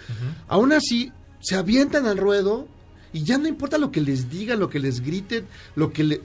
Aún 0.48 0.72
así, 0.72 1.12
se 1.42 1.56
avientan 1.56 2.06
al 2.06 2.16
ruedo 2.16 2.66
y 3.12 3.24
ya 3.24 3.36
no 3.36 3.48
importa 3.48 3.76
lo 3.76 3.90
que 3.90 4.00
les 4.00 4.30
digan, 4.30 4.58
lo 4.58 4.70
que 4.70 4.78
les 4.78 5.02
griten, 5.02 5.44
lo 5.76 5.92
que 5.92 6.04
le... 6.04 6.20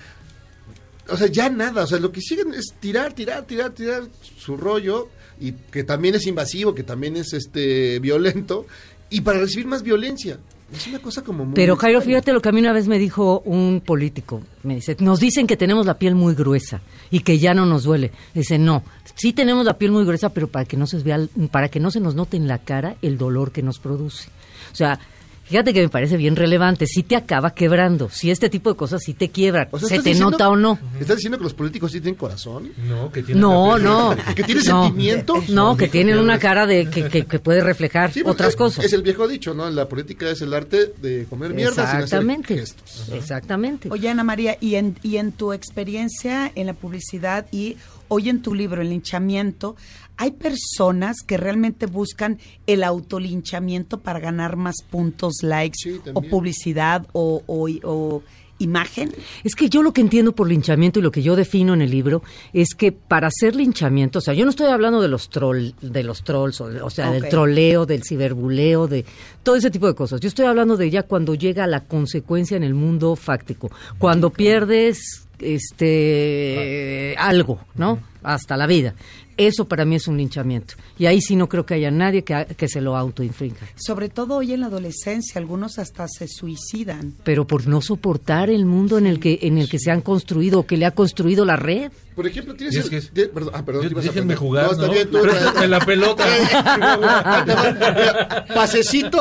O 1.10 1.18
sea, 1.18 1.28
ya 1.28 1.50
nada. 1.50 1.84
O 1.84 1.88
sea, 1.88 2.00
lo 2.00 2.12
que 2.12 2.22
siguen 2.22 2.54
es 2.54 2.74
tirar, 2.80 3.14
tirar, 3.14 3.46
tirar, 3.46 3.72
tirar 3.72 4.04
su 4.38 4.56
rollo 4.56 5.10
y 5.40 5.52
que 5.52 5.84
también 5.84 6.16
es 6.16 6.28
invasivo, 6.28 6.74
que 6.74 6.84
también 6.84 7.18
es 7.18 7.34
este 7.34 8.00
violento 8.00 8.66
y 9.10 9.22
para 9.22 9.40
recibir 9.40 9.68
más 9.68 9.84
violencia. 9.84 10.38
Es 10.74 10.86
una 10.88 11.00
cosa 11.00 11.24
como 11.24 11.46
muy... 11.46 11.56
Pero 11.56 11.78
Jairo, 11.78 12.02
fíjate 12.02 12.34
lo 12.34 12.42
que 12.42 12.50
a 12.50 12.52
mí 12.52 12.60
una 12.60 12.74
vez 12.74 12.90
me 12.90 13.00
dijo 13.00 13.42
un 13.46 13.82
político. 13.86 14.42
Me 14.64 14.76
dice, 14.76 14.98
nos 15.00 15.20
dicen 15.20 15.48
que 15.48 15.56
tenemos 15.56 15.86
la 15.86 15.98
piel 15.98 16.14
muy 16.14 16.36
gruesa 16.36 16.82
y 17.10 17.22
que 17.22 17.40
ya 17.40 17.54
no 17.54 17.66
nos 17.66 17.84
duele. 17.84 18.12
Dice, 18.34 18.58
no, 18.58 18.84
sí 19.16 19.32
tenemos 19.32 19.66
la 19.66 19.78
piel 19.78 19.92
muy 19.92 20.04
gruesa, 20.04 20.30
pero 20.30 20.50
para 20.50 20.66
que 20.66 20.76
no 20.76 20.86
se 20.86 20.98
vea, 20.98 21.26
para 21.52 21.70
que 21.70 21.80
no 21.80 21.90
se 21.90 22.02
nos 22.02 22.16
note 22.16 22.36
en 22.36 22.50
la 22.50 22.60
cara 22.60 22.98
el 23.02 23.18
dolor 23.18 23.54
que 23.54 23.64
nos 23.64 23.80
produce. 23.80 24.30
O 24.72 24.76
sea, 24.76 25.00
fíjate 25.46 25.74
que 25.74 25.82
me 25.82 25.88
parece 25.90 26.18
bien 26.18 26.36
relevante. 26.36 26.86
Si 26.88 27.04
te 27.04 27.16
acaba 27.16 27.52
quebrando, 27.54 28.10
si 28.10 28.30
este 28.32 28.50
tipo 28.50 28.70
de 28.70 28.76
cosas 28.76 29.02
sí 29.04 29.14
te 29.14 29.30
quiebran, 29.30 29.70
O 29.72 29.80
sea, 29.80 29.88
se 29.88 29.96
¿estás 29.96 30.04
te 30.04 30.10
diciendo- 30.10 30.32
nota 30.32 30.50
o 30.50 30.56
no. 30.58 30.78
¿Estás 31.00 31.16
diciendo 31.18 31.38
que 31.38 31.44
los 31.46 31.54
políticos 31.54 31.92
sí 31.94 32.02
tienen 32.02 32.18
corazón? 32.20 32.72
No, 32.88 33.10
que 33.12 33.22
No, 33.34 33.78
no. 33.80 34.14
¿Que 34.36 34.44
tienen 34.44 34.66
No. 34.66 34.84
sentimientos? 34.86 35.48
No, 35.50 35.78
que 35.78 35.88
tienen 35.88 36.18
una 36.20 36.38
cara 36.38 36.66
de 36.68 36.90
que, 36.90 37.08
que, 37.08 37.26
que 37.26 37.40
puede 37.40 37.62
reflejar 37.62 38.12
Sí, 38.12 38.24
otras 38.26 38.56
cosas. 38.58 38.84
Es 38.84 38.92
el 38.94 39.04
viejo 39.04 39.26
dicho, 39.28 39.54
¿no? 39.54 39.70
La 39.70 39.88
política 39.88 40.30
es 40.30 40.42
el 40.42 40.54
arte 40.54 40.94
de 41.02 41.26
comer 41.30 41.54
mierda 41.54 41.74
sin 41.76 41.84
hacer 41.84 42.02
Exactamente. 42.04 42.56
gestos. 42.58 43.10
Exactamente. 43.14 43.90
Oye, 43.90 44.10
Ana 44.10 44.24
María, 44.26 44.58
y 44.60 44.76
en, 44.76 44.98
y 45.02 45.16
en 45.18 45.32
tu 45.32 45.54
experiencia 45.54 46.52
en 46.56 46.68
la 46.68 46.74
publicidad 46.74 47.46
y 47.52 47.78
hoy 48.10 48.30
en 48.30 48.42
tu 48.42 48.54
libro, 48.54 48.82
El 48.82 48.90
linchamiento, 48.90 49.76
hay 50.18 50.32
personas 50.32 51.18
que 51.26 51.38
realmente 51.38 51.86
buscan 51.86 52.40
el 52.66 52.84
autolinchamiento 52.84 54.00
para 54.00 54.20
ganar 54.20 54.56
más 54.56 54.76
puntos, 54.90 55.36
likes 55.44 55.78
o 56.14 56.22
publicidad 56.22 57.06
o, 57.14 57.44
o- 57.46 57.70
o 57.84 58.24
imagen. 58.60 59.12
Es 59.44 59.54
que 59.54 59.70
yo 59.70 59.84
lo 59.84 59.94
que 59.94 60.02
entiendo 60.02 60.34
por 60.34 60.50
linchamiento 60.50 60.98
y 60.98 61.04
lo 61.04 61.12
que 61.12 61.22
yo 61.22 61.36
defino 61.36 61.76
en 61.76 61.82
el 61.84 61.92
libro 61.92 62.24
es 62.54 62.70
que 62.76 62.92
para 62.92 63.28
hacer 63.28 63.56
linchamiento, 63.56 64.18
o 64.18 64.22
sea, 64.24 64.34
yo 64.34 64.46
no 64.46 64.50
estoy 64.50 64.66
hablando 64.72 65.00
de 65.00 65.08
los 65.08 65.30
troll, 65.30 65.74
de 65.80 66.02
los 66.04 66.24
trolls, 66.24 66.60
o, 66.62 66.66
o 66.84 66.90
sea, 66.90 67.12
del 67.12 67.22
troleo, 67.30 67.86
del 67.86 68.04
ciberbuleo, 68.04 68.88
de 68.88 69.06
todo 69.44 69.58
ese 69.58 69.70
tipo 69.70 69.86
de 69.86 69.94
cosas. 69.94 70.20
Yo 70.22 70.28
estoy 70.28 70.46
hablando 70.48 70.76
de 70.76 70.90
ya 70.90 71.04
cuando 71.04 71.36
llega 71.36 71.68
la 71.68 71.84
consecuencia 71.84 72.58
en 72.58 72.64
el 72.64 72.74
mundo 72.74 73.16
fáctico, 73.16 73.70
cuando 74.00 74.32
pierdes 74.32 75.27
este 75.40 77.16
algo, 77.18 77.60
¿no? 77.76 78.00
Hasta 78.24 78.58
la 78.58 78.68
vida. 78.68 78.94
Eso 79.38 79.66
para 79.68 79.86
mí 79.86 79.96
es 79.96 80.08
un 80.08 80.18
linchamiento. 80.18 80.74
Y 80.98 81.06
ahí 81.06 81.22
sí 81.22 81.36
no 81.36 81.48
creo 81.48 81.64
que 81.64 81.76
haya 81.76 81.92
nadie 81.92 82.24
que, 82.24 82.48
que 82.58 82.68
se 82.68 82.82
lo 82.82 82.98
autoinfrinja. 82.98 83.68
Sobre 83.76 84.10
todo 84.10 84.38
hoy 84.38 84.54
en 84.54 84.62
la 84.62 84.66
adolescencia, 84.66 85.40
algunos 85.40 85.78
hasta 85.78 86.08
se 86.08 86.28
suicidan. 86.28 87.14
Pero 87.24 87.46
por 87.46 87.68
no 87.68 87.80
soportar 87.82 88.50
el 88.50 88.66
mundo 88.66 88.98
en 88.98 89.06
el 89.06 89.20
que 89.20 89.38
en 89.44 89.60
el 89.60 89.70
que 89.70 89.78
se 89.78 89.92
han 89.92 90.02
construido 90.02 90.62
o 90.62 90.66
que 90.66 90.76
le 90.76 90.88
ha 90.88 90.92
construido 90.92 91.46
la 91.46 91.56
red. 91.56 91.92
Por 92.16 92.26
ejemplo, 92.26 92.56
tienes... 92.56 92.76
Es 92.78 92.90
que 92.90 92.98
es- 92.98 93.14
de- 93.14 93.28
perdón, 93.28 93.54
ah, 93.56 93.64
perdón, 93.64 93.88
Yo- 93.90 94.00
a 94.00 94.02
déjenme 94.02 94.36
jugar, 94.36 94.66
No, 94.66 94.72
está 94.72 94.88
¿no? 94.88 94.94
bien, 94.94 95.12
tú- 95.12 95.22
Préstame 95.22 95.68
la 95.68 95.80
pelota. 95.86 96.26
Pasecito 98.56 99.20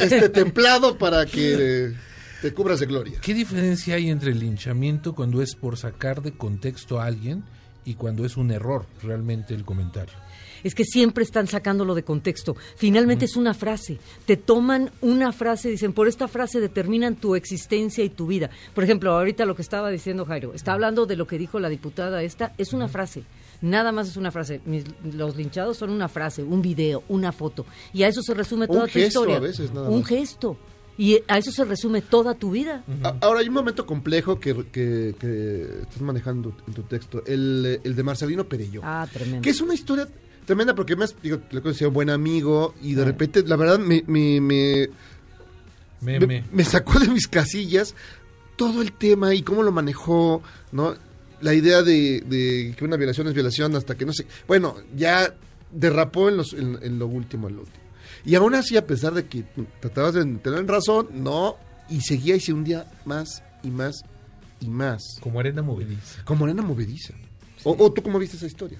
este, 0.00 0.28
templado 0.28 0.96
para 0.96 1.26
que 1.26 1.86
eh, 1.88 1.92
te 2.42 2.54
cubras 2.54 2.80
de 2.80 2.86
gloria. 2.86 3.18
¿Qué 3.20 3.34
diferencia 3.34 3.96
hay 3.96 4.08
entre 4.10 4.30
el 4.32 4.38
linchamiento 4.40 5.14
cuando 5.14 5.42
es 5.42 5.54
por 5.54 5.76
sacar 5.76 6.22
de 6.22 6.32
contexto 6.32 7.00
a 7.00 7.04
alguien 7.06 7.42
y 7.84 7.94
cuando 7.94 8.24
es 8.24 8.36
un 8.36 8.50
error 8.50 8.86
realmente 9.02 9.54
el 9.54 9.64
comentario? 9.64 10.14
Es 10.64 10.74
que 10.74 10.84
siempre 10.84 11.22
están 11.22 11.46
sacándolo 11.46 11.94
de 11.94 12.02
contexto. 12.02 12.56
Finalmente 12.76 13.24
es 13.26 13.36
una 13.36 13.54
frase. 13.54 13.98
Te 14.26 14.36
toman 14.36 14.90
una 15.00 15.30
frase, 15.32 15.68
dicen, 15.70 15.92
por 15.92 16.08
esta 16.08 16.26
frase 16.26 16.60
determinan 16.60 17.14
tu 17.14 17.36
existencia 17.36 18.02
y 18.02 18.08
tu 18.10 18.26
vida. 18.26 18.50
Por 18.74 18.82
ejemplo, 18.82 19.12
ahorita 19.12 19.44
lo 19.46 19.54
que 19.54 19.62
estaba 19.62 19.88
diciendo 19.88 20.24
Jairo, 20.26 20.54
está 20.54 20.72
hablando 20.72 21.06
de 21.06 21.14
lo 21.14 21.28
que 21.28 21.38
dijo 21.38 21.60
la 21.60 21.68
diputada 21.68 22.24
esta, 22.24 22.54
es 22.58 22.72
una 22.72 22.88
frase. 22.88 23.22
Nada 23.60 23.92
más 23.92 24.08
es 24.08 24.16
una 24.16 24.32
frase. 24.32 24.60
Mis- 24.64 24.84
los 25.14 25.36
linchados 25.36 25.76
son 25.76 25.90
una 25.90 26.08
frase, 26.08 26.42
un 26.42 26.60
video, 26.60 27.04
una 27.08 27.30
foto. 27.30 27.64
Y 27.92 28.02
a 28.02 28.08
eso 28.08 28.20
se 28.22 28.34
resume 28.34 28.66
Un 28.66 28.72
toda 28.72 28.86
tu 28.86 28.92
gesto 28.94 29.20
historia. 29.20 29.36
a 29.36 29.40
veces, 29.40 29.72
nada 29.72 29.88
un 29.88 30.00
más. 30.00 30.08
gesto. 30.08 30.56
Y 30.98 31.20
a 31.28 31.38
eso 31.38 31.50
se 31.52 31.64
resume 31.64 32.02
toda 32.02 32.34
tu 32.34 32.50
vida. 32.50 32.82
Ahora, 33.20 33.38
hay 33.40 33.48
un 33.48 33.54
momento 33.54 33.86
complejo 33.86 34.38
que, 34.40 34.52
que- 34.72 35.14
que 35.18 35.62
estás 35.82 36.00
manejando 36.02 36.54
en 36.66 36.74
tu 36.74 36.82
texto, 36.82 37.22
el, 37.24 37.80
el 37.84 37.94
de 37.94 38.02
Marcelino 38.02 38.48
Perello. 38.48 38.80
Ah, 38.84 39.06
tremendo. 39.10 39.40
Que 39.42 39.50
es 39.50 39.60
una 39.60 39.74
historia 39.74 40.08
tremenda 40.44 40.74
porque 40.74 40.96
me 40.96 41.04
has, 41.04 41.14
digo, 41.22 41.38
le 41.52 41.60
conocía 41.62 41.86
buen 41.88 42.10
amigo 42.10 42.74
y 42.82 42.94
de 42.94 43.04
repente, 43.04 43.44
la 43.46 43.54
verdad, 43.56 43.78
me, 43.78 44.02
me, 44.08 44.40
me, 44.40 44.88
me- 46.00 46.26
me 46.52 46.64
sacó 46.64 46.98
de 46.98 47.08
mis 47.08 47.28
casillas 47.28 47.94
todo 48.56 48.82
el 48.82 48.92
tema 48.92 49.34
y 49.34 49.42
cómo 49.42 49.62
lo 49.62 49.70
manejó, 49.72 50.42
¿no? 50.72 50.94
La 51.40 51.54
idea 51.54 51.82
de, 51.82 52.22
de 52.26 52.74
que 52.76 52.84
una 52.84 52.96
violación 52.96 53.28
es 53.28 53.34
violación 53.34 53.76
hasta 53.76 53.94
que 53.94 54.04
no 54.04 54.12
sé. 54.12 54.26
Bueno, 54.48 54.74
ya 54.96 55.32
derrapó 55.70 56.28
en, 56.28 56.38
los, 56.38 56.52
en, 56.54 56.76
en 56.82 56.98
lo 56.98 57.06
último, 57.06 57.46
en 57.48 57.54
lo 57.56 57.60
último. 57.62 57.77
Y 58.24 58.34
aún 58.34 58.54
así, 58.54 58.76
a 58.76 58.86
pesar 58.86 59.14
de 59.14 59.26
que 59.26 59.44
tratabas 59.80 60.14
de 60.14 60.24
tener 60.24 60.66
razón, 60.66 61.08
no, 61.12 61.56
y 61.88 62.00
seguía 62.00 62.36
y 62.36 62.40
se 62.40 62.52
hundía 62.52 62.86
más 63.04 63.42
y 63.62 63.70
más 63.70 64.02
y 64.60 64.68
más. 64.68 65.02
Como 65.20 65.40
arena 65.40 65.62
movediza. 65.62 66.22
Como 66.24 66.44
arena 66.44 66.62
movediza. 66.62 67.14
O, 67.64 67.76
o 67.78 67.92
tú 67.92 68.02
cómo 68.02 68.18
viste 68.18 68.36
esa 68.36 68.46
historia? 68.46 68.78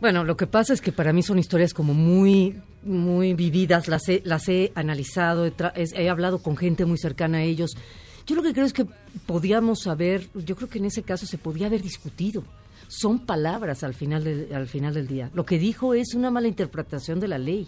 Bueno, 0.00 0.22
lo 0.22 0.36
que 0.36 0.46
pasa 0.46 0.72
es 0.72 0.80
que 0.80 0.92
para 0.92 1.12
mí 1.12 1.22
son 1.22 1.38
historias 1.40 1.74
como 1.74 1.92
muy, 1.92 2.60
muy 2.84 3.34
vividas, 3.34 3.88
las 3.88 4.08
he, 4.08 4.22
las 4.24 4.48
he 4.48 4.70
analizado, 4.76 5.46
he, 5.46 5.54
he 5.74 6.08
hablado 6.08 6.38
con 6.38 6.56
gente 6.56 6.84
muy 6.84 6.98
cercana 6.98 7.38
a 7.38 7.42
ellos. 7.42 7.76
Yo 8.24 8.36
lo 8.36 8.42
que 8.42 8.52
creo 8.52 8.66
es 8.66 8.72
que 8.72 8.86
podíamos 9.26 9.86
haber, 9.88 10.28
yo 10.34 10.54
creo 10.54 10.68
que 10.68 10.78
en 10.78 10.84
ese 10.84 11.02
caso 11.02 11.26
se 11.26 11.38
podía 11.38 11.66
haber 11.66 11.82
discutido. 11.82 12.44
Son 12.86 13.26
palabras 13.26 13.82
al 13.82 13.94
final 13.94 14.22
del, 14.22 14.54
al 14.54 14.68
final 14.68 14.94
del 14.94 15.08
día. 15.08 15.30
Lo 15.34 15.44
que 15.44 15.58
dijo 15.58 15.94
es 15.94 16.14
una 16.14 16.30
mala 16.30 16.46
interpretación 16.46 17.18
de 17.18 17.28
la 17.28 17.38
ley. 17.38 17.66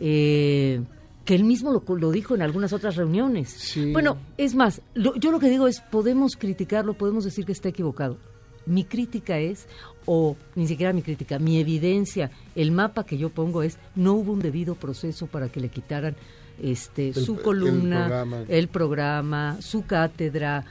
Eh, 0.00 0.82
que 1.24 1.34
él 1.36 1.44
mismo 1.44 1.70
lo, 1.72 1.84
lo 1.96 2.10
dijo 2.10 2.34
en 2.34 2.42
algunas 2.42 2.72
otras 2.72 2.96
reuniones. 2.96 3.76
Bueno, 3.92 4.16
es 4.36 4.54
más, 4.56 4.82
lo- 4.94 5.14
yo 5.16 5.30
lo 5.30 5.38
que 5.38 5.48
digo 5.48 5.68
es, 5.68 5.80
podemos 5.80 6.34
criticarlo, 6.36 6.94
podemos 6.94 7.24
decir 7.24 7.44
que 7.46 7.52
está 7.52 7.68
equivocado. 7.68 8.18
Mi 8.66 8.84
crítica 8.84 9.38
es, 9.38 9.68
o 10.04 10.36
ni 10.56 10.66
siquiera 10.66 10.92
mi 10.92 11.02
crítica, 11.02 11.38
mi 11.38 11.58
evidencia, 11.60 12.30
el 12.56 12.72
mapa 12.72 13.04
que 13.04 13.18
yo 13.18 13.28
pongo 13.30 13.62
es, 13.62 13.78
no 13.94 14.14
hubo 14.14 14.32
un 14.32 14.40
debido 14.40 14.74
proceso 14.74 15.26
para 15.28 15.48
que 15.48 15.60
le 15.60 15.68
quitaran 15.68 16.16
este, 16.60 17.08
El- 17.08 17.14
su 17.14 17.34
el 17.36 17.42
columna, 17.42 17.98
programa. 18.06 18.44
el 18.48 18.68
programa, 18.68 19.56
su 19.60 19.84
cátedra. 19.86 20.64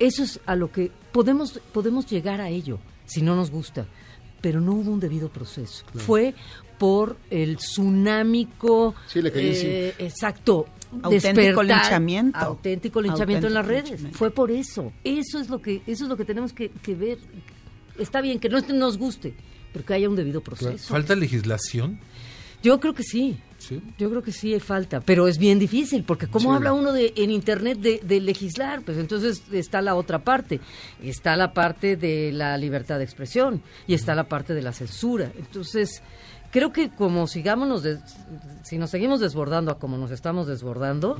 Eso 0.00 0.24
es 0.24 0.40
a 0.46 0.56
lo 0.56 0.72
que 0.72 0.90
podemos, 1.12 1.60
podemos 1.72 2.06
llegar 2.10 2.40
a 2.40 2.48
ello, 2.48 2.80
si 3.06 3.22
no 3.22 3.36
nos 3.36 3.52
gusta. 3.52 3.86
Pero 4.40 4.60
no 4.60 4.72
hubo 4.72 4.90
un 4.90 4.98
debido 4.98 5.28
proceso. 5.28 5.84
Claro. 5.92 6.04
Fue 6.06 6.34
por 6.82 7.16
el 7.30 7.58
tsunámico. 7.58 8.96
Sí, 9.06 9.22
le 9.22 9.30
cayó 9.30 9.50
eh, 9.52 9.94
Exacto. 10.00 10.66
Auténtico 11.00 11.62
linchamiento. 11.62 12.38
Auténtico 12.40 13.00
linchamiento 13.00 13.46
en 13.46 13.54
las 13.54 13.64
redes. 13.64 13.84
linchamiento. 13.90 14.18
Fue 14.18 14.32
por 14.32 14.50
eso. 14.50 14.92
Eso 15.04 15.38
es 15.38 15.48
lo 15.48 15.62
que, 15.62 15.80
eso 15.86 16.02
es 16.02 16.10
lo 16.10 16.16
que 16.16 16.24
tenemos 16.24 16.52
que, 16.52 16.70
que 16.70 16.96
ver. 16.96 17.18
Está 18.00 18.20
bien 18.20 18.40
que 18.40 18.48
no 18.48 18.58
nos 18.60 18.98
guste, 18.98 19.32
pero 19.72 19.84
que 19.84 19.94
haya 19.94 20.08
un 20.08 20.16
debido 20.16 20.40
proceso. 20.40 20.88
¿Falta 20.88 21.14
legislación? 21.14 22.00
Yo 22.64 22.80
creo 22.80 22.94
que 22.94 23.04
sí. 23.04 23.38
Yo 23.96 24.10
creo 24.10 24.22
que 24.24 24.32
sí 24.32 24.52
hay 24.52 24.58
falta, 24.58 25.00
pero 25.00 25.28
es 25.28 25.38
bien 25.38 25.60
difícil 25.60 26.02
porque 26.02 26.26
cómo 26.26 26.50
Sí. 26.50 26.56
habla 26.56 26.72
uno 26.72 26.92
de 26.92 27.12
en 27.16 27.30
internet 27.30 27.78
de, 27.78 28.00
de 28.02 28.20
legislar, 28.20 28.82
pues 28.82 28.98
entonces 28.98 29.44
está 29.52 29.80
la 29.80 29.94
otra 29.94 30.24
parte, 30.24 30.58
está 31.00 31.36
la 31.36 31.52
parte 31.52 31.96
de 31.96 32.32
la 32.32 32.58
libertad 32.58 32.98
de 32.98 33.04
expresión 33.04 33.62
y 33.86 33.94
está 33.94 34.16
la 34.16 34.24
parte 34.24 34.52
de 34.52 34.62
la 34.62 34.72
censura. 34.72 35.30
Entonces 35.38 36.02
creo 36.52 36.72
que 36.72 36.90
como 36.90 37.26
sigámonos, 37.26 37.82
des- 37.82 37.98
si 38.62 38.78
nos 38.78 38.90
seguimos 38.90 39.18
desbordando 39.18 39.72
a 39.72 39.78
como 39.80 39.96
nos 39.98 40.12
estamos 40.12 40.46
desbordando 40.46 41.18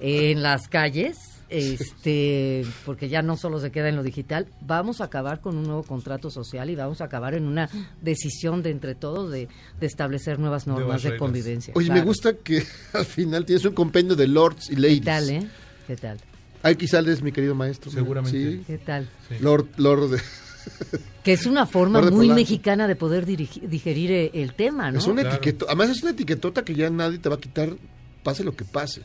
en 0.00 0.42
las 0.42 0.68
calles, 0.68 1.16
este, 1.48 2.64
porque 2.84 3.08
ya 3.08 3.22
no 3.22 3.36
solo 3.36 3.58
se 3.60 3.70
queda 3.72 3.88
en 3.88 3.96
lo 3.96 4.02
digital, 4.02 4.46
vamos 4.60 5.00
a 5.00 5.04
acabar 5.04 5.40
con 5.40 5.56
un 5.56 5.64
nuevo 5.64 5.82
contrato 5.82 6.30
social 6.30 6.70
y 6.70 6.74
vamos 6.76 7.00
a 7.00 7.04
acabar 7.04 7.34
en 7.34 7.44
una 7.46 7.68
decisión 8.02 8.62
de 8.62 8.70
entre 8.70 8.94
todos 8.94 9.30
de, 9.30 9.48
de 9.80 9.86
establecer 9.86 10.38
nuevas 10.38 10.66
normas 10.66 10.84
Nuevas 10.84 11.02
de 11.02 11.16
convivencia. 11.16 11.72
Oye, 11.76 11.90
me 11.90 12.02
gusta 12.02 12.34
que 12.34 12.64
al 12.92 13.04
final 13.04 13.44
tienes 13.44 13.64
un 13.64 13.74
compendio 13.74 14.14
de 14.16 14.28
lords 14.28 14.70
y 14.70 14.76
ladies. 14.76 15.00
¿Qué 15.00 15.04
tal, 15.04 15.30
eh? 15.30 15.46
¿Qué 15.86 15.96
tal? 15.96 16.18
Aquí 16.62 16.86
sales, 16.88 17.20
mi 17.22 17.30
querido 17.32 17.54
maestro. 17.54 17.90
Seguramente. 17.90 18.38
Sí. 18.52 18.64
¿Qué 18.66 18.78
tal? 18.78 19.08
Lord, 19.40 19.66
lord 19.76 20.10
de- 20.12 20.20
Que 21.22 21.32
es 21.32 21.46
una 21.46 21.66
forma 21.66 22.00
muy 22.02 22.10
Polanco. 22.10 22.34
mexicana 22.34 22.86
de 22.86 22.96
poder 22.96 23.24
digerir 23.26 24.12
eh, 24.12 24.30
el 24.34 24.54
tema, 24.54 24.90
¿no? 24.90 24.98
Es 24.98 25.06
una 25.06 25.22
etiqueta, 25.22 25.64
además 25.68 25.90
es 25.90 26.02
una 26.02 26.12
etiquetota 26.12 26.64
que 26.64 26.74
ya 26.74 26.90
nadie 26.90 27.18
te 27.18 27.28
va 27.28 27.36
a 27.36 27.40
quitar, 27.40 27.70
pase 28.22 28.44
lo 28.44 28.54
que 28.54 28.64
pase. 28.64 29.02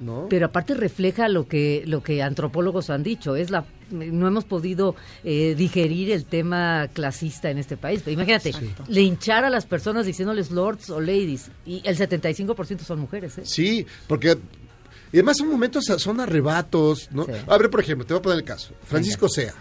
¿No? 0.00 0.26
Pero 0.30 0.46
aparte 0.46 0.74
refleja 0.74 1.28
lo 1.28 1.48
que 1.48 1.82
lo 1.84 2.04
que 2.04 2.22
antropólogos 2.22 2.88
han 2.88 3.02
dicho, 3.02 3.34
es 3.34 3.50
la 3.50 3.64
no 3.90 4.28
hemos 4.28 4.44
podido 4.44 4.94
eh, 5.24 5.54
digerir 5.58 6.12
el 6.12 6.24
tema 6.24 6.86
clasista 6.92 7.50
en 7.50 7.58
este 7.58 7.76
país. 7.76 8.02
Pero 8.04 8.14
imagínate, 8.14 8.52
linchar 8.86 9.44
a 9.44 9.50
las 9.50 9.66
personas 9.66 10.06
diciéndoles 10.06 10.52
lords 10.52 10.90
o 10.90 11.00
ladies 11.00 11.50
y 11.66 11.82
el 11.84 11.96
75% 11.96 12.80
son 12.80 13.00
mujeres, 13.00 13.38
¿eh? 13.38 13.42
Sí, 13.44 13.84
porque 14.06 14.38
y 15.12 15.16
además 15.16 15.38
son 15.38 15.48
momentos, 15.48 15.84
son 15.86 16.20
arrebatos, 16.20 17.08
¿no? 17.10 17.26
A 17.48 17.58
ver, 17.58 17.68
por 17.70 17.80
ejemplo, 17.80 18.06
te 18.06 18.12
voy 18.14 18.18
a 18.20 18.22
poner 18.22 18.38
el 18.38 18.44
caso. 18.44 18.74
Francisco 18.84 19.28
Sea, 19.28 19.54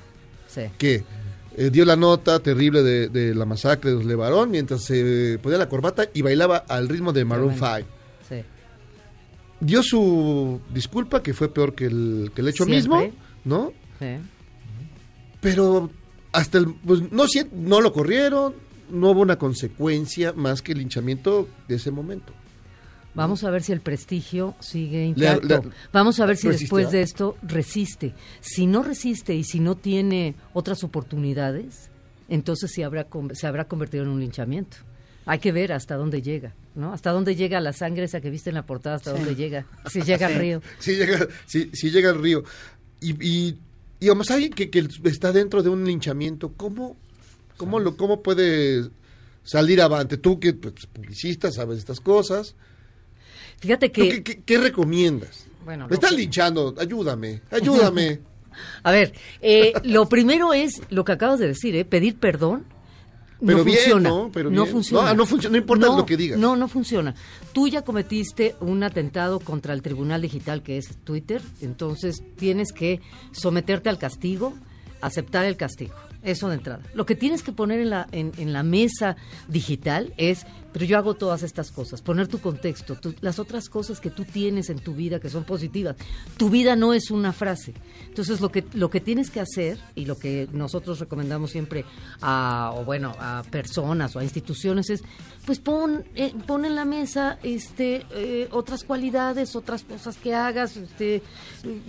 Sí. 0.48 0.62
que 0.78 1.04
eh, 1.58 1.70
dio 1.72 1.84
la 1.86 1.96
nota 1.96 2.40
terrible 2.40 2.84
de, 2.84 3.10
de 3.10 3.34
la 3.36 3.46
masacre 3.46 3.90
de 3.90 3.96
los 3.98 4.06
Levarón 4.06 4.52
mientras 4.52 4.84
se 4.84 5.40
ponía 5.42 5.58
la 5.58 5.68
corbata 5.68 6.06
y 6.14 6.22
bailaba 6.22 6.58
al 6.58 6.88
ritmo 6.88 7.12
de 7.12 7.26
Maroon 7.26 7.56
5. 7.56 7.68
Sí. 8.30 8.44
dio 9.60 9.82
su 9.84 10.62
disculpa, 10.74 11.24
que 11.24 11.34
fue 11.34 11.52
peor 11.52 11.74
que 11.74 11.86
el, 11.86 12.32
que 12.36 12.42
el 12.42 12.48
hecho 12.50 12.66
Siempre. 12.66 12.78
mismo, 13.00 13.12
¿no? 13.44 13.74
Sí. 14.00 14.18
Pero 15.42 15.90
hasta 16.32 16.58
el, 16.60 16.74
pues 16.86 17.12
no, 17.12 17.26
no 17.54 17.82
lo 17.82 17.92
corrieron, 17.94 18.54
no 18.92 19.12
hubo 19.12 19.22
una 19.22 19.38
consecuencia 19.38 20.34
más 20.34 20.62
que 20.62 20.74
el 20.74 20.80
linchamiento 20.80 21.48
de 21.68 21.76
ese 21.76 21.92
momento. 21.92 22.34
Vamos 23.18 23.44
a 23.44 23.50
ver 23.52 23.64
si 23.64 23.72
el 23.74 23.82
prestigio 23.82 24.56
sigue 24.60 25.06
intacto. 25.06 25.48
le- 25.64 25.70
Vamos 25.92 26.20
a 26.20 26.26
ver 26.26 26.38
si 26.38 26.48
¿Resiste, 26.48 26.64
después 26.64 26.92
de 26.92 27.02
esto 27.02 27.36
resiste. 27.42 28.14
Si 28.40 28.66
no 28.68 28.84
resiste 28.84 29.36
y 29.36 29.44
si 29.44 29.60
no 29.60 29.76
tiene 29.76 30.36
otras 30.54 30.84
oportunidades, 30.84 31.90
entonces 32.30 32.72
se 32.74 32.84
habrá, 32.84 33.06
con- 33.06 33.36
se 33.36 33.48
habrá 33.48 33.66
convertido 33.68 34.04
en 34.04 34.10
un 34.10 34.20
linchamiento. 34.20 34.78
Hay 35.26 35.40
que 35.40 35.52
ver 35.52 35.74
hasta 35.74 35.96
dónde 35.96 36.22
llega, 36.22 36.54
¿no? 36.76 36.94
Hasta 36.94 37.12
dónde 37.12 37.36
llega 37.36 37.60
la 37.60 37.74
sangre 37.74 38.06
esa 38.06 38.22
que 38.22 38.30
viste 38.30 38.50
en 38.50 38.54
la 38.56 38.66
portada, 38.66 38.96
hasta 38.96 39.12
Sí. 39.12 39.18
dónde 39.18 39.36
llega. 39.36 39.66
Si 39.90 40.02
llega 40.02 40.28
al 40.28 40.34
Sí. 40.34 40.40
río. 40.40 40.62
Si 40.80 40.96
llega, 40.96 41.28
si, 41.46 41.70
si 41.74 41.92
llega 41.92 42.12
al 42.12 42.22
río. 42.22 42.44
Y, 43.02 43.12
y, 43.12 43.48
y 43.50 43.58
digamos, 44.00 44.32
alguien 44.32 44.54
que, 44.54 44.70
que 44.70 44.88
está 45.04 45.34
dentro 45.34 45.64
de 45.64 45.70
un 45.70 45.84
linchamiento, 45.84 46.54
¿cómo, 46.56 46.96
cómo, 47.58 47.80
lo, 47.80 47.98
cómo 47.98 48.22
puede 48.24 48.90
salir 49.44 49.82
avante? 49.82 50.16
Tú 50.18 50.40
que 50.40 50.54
pues, 50.54 50.86
publicista, 50.94 51.52
sabes 51.52 51.80
estas 51.80 52.00
cosas. 52.00 52.56
Fíjate 53.60 53.90
¿Tú 53.90 54.02
que... 54.02 54.10
¿Qué, 54.10 54.24
qué- 54.24 54.42
qué 54.44 54.58
recomiendas? 54.58 55.46
Bueno, 55.66 55.88
Me 55.88 55.96
están 55.96 56.12
que- 56.12 56.18
linchando, 56.18 56.74
ayúdame, 56.78 57.42
ayúdame. 57.52 58.20
A 58.84 58.92
ver, 58.92 59.14
eh, 59.42 59.74
lo 59.84 60.10
primero 60.10 60.54
es 60.54 60.82
lo 60.90 61.04
que 61.06 61.12
acabas 61.12 61.40
de 61.40 61.48
decir, 61.48 61.76
¿eh? 61.76 61.86
pedir 61.86 62.16
perdón. 62.18 62.66
Pero 63.46 63.60
no 63.60 63.64
bien, 63.64 63.78
funciona. 63.78 64.10
¿no? 64.10 64.32
Pero 64.34 64.50
no 64.50 64.64
bien. 64.64 64.74
funciona. 64.74 65.10
No, 65.10 65.14
no 65.16 65.26
funciona, 65.28 65.52
no 65.52 65.58
importa 65.60 65.86
lo 65.88 66.06
que 66.08 66.18
digas. 66.18 66.40
No, 66.40 66.56
no 66.56 66.68
funciona. 66.68 67.14
Tú 67.54 67.68
ya 67.68 67.84
cometiste 67.84 68.56
un 68.62 68.82
atentado 68.82 69.40
contra 69.40 69.76
el 69.76 69.84
Tribunal 69.84 70.24
Digital 70.24 70.64
que 70.64 70.78
es 70.80 70.88
Twitter, 71.04 71.40
entonces 71.62 72.24
tienes 72.36 72.72
que 72.72 73.00
someterte 73.32 73.90
al 73.90 74.00
castigo, 74.00 74.56
aceptar 75.02 75.46
el 75.46 75.56
castigo. 75.56 75.94
Eso 76.28 76.50
de 76.50 76.56
entrada. 76.56 76.82
Lo 76.94 77.06
que 77.06 77.16
tienes 77.16 77.42
que 77.42 77.54
poner 77.54 77.80
en 77.80 77.90
la, 77.90 78.06
en, 78.12 78.34
en 78.38 78.52
la 78.52 78.62
mesa 78.62 79.16
digital 79.48 80.14
es, 80.18 80.46
pero 80.74 80.84
yo 80.84 80.98
hago 80.98 81.14
todas 81.14 81.42
estas 81.42 81.72
cosas, 81.72 82.02
poner 82.02 82.28
tu 82.28 82.40
contexto, 82.40 82.98
las 83.22 83.40
otras 83.40 83.70
cosas 83.70 84.02
que 84.02 84.10
tú 84.10 84.26
tienes 84.26 84.70
en 84.70 84.80
tu 84.80 84.94
vida 84.94 85.22
que 85.22 85.30
son 85.30 85.46
positivas. 85.46 85.96
Tu 86.36 86.50
vida 86.50 86.76
no 86.76 86.94
es 86.94 87.12
una 87.12 87.32
frase. 87.32 87.74
Entonces 88.10 88.42
lo 88.42 88.52
que, 88.52 88.66
lo 88.74 88.90
que 88.90 89.00
tienes 89.00 89.30
que 89.30 89.40
hacer 89.40 89.80
y 89.96 90.04
lo 90.04 90.18
que 90.18 90.50
nosotros 90.52 91.00
recomendamos 91.00 91.52
siempre 91.52 91.86
a, 92.20 92.74
o 92.76 92.84
bueno, 92.84 93.16
a 93.20 93.44
personas 93.50 94.14
o 94.18 94.20
a 94.20 94.24
instituciones 94.24 94.90
es, 94.90 95.06
pues 95.48 95.60
pon, 95.60 96.04
eh, 96.14 96.34
pon 96.46 96.66
en 96.66 96.76
la 96.76 96.84
mesa 96.84 97.40
este, 97.42 98.06
eh, 98.12 98.50
otras 98.52 98.84
cualidades, 98.84 99.56
otras 99.56 99.84
cosas 99.84 100.18
que 100.18 100.36
hagas, 100.36 100.76
este, 100.76 101.24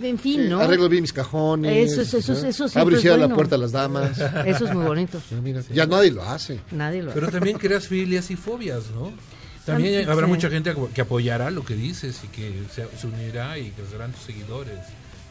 en 0.01 0.17
fin, 0.17 0.43
Sí, 0.43 0.47
¿no? 0.49 0.61
Arreglo 0.61 0.87
bien 0.87 1.01
mis 1.01 1.11
cajones. 1.11 1.91
Eso 1.91 2.01
es- 2.03 2.13
eso 2.13 2.31
eso 2.47 2.67
siempre 2.69 2.81
Abro 2.81 2.97
y 2.97 3.01
cierro 3.01 3.17
la 3.17 3.25
bueno. 3.25 3.35
puerta 3.35 3.55
a 3.55 3.57
las 3.59 3.73
damas. 3.73 4.17
Eso 4.45 4.65
es 4.65 4.73
muy 4.73 4.85
bonito. 4.85 5.21
Ya, 5.29 5.37
mira, 5.41 5.61
ya 5.73 5.85
nadie 5.85 6.09
lo 6.11 6.23
hace. 6.23 6.61
Nadie 6.71 7.03
lo 7.03 7.11
Pero 7.13 7.29
también 7.29 7.57
creas 7.57 7.85
filias 7.85 8.31
y 8.31 8.37
fobias, 8.37 8.89
¿no? 8.91 9.11
También 9.65 10.09
habrá 10.09 10.25
sí. 10.25 10.31
mucha 10.31 10.49
gente 10.49 10.73
que 10.95 11.01
apoyará 11.01 11.51
lo 11.51 11.65
que 11.65 11.75
dices 11.75 12.21
y 12.23 12.27
que 12.27 12.63
se, 12.73 12.87
se 12.97 13.07
unirá 13.07 13.59
y 13.59 13.71
que 13.71 13.83
serán 13.91 14.13
tus 14.13 14.21
seguidores 14.23 14.79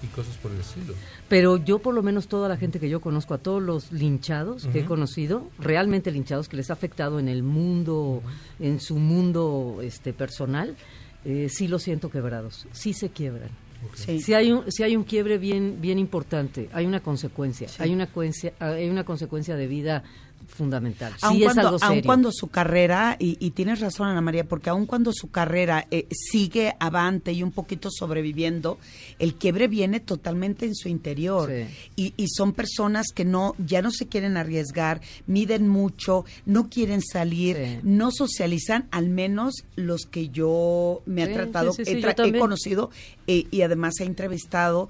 y 0.03 0.07
cosas 0.09 0.37
por 0.37 0.53
el 0.53 0.61
estilo. 0.61 0.95
Pero 1.29 1.57
yo 1.57 1.79
por 1.81 1.95
lo 1.95 2.03
menos 2.03 2.29
toda 2.29 2.49
la 2.49 2.57
gente 2.57 2.79
que 2.81 2.89
yo 2.89 3.01
conozco, 3.01 3.35
a 3.35 3.39
todos 3.39 3.63
los 3.63 3.91
linchados 3.93 4.67
que 4.67 4.81
he 4.81 4.85
conocido, 4.85 5.51
realmente 5.59 6.11
linchados 6.11 6.49
que 6.49 6.57
les 6.57 6.71
ha 6.71 6.75
afectado 6.75 7.19
en 7.19 7.29
el 7.29 7.43
mundo, 7.43 8.23
en 8.61 8.81
su 8.81 8.97
mundo 8.99 9.81
este 9.83 10.13
personal, 10.13 10.77
eh, 11.25 11.49
sí 11.51 11.67
lo 11.69 11.79
siento 11.79 12.11
quebrados, 12.11 12.67
sí 12.73 12.93
se 12.93 13.09
quiebran. 13.11 13.51
Sí. 13.95 14.21
Si 14.21 14.35
hay 14.35 14.51
un 14.51 14.71
si 14.73 14.83
hay 14.83 14.97
un 14.97 15.05
quiebre 15.05 15.39
bien 15.39 15.79
bien 15.81 16.01
importante, 16.01 16.69
hay 16.73 16.85
una 16.87 16.99
consecuencia, 17.01 17.69
hay 17.79 17.93
una 17.93 18.09
cuencia- 18.09 18.53
hay 18.59 18.89
una 18.91 19.05
consecuencia 19.05 19.55
de 19.55 19.69
vida 19.69 20.03
fundamental. 20.49 21.13
Sí 21.13 21.19
aun, 21.23 21.37
es 21.37 21.45
cuando, 21.45 21.63
aun 21.81 22.03
su 22.33 22.49
carrera, 22.49 23.17
y, 23.19 23.37
y 23.39 23.51
tienes 23.51 23.81
razón 23.81 24.09
Ana 24.09 24.21
María, 24.21 24.45
porque 24.45 24.71
aun 24.71 24.87
cuando 24.87 25.13
su 25.13 25.31
carrera 25.31 25.87
eh, 25.91 26.07
sigue 26.11 26.75
avante 26.81 27.33
y 27.33 27.43
un 27.43 27.53
poquito 27.53 27.91
sobreviviendo, 27.91 28.79
el 29.19 29.35
quiebre 29.35 29.69
viene 29.69 30.01
totalmente 30.01 30.67
en 30.67 30.75
su 30.75 30.89
interior. 30.89 31.53
Y, 31.95 32.15
y 32.17 32.27
son 32.29 32.53
personas 32.53 33.07
que 33.15 33.25
no 33.25 33.55
ya 33.59 33.83
no 33.83 33.91
se 33.91 34.07
quieren 34.09 34.37
arriesgar, 34.37 35.01
miden 35.27 35.69
mucho, 35.69 36.25
no 36.47 36.69
quieren 36.69 37.03
salir, 37.03 37.81
no 37.83 38.11
socializan, 38.11 38.89
al 38.91 39.09
menos 39.09 39.55
los 39.77 40.07
que 40.07 40.29
yo 40.31 41.03
me 41.07 41.25
Sí, 41.25 41.31
he 41.31 41.35
tratado, 41.35 41.75
he, 41.79 42.01
tra- 42.03 42.39
conocido 42.39 42.91
eh, 43.27 43.47
y 43.51 43.63
además 43.63 43.95
he 44.01 44.05
entrevistado. 44.05 44.89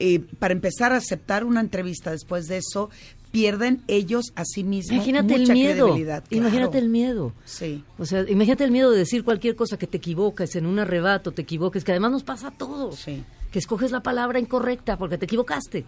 eh, 0.00 0.20
para 0.38 0.52
empezar 0.54 0.92
a 0.92 0.96
aceptar 0.98 1.44
una 1.44 1.60
entrevista 1.60 2.12
después 2.12 2.46
de 2.46 2.58
eso, 2.58 2.88
pierden 3.30 3.82
ellos 3.88 4.32
a 4.36 4.44
sí 4.44 4.64
mismos 4.64 4.94
Imagínate 4.96 5.34
el 5.34 5.48
miedo. 5.52 5.84
credibilidad. 5.86 6.24
claro. 6.28 6.42
Imagínate 6.46 6.78
el 6.78 6.88
miedo. 6.88 7.32
Sí. 7.44 7.84
O 7.98 8.06
sea, 8.06 8.24
imagínate 8.28 8.64
el 8.64 8.70
miedo 8.70 8.90
de 8.90 8.98
decir 8.98 9.24
cualquier 9.24 9.54
cosa 9.56 9.78
que 9.78 9.86
te 9.86 9.98
equivoques 9.98 10.56
en 10.56 10.66
un 10.66 10.78
arrebato, 10.78 11.32
te 11.32 11.42
equivoques, 11.42 11.84
que 11.84 11.92
además 11.92 12.12
nos 12.12 12.22
pasa 12.24 12.48
a 12.48 12.50
todos. 12.50 13.04
Que 13.04 13.58
escoges 13.58 13.90
la 13.92 14.00
palabra 14.02 14.38
incorrecta 14.38 14.96
porque 14.98 15.16
te 15.18 15.24
equivocaste. 15.26 15.84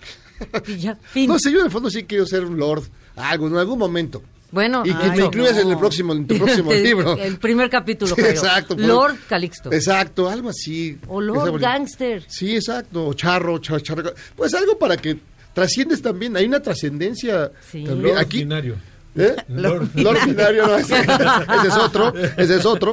Y 0.67 0.77
ya, 0.79 0.95
fin. 1.03 1.29
No 1.29 1.39
sé, 1.39 1.53
yo 1.53 1.61
en 1.61 1.67
el 1.67 1.71
fondo 1.71 1.91
sí 1.91 2.05
quiero 2.05 2.27
ser 2.27 2.45
un 2.45 2.59
lord, 2.59 2.85
algo, 3.17 3.49
en 3.49 3.57
algún 3.57 3.79
momento. 3.79 4.23
Bueno, 4.53 4.83
y 4.85 4.93
que 4.93 5.03
ay, 5.05 5.19
me 5.19 5.25
incluyas 5.27 5.55
no. 5.55 5.61
en 5.63 5.69
el 5.71 5.79
próximo, 5.79 6.13
en 6.13 6.27
tu 6.27 6.37
próximo 6.39 6.73
libro. 6.73 7.17
El 7.17 7.39
primer 7.39 7.71
capítulo, 7.71 8.17
Sí, 8.17 8.21
Jairo. 8.23 8.37
exacto. 8.41 8.75
pues. 8.75 8.87
Lord 8.89 9.17
Calixto. 9.29 9.73
Exacto, 9.73 10.29
algo 10.29 10.49
así. 10.49 10.99
O 11.07 11.21
Lord 11.21 11.61
Gangster. 11.61 12.25
Sí, 12.29 12.57
exacto. 12.57 13.07
O 13.07 13.15
charro, 13.15 13.59
char- 13.59 13.81
charro. 13.83 14.13
Pues 14.35 14.53
algo 14.55 14.77
para 14.77 14.97
que 14.97 15.19
trasciendes 15.55 16.03
también. 16.03 16.37
Hay 16.37 16.47
una 16.47 16.61
trascendencia 16.61 17.51
también. 17.73 18.03
Lord 18.03 18.19
Aquí, 18.19 18.39
binario. 18.39 18.77
¿Eh? 19.17 19.35
Lord. 19.49 19.89
Lord 19.95 20.19
binario, 20.27 20.67
no, 20.67 20.77
ese, 20.77 20.95
ese 21.01 21.69
es 21.69 21.77
otro, 21.77 22.15
ese 22.37 22.57
es 22.57 22.65
otro. 22.65 22.93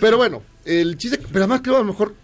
Pero 0.00 0.16
bueno, 0.16 0.42
el 0.64 0.96
chiste, 0.96 1.18
pero 1.18 1.44
además 1.44 1.60
creo 1.62 1.76
a 1.76 1.80
lo 1.80 1.84
mejor 1.84 2.14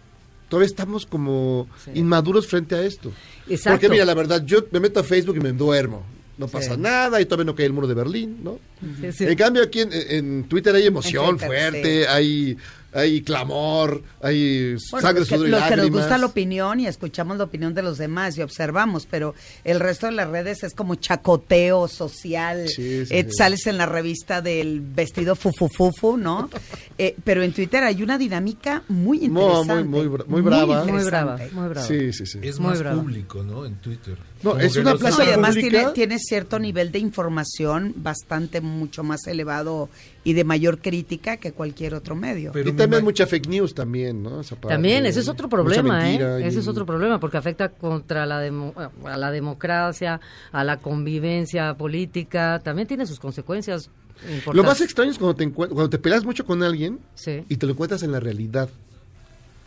todavía 0.49 0.67
estamos 0.67 1.05
como 1.05 1.69
inmaduros 1.95 2.47
frente 2.47 2.75
a 2.75 2.83
esto. 2.83 3.13
Exacto. 3.49 3.73
Porque 3.77 3.89
mira, 3.91 4.05
la 4.05 4.15
verdad, 4.15 4.43
yo 4.47 4.65
me 4.71 4.81
meto 4.81 5.01
a 5.01 5.05
Facebook 5.05 5.37
y 5.37 5.41
me 5.41 5.53
duermo. 5.53 6.07
No 6.37 6.49
pasa 6.49 6.75
Sí. 6.75 6.81
nada 6.81 7.21
y 7.21 7.27
todavía 7.27 7.45
no 7.45 7.55
cae 7.55 7.67
el 7.67 7.73
muro 7.73 7.87
de 7.87 7.95
Berlín, 7.95 8.39
¿no? 8.43 8.59
Sí, 9.01 9.13
sí. 9.13 9.25
En 9.25 9.37
cambio 9.37 9.63
aquí 9.63 9.81
en, 9.81 9.91
en 9.93 10.45
Twitter 10.49 10.75
hay 10.75 10.85
emoción 10.87 11.37
Twitter, 11.37 11.47
fuerte, 11.47 12.01
sí. 12.03 12.07
hay, 12.09 12.57
hay 12.95 13.23
clamor, 13.23 14.03
hay 14.23 14.77
Bueno, 14.91 15.01
sangre, 15.07 15.21
los 15.21 15.29
que, 15.29 15.35
sudor 15.35 15.49
y 15.49 15.51
los 15.51 15.63
que 15.65 15.77
nos 15.77 15.91
gusta 15.91 16.17
la 16.19 16.27
opinión 16.27 16.81
y 16.81 16.87
escuchamos 16.87 17.37
la 17.37 17.45
opinión 17.45 17.75
de 17.75 17.83
los 17.83 17.99
demás 17.99 18.39
y 18.39 18.43
observamos, 18.43 19.07
pero 19.11 19.35
el 19.65 19.81
resto 19.81 20.07
de 20.07 20.13
las 20.13 20.29
redes 20.29 20.63
es 20.63 20.75
como 20.75 20.95
chacoteo 20.95 21.89
social. 21.89 22.69
Sí, 22.69 23.05
sí, 23.07 23.15
Eh, 23.15 23.25
sí. 23.29 23.37
Sales 23.37 23.67
en 23.67 23.77
la 23.79 23.87
revista 23.87 24.41
del 24.41 24.81
vestido 24.81 25.35
fufufufu, 25.37 26.17
¿no? 26.17 26.49
Eh, 26.97 27.17
pero 27.25 27.43
en 27.43 27.53
Twitter 27.53 27.83
hay 27.83 28.05
una 28.05 28.17
dinámica 28.19 28.85
muy 28.89 29.19
No, 29.29 29.41
interesante. 29.65 29.83
muy, 29.89 30.07
muy, 30.09 30.17
bra- 30.19 30.27
muy 30.29 30.43
brava. 30.43 30.85
Muy 30.85 31.03
brava, 31.03 31.37
muy 31.51 31.69
brava. 31.69 31.83
Sí, 31.89 32.13
sí, 32.13 32.25
sí. 32.25 32.39
Es 32.41 32.61
Muy 32.61 32.71
más 32.71 32.79
brava. 32.79 33.03
público, 33.03 33.43
¿no? 33.43 33.67
En 33.67 33.75
Twitter. 33.81 34.17
No, 34.45 34.59
es 34.59 34.77
una 34.77 34.95
plaza 34.95 35.19
No, 35.19 35.25
y 35.25 35.29
además 35.33 35.55
tiene, 35.55 35.87
tiene 35.95 36.19
cierto 36.19 36.59
nivel 36.59 36.93
de 36.93 36.99
información 37.01 37.95
bastante 37.97 38.61
mucho 38.61 39.03
más 39.03 39.27
elevado 39.27 39.89
y 40.23 40.35
de 40.35 40.45
mayor 40.45 40.79
crítica 40.79 41.39
que 41.39 41.53
cualquier 41.53 41.95
otro 41.95 42.15
medio. 42.15 42.53
y 42.55 42.73
también 42.73 43.03
mucha 43.05 43.27
fake 43.27 43.49
news 43.49 43.75
también, 43.75 44.23
¿no? 44.23 44.41
Esa 44.43 44.55
parte, 44.57 44.69
También, 44.75 45.07
ese 45.07 45.21
es 45.21 45.29
otro 45.29 45.49
problema, 45.49 46.01
mentira 46.01 46.39
¿eh? 46.39 46.43
y- 46.43 46.47
Ese 46.49 46.61
es 46.61 46.69
otro 46.69 46.85
problema 46.87 47.19
porque 47.19 47.37
afecta 47.39 47.71
contra 47.71 48.27
la 48.27 48.41
demo- 48.41 48.75
a 49.05 49.17
la 49.17 49.31
democracia, 49.31 50.21
a 50.53 50.63
la 50.65 50.77
convivencia 50.79 51.75
política, 51.75 52.61
también 52.63 52.87
tiene 52.87 53.07
sus 53.07 53.19
consecuencias 53.19 53.91
importantes. 54.23 54.55
Lo 54.55 54.63
más 54.65 54.81
extraño 54.81 55.11
es 55.11 55.19
cuando 55.19 55.35
te, 55.37 55.51
cuando 55.51 55.91
te 55.91 55.99
peleas 55.99 56.25
mucho 56.25 56.45
con 56.47 56.63
alguien 56.63 56.99
Sí. 57.15 57.43
y 57.49 57.57
te 57.57 57.67
lo 57.67 57.73
encuentras 57.73 58.03
en 58.03 58.13
la 58.13 58.21
realidad. 58.21 58.69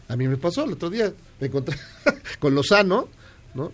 A 0.07 0.15
mí 0.15 0.27
me 0.27 0.37
pasó 0.37 0.63
el 0.63 0.71
otro 0.73 0.89
día, 0.89 1.11
me 1.39 1.47
encontré 1.47 1.75
con 2.39 2.55
Lozano, 2.55 3.07
¿no? 3.53 3.71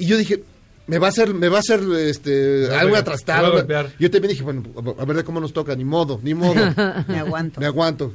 Y 0.00 0.06
yo 0.06 0.16
dije, 0.16 0.42
me 0.86 0.98
va 0.98 1.06
a 1.06 1.10
hacer, 1.10 1.32
me 1.34 1.48
va 1.48 1.58
a 1.58 1.60
hacer 1.60 1.80
este, 1.98 2.30
Me 2.62 2.68
va 2.68 2.76
a 2.76 2.80
alguna 2.80 2.92
pegar, 3.00 3.04
trastada. 3.04 3.38
me 3.42 3.42
va 3.42 3.48
a 3.48 3.56
golpear. 3.58 3.90
Yo 3.98 4.10
también 4.10 4.30
dije, 4.30 4.42
bueno, 4.42 4.62
a 4.98 5.04
ver 5.04 5.16
de 5.18 5.24
cómo 5.24 5.38
nos 5.40 5.52
toca, 5.52 5.76
ni 5.76 5.84
modo, 5.84 6.18
ni 6.22 6.34
modo. 6.34 6.54
Me 7.08 7.18
aguanto. 7.18 7.60
me 7.60 7.66
aguanto. 7.66 8.12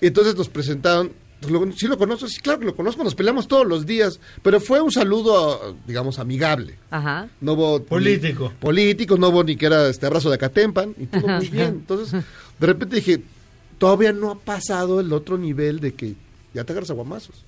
Y 0.00 0.06
entonces 0.06 0.36
nos 0.36 0.48
presentaron, 0.48 1.10
pues, 1.40 1.52
lo- 1.52 1.72
sí 1.72 1.86
lo 1.88 1.98
conozco, 1.98 2.28
sí, 2.28 2.40
claro 2.40 2.60
que 2.60 2.66
lo 2.66 2.76
conozco, 2.76 3.02
nos 3.02 3.14
peleamos 3.16 3.48
todos 3.48 3.66
los 3.66 3.84
días, 3.84 4.20
pero 4.42 4.60
fue 4.60 4.80
un 4.80 4.92
saludo, 4.92 5.76
digamos, 5.86 6.18
amigable. 6.20 6.78
Ajá. 6.90 7.28
No 7.40 7.54
hubo 7.54 7.82
Político. 7.82 8.50
ni- 8.50 8.54
político, 8.60 9.16
no 9.18 9.28
hubo 9.28 9.42
ni 9.44 9.56
que 9.56 9.66
era 9.66 9.88
este 9.88 10.06
abrazo 10.06 10.28
de 10.30 10.36
Acatempan 10.36 10.94
y 10.98 11.06
todo 11.06 11.26
muy 11.26 11.48
bien. 11.48 11.66
Entonces, 11.80 12.12
de 12.58 12.66
repente 12.66 12.96
dije, 12.96 13.20
todavía 13.78 14.12
no 14.12 14.30
ha 14.30 14.38
pasado 14.38 15.00
el 15.00 15.12
otro 15.12 15.36
nivel 15.36 15.80
de 15.80 15.92
que 15.94 16.14
ya 16.54 16.62
te 16.64 16.72
agarras 16.72 16.90
aguamazos. 16.90 17.44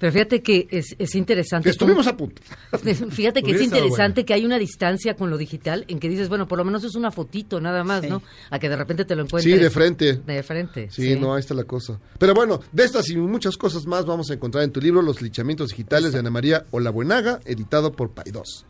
Pero 0.00 0.14
fíjate 0.14 0.42
que 0.42 0.66
es, 0.70 0.96
es 0.98 1.14
interesante. 1.14 1.64
Que 1.64 1.72
estuvimos 1.72 2.06
a 2.06 2.16
punto. 2.16 2.40
Fíjate 3.10 3.42
que 3.42 3.50
es 3.50 3.60
interesante 3.60 4.24
que 4.24 4.32
hay 4.32 4.46
una 4.46 4.58
distancia 4.58 5.14
con 5.14 5.28
lo 5.28 5.36
digital 5.36 5.84
en 5.88 6.00
que 6.00 6.08
dices, 6.08 6.30
bueno, 6.30 6.48
por 6.48 6.56
lo 6.56 6.64
menos 6.64 6.82
es 6.84 6.94
una 6.94 7.10
fotito 7.10 7.60
nada 7.60 7.84
más, 7.84 8.08
¿no? 8.08 8.22
A 8.48 8.58
que 8.58 8.70
de 8.70 8.76
repente 8.76 9.04
te 9.04 9.14
lo 9.14 9.24
encuentres. 9.24 9.54
Sí, 9.54 9.60
de 9.60 9.68
frente. 9.68 10.14
De 10.14 10.42
frente. 10.42 10.88
Sí, 10.90 11.16
no, 11.16 11.34
ahí 11.34 11.40
está 11.40 11.52
la 11.52 11.64
cosa. 11.64 12.00
Pero 12.18 12.32
bueno, 12.32 12.62
de 12.72 12.84
estas 12.84 13.10
y 13.10 13.16
muchas 13.16 13.58
cosas 13.58 13.84
más 13.84 14.06
vamos 14.06 14.30
a 14.30 14.34
encontrar 14.34 14.64
en 14.64 14.72
tu 14.72 14.80
libro 14.80 15.02
Los 15.02 15.20
lichamientos 15.20 15.68
digitales 15.68 16.14
de 16.14 16.20
Ana 16.20 16.30
María 16.30 16.64
Olabuenaga, 16.70 17.40
editado 17.44 17.92
por 17.92 18.12
Paidós. 18.12 18.64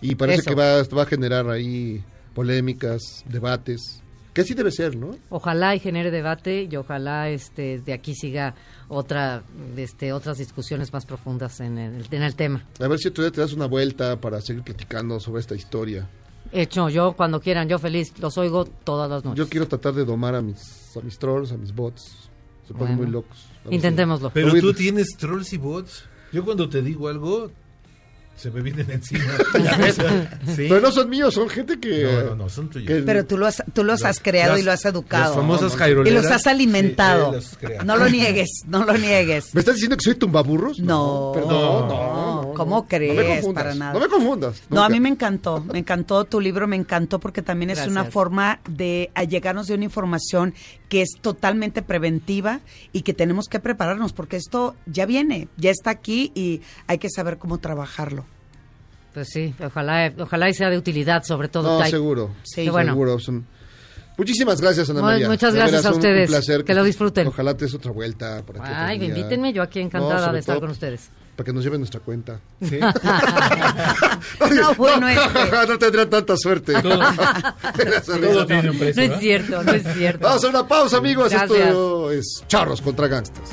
Y 0.00 0.14
parece 0.14 0.40
Eso. 0.40 0.50
que 0.50 0.56
va, 0.56 0.82
va 0.84 1.02
a 1.02 1.06
generar 1.06 1.50
ahí 1.50 2.02
polémicas, 2.32 3.26
debates, 3.28 4.02
que 4.32 4.40
así 4.40 4.54
debe 4.54 4.70
ser, 4.70 4.96
¿no? 4.96 5.16
Ojalá 5.28 5.74
y 5.74 5.80
genere 5.80 6.10
debate 6.10 6.68
y 6.70 6.76
ojalá 6.76 7.28
este 7.28 7.80
de 7.80 7.92
aquí 7.92 8.14
siga 8.14 8.54
otra 8.88 9.42
este 9.76 10.12
otras 10.12 10.38
discusiones 10.38 10.92
más 10.92 11.04
profundas 11.06 11.60
en 11.60 11.78
el, 11.78 12.06
en 12.10 12.22
el 12.22 12.34
tema. 12.34 12.64
A 12.80 12.88
ver 12.88 12.98
si 12.98 13.08
otro 13.08 13.24
día 13.24 13.30
te 13.30 13.40
das 13.40 13.52
una 13.52 13.66
vuelta 13.66 14.20
para 14.20 14.40
seguir 14.40 14.62
platicando 14.62 15.20
sobre 15.20 15.40
esta 15.40 15.54
historia. 15.54 16.08
Hecho, 16.50 16.90
yo 16.90 17.14
cuando 17.14 17.40
quieran, 17.40 17.68
yo 17.68 17.78
feliz, 17.78 18.12
los 18.18 18.36
oigo 18.36 18.66
todas 18.66 19.08
las 19.08 19.24
noches. 19.24 19.38
Yo 19.38 19.48
quiero 19.48 19.66
tratar 19.68 19.94
de 19.94 20.04
domar 20.04 20.34
a 20.34 20.42
mis, 20.42 20.94
a 20.96 21.00
mis 21.00 21.18
trolls, 21.18 21.50
a 21.52 21.56
mis 21.56 21.74
bots. 21.74 22.30
Se 22.66 22.74
ponen 22.74 22.96
Bueno, 22.96 23.02
muy 23.02 23.10
locos. 23.10 23.46
Intentémoslo. 23.70 24.30
Pero 24.30 24.52
tú 24.60 24.74
tienes 24.74 25.16
trolls 25.18 25.52
y 25.52 25.58
bots. 25.58 26.04
Yo 26.30 26.44
cuando 26.44 26.68
te 26.68 26.82
digo 26.82 27.08
algo, 27.08 27.50
se 28.42 28.50
me 28.50 28.60
vienen 28.60 28.90
encima. 28.90 29.24
Sí. 30.56 30.66
Pero 30.68 30.80
no 30.80 30.90
son 30.92 31.08
míos, 31.08 31.34
son 31.34 31.48
gente 31.48 31.78
que... 31.78 32.02
No, 32.04 32.22
no, 32.30 32.34
no, 32.36 32.48
son 32.48 32.68
tuyos. 32.68 32.88
que- 32.88 33.02
Pero 33.02 33.24
tú, 33.24 33.38
lo 33.38 33.46
has, 33.46 33.62
tú 33.72 33.84
los 33.84 34.04
has 34.04 34.18
creado 34.20 34.52
las- 34.52 34.60
y 34.60 34.62
lo 34.64 34.72
has 34.72 34.84
educado. 34.84 35.24
las 35.26 35.34
famosas 35.34 35.74
y 35.74 35.76
jairoleras. 35.76 36.22
los 36.24 36.32
has 36.32 36.46
alimentado. 36.46 37.40
Sí, 37.40 37.56
no 37.84 37.96
lo 37.96 38.08
niegues, 38.08 38.48
no 38.66 38.84
lo 38.84 38.96
niegues. 38.98 39.54
¿Me 39.54 39.60
estás 39.60 39.74
diciendo 39.76 39.96
que 39.96 40.02
soy 40.04 40.14
tumbaburros? 40.16 40.80
No, 40.80 41.30
perdón, 41.34 41.50
no, 41.52 41.88
no, 41.88 42.42
no, 42.42 42.52
¿Cómo 42.54 42.76
no. 42.76 42.86
crees? 42.88 43.42
No 43.42 43.48
me 43.48 43.54
Para 43.54 43.74
nada. 43.74 43.92
No 43.92 44.00
me 44.00 44.08
confundas. 44.08 44.62
No, 44.68 44.82
a 44.82 44.88
mí 44.88 44.98
me 45.00 45.08
encantó, 45.08 45.60
me 45.60 45.78
encantó 45.78 46.24
tu 46.24 46.40
libro, 46.40 46.66
me 46.66 46.76
encantó 46.76 47.20
porque 47.20 47.42
también 47.42 47.70
es 47.70 47.86
una 47.86 48.04
forma 48.04 48.60
de 48.68 49.10
allegarnos 49.14 49.68
de 49.68 49.74
una 49.74 49.84
información 49.84 50.54
que 50.92 51.00
es 51.00 51.12
totalmente 51.22 51.80
preventiva 51.80 52.60
y 52.92 53.00
que 53.00 53.14
tenemos 53.14 53.48
que 53.48 53.58
prepararnos 53.60 54.12
porque 54.12 54.36
esto 54.36 54.76
ya 54.84 55.06
viene, 55.06 55.48
ya 55.56 55.70
está 55.70 55.88
aquí 55.88 56.32
y 56.34 56.60
hay 56.86 56.98
que 56.98 57.08
saber 57.08 57.38
cómo 57.38 57.56
trabajarlo. 57.56 58.26
Pues 59.14 59.30
sí, 59.30 59.54
ojalá 59.64 60.12
ojalá 60.18 60.50
y 60.50 60.52
sea 60.52 60.68
de 60.68 60.76
utilidad 60.76 61.22
sobre 61.24 61.48
todo. 61.48 61.78
No, 61.80 61.86
seguro. 61.86 62.34
Sí, 62.42 62.68
bueno. 62.68 62.92
Seguro. 62.92 63.18
son- 63.20 63.46
Muchísimas 64.18 64.60
gracias, 64.60 64.90
Ana 64.90 65.00
María. 65.00 65.30
muchas 65.30 65.54
gracias 65.54 65.86
a 65.86 65.92
ustedes. 65.92 66.28
Un 66.28 66.34
placer. 66.34 66.62
Que 66.64 66.74
lo 66.74 66.84
disfruten. 66.84 67.26
Ojalá 67.28 67.56
te 67.56 67.64
des 67.64 67.72
otra 67.72 67.90
vuelta. 67.90 68.42
Por 68.42 68.60
aquí 68.60 68.70
Ay, 68.70 68.98
día. 68.98 69.08
invítenme, 69.08 69.54
yo 69.54 69.62
aquí 69.62 69.80
encantada 69.80 70.30
de 70.30 70.40
estar 70.40 70.56
todo 70.56 70.60
con 70.66 70.72
ustedes. 70.72 71.08
Para 71.36 71.46
que 71.46 71.52
nos 71.52 71.64
lleven 71.64 71.80
nuestra 71.80 72.00
cuenta. 72.00 72.40
Sí. 72.60 72.78
No, 74.54 74.74
bueno, 74.74 75.08
este. 75.08 75.66
no 75.68 75.78
tendrán 75.80 76.10
tanta 76.10 76.36
suerte. 76.36 76.74
Todo- 76.82 76.98
todo 78.20 78.46
tiene 78.46 78.70
un 78.70 78.78
precio. 78.78 79.06
No 79.08 79.14
es 79.14 79.20
cierto, 79.20 79.62
no 79.62 79.72
es 79.72 79.82
cierto. 79.94 80.26
Vamos 80.26 80.44
a 80.44 80.48
una 80.48 80.68
pausa, 80.68 80.98
amigos. 80.98 81.30
Gracias. 81.30 81.58
Esto 81.68 82.10
es 82.10 82.44
Charros 82.48 82.80
contra 82.82 83.08
Gangsters. 83.08 83.50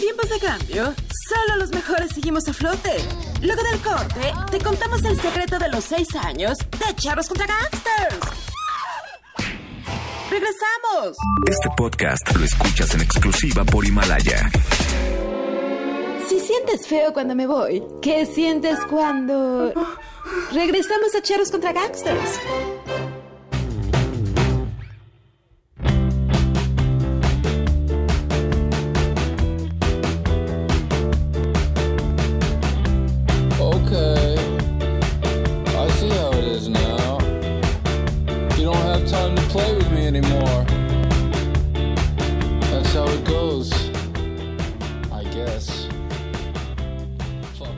Tiempos 0.00 0.30
de 0.30 0.38
cambio, 0.38 0.94
solo 1.28 1.56
los 1.58 1.70
mejores 1.70 2.10
seguimos 2.14 2.48
a 2.48 2.54
flote. 2.54 2.96
Luego 3.42 3.62
del 3.62 3.80
corte, 3.80 4.32
te 4.50 4.58
contamos 4.58 5.04
el 5.04 5.20
secreto 5.20 5.58
de 5.58 5.68
los 5.68 5.84
seis 5.84 6.08
años 6.16 6.56
de 6.58 6.94
Charros 6.96 7.28
contra 7.28 7.46
Gangsters. 7.46 8.18
¡Regresamos! 10.30 11.16
Este 11.46 11.68
podcast 11.76 12.34
lo 12.34 12.44
escuchas 12.44 12.94
en 12.94 13.02
exclusiva 13.02 13.62
por 13.64 13.84
Himalaya. 13.84 14.50
Si 16.28 16.40
sientes 16.40 16.86
feo 16.86 17.12
cuando 17.12 17.34
me 17.34 17.46
voy, 17.46 17.82
¿qué 18.00 18.24
sientes 18.24 18.78
cuando... 18.88 19.72
Regresamos 20.52 21.14
a 21.14 21.20
Charros 21.20 21.50
contra 21.50 21.72
Gangsters? 21.72 22.40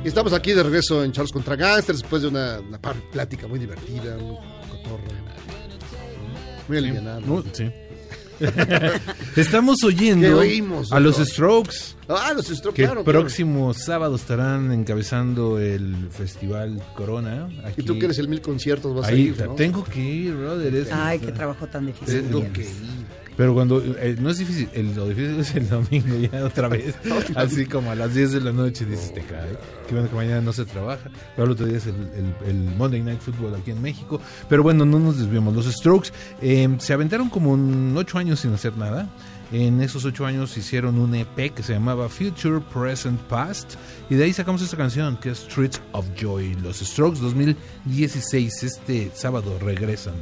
Y 0.05 0.09
estamos 0.09 0.33
aquí 0.33 0.53
de 0.53 0.63
regreso 0.65 1.05
en 1.05 1.13
Charlos 1.13 1.31
contra 1.33 1.55
Gangsters 1.55 2.01
después 2.01 2.23
de 2.23 2.29
una, 2.29 2.59
plática 3.13 3.47
muy 3.47 3.59
divertida, 3.61 4.17
un 4.17 4.37
cotorro. 4.69 5.05
Muy 6.67 6.77
alivianado. 6.79 7.21
Muy- 7.21 7.45
sí. 7.53 7.71
Estamos 9.37 9.79
¿Qué 9.81 9.87
oyendo 9.87 10.39
oímos, 10.39 10.91
a 10.91 10.99
los? 10.99 11.17
Strokes. 11.19 11.95
Ah, 12.09 12.33
los 12.35 12.47
Strokes, 12.47 12.75
que 12.75 12.83
claro, 12.83 13.01
el 13.01 13.05
claro. 13.05 13.21
próximo 13.21 13.73
sábado 13.75 14.17
estarán 14.17 14.73
encabezando 14.73 15.61
el 15.61 16.09
Festival 16.11 16.83
Corona. 16.97 17.49
Aquí. 17.65 17.83
Y 17.83 17.85
tú 17.85 17.97
que 18.01 18.07
eres 18.07 18.19
el 18.19 18.27
mil 18.27 18.41
conciertos 18.41 18.93
vas 18.97 19.07
Ahí, 19.07 19.15
a 19.15 19.19
ir, 19.29 19.45
¿no? 19.47 19.55
Tengo 19.55 19.85
que 19.85 20.01
ir, 20.01 20.35
brother. 20.35 20.75
es- 20.75 20.89
Ay, 20.91 21.21
qué 21.21 21.31
trabajo 21.31 21.69
tan 21.69 21.87
difícil. 21.87 22.23
Tengo 22.25 22.53
que 22.53 22.63
ir. 22.63 23.13
Pero 23.43 23.55
cuando 23.55 23.83
eh, 23.85 24.15
no 24.21 24.31
es 24.31 24.39
difícil, 24.39 24.69
el, 24.73 24.95
lo 24.95 25.09
difícil 25.09 25.41
es 25.41 25.53
el 25.57 25.69
domingo 25.69 26.15
ya 26.31 26.45
otra 26.45 26.69
vez, 26.69 26.95
así 27.35 27.67
como 27.67 27.91
a 27.91 27.97
las 27.97 28.15
10 28.15 28.31
de 28.35 28.41
la 28.41 28.53
noche 28.53 28.85
dices, 28.85 29.13
te 29.13 29.21
cae, 29.23 29.59
que 29.89 29.95
bueno 29.95 30.09
que 30.09 30.15
mañana 30.15 30.41
no 30.41 30.53
se 30.53 30.65
trabaja, 30.65 31.11
pero 31.35 31.47
el 31.47 31.51
otro 31.51 31.67
día 31.67 31.79
es 31.79 31.87
el, 31.87 31.97
el- 32.15 32.49
el 32.49 32.77
Monday 32.77 33.03
Night 33.03 33.21
Football 33.21 33.57
aquí 33.57 33.73
en 33.73 33.83
México, 33.83 34.21
pero 34.49 34.63
bueno, 34.63 34.85
no 34.85 35.01
nos 35.01 35.19
desviemos, 35.19 35.57
los 35.57 35.67
Strokes 35.67 36.11
eh, 36.41 36.69
se 36.79 36.93
aventaron 36.93 37.29
como 37.31 37.51
un 37.51 37.93
ocho 37.97 38.17
años 38.17 38.39
sin 38.39 38.53
hacer 38.55 38.77
nada, 38.77 39.09
en 39.51 39.81
esos 39.83 40.05
ocho 40.05 40.25
años 40.25 40.57
hicieron 40.57 40.97
un 41.01 41.13
EP 41.17 41.53
que 41.53 41.65
se 41.65 41.73
llamaba 41.73 42.09
Future, 42.09 42.61
Present, 42.73 43.21
Past, 43.23 43.75
y 44.09 44.15
de 44.15 44.23
ahí 44.23 44.33
sacamos 44.33 44.63
esta 44.63 44.77
canción 44.77 45.17
que 45.17 45.31
es 45.31 45.39
Streets 45.39 45.81
of 45.91 46.07
Joy, 46.17 46.55
los 46.63 46.79
Strokes 46.79 47.19
2016, 47.21 48.63
este 48.63 49.11
sábado 49.15 49.59
regresan. 49.59 50.15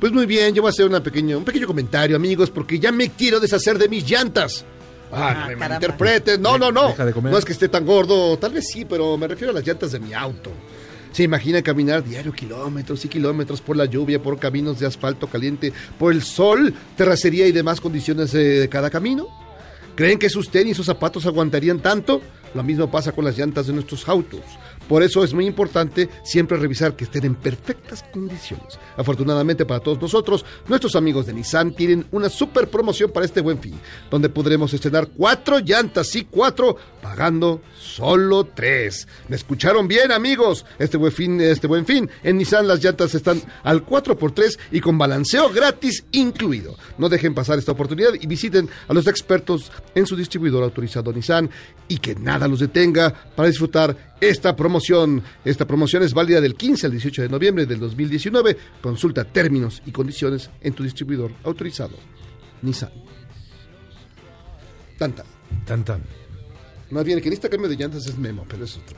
Pues 0.00 0.12
muy 0.12 0.24
bien, 0.24 0.54
yo 0.54 0.62
voy 0.62 0.70
a 0.70 0.70
hacer 0.70 0.86
una 0.86 1.02
pequeña, 1.02 1.36
un 1.36 1.44
pequeño 1.44 1.66
comentario, 1.66 2.16
amigos, 2.16 2.50
porque 2.50 2.78
ya 2.78 2.90
me 2.90 3.10
quiero 3.10 3.38
deshacer 3.38 3.76
de 3.76 3.86
mis 3.86 4.08
llantas. 4.08 4.64
Ah, 5.12 5.18
no 5.18 5.40
me 5.40 5.54
caramba. 5.54 5.56
malinterpreten. 5.56 6.40
No, 6.40 6.56
no, 6.56 6.72
no. 6.72 6.88
Deja 6.88 7.04
de 7.04 7.12
comer. 7.12 7.32
No 7.32 7.38
es 7.38 7.44
que 7.44 7.52
esté 7.52 7.68
tan 7.68 7.84
gordo, 7.84 8.38
tal 8.38 8.52
vez 8.52 8.66
sí, 8.66 8.86
pero 8.86 9.18
me 9.18 9.28
refiero 9.28 9.50
a 9.50 9.54
las 9.54 9.66
llantas 9.66 9.92
de 9.92 10.00
mi 10.00 10.14
auto. 10.14 10.50
¿Se 11.12 11.24
imagina 11.24 11.60
caminar 11.60 12.02
diario 12.02 12.32
kilómetros 12.32 13.04
y 13.04 13.08
kilómetros 13.08 13.60
por 13.60 13.76
la 13.76 13.84
lluvia, 13.84 14.22
por 14.22 14.38
caminos 14.38 14.78
de 14.78 14.86
asfalto 14.86 15.26
caliente, 15.26 15.72
por 15.98 16.12
el 16.12 16.22
sol, 16.22 16.72
terracería 16.96 17.46
y 17.46 17.52
demás 17.52 17.80
condiciones 17.80 18.32
eh, 18.34 18.38
de 18.38 18.68
cada 18.68 18.88
camino? 18.88 19.26
¿Creen 19.96 20.18
que 20.18 20.30
sus 20.30 20.50
tenis 20.50 20.78
o 20.78 20.84
zapatos 20.84 21.26
aguantarían 21.26 21.80
tanto? 21.80 22.22
Lo 22.54 22.62
mismo 22.62 22.90
pasa 22.90 23.12
con 23.12 23.24
las 23.24 23.36
llantas 23.36 23.66
de 23.66 23.72
nuestros 23.72 24.08
autos. 24.08 24.40
Por 24.90 25.04
eso 25.04 25.22
es 25.22 25.32
muy 25.32 25.46
importante 25.46 26.08
siempre 26.24 26.56
revisar 26.56 26.96
que 26.96 27.04
estén 27.04 27.24
en 27.24 27.36
perfectas 27.36 28.04
condiciones. 28.12 28.76
Afortunadamente 28.96 29.64
para 29.64 29.78
todos 29.78 30.02
nosotros, 30.02 30.44
nuestros 30.66 30.96
amigos 30.96 31.26
de 31.26 31.32
Nissan 31.32 31.76
tienen 31.76 32.08
una 32.10 32.28
super 32.28 32.68
promoción 32.68 33.12
para 33.12 33.24
este 33.24 33.40
buen 33.40 33.60
fin, 33.60 33.78
donde 34.10 34.28
podremos 34.28 34.74
estrenar 34.74 35.06
cuatro 35.16 35.60
llantas, 35.60 36.08
sí, 36.08 36.26
cuatro, 36.28 36.76
pagando 37.00 37.62
solo 37.78 38.48
tres. 38.52 39.06
¿Me 39.28 39.36
escucharon 39.36 39.86
bien, 39.86 40.10
amigos? 40.10 40.66
Este 40.76 40.96
buen 40.96 41.12
fin, 41.12 41.40
este 41.40 41.68
buen 41.68 41.86
fin, 41.86 42.10
en 42.24 42.38
Nissan 42.38 42.66
las 42.66 42.82
llantas 42.82 43.14
están 43.14 43.40
al 43.62 43.86
4x3 43.86 44.58
y 44.72 44.80
con 44.80 44.98
balanceo 44.98 45.50
gratis 45.50 46.04
incluido. 46.10 46.74
No 46.98 47.08
dejen 47.08 47.32
pasar 47.32 47.60
esta 47.60 47.70
oportunidad 47.70 48.14
y 48.20 48.26
visiten 48.26 48.68
a 48.88 48.92
los 48.92 49.06
expertos 49.06 49.70
en 49.94 50.04
su 50.04 50.16
distribuidor 50.16 50.64
autorizado 50.64 51.12
Nissan 51.12 51.48
y 51.86 51.98
que 51.98 52.16
nada 52.16 52.48
los 52.48 52.58
detenga 52.58 53.14
para 53.36 53.48
disfrutar 53.48 54.10
esta 54.20 54.54
promoción. 54.56 54.79
Esta 55.44 55.66
promoción 55.66 56.02
es 56.02 56.12
válida 56.14 56.40
del 56.40 56.54
15 56.54 56.86
al 56.86 56.92
18 56.92 57.22
de 57.22 57.28
noviembre 57.28 57.66
del 57.66 57.78
2019. 57.80 58.56
Consulta 58.80 59.24
términos 59.24 59.82
y 59.86 59.90
condiciones 59.92 60.50
en 60.60 60.72
tu 60.72 60.82
distribuidor 60.82 61.32
autorizado. 61.44 61.96
Nissan. 62.62 62.90
Tanta. 64.98 65.24
Tan 65.66 65.84
tan. 65.84 66.02
Más 66.90 67.04
bien, 67.04 67.18
el 67.18 67.22
que 67.22 67.30
necesita 67.30 67.48
cambio 67.48 67.68
de 67.68 67.76
llantas 67.76 68.06
es 68.06 68.18
Memo, 68.18 68.44
pero 68.48 68.64
es 68.64 68.76
otro. 68.76 68.96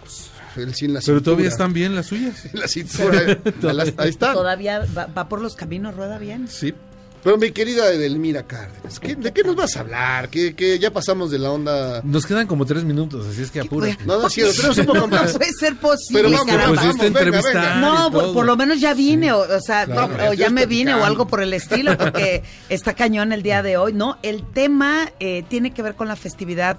Él 0.56 0.74
sí 0.74 0.86
en 0.86 0.94
la 0.94 1.00
Pero 1.04 1.22
todavía 1.22 1.48
están 1.48 1.72
bien 1.74 1.94
las 1.94 2.06
suyas. 2.06 2.46
En 2.46 2.58
la 2.60 2.68
cintura. 2.68 3.38
las- 3.72 3.92
ahí 3.98 4.08
está. 4.08 4.32
Todavía 4.32 4.86
va, 4.96 5.06
va 5.06 5.28
por 5.28 5.40
los 5.42 5.54
caminos, 5.56 5.94
rueda 5.94 6.18
bien. 6.18 6.48
Sí. 6.48 6.72
Pero 7.22 7.38
mi 7.38 7.52
querida 7.52 7.92
Edelmira 7.92 8.42
Cárdenas, 8.44 8.98
¿qué- 8.98 9.14
¿de 9.14 9.32
qué 9.32 9.44
nos 9.44 9.54
vas 9.54 9.76
a 9.76 9.80
hablar? 9.80 10.28
Que, 10.28 10.54
que 10.56 10.78
ya 10.80 10.92
pasamos 10.92 11.30
de 11.30 11.38
la 11.38 11.52
onda... 11.52 12.00
Nos 12.02 12.26
quedan 12.26 12.46
como 12.48 12.66
tres 12.66 12.82
minutos, 12.82 13.26
así 13.28 13.42
es 13.42 13.50
que 13.52 13.60
apúrate. 13.60 13.98
No, 14.04 14.18
no 14.20 14.26
es 14.26 14.32
cierto, 14.32 14.54
tenemos 14.56 14.78
un 14.78 14.86
poco 14.86 15.06
más. 15.08 15.32
Puede 15.38 15.52
ser 15.52 15.76
posible, 15.76 16.22
Pero 16.22 16.30
vamos, 16.32 16.46
caramba. 16.46 16.82
pues 16.82 16.94
esta 16.94 17.06
entrevista 17.06 17.74
No, 17.80 18.10
por, 18.10 18.32
por 18.32 18.44
lo 18.46 18.56
menos 18.56 18.80
ya 18.80 18.92
vine, 18.94 19.32
o, 19.32 19.38
o 19.40 19.60
sea, 19.60 19.86
Claro. 19.86 20.16
no, 20.16 20.30
o 20.30 20.32
ya 20.32 20.50
me 20.50 20.66
vine 20.66 20.94
o 20.94 21.04
algo 21.04 21.26
por 21.28 21.40
el 21.42 21.52
estilo, 21.54 21.96
porque 21.98 22.42
está 22.68 22.94
cañón 22.94 23.32
el 23.32 23.42
día 23.44 23.62
de 23.62 23.76
hoy. 23.76 23.92
No, 23.92 24.18
el 24.22 24.42
tema 24.52 25.08
eh, 25.20 25.44
tiene 25.48 25.72
que 25.72 25.82
ver 25.82 25.94
con 25.94 26.08
la 26.08 26.16
festividad 26.16 26.78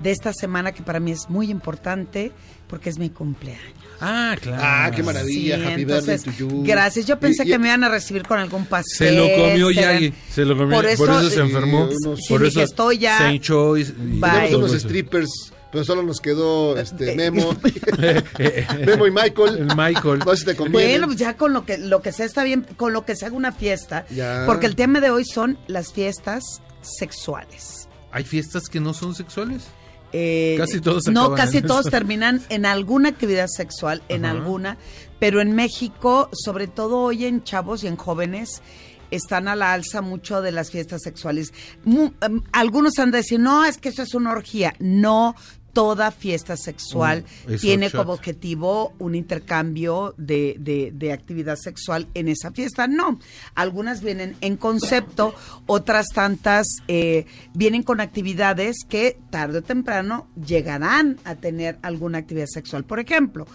de 0.00 0.10
esta 0.10 0.32
semana 0.32 0.72
que 0.72 0.82
para 0.82 1.00
mí 1.00 1.12
es 1.12 1.28
muy 1.28 1.50
importante 1.50 2.32
porque 2.72 2.88
es 2.88 2.96
mi 2.98 3.10
cumpleaños. 3.10 3.60
Ah, 4.00 4.34
claro. 4.40 4.62
Ah, 4.64 4.90
qué 4.96 5.02
maravilla, 5.02 5.56
Sí, 5.58 5.62
happy 5.62 5.82
entonces, 5.82 6.24
birthday 6.24 6.48
to 6.48 6.54
you. 6.56 6.62
Gracias. 6.64 7.04
Yo 7.04 7.20
pensé 7.20 7.44
Y- 7.44 7.48
y- 7.48 7.50
que 7.52 7.58
me 7.58 7.68
iban 7.68 7.84
a 7.84 7.90
recibir 7.90 8.22
con 8.22 8.38
algún 8.38 8.64
pastel. 8.64 9.08
Se 9.10 9.12
lo 9.14 9.28
comió 9.30 9.70
Yagi, 9.70 10.14
se 10.30 10.46
lo 10.46 10.56
comió, 10.56 10.74
Por 10.80 10.84
por 10.96 11.10
eso, 11.10 11.28
se 11.30 11.40
enfermó, 11.40 11.90
Sí, 12.16 12.24
por 12.30 12.40
dije, 12.42 12.48
eso 12.48 12.62
estoy 12.62 12.96
ya. 12.98 13.18
Saint 13.18 13.42
Choice 13.42 13.92
y 14.00 14.20
todo 14.20 14.58
unos 14.60 14.72
strippers, 14.72 15.52
pero 15.70 15.84
solo 15.84 16.02
nos 16.02 16.18
quedó 16.18 16.78
este 16.78 17.14
Memo. 17.14 17.54
Eh, 18.38 18.66
Memo 18.86 19.06
y 19.06 19.10
Michael. 19.10 19.58
El 19.58 19.76
Michael. 19.76 20.20
No 20.24 20.34
si 20.34 20.46
te 20.46 20.56
conviene. 20.56 20.88
Bueno, 20.92 21.06
pues 21.08 21.18
ya 21.18 21.36
con 21.36 21.52
lo 21.52 21.66
que 21.66 21.76
lo 21.76 22.00
que 22.00 22.10
sea 22.12 22.24
está 22.24 22.42
bien, 22.42 22.66
con 22.78 22.94
lo 22.94 23.04
que 23.04 23.14
se 23.16 23.26
haga 23.26 23.36
una 23.36 23.52
fiesta, 23.52 24.06
Ya. 24.08 24.44
porque 24.46 24.64
el 24.64 24.76
tema 24.76 25.00
de 25.02 25.10
hoy 25.10 25.26
son 25.26 25.58
las 25.66 25.92
fiestas 25.92 26.42
sexuales. 26.80 27.88
¿Hay 28.10 28.24
fiestas 28.24 28.68
que 28.70 28.80
no 28.80 28.94
son 28.94 29.14
sexuales? 29.14 29.64
Eh, 30.12 30.56
Casi 30.58 30.80
todos 30.80 31.06
No, 31.08 31.34
casi 31.34 31.58
en 31.58 31.66
todos 31.66 31.86
terminan 31.86 32.42
en 32.50 32.66
alguna 32.66 33.08
actividad 33.08 33.46
sexual, 33.48 34.02
en 34.08 34.24
Ajá. 34.26 34.34
alguna, 34.34 34.76
pero 35.18 35.40
en 35.40 35.52
México, 35.54 36.28
sobre 36.32 36.66
todo 36.66 36.98
hoy 37.00 37.24
en 37.26 37.42
chavos 37.44 37.82
y 37.82 37.86
en 37.86 37.96
jóvenes, 37.96 38.62
están 39.10 39.46
a 39.48 39.56
la 39.56 39.72
alza 39.74 40.00
mucho 40.00 40.40
de 40.42 40.52
las 40.52 40.70
fiestas 40.70 41.02
sexuales. 41.02 41.52
Mu- 41.84 42.12
em, 42.22 42.42
algunos 42.52 42.98
han 42.98 43.10
de 43.10 43.18
decir, 43.18 43.38
no, 43.40 43.64
es 43.64 43.76
que 43.78 43.90
eso 43.90 44.02
es 44.02 44.14
una 44.14 44.32
orgía. 44.32 44.74
No, 44.78 45.34
toda 45.72 46.10
fiesta 46.10 46.56
sexual 46.56 47.24
Mm, 47.46 47.54
tiene 47.56 47.88
shot. 47.88 47.96
como 48.00 48.12
objetivo 48.12 48.92
un 48.98 49.14
intercambio 49.14 50.14
de, 50.18 50.56
de- 50.58 50.92
de 50.94 51.12
actividad 51.12 51.56
sexual 51.56 52.08
en 52.14 52.28
esa 52.28 52.50
fiesta. 52.52 52.86
No, 52.86 53.18
algunas 53.54 54.02
vienen 54.02 54.36
en 54.40 54.56
concepto, 54.56 55.34
otras 55.66 56.06
tantas 56.14 56.66
eh, 56.88 57.26
vienen 57.54 57.82
con 57.82 58.00
actividades 58.00 58.76
que 58.88 59.18
tarde 59.30 59.58
o 59.58 59.62
temprano 59.62 60.28
llegarán 60.36 61.18
a 61.24 61.34
tener 61.36 61.78
alguna 61.82 62.18
actividad 62.18 62.46
sexual. 62.46 62.84
Por 62.84 63.00
ejemplo, 63.00 63.46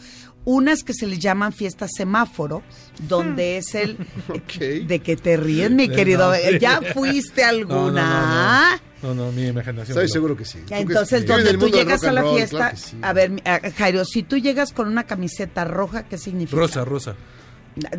unas 0.50 0.82
que 0.84 0.94
se 0.94 1.06
les 1.08 1.20
llaman 1.20 1.52
fiestas 1.52 1.92
semáforo, 1.94 2.64
donde 3.08 3.58
es 3.58 3.76
el... 3.76 3.98
De 4.88 5.00
que 5.00 5.18
te 5.18 5.36
ríes, 5.36 5.70
mi 5.70 5.90
querido. 5.90 6.32
no. 6.32 6.58
¿Ya 6.58 6.82
fuiste 6.94 7.42
No, 7.42 7.48
alguna? 7.50 8.80
No, 9.02 9.10
no, 9.10 9.14
no, 9.14 9.26
no, 9.26 9.32
mi 9.34 9.48
imaginación. 9.48 9.90
Estoy 9.98 10.08
seguro 10.08 10.38
que 10.38 10.46
sí. 10.46 10.60
Entonces, 10.70 11.22
que- 11.26 11.28
donde 11.28 11.58
tú 11.58 11.68
llegas 11.68 12.02
a 12.06 12.14
la 12.14 12.22
roll, 12.22 12.38
fiesta, 12.38 12.58
claro 12.58 12.78
sí. 12.78 12.98
a 13.02 13.12
ver, 13.14 13.32
Jairo, 13.78 14.06
si 14.06 14.24
tú 14.24 14.38
llegas 14.38 14.72
con 14.72 14.88
una 14.88 15.04
camiseta 15.04 15.66
roja, 15.66 16.04
¿qué 16.04 16.18
significa? 16.18 16.58
Rosa, 16.58 16.86
rosa. 16.86 17.16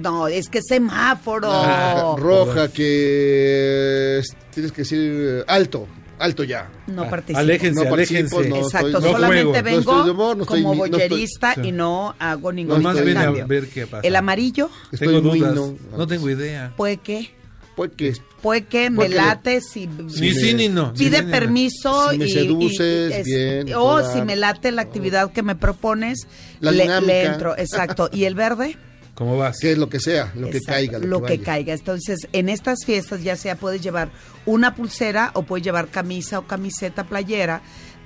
No, 0.00 0.26
es 0.26 0.48
que 0.48 0.60
semáforo. 0.62 1.48
Ah, 1.52 2.14
roja 2.18 2.68
que 2.72 4.18
es- 4.20 4.34
tienes 4.54 4.72
que 4.72 4.82
decir 4.82 4.98
eh, 5.00 5.44
alto, 5.46 5.86
alto 6.18 6.44
ya. 6.44 6.70
No 6.86 7.02
Ah, 7.04 7.10
participo. 7.10 7.38
aléjense, 7.38 7.84
No 7.84 7.90
participo, 7.90 8.38
aléjense. 8.38 8.48
no 8.48 8.56
Exacto, 8.66 8.86
estoy- 8.88 9.02
no 9.02 9.12
solamente 9.12 9.44
juego, 9.44 9.62
vengo 9.64 10.04
de 10.04 10.10
humor, 10.10 10.36
no 10.36 10.42
estoy 10.44 10.62
como 10.62 10.74
mi- 10.74 10.78
no 10.78 10.84
estoy- 10.86 11.08
boyerista 11.08 11.54
sí. 11.54 11.60
y 11.64 11.72
no 11.72 12.14
hago 12.18 12.52
ningún 12.52 12.76
Nomás 12.76 12.96
ven 12.96 13.06
a 13.06 13.10
intercambio. 13.10 13.46
ver 13.46 13.68
qué 13.68 13.86
pasa. 13.86 14.06
El 14.06 14.16
amarillo, 14.16 14.70
Estoy 14.92 15.08
Tengo 15.08 15.22
muy 15.22 15.38
dudas. 15.40 15.54
no. 15.54 15.76
No, 15.96 16.06
tengo 16.06 16.28
idea. 16.30 16.72
puede 16.76 16.96
que, 16.98 17.30
Pues 17.76 17.92
que 17.96 18.12
puede 18.42 18.64
que 18.64 18.90
me 18.90 19.08
late 19.08 19.60
si 19.60 19.86
Ni 19.86 20.32
sí 20.34 20.52
ni 20.54 20.68
no. 20.68 20.90
ni 20.92 20.98
pide 20.98 21.22
ni 21.22 21.30
permiso 21.30 22.10
Si 22.10 22.18
me 22.18 22.24
y, 22.26 22.30
seduces, 22.32 23.10
y- 23.10 23.14
es- 23.20 23.24
bien, 23.26 23.68
o 23.74 23.78
toda- 24.00 24.12
si 24.12 24.22
me 24.22 24.34
late 24.34 24.72
la 24.72 24.82
actividad 24.82 25.30
que 25.32 25.42
me 25.44 25.54
propones, 25.54 26.26
La 26.60 26.72
le, 26.72 27.00
le 27.02 27.24
entro, 27.24 27.56
exacto. 27.56 28.10
¿Y 28.12 28.24
el 28.24 28.34
verde? 28.34 28.76
¿Cómo 29.18 29.36
vas? 29.36 29.58
que 29.58 29.72
es 29.72 29.78
lo 29.78 29.88
que 29.88 29.98
sea, 29.98 30.30
lo 30.36 30.48
que 30.48 30.60
caiga. 30.60 31.00
Lo 31.00 31.24
que 31.24 31.40
caiga. 31.40 31.74
Entonces, 31.74 32.28
en 32.32 32.48
estas 32.48 32.84
fiestas 32.86 33.20
ya 33.20 33.34
sea 33.34 33.56
puedes 33.56 33.82
llevar 33.82 34.12
una 34.46 34.76
pulsera 34.76 35.32
o 35.34 35.42
puedes 35.42 35.64
llevar 35.64 35.88
camisa 35.88 36.38
o 36.38 36.46
camiseta, 36.46 37.02
playera, 37.02 37.60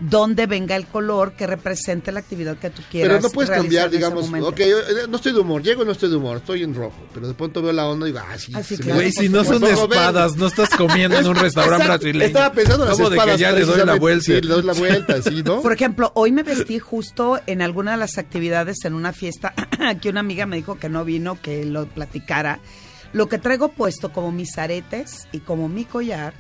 donde 0.09 0.47
venga 0.47 0.75
el 0.75 0.87
color 0.87 1.35
que 1.35 1.47
represente 1.47 2.11
la 2.11 2.21
actividad 2.21 2.57
que 2.59 2.71
tú 2.71 2.83
quieras. 2.91 3.09
Pero 3.09 3.23
no 3.23 3.31
puedes 3.31 3.51
cambiar, 3.51 3.89
digamos, 3.91 4.29
ok, 4.29 4.61
yo, 4.61 5.07
no 5.09 5.17
estoy 5.17 5.33
de 5.33 5.39
humor, 5.39 5.63
llego 5.63 5.83
y 5.83 5.87
no 5.87 5.93
estoy 5.93 6.11
de 6.11 6.17
humor, 6.17 6.39
estoy 6.39 6.63
en 6.65 6.75
rojo, 6.75 6.97
pero 7.15 7.29
de 7.29 7.35
pronto 7.35 7.63
veo 7.63 7.73
la 7.73 7.87
onda 7.87 8.09
y 8.09 8.13
digo, 8.13 8.25
ah, 8.29 8.37
sí, 8.37 8.53
sí, 8.65 8.77
se 8.77 8.77
me 8.79 8.85
claro, 8.85 9.01
Güey, 9.01 9.13
si 9.13 9.29
no 9.29 9.45
son 9.45 9.63
espadas, 9.65 10.37
no 10.37 10.47
estás 10.47 10.71
comiendo 10.71 11.19
en 11.19 11.27
un 11.27 11.37
restaurante 11.37 11.87
brasileño. 11.87 12.25
Estaba 12.25 12.53
pensando 12.53 12.85
en 12.85 12.89
las 12.89 12.99
¿Cómo 12.99 13.11
de 13.11 13.17
espadas. 13.17 13.37
que 13.37 13.43
ya 13.43 13.53
le 13.53 13.65
doy 13.65 13.87
la 13.87 13.95
vuelta? 13.95 14.25
Sí, 14.25 14.33
le 14.33 14.49
doy 14.49 14.63
la 14.63 14.73
vuelta, 14.73 15.23
sí, 15.23 15.43
¿no? 15.45 15.63
Por 15.63 15.73
ejemplo, 15.73 16.11
hoy 16.15 16.33
me 16.33 16.43
vestí 16.43 16.79
justo 16.79 17.41
en 17.47 17.63
alguna 17.63 17.93
de 17.93 17.99
las 17.99 18.19
actividades 18.19 18.85
en 18.85 18.95
una 18.95 19.13
fiesta 19.13 19.55
que 20.01 20.09
una 20.09 20.21
amiga 20.21 20.47
me 20.47 20.57
dijo 20.57 20.79
que 20.79 20.89
no 20.89 21.05
vino, 21.05 21.41
que 21.41 21.65
lo 21.65 21.87
platicara. 21.87 22.59
Lo 23.13 23.29
que 23.29 23.39
traigo 23.39 23.69
puesto 23.69 24.11
como 24.13 24.33
mis 24.33 24.59
aretes 24.59 25.29
y 25.33 25.41
como 25.41 25.69
mi 25.69 25.85
collar 25.85 26.35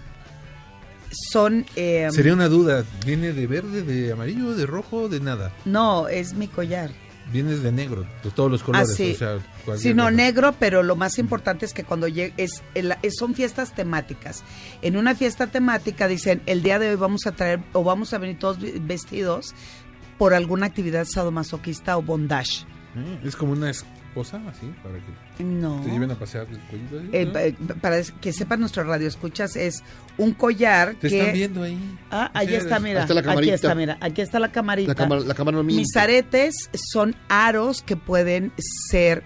son... 1.31 1.67
eh, 1.77 2.09
Sería 2.11 2.33
una 2.35 2.49
duda. 2.49 2.85
¿Viene 3.07 3.33
de 3.33 3.47
verde, 3.47 3.83
de 3.83 4.13
amarillo, 4.13 4.55
de 4.55 4.67
rojo, 4.67 5.09
de 5.09 5.21
nada? 5.21 5.53
No, 5.65 6.09
es 6.09 6.35
mi 6.35 6.49
collar. 6.49 6.91
Vienes 7.33 7.63
de 7.63 7.73
negro, 7.73 8.05
de 8.23 8.31
todos 8.31 8.51
los 8.51 8.63
colores. 8.63 8.91
Ah, 8.91 8.95
sí. 8.95 9.13
o 9.13 9.17
sea, 9.17 9.39
Sí, 9.79 9.95
no, 9.95 10.11
negro, 10.11 10.55
pero 10.59 10.83
lo 10.83 10.97
más 10.97 11.19
importante 11.19 11.65
es 11.65 11.73
que 11.73 11.85
cuando 11.85 12.07
llegue, 12.09 12.35
es, 12.37 12.63
es- 12.75 13.15
son 13.17 13.35
fiestas 13.35 13.75
temáticas. 13.75 14.43
En 14.83 14.97
una 14.97 15.15
fiesta 15.15 15.47
temática 15.47 16.09
dicen, 16.09 16.43
el 16.47 16.63
día 16.63 16.79
de 16.79 16.91
hoy 16.91 16.97
vamos 16.97 17.27
a 17.27 17.33
traer 17.33 17.61
o 17.73 17.85
vamos 17.85 18.13
a 18.13 18.19
venir 18.19 18.39
todos 18.39 18.59
vestidos 18.87 19.55
por 20.19 20.35
alguna 20.35 20.67
actividad 20.67 21.07
sadomasoquista 21.07 21.97
o 21.97 22.03
bondage. 22.03 22.65
Eh, 22.97 23.21
Es 23.25 23.37
como 23.37 23.53
una 23.53 23.71
esposa, 24.13 24.41
así, 24.49 24.67
para 24.83 24.97
que 25.37 25.43
No. 25.45 25.81
te 25.81 25.91
lleven 25.91 26.11
a 26.11 26.15
pasear 26.15 26.47
el 26.51 26.59
cuellito. 26.61 27.01
Eh, 27.17 27.55
para 27.81 28.03
que 28.21 28.33
sepan 28.33 28.61
nuestro 28.61 28.85
radio 28.85 29.09
escuchas, 29.09 29.57
es 29.57 29.83
un 30.19 30.35
collar 30.35 30.95
Te 30.95 31.09
que... 31.09 31.19
están 31.19 31.33
viendo 31.35 31.63
ahí. 31.63 31.79
Ah, 32.11 32.31
ahí 32.35 32.49
Sí, 32.49 32.55
está, 32.57 32.79
mira. 32.79 33.01
Ahí 33.01 33.03
está 33.11 33.15
la 33.15 33.33
aquí 33.33 33.51
está, 33.51 33.75
mira. 33.75 33.97
Aquí 34.01 34.21
está 34.21 34.39
la 34.39 34.53
camarita. 34.53 34.89
La 34.89 34.95
cámara, 34.95 35.23
la 35.23 35.35
cámara 35.35 35.57
no. 35.57 35.63
Mis 35.65 35.97
aretes 35.97 36.69
son 36.75 37.17
aros 37.29 37.83
que 37.83 37.97
pueden 37.97 38.53
ser 38.91 39.23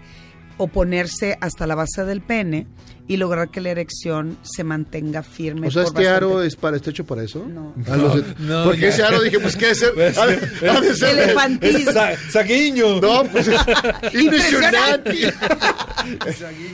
o 0.56 0.68
ponerse 0.68 1.36
hasta 1.40 1.66
la 1.66 1.74
base 1.74 2.04
del 2.04 2.20
pene 2.22 2.66
y 3.08 3.16
lograr 3.18 3.50
que 3.50 3.60
la 3.60 3.70
erección 3.70 4.36
se 4.42 4.64
mantenga 4.64 5.22
firme. 5.22 5.68
O 5.68 5.70
sea, 5.70 5.84
por 5.84 5.92
este 5.92 6.08
aro 6.08 6.42
es 6.42 6.56
para, 6.56 6.76
está 6.76 6.90
hecho 6.90 7.04
para 7.06 7.22
eso. 7.22 7.46
No. 7.46 7.72
Los 7.96 8.16
de- 8.16 8.34
No, 8.40 8.64
porque 8.64 8.80
ya. 8.80 8.88
ese 8.88 9.02
aro 9.04 9.20
dije, 9.22 9.38
pues 9.38 9.56
qué 9.56 9.70
es 9.70 9.78
ser. 9.78 9.92
Pues, 9.94 10.18
Ha 10.18 10.26
de- 10.26 10.70
ha 10.70 10.80
de 10.80 10.94
ser- 10.94 11.18
Elefantismo. 11.18 11.92
Sa- 11.92 12.16
¡Saguiño! 12.30 13.00
No, 13.00 13.22
pues 13.24 13.48
impresionante. 14.12 15.32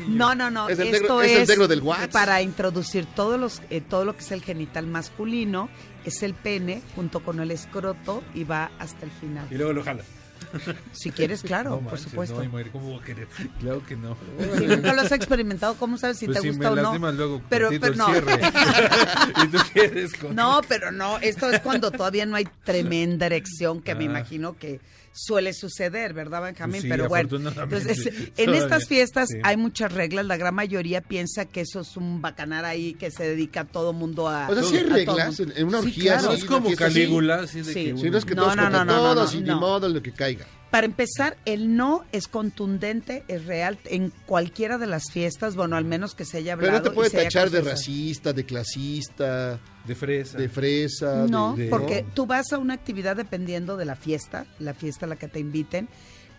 No, 0.09 0.35
no, 0.35 0.51
no. 0.51 0.69
Es 0.69 0.79
el 0.79 0.89
Esto 0.95 1.03
negro- 1.21 1.23
es 1.23 1.33
el 1.33 1.43
es 1.43 1.49
negro 1.49 1.69
del 1.69 1.83
Watts. 1.83 2.09
para 2.13 2.41
introducir 2.43 3.07
todos 3.15 3.39
los, 3.39 3.63
eh, 3.71 3.81
todo 3.81 4.05
lo 4.05 4.15
que 4.17 4.21
es 4.23 4.33
el 4.33 4.43
genital 4.43 4.87
masculino, 4.87 5.69
es 6.05 6.23
el 6.23 6.35
pene 6.35 6.83
junto 6.95 7.21
con 7.21 7.41
el 7.41 7.51
escroto 7.51 8.23
y 8.35 8.45
va 8.45 8.71
hasta 8.79 9.05
el 9.05 9.11
final. 9.13 9.47
Y 9.51 9.55
luego 9.57 9.73
lo 9.73 9.83
jalas. 9.85 10.07
Si 10.93 11.11
quieres, 11.11 11.43
claro, 11.43 11.71
No 11.71 11.77
por 11.77 11.85
manches, 11.93 12.03
supuesto. 12.03 12.43
No, 12.43 12.49
mujer, 12.51 12.71
¿cómo 12.71 12.91
voy 12.93 13.01
a 13.01 13.05
querer? 13.05 13.29
Claro 13.61 13.85
que 13.87 13.97
no. 13.97 14.17
Si 14.59 14.67
nunca 14.67 14.93
lo 14.93 15.01
has 15.03 15.13
experimentado, 15.13 15.75
¿cómo 15.75 15.97
sabes 15.99 16.19
si 16.19 16.27
Pues 16.27 16.39
te 16.39 16.43
si 16.43 16.49
gusta 16.49 16.71
me 16.71 16.81
o 16.81 16.99
no? 16.99 17.13
luego 17.13 17.43
pero, 17.49 17.71
pero 17.81 17.95
no. 17.95 18.07
cierre. 18.07 18.33
y 19.45 19.47
tú 19.49 19.59
quieres 19.73 20.15
con... 20.15 20.35
No, 20.35 20.61
pero 20.69 20.91
no, 20.93 21.19
esto 21.19 21.49
es 21.51 21.61
cuando 21.61 21.91
todavía 21.91 22.27
no 22.27 22.37
hay 22.37 22.47
tremenda 22.65 23.27
erección, 23.27 23.81
que 23.83 23.95
me 23.95 24.03
Ah. 24.05 24.07
imagino 24.07 24.57
que 24.59 24.81
suele 25.13 25.53
suceder, 25.53 26.15
¿verdad, 26.15 26.43
Benjamín? 26.43 26.83
Sí, 26.83 26.89
pero 26.89 27.09
bueno, 27.09 27.29
entonces, 27.37 28.07
en 28.07 28.33
todavía, 28.47 28.63
estas 28.63 28.87
fiestas 28.89 29.29
sí. 29.29 29.39
hay 29.43 29.57
muchas 29.57 29.93
reglas, 29.93 30.25
la 30.27 30.37
gran 30.37 30.55
mayoría 30.55 31.01
piensa 31.03 31.45
que 31.45 31.61
eso 31.63 31.81
es 31.81 31.97
un 31.97 32.23
bacanar 32.23 32.65
ahí 32.65 32.95
que 32.95 33.11
se 33.11 33.25
dedica 33.25 33.61
a 33.61 33.65
todo 33.65 33.93
mundo 33.93 34.29
a... 34.29 34.49
O 34.49 34.55
sea, 34.55 34.63
sí 34.63 34.77
hay 34.79 34.85
reglas 34.85 35.39
en, 35.41 35.67
una 35.67 35.81
Sí, 35.81 35.87
orgía. 35.89 36.13
claro. 36.15 36.31
así, 36.31 36.39
es 36.41 36.45
como. 36.47 36.75
Calígula, 36.75 37.35
así 37.43 37.59
de 37.63 37.73
Sí. 37.73 37.85
que... 37.93 37.97
Si 37.99 38.11
no 38.11 38.19
es 38.19 38.25
que 38.25 38.35
No, 38.35 38.43
todos 38.45 38.57
no, 38.57 38.63
contra 38.63 38.85
no, 38.85 38.85
no, 38.85 38.93
no, 39.03 39.15
todos 39.15 39.33
no, 39.35 39.39
y 39.39 39.43
ni 39.43 39.49
no. 39.51 39.61
modo 39.61 39.89
lo 39.89 40.03
que 40.03 40.13
caiga. 40.13 40.47
Para 40.73 40.87
empezar, 40.87 41.37
el 41.45 41.77
no 41.77 42.05
es 42.13 42.27
contundente, 42.27 43.23
es 43.29 43.45
real 43.47 43.79
en 43.85 44.11
cualquiera 44.27 44.79
de 44.79 44.87
las 44.87 45.05
fiestas, 45.13 45.55
bueno, 45.55 45.77
al 45.77 45.85
menos 45.85 46.15
que 46.15 46.25
se 46.25 46.39
haya 46.39 46.55
hablado. 46.55 46.73
Pero 46.73 46.83
no 46.83 46.91
te 46.91 46.95
puede 46.95 47.11
tachar 47.11 47.51
de 47.51 47.61
racista, 47.61 48.33
de 48.33 48.45
clasista, 48.47 49.61
De 49.87 49.95
fresa. 49.95 50.39
de 50.39 50.49
fresa. 50.49 51.27
No, 51.29 51.55
de- 51.55 51.65
de- 51.65 51.69
porque 51.71 52.05
tú 52.15 52.25
vas 52.27 52.53
a 52.55 52.59
una 52.59 52.73
actividad 52.75 53.17
dependiendo 53.17 53.77
de 53.77 53.85
la 53.85 53.97
fiesta, 53.97 54.47
la 54.59 54.73
fiesta 54.75 55.05
a 55.07 55.09
la 55.11 55.17
que 55.17 55.29
te 55.29 55.39
inviten. 55.41 55.89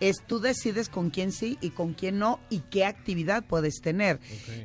Es 0.08 0.16
tú 0.26 0.40
decides 0.40 0.88
con 0.88 1.10
quién 1.10 1.32
sí 1.32 1.58
y 1.60 1.70
con 1.70 1.94
quién 1.94 2.18
no 2.18 2.40
y 2.50 2.60
qué 2.60 2.84
actividad 2.84 3.44
puedes 3.46 3.80
tener. 3.80 4.20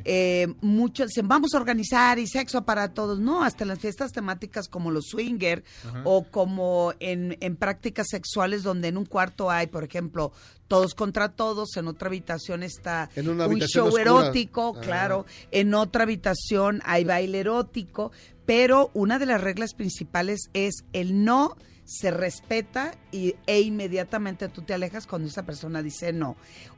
Eh, 0.06 0.48
muchos 0.62 1.08
dicen, 1.10 1.28
vamos 1.28 1.54
a 1.54 1.58
organizar 1.58 2.20
y 2.20 2.28
sexo 2.28 2.64
para 2.64 2.94
todos. 2.94 3.20
No, 3.20 3.44
hasta 3.44 3.64
en 3.64 3.68
las 3.70 3.80
fiestas 3.80 4.12
temáticas 4.12 4.68
como 4.68 4.92
los 4.92 5.06
swinger 5.08 5.64
Ajá. 5.88 6.02
o 6.06 6.24
como 6.24 6.94
en, 7.00 7.38
en 7.42 7.56
prácticas 7.56 8.08
sexuales 8.10 8.64
donde 8.64 8.88
en 8.90 8.98
un 8.98 9.06
cuarto 9.06 9.50
hay, 9.52 9.68
por 9.68 9.84
ejemplo, 9.84 10.32
todos 10.68 10.94
contra 10.94 11.30
todos, 11.30 11.76
en 11.78 11.88
otra 11.88 12.08
habitación 12.10 12.62
está 12.64 13.10
En 13.16 13.28
una 13.30 13.48
un 13.48 13.60
show 13.62 13.86
oscura. 13.88 14.02
erótico, 14.04 14.74
Ah. 14.78 14.82
claro, 14.82 15.26
en 15.52 15.74
otra 15.74 16.04
habitación 16.04 16.82
hay 16.86 17.04
baile 17.06 17.40
erótico, 17.40 18.12
pero 18.46 18.92
una 18.94 19.18
de 19.20 19.26
las 19.26 19.42
reglas 19.42 19.74
principales 19.74 20.50
es 20.54 20.84
el 20.94 21.24
no 21.24 21.56
se 21.90 22.12
respeta 22.12 22.94
y, 23.12 23.36
e 23.48 23.62
inmediatamente 23.62 24.48
tú 24.48 24.62
te 24.62 24.76
alejas 24.76 25.08
cuando 25.08 25.28
esa 25.28 25.44
persona 25.44 25.82
dice 25.82 26.14
no. 26.14 26.36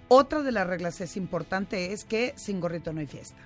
Otra 0.08 0.42
de 0.42 0.54
las 0.54 0.66
reglas 0.66 1.02
es 1.02 1.18
importante 1.18 1.92
es 1.92 2.06
que 2.06 2.34
sin 2.38 2.62
gorrito 2.62 2.94
no 2.94 3.02
hay 3.02 3.08
fiesta. 3.08 3.38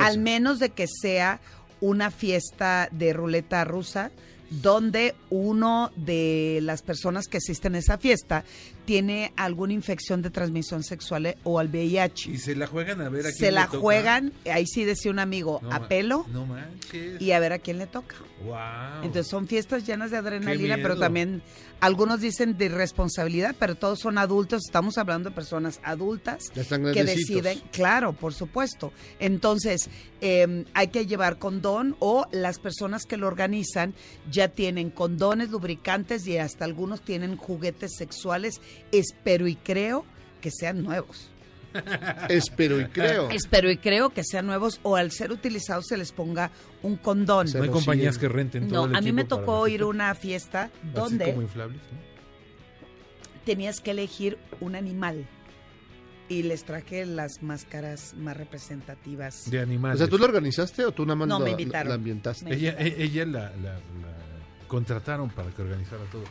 Al 0.00 0.18
menos 0.18 0.58
de 0.58 0.70
que 0.70 0.86
sea 0.86 1.40
una 1.82 2.10
fiesta 2.10 2.88
de 2.90 3.12
ruleta 3.12 3.64
rusa 3.64 4.10
donde 4.50 5.14
uno 5.28 5.92
de 5.94 6.60
las 6.62 6.82
personas 6.82 7.28
que 7.28 7.36
asisten 7.36 7.74
a 7.74 7.78
esa 7.78 7.98
fiesta 7.98 8.44
tiene 8.84 9.32
alguna 9.36 9.72
infección 9.72 10.22
de 10.22 10.30
transmisión 10.30 10.82
sexual 10.82 11.26
eh, 11.26 11.36
o 11.44 11.58
al 11.58 11.68
VIH. 11.68 12.30
Y 12.30 12.38
se 12.38 12.56
la 12.56 12.66
juegan 12.66 13.00
a 13.00 13.08
ver 13.08 13.20
a 13.26 13.30
quién 13.30 13.34
Se 13.38 13.44
le 13.46 13.52
la 13.52 13.66
toca. 13.66 13.78
juegan, 13.78 14.32
ahí 14.52 14.66
sí 14.66 14.84
decía 14.84 15.10
un 15.10 15.18
amigo, 15.18 15.60
No 15.62 15.72
a 15.72 15.88
pelo 15.88 16.26
No 16.32 16.46
manches. 16.46 17.20
y 17.20 17.32
a 17.32 17.38
ver 17.40 17.52
a 17.52 17.58
quién 17.58 17.78
le 17.78 17.86
toca. 17.86 18.16
Wow. 18.44 19.04
Entonces 19.04 19.26
son 19.28 19.46
fiestas 19.46 19.86
llenas 19.86 20.10
de 20.10 20.16
adrenalina, 20.16 20.76
pero 20.76 20.98
también 20.98 21.42
algunos 21.80 22.20
dicen 22.20 22.56
de 22.58 22.66
irresponsabilidad, 22.66 23.54
pero 23.58 23.74
todos 23.74 23.98
son 24.00 24.16
adultos, 24.18 24.62
estamos 24.66 24.96
hablando 24.98 25.28
de 25.30 25.34
personas 25.34 25.78
adultas 25.82 26.44
que 26.50 27.04
deciden, 27.04 27.60
claro, 27.72 28.12
por 28.14 28.32
supuesto. 28.34 28.92
Entonces 29.18 29.88
eh, 30.22 30.64
hay 30.74 30.88
que 30.88 31.06
llevar 31.06 31.38
condón 31.38 31.96
o 31.98 32.26
las 32.32 32.58
personas 32.58 33.04
que 33.04 33.16
lo 33.18 33.26
organizan 33.26 33.94
ya 34.30 34.48
tienen 34.48 34.90
condones, 34.90 35.50
lubricantes 35.50 36.26
y 36.26 36.38
hasta 36.38 36.64
algunos 36.64 37.02
tienen 37.02 37.36
juguetes 37.36 37.92
sexuales, 37.96 38.60
espero 38.92 39.46
y 39.48 39.56
creo 39.56 40.04
que 40.40 40.50
sean 40.50 40.82
nuevos. 40.82 41.30
Espero 42.28 42.80
y 42.80 42.86
creo. 42.86 43.30
Espero 43.30 43.70
y 43.70 43.76
creo 43.76 44.10
que 44.10 44.24
sean 44.24 44.46
nuevos 44.46 44.80
o 44.82 44.96
al 44.96 45.12
ser 45.12 45.30
utilizados 45.30 45.86
se 45.86 45.96
les 45.96 46.10
ponga 46.10 46.50
un 46.82 46.96
condón. 46.96 47.46
No 47.54 47.62
hay 47.62 47.68
compañías 47.68 48.18
que 48.18 48.28
renten 48.28 48.66
todo 48.68 48.86
No, 48.86 48.90
el 48.90 48.96
a 48.96 49.00
mí 49.00 49.12
me 49.12 49.24
tocó 49.24 49.68
ir 49.68 49.82
a 49.82 49.86
una 49.86 50.14
fiesta 50.16 50.64
Así 50.64 50.72
donde 50.92 51.26
como 51.26 51.42
inflables, 51.42 51.80
¿no? 51.92 52.10
tenías 53.44 53.80
que 53.80 53.92
elegir 53.92 54.38
un 54.60 54.74
animal 54.74 55.26
y 56.28 56.42
les 56.44 56.64
traje 56.64 57.06
las 57.06 57.42
máscaras 57.42 58.14
más 58.14 58.36
representativas. 58.36 59.50
De 59.50 59.58
O 59.58 59.62
animales. 59.62 59.98
sea, 59.98 60.08
¿tú 60.08 60.18
lo 60.18 60.24
organizaste 60.24 60.84
o 60.84 60.92
tú 60.92 61.04
nada 61.04 61.16
más 61.16 61.28
No, 61.28 61.38
la- 61.38 61.44
me 61.44 61.50
la, 61.52 61.60
invitaron. 61.60 61.88
la 61.88 61.94
ambientaste? 61.94 62.44
Me 62.44 62.54
Ella, 62.56 62.76
ella 62.78 63.26
la, 63.26 63.40
la- 63.56 63.74
la 63.74 64.16
contrataron 64.68 65.30
para 65.30 65.50
que 65.50 65.62
organizara 65.62 66.02
todo. 66.12 66.24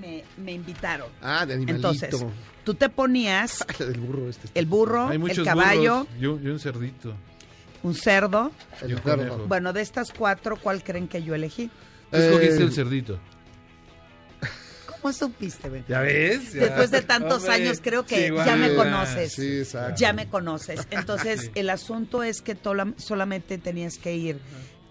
Me, 0.00 0.24
me 0.36 0.52
invitaron. 0.52 1.08
Ah, 1.22 1.46
de 1.46 1.54
animalito. 1.54 1.90
Entonces, 1.90 2.26
tú 2.64 2.74
te 2.74 2.88
ponías 2.88 3.64
La 3.78 3.86
del 3.86 4.00
burro 4.00 4.28
este. 4.28 4.48
el 4.54 4.66
burro, 4.66 5.08
Hay 5.08 5.20
el 5.30 5.44
caballo, 5.44 6.06
burros 6.18 6.40
y 6.42 6.48
un, 6.48 6.58
cerdito. 6.58 7.14
un 7.82 7.94
cerdo. 7.94 8.50
Y 8.86 8.92
un 8.94 9.00
conejo. 9.00 9.38
Bueno, 9.46 9.72
de 9.72 9.82
estas 9.82 10.12
cuatro, 10.12 10.56
¿cuál 10.56 10.82
creen 10.82 11.06
que 11.08 11.22
yo 11.22 11.34
elegí? 11.34 11.70
Tú 12.10 12.16
escogiste 12.18 12.60
Eh, 12.62 12.66
el 12.66 12.72
cerdito. 12.72 13.18
¿Cómo 15.00 15.12
supiste, 15.12 15.68
Ben? 15.68 15.84
¿Ya 15.86 16.00
ves? 16.00 16.54
Ya. 16.54 16.60
Después 16.62 16.90
de 16.90 17.02
tantos 17.02 17.42
Hombre, 17.42 17.52
años, 17.54 17.80
creo 17.82 18.06
que 18.06 18.28
sí, 18.28 18.34
ya 18.34 18.56
me 18.56 18.74
conoces. 18.74 19.32
Sí, 19.34 19.58
exacto. 19.58 19.94
Ya 19.98 20.12
me 20.14 20.28
conoces. 20.28 20.86
Entonces, 20.90 21.40
Sí. 21.44 21.50
el 21.56 21.68
asunto 21.68 22.22
es 22.22 22.40
que 22.40 22.54
tola- 22.54 22.94
solamente 22.96 23.58
tenías 23.58 23.98
que 23.98 24.16
ir 24.16 24.40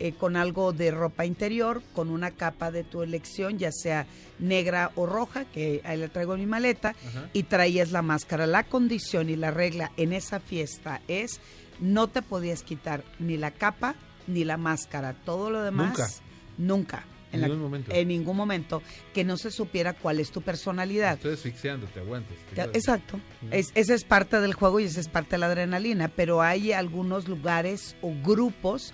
eh, 0.03 0.11
con 0.11 0.35
algo 0.35 0.73
de 0.73 0.91
ropa 0.91 1.25
interior, 1.25 1.81
con 1.93 2.09
una 2.09 2.31
capa 2.31 2.71
de 2.71 2.83
tu 2.83 3.03
elección, 3.03 3.57
ya 3.57 3.71
sea 3.71 4.05
negra 4.37 4.91
o 4.95 5.05
roja, 5.05 5.45
que 5.45 5.79
ahí 5.85 5.97
le 5.97 6.09
traigo 6.09 6.33
en 6.33 6.41
mi 6.41 6.45
maleta, 6.45 6.89
Ajá. 7.07 7.29
y 7.31 7.43
traías 7.43 7.91
la 7.91 8.01
máscara. 8.01 8.45
La 8.45 8.63
condición 8.63 9.29
y 9.29 9.35
la 9.37 9.51
regla 9.51 9.91
en 9.95 10.11
esa 10.11 10.39
fiesta 10.41 10.99
es 11.07 11.39
no 11.79 12.07
te 12.07 12.21
podías 12.21 12.63
quitar 12.63 13.03
ni 13.19 13.37
la 13.37 13.51
capa 13.51 13.95
ni 14.27 14.43
la 14.43 14.57
máscara. 14.57 15.13
Todo 15.25 15.49
lo 15.49 15.63
demás, 15.63 16.21
Nunca. 16.57 17.01
nunca. 17.01 17.05
En 17.31 17.41
la- 17.41 17.47
ningún 17.47 17.63
momento. 17.63 17.91
En 17.91 18.07
ningún 18.09 18.37
momento. 18.37 18.83
Que 19.11 19.23
no 19.23 19.37
se 19.37 19.49
supiera 19.49 19.93
cuál 19.93 20.19
es 20.19 20.29
tu 20.29 20.43
personalidad. 20.43 21.13
Estoy 21.15 21.33
asfixiando, 21.33 21.87
te 21.87 21.99
aguantas. 21.99 22.37
Exacto. 22.73 23.19
Es, 23.49 23.71
esa 23.73 23.95
es 23.95 24.03
parte 24.03 24.39
del 24.39 24.53
juego 24.53 24.79
y 24.79 24.83
esa 24.83 24.99
es 24.99 25.07
parte 25.07 25.31
de 25.31 25.37
la 25.39 25.47
adrenalina, 25.47 26.09
pero 26.09 26.43
hay 26.43 26.73
algunos 26.73 27.27
lugares 27.27 27.95
o 28.03 28.13
grupos 28.23 28.93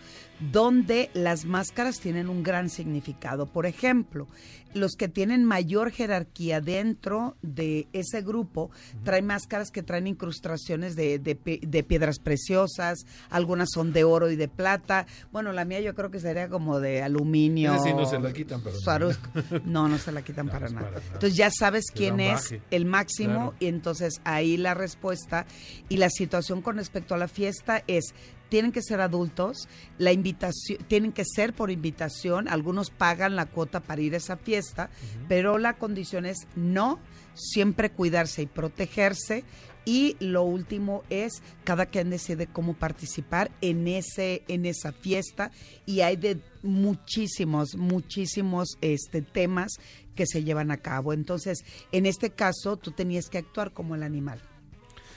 donde 0.51 1.09
las 1.13 1.45
máscaras 1.45 1.99
tienen 1.99 2.29
un 2.29 2.43
gran 2.43 2.69
significado. 2.69 3.45
Por 3.45 3.65
ejemplo, 3.65 4.27
los 4.73 4.91
que 4.93 5.07
tienen 5.07 5.43
mayor 5.45 5.91
jerarquía 5.91 6.61
dentro 6.61 7.35
de 7.41 7.87
ese 7.91 8.21
grupo 8.21 8.69
traen 9.03 9.25
máscaras 9.25 9.71
que 9.71 9.81
traen 9.81 10.05
incrustaciones 10.05 10.95
de, 10.95 11.17
de 11.17 11.35
pi- 11.35 11.59
de 11.65 11.83
piedras 11.83 12.19
preciosas, 12.19 12.99
algunas 13.31 13.69
son 13.73 13.91
de 13.93 14.03
oro 14.03 14.29
y 14.29 14.35
de 14.35 14.47
plata. 14.47 15.07
Bueno, 15.31 15.51
la 15.53 15.65
mía 15.65 15.79
yo 15.81 15.95
creo 15.95 16.11
que 16.11 16.19
sería 16.19 16.49
como 16.49 16.79
de 16.79 17.01
aluminio. 17.01 17.73
No 17.73 18.05
se 18.05 18.19
la 18.19 18.31
quitan, 18.31 18.61
pero 18.61 18.75
no. 18.75 18.81
Swarovski. 18.81 19.29
No, 19.65 19.87
no 19.87 19.97
se 19.97 20.11
la 20.11 20.21
quitan 20.21 20.47
para, 20.49 20.69
nada. 20.69 20.87
para 20.87 20.99
nada. 20.99 21.13
Entonces 21.13 21.35
ya 21.35 21.49
sabes 21.51 21.85
quién 21.93 22.19
es 22.19 22.33
baje. 22.33 22.61
el 22.71 22.85
máximo 22.85 23.33
Claro. 23.33 23.53
y 23.59 23.65
entonces 23.65 24.21
ahí 24.23 24.55
la 24.57 24.73
respuesta 24.75 25.45
y 25.89 25.97
la 25.97 26.09
situación 26.09 26.61
con 26.61 26.77
respecto 26.77 27.15
a 27.15 27.17
la 27.17 27.27
fiesta 27.27 27.83
es 27.87 28.13
tienen 28.49 28.71
que 28.71 28.81
ser 28.81 29.01
adultos, 29.01 29.67
la 29.97 30.11
invitación 30.11 30.79
tienen 30.87 31.11
que 31.11 31.23
ser 31.25 31.53
por 31.53 31.71
invitación, 31.71 32.47
algunos 32.47 32.89
pagan 32.89 33.35
la 33.35 33.45
cuota 33.45 33.79
para 33.79 34.01
ir 34.01 34.13
a 34.13 34.17
esa 34.17 34.37
fiesta, 34.37 34.89
pero 35.27 35.57
la 35.57 35.77
condición 35.77 36.25
es 36.25 36.47
no, 36.55 36.99
siempre 37.33 37.91
cuidarse 37.91 38.41
y 38.41 38.45
protegerse 38.47 39.45
y 39.85 40.17
lo 40.19 40.43
último 40.43 41.03
es 41.09 41.41
cada 41.63 41.85
quien 41.87 42.09
decide 42.09 42.47
cómo 42.47 42.73
participar 42.73 43.49
en 43.61 43.87
ese 43.87 44.43
en 44.47 44.65
esa 44.65 44.91
fiesta 44.91 45.51
y 45.85 46.01
hay 46.01 46.15
de 46.17 46.41
muchísimos 46.61 47.75
muchísimos 47.75 48.77
este 48.81 49.21
temas 49.21 49.71
que 50.15 50.25
se 50.25 50.43
llevan 50.43 50.69
a 50.69 50.77
cabo. 50.77 51.13
Entonces, 51.13 51.63
en 51.93 52.05
este 52.05 52.29
caso 52.31 52.75
tú 52.75 52.91
tenías 52.91 53.29
que 53.29 53.37
actuar 53.37 53.71
como 53.71 53.95
el 53.95 54.03
animal. 54.03 54.41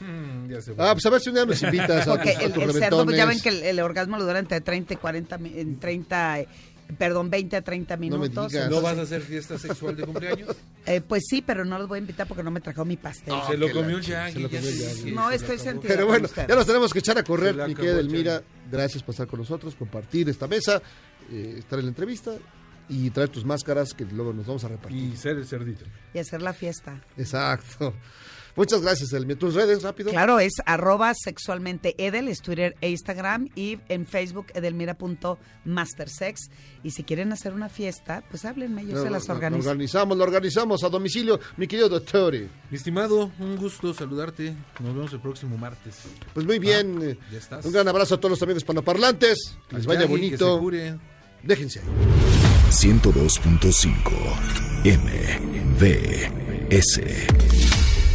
Mm, 0.03 0.51
ya 0.51 0.61
se 0.61 0.73
Ah, 0.79 0.91
pues 0.93 1.07
a 1.07 1.11
ver 1.11 1.21
si 1.21 1.29
un 1.31 1.37
día 1.37 1.47
nos 1.47 1.63
invitas 1.63 2.07
a, 2.09 2.11
Porque 2.13 2.33
tus, 2.33 2.41
a 2.41 2.45
el, 2.47 2.53
tus 2.53 2.63
el 2.65 2.73
cerdo, 2.73 3.05
pues, 3.05 3.17
ya 3.17 3.27
ven 3.27 3.41
que 3.41 3.49
el, 3.51 3.63
el 3.63 3.81
orgasmo 3.81 4.19
lo 4.19 4.25
dura 4.25 4.39
entre 4.39 4.61
30 4.61 4.95
y 4.95 4.97
40, 4.97 5.39
mi- 5.39 5.59
en 5.59 5.79
30, 5.79 6.41
eh, 6.41 6.49
perdón, 6.99 7.31
20 7.31 7.57
a 7.57 7.63
30 7.63 7.97
me 7.97 8.01
minutos. 8.09 8.53
¿No 8.69 8.81
vas 8.81 8.99
a 8.99 9.03
hacer 9.03 9.23
fiesta 9.23 9.59
sexual 9.59 9.97
de 9.97 10.05
cumpleaños? 10.05 10.57
eh, 10.87 11.01
pues 11.01 11.23
sí, 11.29 11.43
pero 11.43 11.65
no 11.65 11.79
los 11.79 11.89
voy 11.89 11.99
a 11.99 12.01
invitar 12.01 12.27
porque 12.27 12.43
no 12.43 12.51
me 12.51 12.61
trajo 12.61 12.85
mi 12.85 12.97
pastel. 12.97 13.33
se 13.49 13.57
lo 13.57 13.67
que 13.69 13.73
comió 13.73 13.99
la 13.99 13.99
el 13.99 14.03
ch- 14.05 14.09
Yagi. 14.09 14.33
se 14.35 14.41
lo 14.41 14.49
comió 14.51 14.69
el 14.69 14.75
se 14.75 15.11
No, 15.13 15.31
estoy 15.31 15.55
acabó. 15.57 15.71
sentida. 15.71 15.95
Pero 15.95 16.07
bueno, 16.07 16.29
ya 16.35 16.55
nos 16.55 16.67
tenemos 16.67 16.93
que 16.93 16.99
echar 16.99 17.19
a 17.19 17.25
correr, 17.25 17.55
mi 17.69 17.75
querida. 17.75 18.43
Gracias 18.71 19.03
por 19.03 19.13
estar 19.13 19.27
con 19.27 19.39
nosotros, 19.39 19.75
compartir 19.75 20.29
esta 20.29 20.47
mesa, 20.49 20.83
eh, 21.31 21.57
estar 21.59 21.79
en 21.79 21.85
la 21.87 21.89
entrevista 21.91 22.33
y 22.89 23.11
traer 23.11 23.29
tus 23.29 23.45
máscaras 23.45 23.95
que 23.95 24.05
luego 24.05 24.33
nos 24.33 24.47
vamos 24.47 24.65
a 24.65 24.69
repartir. 24.69 24.99
Y 25.13 25.17
ser 25.17 25.37
el 25.37 25.47
cerdito. 25.47 25.85
Y 26.13 26.19
hacer 26.19 26.43
la 26.43 26.53
fiesta. 26.53 27.01
Exacto. 27.17 27.95
Muchas 28.55 28.83
gracias, 28.83 29.09
Delmira. 29.11 29.39
¿Tus 29.39 29.55
redes, 29.55 29.83
rápido? 29.83 30.11
Claro, 30.11 30.39
es 30.39 30.53
arroba 30.67 31.15
sexualmente 31.15 31.95
Edel, 31.99 32.29
es 32.29 32.43
Twitter 32.43 32.77
e 32.81 32.91
Instagram 32.91 33.49
y 33.55 33.79
en 33.89 34.07
Facebook 34.07 34.47
edelmira.mastersex. 34.55 36.51
Y 36.83 36.91
si 36.91 37.05
quieren 37.05 37.33
hacer 37.33 37.55
una 37.55 37.69
fiesta, 37.69 38.25
pues 38.31 38.45
háblenme, 38.45 38.85
yo 38.87 39.03
se 39.03 39.11
las 39.11 39.29
organizo. 39.31 39.65
Lo 39.65 39.71
organizamos, 39.71 40.17
lo 40.19 40.25
organizamos 40.25 40.85
a 40.85 40.89
domicilio, 40.89 41.41
mi 41.57 41.67
querido 41.67 41.89
doctor. 41.89 42.33
Mi 42.33 42.77
estimado, 42.77 43.31
un 43.39 43.57
gusto 43.57 43.95
saludarte. 43.95 44.55
Nos 44.81 44.95
vemos 44.95 45.13
el 45.13 45.21
próximo 45.21 45.57
martes. 45.57 46.01
Pues 46.35 46.45
muy 46.47 46.59
bien. 46.59 46.99
eh, 47.03 47.19
ya 47.31 47.39
estás. 47.39 47.65
Un 47.65 47.73
gran 47.73 47.89
abrazo 47.89 48.17
a 48.17 48.19
todos 48.19 48.31
los 48.31 48.43
amigos 48.43 48.65
panoparlantes. 48.65 49.57
Que 49.69 49.77
les 49.77 49.87
vaya 49.87 50.07
bonito. 50.07 50.47
Que 50.47 50.55
se 50.55 50.61
cure. 50.61 50.99
Déjense 51.43 51.81
ahí. 51.81 51.87
102.5 52.71 54.13
MVS 54.85 57.01